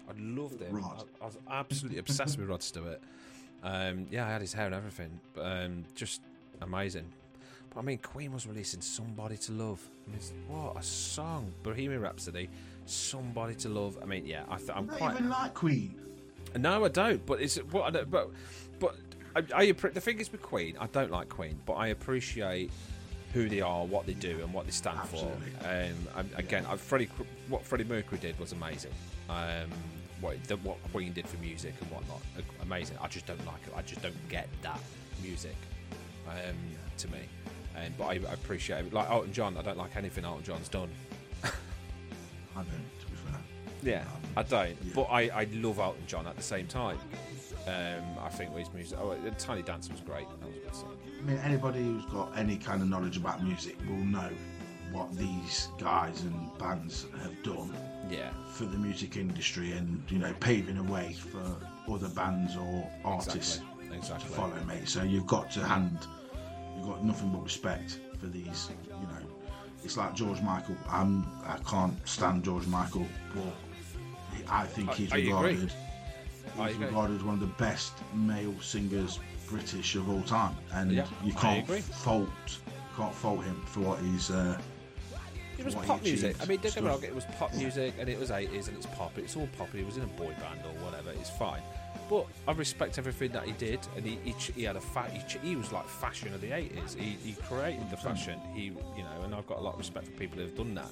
I 0.09 0.13
loved 0.19 0.61
him. 0.61 0.75
Rod. 0.75 1.05
I, 1.21 1.23
I 1.23 1.27
was 1.27 1.37
absolutely 1.49 1.99
obsessed 1.99 2.37
with 2.37 2.49
Rod 2.49 2.61
Stewart. 2.61 2.99
Um, 3.63 4.07
yeah, 4.11 4.27
I 4.27 4.31
had 4.31 4.41
his 4.41 4.53
hair 4.53 4.65
and 4.65 4.75
everything. 4.75 5.19
Um, 5.41 5.85
just 5.95 6.21
amazing. 6.61 7.05
But 7.73 7.79
I 7.79 7.83
mean, 7.83 7.99
Queen 7.99 8.33
was 8.33 8.45
releasing 8.45 8.81
"Somebody 8.81 9.37
to 9.37 9.53
Love." 9.53 9.81
I 10.07 10.11
mean, 10.11 10.19
what 10.47 10.77
a 10.77 10.83
song! 10.83 11.51
Bohemian 11.63 12.01
Rhapsody, 12.01 12.49
"Somebody 12.85 13.55
to 13.55 13.69
Love." 13.69 13.97
I 14.01 14.05
mean, 14.05 14.25
yeah, 14.25 14.43
I 14.49 14.57
th- 14.57 14.71
I'm 14.75 14.87
quite. 14.87 15.15
even 15.15 15.29
like 15.29 15.53
Queen. 15.53 15.95
No, 16.57 16.85
I 16.85 16.89
don't. 16.89 17.25
But 17.25 17.41
it's 17.41 17.57
what 17.57 17.83
I 17.83 17.89
don't, 17.89 18.09
but 18.09 18.29
but 18.79 18.95
I, 19.35 19.39
I 19.53 19.65
appre- 19.67 19.93
the 19.93 20.01
thing 20.01 20.19
is 20.19 20.31
with 20.31 20.41
Queen, 20.41 20.77
I 20.79 20.87
don't 20.87 21.11
like 21.11 21.29
Queen, 21.29 21.59
but 21.65 21.73
I 21.73 21.87
appreciate 21.87 22.71
who 23.33 23.49
they 23.49 23.59
are, 23.61 23.85
what 23.85 24.05
they 24.05 24.13
do, 24.13 24.39
and 24.41 24.53
what 24.53 24.65
they 24.65 24.71
stand 24.71 24.97
Absolutely. 24.97 25.49
for. 25.59 25.67
Um, 25.67 26.07
I'm, 26.15 26.29
again, 26.37 26.65
I, 26.69 26.77
Freddie, 26.77 27.09
what 27.49 27.63
Freddie 27.63 27.83
Mercury 27.83 28.17
did 28.17 28.39
was 28.39 28.53
amazing. 28.53 28.93
Um, 29.29 29.69
what 30.21 30.41
the, 30.45 30.55
what 30.57 30.77
Queen 30.91 31.11
did 31.11 31.27
for 31.27 31.37
music 31.37 31.73
and 31.81 31.91
whatnot, 31.91 32.21
uh, 32.37 32.41
amazing. 32.61 32.97
I 33.01 33.07
just 33.07 33.25
don't 33.25 33.45
like 33.45 33.61
it. 33.67 33.73
I 33.75 33.81
just 33.81 34.01
don't 34.01 34.29
get 34.29 34.47
that 34.61 34.79
music 35.21 35.55
um, 36.29 36.55
to 36.97 37.07
me. 37.09 37.19
And 37.75 37.97
but 37.97 38.05
I, 38.05 38.13
I 38.29 38.33
appreciate 38.33 38.85
it. 38.85 38.93
Like 38.93 39.09
Elton 39.09 39.33
John, 39.33 39.57
I 39.57 39.61
don't 39.61 39.77
like 39.77 39.95
anything 39.97 40.23
Elton 40.23 40.43
John's 40.43 40.69
done. 40.69 40.89
I 41.43 41.49
don't, 42.55 42.65
to 42.65 43.05
be 43.07 43.17
fair. 43.17 43.41
Yeah, 43.83 44.03
I 44.37 44.43
don't. 44.43 44.69
Yeah. 44.69 44.91
But 44.95 45.03
I, 45.03 45.21
I 45.23 45.47
love 45.55 45.79
Elton 45.79 46.03
John 46.07 46.25
at 46.25 46.37
the 46.37 46.43
same 46.43 46.67
time. 46.67 46.97
Um, 47.67 48.03
I 48.23 48.29
think 48.29 48.55
his 48.55 48.71
music. 48.73 48.97
Oh, 49.01 49.15
Tiny 49.39 49.63
Dancer 49.63 49.91
was 49.91 50.01
great. 50.01 50.27
That 50.39 50.47
was 50.47 50.55
a 50.57 50.59
good 50.59 50.75
song. 50.75 50.97
I 51.19 51.23
mean, 51.25 51.37
anybody 51.39 51.79
who's 51.79 52.05
got 52.05 52.31
any 52.37 52.57
kind 52.57 52.81
of 52.81 52.87
knowledge 52.89 53.17
about 53.17 53.43
music 53.43 53.75
will 53.87 53.95
know 53.95 54.29
what 54.91 55.15
these 55.17 55.69
guys 55.79 56.21
and 56.21 56.55
bands 56.59 57.07
have 57.21 57.33
done 57.43 57.73
Yeah, 58.09 58.29
for 58.53 58.65
the 58.65 58.77
music 58.77 59.17
industry 59.17 59.71
and 59.71 60.01
you 60.09 60.19
know 60.19 60.33
paving 60.39 60.77
a 60.77 60.83
way 60.83 61.13
for 61.13 61.41
other 61.91 62.07
bands 62.09 62.55
or 62.55 62.89
artists 63.03 63.57
exactly. 63.57 63.97
Exactly. 63.97 64.29
to 64.29 64.35
follow, 64.35 64.63
mate. 64.67 64.87
So 64.87 65.01
you've 65.01 65.25
got 65.27 65.49
to 65.51 65.65
hand, 65.65 65.97
you've 66.77 66.85
got 66.87 67.03
nothing 67.03 67.29
but 67.31 67.43
respect 67.43 67.99
for 68.19 68.27
these. 68.27 68.69
You 68.87 69.07
know, 69.07 69.27
it's 69.83 69.97
like 69.97 70.13
George 70.13 70.41
Michael. 70.41 70.77
I'm, 70.87 71.25
I 71.43 71.57
can't 71.67 71.95
stand 72.07 72.43
George 72.43 72.67
Michael, 72.67 73.07
but 73.33 73.53
I 74.49 74.65
think 74.67 74.89
I- 74.89 74.93
he's 74.93 75.11
I 75.13 75.17
agree. 75.17 75.33
regarded. 75.33 75.73
I 75.73 75.84
He's 76.57 76.75
agree. 76.75 76.85
regarded 76.87 77.17
as 77.17 77.23
one 77.23 77.35
of 77.35 77.39
the 77.39 77.47
best 77.63 77.93
male 78.13 78.53
singers 78.61 79.19
British 79.47 79.95
of 79.95 80.09
all 80.09 80.21
time, 80.23 80.55
and 80.73 80.91
Yeah, 80.91 81.05
you 81.23 81.33
can't 81.33 81.67
fault 81.67 82.29
can't 82.97 83.13
fault 83.13 83.43
him 83.43 83.61
for 83.65 83.81
what 83.81 83.99
he's. 83.99 84.31
Uh, 84.31 84.57
It 85.57 85.65
was 85.65 85.75
pop 85.75 86.01
music. 86.03 86.35
I 86.41 86.45
mean, 86.45 86.59
don't 86.61 86.73
get 86.73 86.83
me 86.83 86.89
wrong. 86.89 87.03
It 87.03 87.15
was 87.15 87.25
pop 87.37 87.53
music, 87.53 87.93
and 87.99 88.09
it 88.09 88.19
was 88.19 88.29
80s, 88.29 88.67
and 88.67 88.77
it's 88.77 88.85
pop. 88.87 89.17
It's 89.17 89.35
all 89.37 89.47
pop. 89.57 89.71
He 89.71 89.83
was 89.83 89.97
in 89.97 90.03
a 90.03 90.07
boy 90.07 90.33
band 90.39 90.61
or 90.65 90.73
whatever. 90.83 91.11
It's 91.11 91.29
fine. 91.29 91.61
But 92.09 92.27
I 92.47 92.51
respect 92.51 92.97
everything 92.97 93.31
that 93.31 93.43
he 93.45 93.53
did, 93.53 93.79
and 93.95 94.05
he 94.05 94.17
he, 94.23 94.31
he 94.53 94.63
had 94.63 94.75
a 94.75 94.81
fa- 94.81 95.09
he, 95.11 95.21
he 95.47 95.55
was 95.55 95.71
like 95.71 95.87
fashion 95.87 96.33
of 96.33 96.41
the 96.41 96.49
80s. 96.49 96.95
He, 96.97 97.17
he 97.23 97.33
created 97.33 97.89
the 97.89 97.97
fashion. 97.97 98.39
He 98.53 98.65
you 98.65 99.03
know, 99.03 99.21
and 99.23 99.33
I've 99.33 99.47
got 99.47 99.57
a 99.59 99.61
lot 99.61 99.73
of 99.73 99.79
respect 99.79 100.07
for 100.07 100.13
people 100.13 100.37
who 100.37 100.43
have 100.43 100.55
done 100.55 100.75
that. 100.75 100.91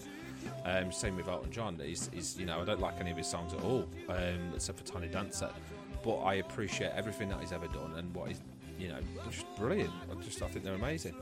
Um, 0.66 0.92
same 0.92 1.16
with 1.16 1.28
Elton 1.28 1.52
John. 1.52 1.80
He's, 1.84 2.10
he's 2.14 2.38
you 2.38 2.46
know 2.46 2.62
I 2.62 2.66
don't 2.66 2.80
like 2.80 3.00
any 3.00 3.12
of 3.12 3.18
his 3.18 3.28
songs 3.28 3.54
at 3.54 3.62
all, 3.62 3.88
um, 4.10 4.52
except 4.56 4.80
for 4.80 4.86
Tiny 4.86 5.08
Dancer. 5.08 5.50
But 6.04 6.18
I 6.18 6.36
appreciate 6.36 6.92
everything 6.96 7.30
that 7.30 7.40
he's 7.40 7.52
ever 7.54 7.68
done 7.68 7.94
and 7.98 8.14
what 8.14 8.28
he's 8.28 8.42
you 8.80 8.90
know 8.90 9.00
just 9.30 9.46
brilliant. 9.58 9.92
I 10.12 10.22
just 10.22 10.42
I 10.42 10.48
think 10.48 10.66
they're 10.66 10.74
amazing. 10.76 11.16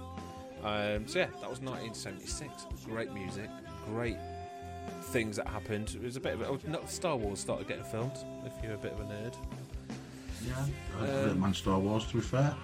Um, 0.64 1.08
so 1.08 1.20
yeah, 1.20 1.28
that 1.42 1.50
was 1.50 1.60
1976. 1.62 2.68
Great 2.86 3.12
music, 3.14 3.50
great 3.86 4.18
things 5.06 5.38
that 5.38 5.48
happened. 5.48 5.96
It 5.96 6.04
was 6.04 6.16
a 6.16 6.20
bit 6.20 6.34
of 6.34 6.42
a, 6.42 6.48
oh, 6.48 6.86
Star 6.86 7.16
Wars 7.16 7.40
started 7.40 7.68
getting 7.68 7.84
filmed. 7.84 8.18
If 8.46 8.54
you're 8.64 8.74
a 8.74 8.78
bit 8.78 8.94
of 8.94 9.00
a 9.00 9.04
nerd, 9.04 9.36
yeah, 10.48 10.66
I 11.00 11.10
Um, 11.10 11.30
um, 11.30 11.40
man 11.40 11.54
Star 11.54 11.80
Wars. 11.80 12.06
To 12.08 12.16
be 12.16 12.22
fair, 12.22 12.56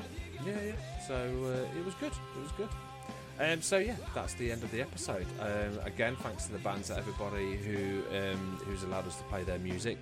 yeah, 0.46 0.54
yeah. 0.66 1.08
So 1.08 1.16
uh, 1.16 1.78
it 1.78 1.86
was 1.86 1.96
good. 1.96 2.12
It 2.36 2.42
was 2.42 2.52
good. 2.58 2.70
Um, 3.40 3.62
so 3.62 3.78
yeah, 3.78 3.96
that's 4.16 4.34
the 4.34 4.52
end 4.52 4.64
of 4.64 4.72
the 4.72 4.82
episode. 4.82 5.28
Um, 5.40 5.80
again, 5.86 6.16
thanks 6.18 6.46
to 6.48 6.54
the 6.54 6.60
bands 6.60 6.90
and 6.90 6.98
everybody 7.00 7.56
who 7.56 8.02
um, 8.16 8.60
who's 8.66 8.84
allowed 8.84 9.06
us 9.08 9.18
to 9.18 9.24
play 9.26 9.44
their 9.44 9.60
music. 9.60 9.98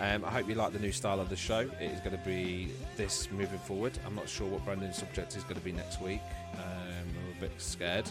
Um, 0.00 0.24
I 0.24 0.30
hope 0.30 0.48
you 0.48 0.56
like 0.56 0.72
the 0.72 0.80
new 0.80 0.90
style 0.90 1.20
of 1.20 1.28
the 1.28 1.36
show. 1.36 1.60
It 1.60 1.90
is 1.92 2.00
going 2.00 2.18
to 2.18 2.24
be 2.24 2.70
this 2.96 3.30
moving 3.30 3.60
forward. 3.60 3.96
I'm 4.04 4.16
not 4.16 4.28
sure 4.28 4.48
what 4.48 4.64
Brendan's 4.64 4.96
subject 4.96 5.36
is 5.36 5.44
going 5.44 5.56
to 5.56 5.64
be 5.64 5.72
next 5.72 6.00
week. 6.00 6.22
Um, 6.54 6.60
I'm 7.06 7.38
a 7.38 7.40
bit 7.40 7.52
scared. 7.58 8.10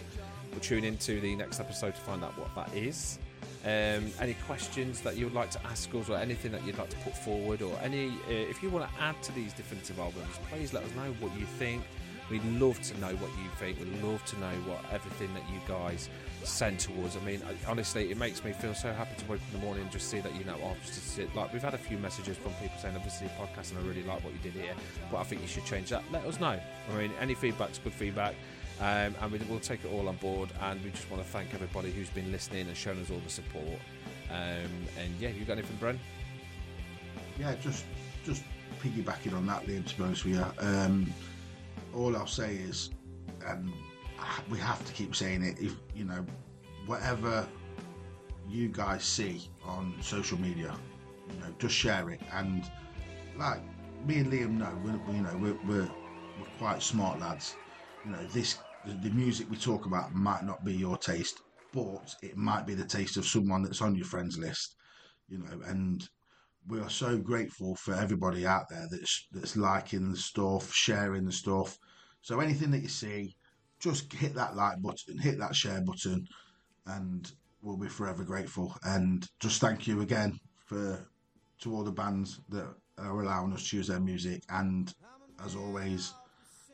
We'll 0.51 0.61
tune 0.61 0.85
into 0.85 1.19
the 1.19 1.35
next 1.35 1.59
episode 1.59 1.95
to 1.95 2.01
find 2.01 2.23
out 2.23 2.37
what 2.37 2.53
that 2.55 2.75
is. 2.75 3.19
Um, 3.63 4.11
any 4.19 4.35
questions 4.47 5.01
that 5.01 5.17
you 5.17 5.25
would 5.25 5.33
like 5.33 5.51
to 5.51 5.65
ask 5.65 5.93
us, 5.93 6.09
or 6.09 6.17
anything 6.17 6.51
that 6.53 6.65
you'd 6.65 6.77
like 6.77 6.89
to 6.89 6.97
put 6.97 7.15
forward, 7.15 7.61
or 7.61 7.77
any 7.83 8.07
uh, 8.07 8.49
if 8.49 8.63
you 8.63 8.69
want 8.69 8.89
to 8.89 9.01
add 9.01 9.21
to 9.23 9.31
these 9.33 9.51
definitive 9.53 9.99
albums, 9.99 10.39
please 10.49 10.73
let 10.73 10.83
us 10.83 10.95
know 10.95 11.13
what 11.19 11.37
you 11.37 11.45
think. 11.45 11.83
We'd 12.31 12.45
love 12.61 12.81
to 12.81 12.99
know 12.99 13.13
what 13.15 13.29
you 13.31 13.49
think. 13.59 13.77
We'd 13.79 14.01
love 14.01 14.23
to 14.25 14.39
know 14.39 14.51
what 14.65 14.79
everything 14.91 15.33
that 15.33 15.43
you 15.51 15.59
guys 15.67 16.09
send 16.43 16.79
towards. 16.79 17.17
I 17.17 17.19
mean, 17.19 17.41
honestly, 17.67 18.09
it 18.09 18.17
makes 18.17 18.43
me 18.43 18.53
feel 18.53 18.73
so 18.73 18.91
happy 18.93 19.15
to 19.17 19.25
wake 19.29 19.41
up 19.41 19.53
in 19.53 19.59
the 19.59 19.65
morning 19.65 19.83
and 19.83 19.91
just 19.91 20.09
see 20.09 20.21
that 20.21 20.33
you 20.35 20.45
know, 20.45 20.57
sit. 20.83 21.35
Like 21.35 21.51
we've 21.51 21.61
had 21.61 21.73
a 21.73 21.77
few 21.77 21.97
messages 21.97 22.37
from 22.37 22.53
people 22.53 22.77
saying, 22.81 22.95
obviously, 22.95 23.27
the 23.27 23.33
podcast, 23.33 23.71
and 23.71 23.79
I 23.79 23.87
really 23.87 24.03
like 24.03 24.23
what 24.23 24.33
you 24.33 24.39
did 24.39 24.53
here, 24.53 24.73
but 25.11 25.17
I 25.17 25.23
think 25.23 25.41
you 25.41 25.47
should 25.47 25.65
change 25.65 25.89
that. 25.89 26.03
Let 26.11 26.25
us 26.25 26.39
know. 26.39 26.57
I 26.91 26.97
mean, 26.97 27.11
any 27.19 27.35
feedback's 27.35 27.77
good 27.79 27.93
feedback. 27.93 28.35
Um, 28.79 29.13
and 29.21 29.31
we, 29.31 29.37
we'll 29.47 29.59
take 29.59 29.85
it 29.85 29.91
all 29.91 30.07
on 30.07 30.15
board. 30.15 30.49
And 30.61 30.83
we 30.83 30.89
just 30.89 31.11
want 31.11 31.21
to 31.21 31.29
thank 31.29 31.53
everybody 31.53 31.91
who's 31.91 32.09
been 32.09 32.31
listening 32.31 32.67
and 32.67 32.75
shown 32.75 32.99
us 32.99 33.11
all 33.11 33.19
the 33.19 33.29
support. 33.29 33.79
Um, 34.31 34.71
and 34.97 35.13
yeah, 35.19 35.29
you 35.29 35.45
got 35.45 35.57
anything, 35.57 35.77
Bren? 35.77 35.99
yeah, 37.39 37.55
just 37.61 37.85
just 38.23 38.43
piggybacking 38.83 39.33
on 39.33 39.45
that, 39.47 39.65
Liam. 39.65 39.85
To 39.85 39.97
be 39.97 40.03
honest 40.03 40.25
with 40.25 40.35
you, 40.35 40.45
um, 40.59 41.11
all 41.93 42.15
I'll 42.15 42.27
say 42.27 42.55
is, 42.55 42.91
and 43.45 43.71
we 44.49 44.57
have 44.59 44.83
to 44.85 44.93
keep 44.93 45.15
saying 45.15 45.43
it. 45.43 45.59
If 45.59 45.75
you 45.95 46.05
know, 46.05 46.25
whatever 46.85 47.47
you 48.49 48.67
guys 48.67 49.03
see 49.03 49.49
on 49.63 49.95
social 50.01 50.39
media, 50.39 50.73
you 51.29 51.39
know, 51.39 51.53
just 51.59 51.75
share 51.75 52.09
it. 52.09 52.21
And 52.33 52.69
like 53.37 53.61
me 54.05 54.19
and 54.19 54.31
Liam 54.31 54.57
know, 54.57 54.77
we're, 54.83 55.15
you 55.15 55.21
know, 55.21 55.37
we're, 55.37 55.57
we're 55.67 55.91
we're 56.39 56.57
quite 56.57 56.81
smart 56.81 57.19
lads. 57.19 57.55
You 58.05 58.11
know, 58.11 58.23
this 58.33 58.57
the, 58.85 58.93
the 58.93 59.09
music 59.11 59.49
we 59.49 59.57
talk 59.57 59.85
about 59.85 60.13
might 60.13 60.43
not 60.43 60.65
be 60.65 60.73
your 60.73 60.97
taste, 60.97 61.41
but 61.73 62.13
it 62.21 62.35
might 62.35 62.65
be 62.65 62.73
the 62.73 62.85
taste 62.85 63.17
of 63.17 63.25
someone 63.25 63.63
that's 63.63 63.81
on 63.81 63.95
your 63.95 64.05
friends 64.05 64.37
list. 64.37 64.75
You 65.29 65.39
know, 65.39 65.61
and 65.65 66.07
we 66.67 66.79
are 66.79 66.89
so 66.89 67.17
grateful 67.17 67.75
for 67.75 67.93
everybody 67.95 68.45
out 68.45 68.65
there 68.69 68.87
that's 68.89 69.27
that's 69.31 69.57
liking 69.57 70.11
the 70.11 70.17
stuff, 70.17 70.73
sharing 70.73 71.25
the 71.25 71.31
stuff. 71.31 71.77
So 72.21 72.39
anything 72.39 72.71
that 72.71 72.83
you 72.83 72.87
see, 72.87 73.35
just 73.79 74.11
hit 74.13 74.35
that 74.35 74.55
like 74.55 74.81
button, 74.81 75.17
hit 75.17 75.39
that 75.39 75.55
share 75.55 75.81
button, 75.81 76.25
and 76.85 77.31
we'll 77.61 77.77
be 77.77 77.87
forever 77.87 78.23
grateful. 78.23 78.75
And 78.83 79.27
just 79.39 79.59
thank 79.59 79.87
you 79.87 80.01
again 80.01 80.39
for 80.65 81.07
to 81.61 81.75
all 81.75 81.83
the 81.83 81.91
bands 81.91 82.39
that 82.49 82.67
are 82.97 83.21
allowing 83.21 83.53
us 83.53 83.69
to 83.69 83.77
use 83.77 83.87
their 83.87 83.99
music. 83.99 84.43
And 84.49 84.93
as 85.43 85.55
always, 85.55 86.13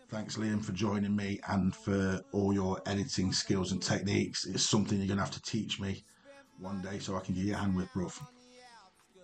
thanks 0.09 0.37
Liam 0.37 0.63
for 0.63 0.73
joining 0.73 1.15
me 1.15 1.39
and 1.47 1.75
for 1.75 2.21
all 2.33 2.53
your 2.53 2.81
editing 2.85 3.31
skills 3.31 3.71
and 3.71 3.81
techniques. 3.81 4.45
It's 4.45 4.69
something 4.69 4.97
you're 4.97 5.07
gonna 5.07 5.21
have 5.21 5.31
to 5.31 5.41
teach 5.41 5.79
me 5.79 6.03
one 6.59 6.81
day 6.81 6.99
so 6.99 7.15
I 7.15 7.21
can 7.21 7.35
give 7.35 7.43
you 7.43 7.53
a 7.53 7.57
hand 7.57 7.75
with, 7.75 7.87
bruv. 7.89 8.19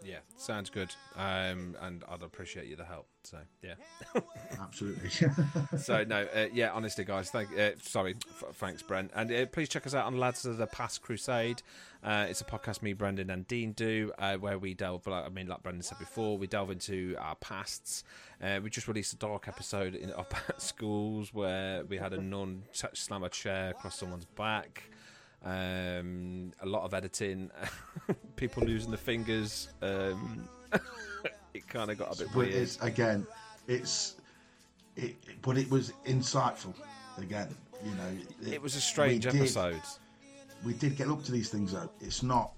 Yeah, 0.06 0.20
sounds 0.38 0.70
good. 0.70 0.94
Um, 1.16 1.76
and 1.82 2.04
I'd 2.10 2.22
appreciate 2.24 2.68
you 2.68 2.76
the 2.76 2.86
help. 2.86 3.08
So 3.24 3.38
yeah. 3.62 3.76
Absolutely. 4.60 5.10
so 5.78 6.04
no, 6.04 6.28
uh, 6.36 6.48
yeah. 6.54 6.72
Honestly, 6.72 7.06
guys, 7.06 7.30
thank. 7.32 7.58
Uh, 7.58 7.72
sorry, 7.82 8.16
f- 8.30 8.56
thanks, 8.56 8.82
Brent. 8.82 9.12
And 9.16 9.32
uh, 9.32 9.46
please 9.46 9.70
check 9.70 9.88
us 9.88 9.94
out 9.96 10.06
on 10.06 10.18
Lads 10.18 10.46
of 10.46 10.58
the 10.58 10.68
Past 10.68 11.02
Crusade. 11.02 11.62
Uh, 12.04 12.26
it's 12.30 12.42
a 12.42 12.46
podcast 12.46 12.82
me, 12.82 12.92
Brendan, 12.94 13.30
and 13.30 13.48
Dean 13.48 13.72
do, 13.72 14.12
uh, 14.20 14.36
where 14.36 14.60
we 14.60 14.74
delve. 14.74 15.08
Like, 15.08 15.26
I 15.26 15.30
mean, 15.30 15.48
like 15.48 15.64
Brendan 15.64 15.84
said 15.84 16.00
before, 16.00 16.38
we 16.38 16.48
delve 16.48 16.72
into 16.72 17.16
our 17.18 17.36
pasts. 17.36 18.04
Uh, 18.42 18.60
we 18.62 18.70
just 18.70 18.90
released 18.90 19.14
a 19.14 19.18
dark 19.18 19.48
episode 19.48 19.96
in 19.96 20.12
up 20.18 20.34
at 20.50 20.62
schools 20.62 21.34
where 21.34 21.86
we 21.86 21.98
had 21.98 22.14
a 22.14 22.22
nun 22.22 22.64
t- 22.74 22.88
slam 22.94 23.24
a 23.24 23.30
chair 23.30 23.70
across 23.70 23.98
someone's 23.98 24.26
back. 24.26 24.84
Um, 25.46 26.52
a 26.62 26.66
lot 26.66 26.84
of 26.84 26.94
editing, 26.94 27.52
people 28.36 28.64
losing 28.64 28.92
the 28.92 28.98
fingers. 28.98 29.70
Um, 29.82 30.48
it 31.54 31.68
kind 31.68 31.92
of 31.92 31.98
got 31.98 32.16
a 32.16 32.18
bit 32.20 32.28
but 32.30 32.38
weird. 32.38 32.54
it's 32.54 32.80
again, 32.82 33.28
it's 33.68 34.16
it, 34.96 35.16
but 35.42 35.58
it 35.58 35.70
was 35.70 35.94
insightful. 36.06 36.74
Again, 37.18 37.50
you 37.86 37.92
know, 37.92 38.52
It 38.54 38.62
was 38.62 38.76
a 38.76 38.82
strange 38.82 39.26
we 39.26 39.32
did- 39.34 39.42
episode. 39.42 39.82
we 40.66 40.74
did 40.74 40.96
get 40.96 41.10
up 41.10 41.24
to 41.26 41.32
these 41.32 41.50
things 41.50 41.74
though. 41.74 41.90
It's 42.02 42.24
not. 42.24 42.54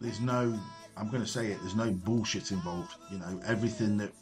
There's 0.00 0.20
no. 0.20 0.58
I'm 0.96 1.08
going 1.10 1.22
to 1.22 1.28
say 1.28 1.46
it. 1.46 1.58
There's 1.60 1.76
no 1.76 1.90
bullshit 1.90 2.50
involved. 2.50 2.94
You 3.10 3.18
know, 3.18 3.40
everything 3.46 3.96
that 3.98 4.12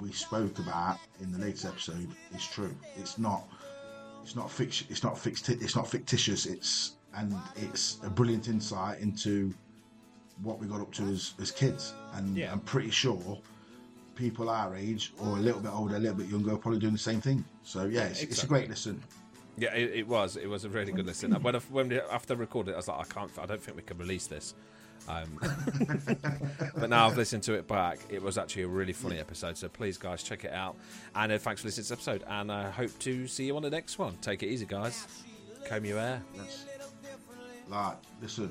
we 0.00 0.10
spoke 0.12 0.58
about 0.58 0.98
in 1.20 1.30
the 1.32 1.38
latest 1.38 1.64
episode 1.66 2.08
is 2.34 2.46
true. 2.46 2.74
It's 2.96 3.18
not. 3.18 3.44
It's 4.22 4.34
not 4.36 4.50
fiction. 4.50 4.86
It's 4.90 5.02
not 5.04 5.18
fixed. 5.18 5.48
It's 5.50 5.76
not 5.76 5.88
fictitious. 5.88 6.46
It's 6.46 6.96
and 7.14 7.34
it's 7.56 7.98
a 8.04 8.10
brilliant 8.10 8.48
insight 8.48 9.00
into 9.00 9.52
what 10.42 10.58
we 10.58 10.66
got 10.66 10.80
up 10.80 10.92
to 10.94 11.04
as, 11.04 11.34
as 11.40 11.50
kids. 11.50 11.94
And 12.14 12.36
Yeah. 12.36 12.52
I'm 12.52 12.60
pretty 12.60 12.90
sure 12.90 13.38
people 14.14 14.50
our 14.50 14.74
age 14.76 15.12
or 15.18 15.36
a 15.36 15.40
little 15.40 15.60
bit 15.60 15.72
older, 15.72 15.96
a 15.96 15.98
little 15.98 16.16
bit 16.16 16.28
younger, 16.28 16.52
are 16.52 16.58
probably 16.58 16.80
doing 16.80 16.92
the 16.92 16.98
same 16.98 17.20
thing. 17.20 17.44
So 17.62 17.84
yeah, 17.84 18.04
it's, 18.04 18.22
it's 18.22 18.42
a 18.42 18.46
great 18.46 18.68
listen. 18.68 19.02
Yeah, 19.56 19.74
it, 19.74 19.90
it 19.94 20.08
was. 20.08 20.36
It 20.36 20.48
was 20.48 20.64
a 20.64 20.68
really 20.68 20.92
good 20.92 21.06
listen. 21.06 21.32
When, 21.42 21.54
when 21.54 21.88
we, 21.88 22.00
after 22.00 22.34
I 22.34 22.36
recorded 22.38 22.72
it, 22.72 22.74
I 22.74 22.76
was 22.78 22.88
like, 22.88 23.00
I 23.00 23.04
can't. 23.04 23.30
I 23.38 23.46
don't 23.46 23.62
think 23.62 23.76
we 23.76 23.82
can 23.82 23.98
release 23.98 24.26
this. 24.26 24.54
Um, 25.08 25.38
but 26.76 26.88
now 26.88 27.08
I've 27.08 27.16
listened 27.16 27.42
to 27.44 27.54
it 27.54 27.66
back. 27.66 27.98
It 28.08 28.22
was 28.22 28.38
actually 28.38 28.62
a 28.62 28.68
really 28.68 28.92
funny 28.92 29.18
episode. 29.18 29.56
So 29.58 29.68
please, 29.68 29.98
guys, 29.98 30.22
check 30.22 30.44
it 30.44 30.52
out. 30.52 30.76
And 31.14 31.32
uh, 31.32 31.38
thanks 31.38 31.60
for 31.60 31.66
listening 31.68 31.84
to 31.84 31.90
this 31.90 31.92
episode. 31.92 32.24
And 32.28 32.50
I 32.52 32.70
hope 32.70 32.96
to 33.00 33.26
see 33.26 33.44
you 33.46 33.56
on 33.56 33.62
the 33.62 33.70
next 33.70 33.98
one. 33.98 34.16
Take 34.22 34.42
it 34.42 34.46
easy, 34.46 34.64
guys. 34.64 35.06
Comb 35.68 35.84
your 35.84 35.98
hair. 35.98 36.22
That's 36.36 36.64
like, 37.68 37.96
listen, 38.20 38.50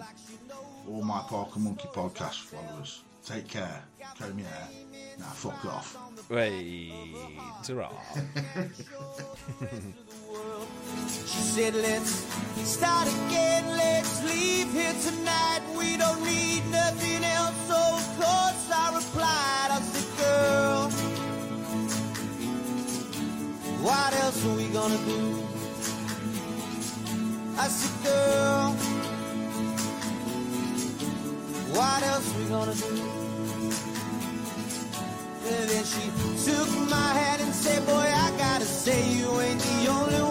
all 0.87 1.03
my 1.03 1.21
Parka 1.27 1.59
Monkey 1.59 1.87
podcast 1.93 2.41
followers, 2.41 3.03
take 3.25 3.47
care, 3.47 3.83
comb 4.17 4.39
your 4.39 4.47
hair. 4.47 4.67
Now 5.19 5.25
fuck 5.25 5.65
off. 5.65 5.97
Wait, 6.29 6.93
ta 7.63 7.89
She 11.07 11.41
said, 11.53 11.75
let's 11.75 12.11
start 12.67 13.07
again, 13.07 13.65
let's 13.77 14.23
leave 14.23 14.71
here 14.73 14.95
tonight. 15.03 15.61
We 15.77 15.97
don't 15.97 16.23
need 16.23 16.63
nothing 16.71 17.23
else, 17.23 17.55
so 17.67 17.75
of 17.75 18.05
course 18.17 18.71
I 18.71 18.91
replied. 18.95 19.69
I 19.71 19.81
said, 19.81 20.09
girl, 20.17 20.89
what 23.85 24.13
else 24.23 24.45
are 24.45 24.55
we 24.55 24.67
gonna 24.69 24.97
do? 25.05 25.51
I 27.57 27.67
said, 27.67 28.03
girl, 28.03 28.60
what 31.81 32.03
else 32.13 32.27
we 32.37 32.43
gonna 32.45 32.75
do? 32.75 32.93
And 35.53 35.65
then 35.71 35.83
she 35.93 36.05
took 36.47 36.69
my 36.95 37.09
hand 37.21 37.41
and 37.41 37.53
said, 37.63 37.79
Boy, 37.87 38.07
I 38.25 38.27
gotta 38.37 38.65
say, 38.65 38.99
you 39.19 39.29
ain't 39.45 39.61
the 39.69 39.87
only 39.97 40.21
one 40.21 40.30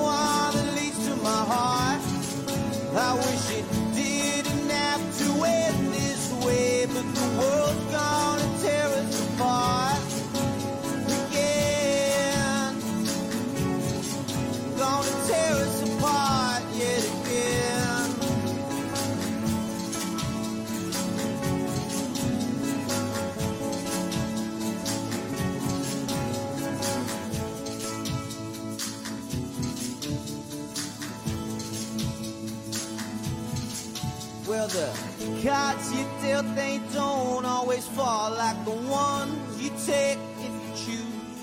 cards 35.51 35.93
you 35.93 36.07
dealt, 36.22 36.47
they 36.55 36.81
don't 36.93 37.45
always 37.45 37.87
fall 37.89 38.31
like 38.31 38.59
the 38.64 38.77
ones 39.03 39.63
you 39.63 39.71
take 39.87 40.18
if 40.47 40.53
you 40.63 40.71
choose. 40.85 41.41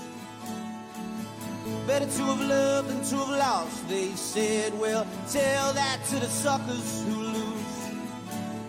Better 1.86 2.06
to 2.16 2.22
have 2.30 2.40
loved 2.40 2.88
than 2.88 3.00
to 3.10 3.16
have 3.16 3.34
lost, 3.46 3.88
they 3.88 4.10
said. 4.12 4.78
Well, 4.78 5.06
tell 5.30 5.72
that 5.74 5.98
to 6.10 6.16
the 6.24 6.30
suckers 6.44 7.04
who 7.04 7.16
lose. 7.36 7.74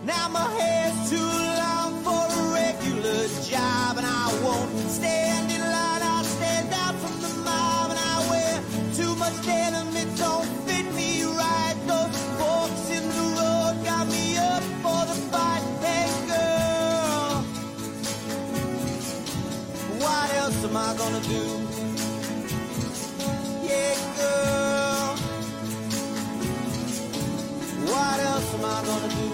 Now 0.04 0.28
my 0.28 0.48
hair's 0.60 1.10
too 1.10 1.32
long 1.62 1.92
for 2.06 2.22
a 2.38 2.42
regular 2.62 3.20
job, 3.52 3.92
and 3.98 4.06
I 4.06 4.26
won't 4.44 4.90
stand 4.90 5.29
gonna 28.90 29.08
do? 29.08 29.29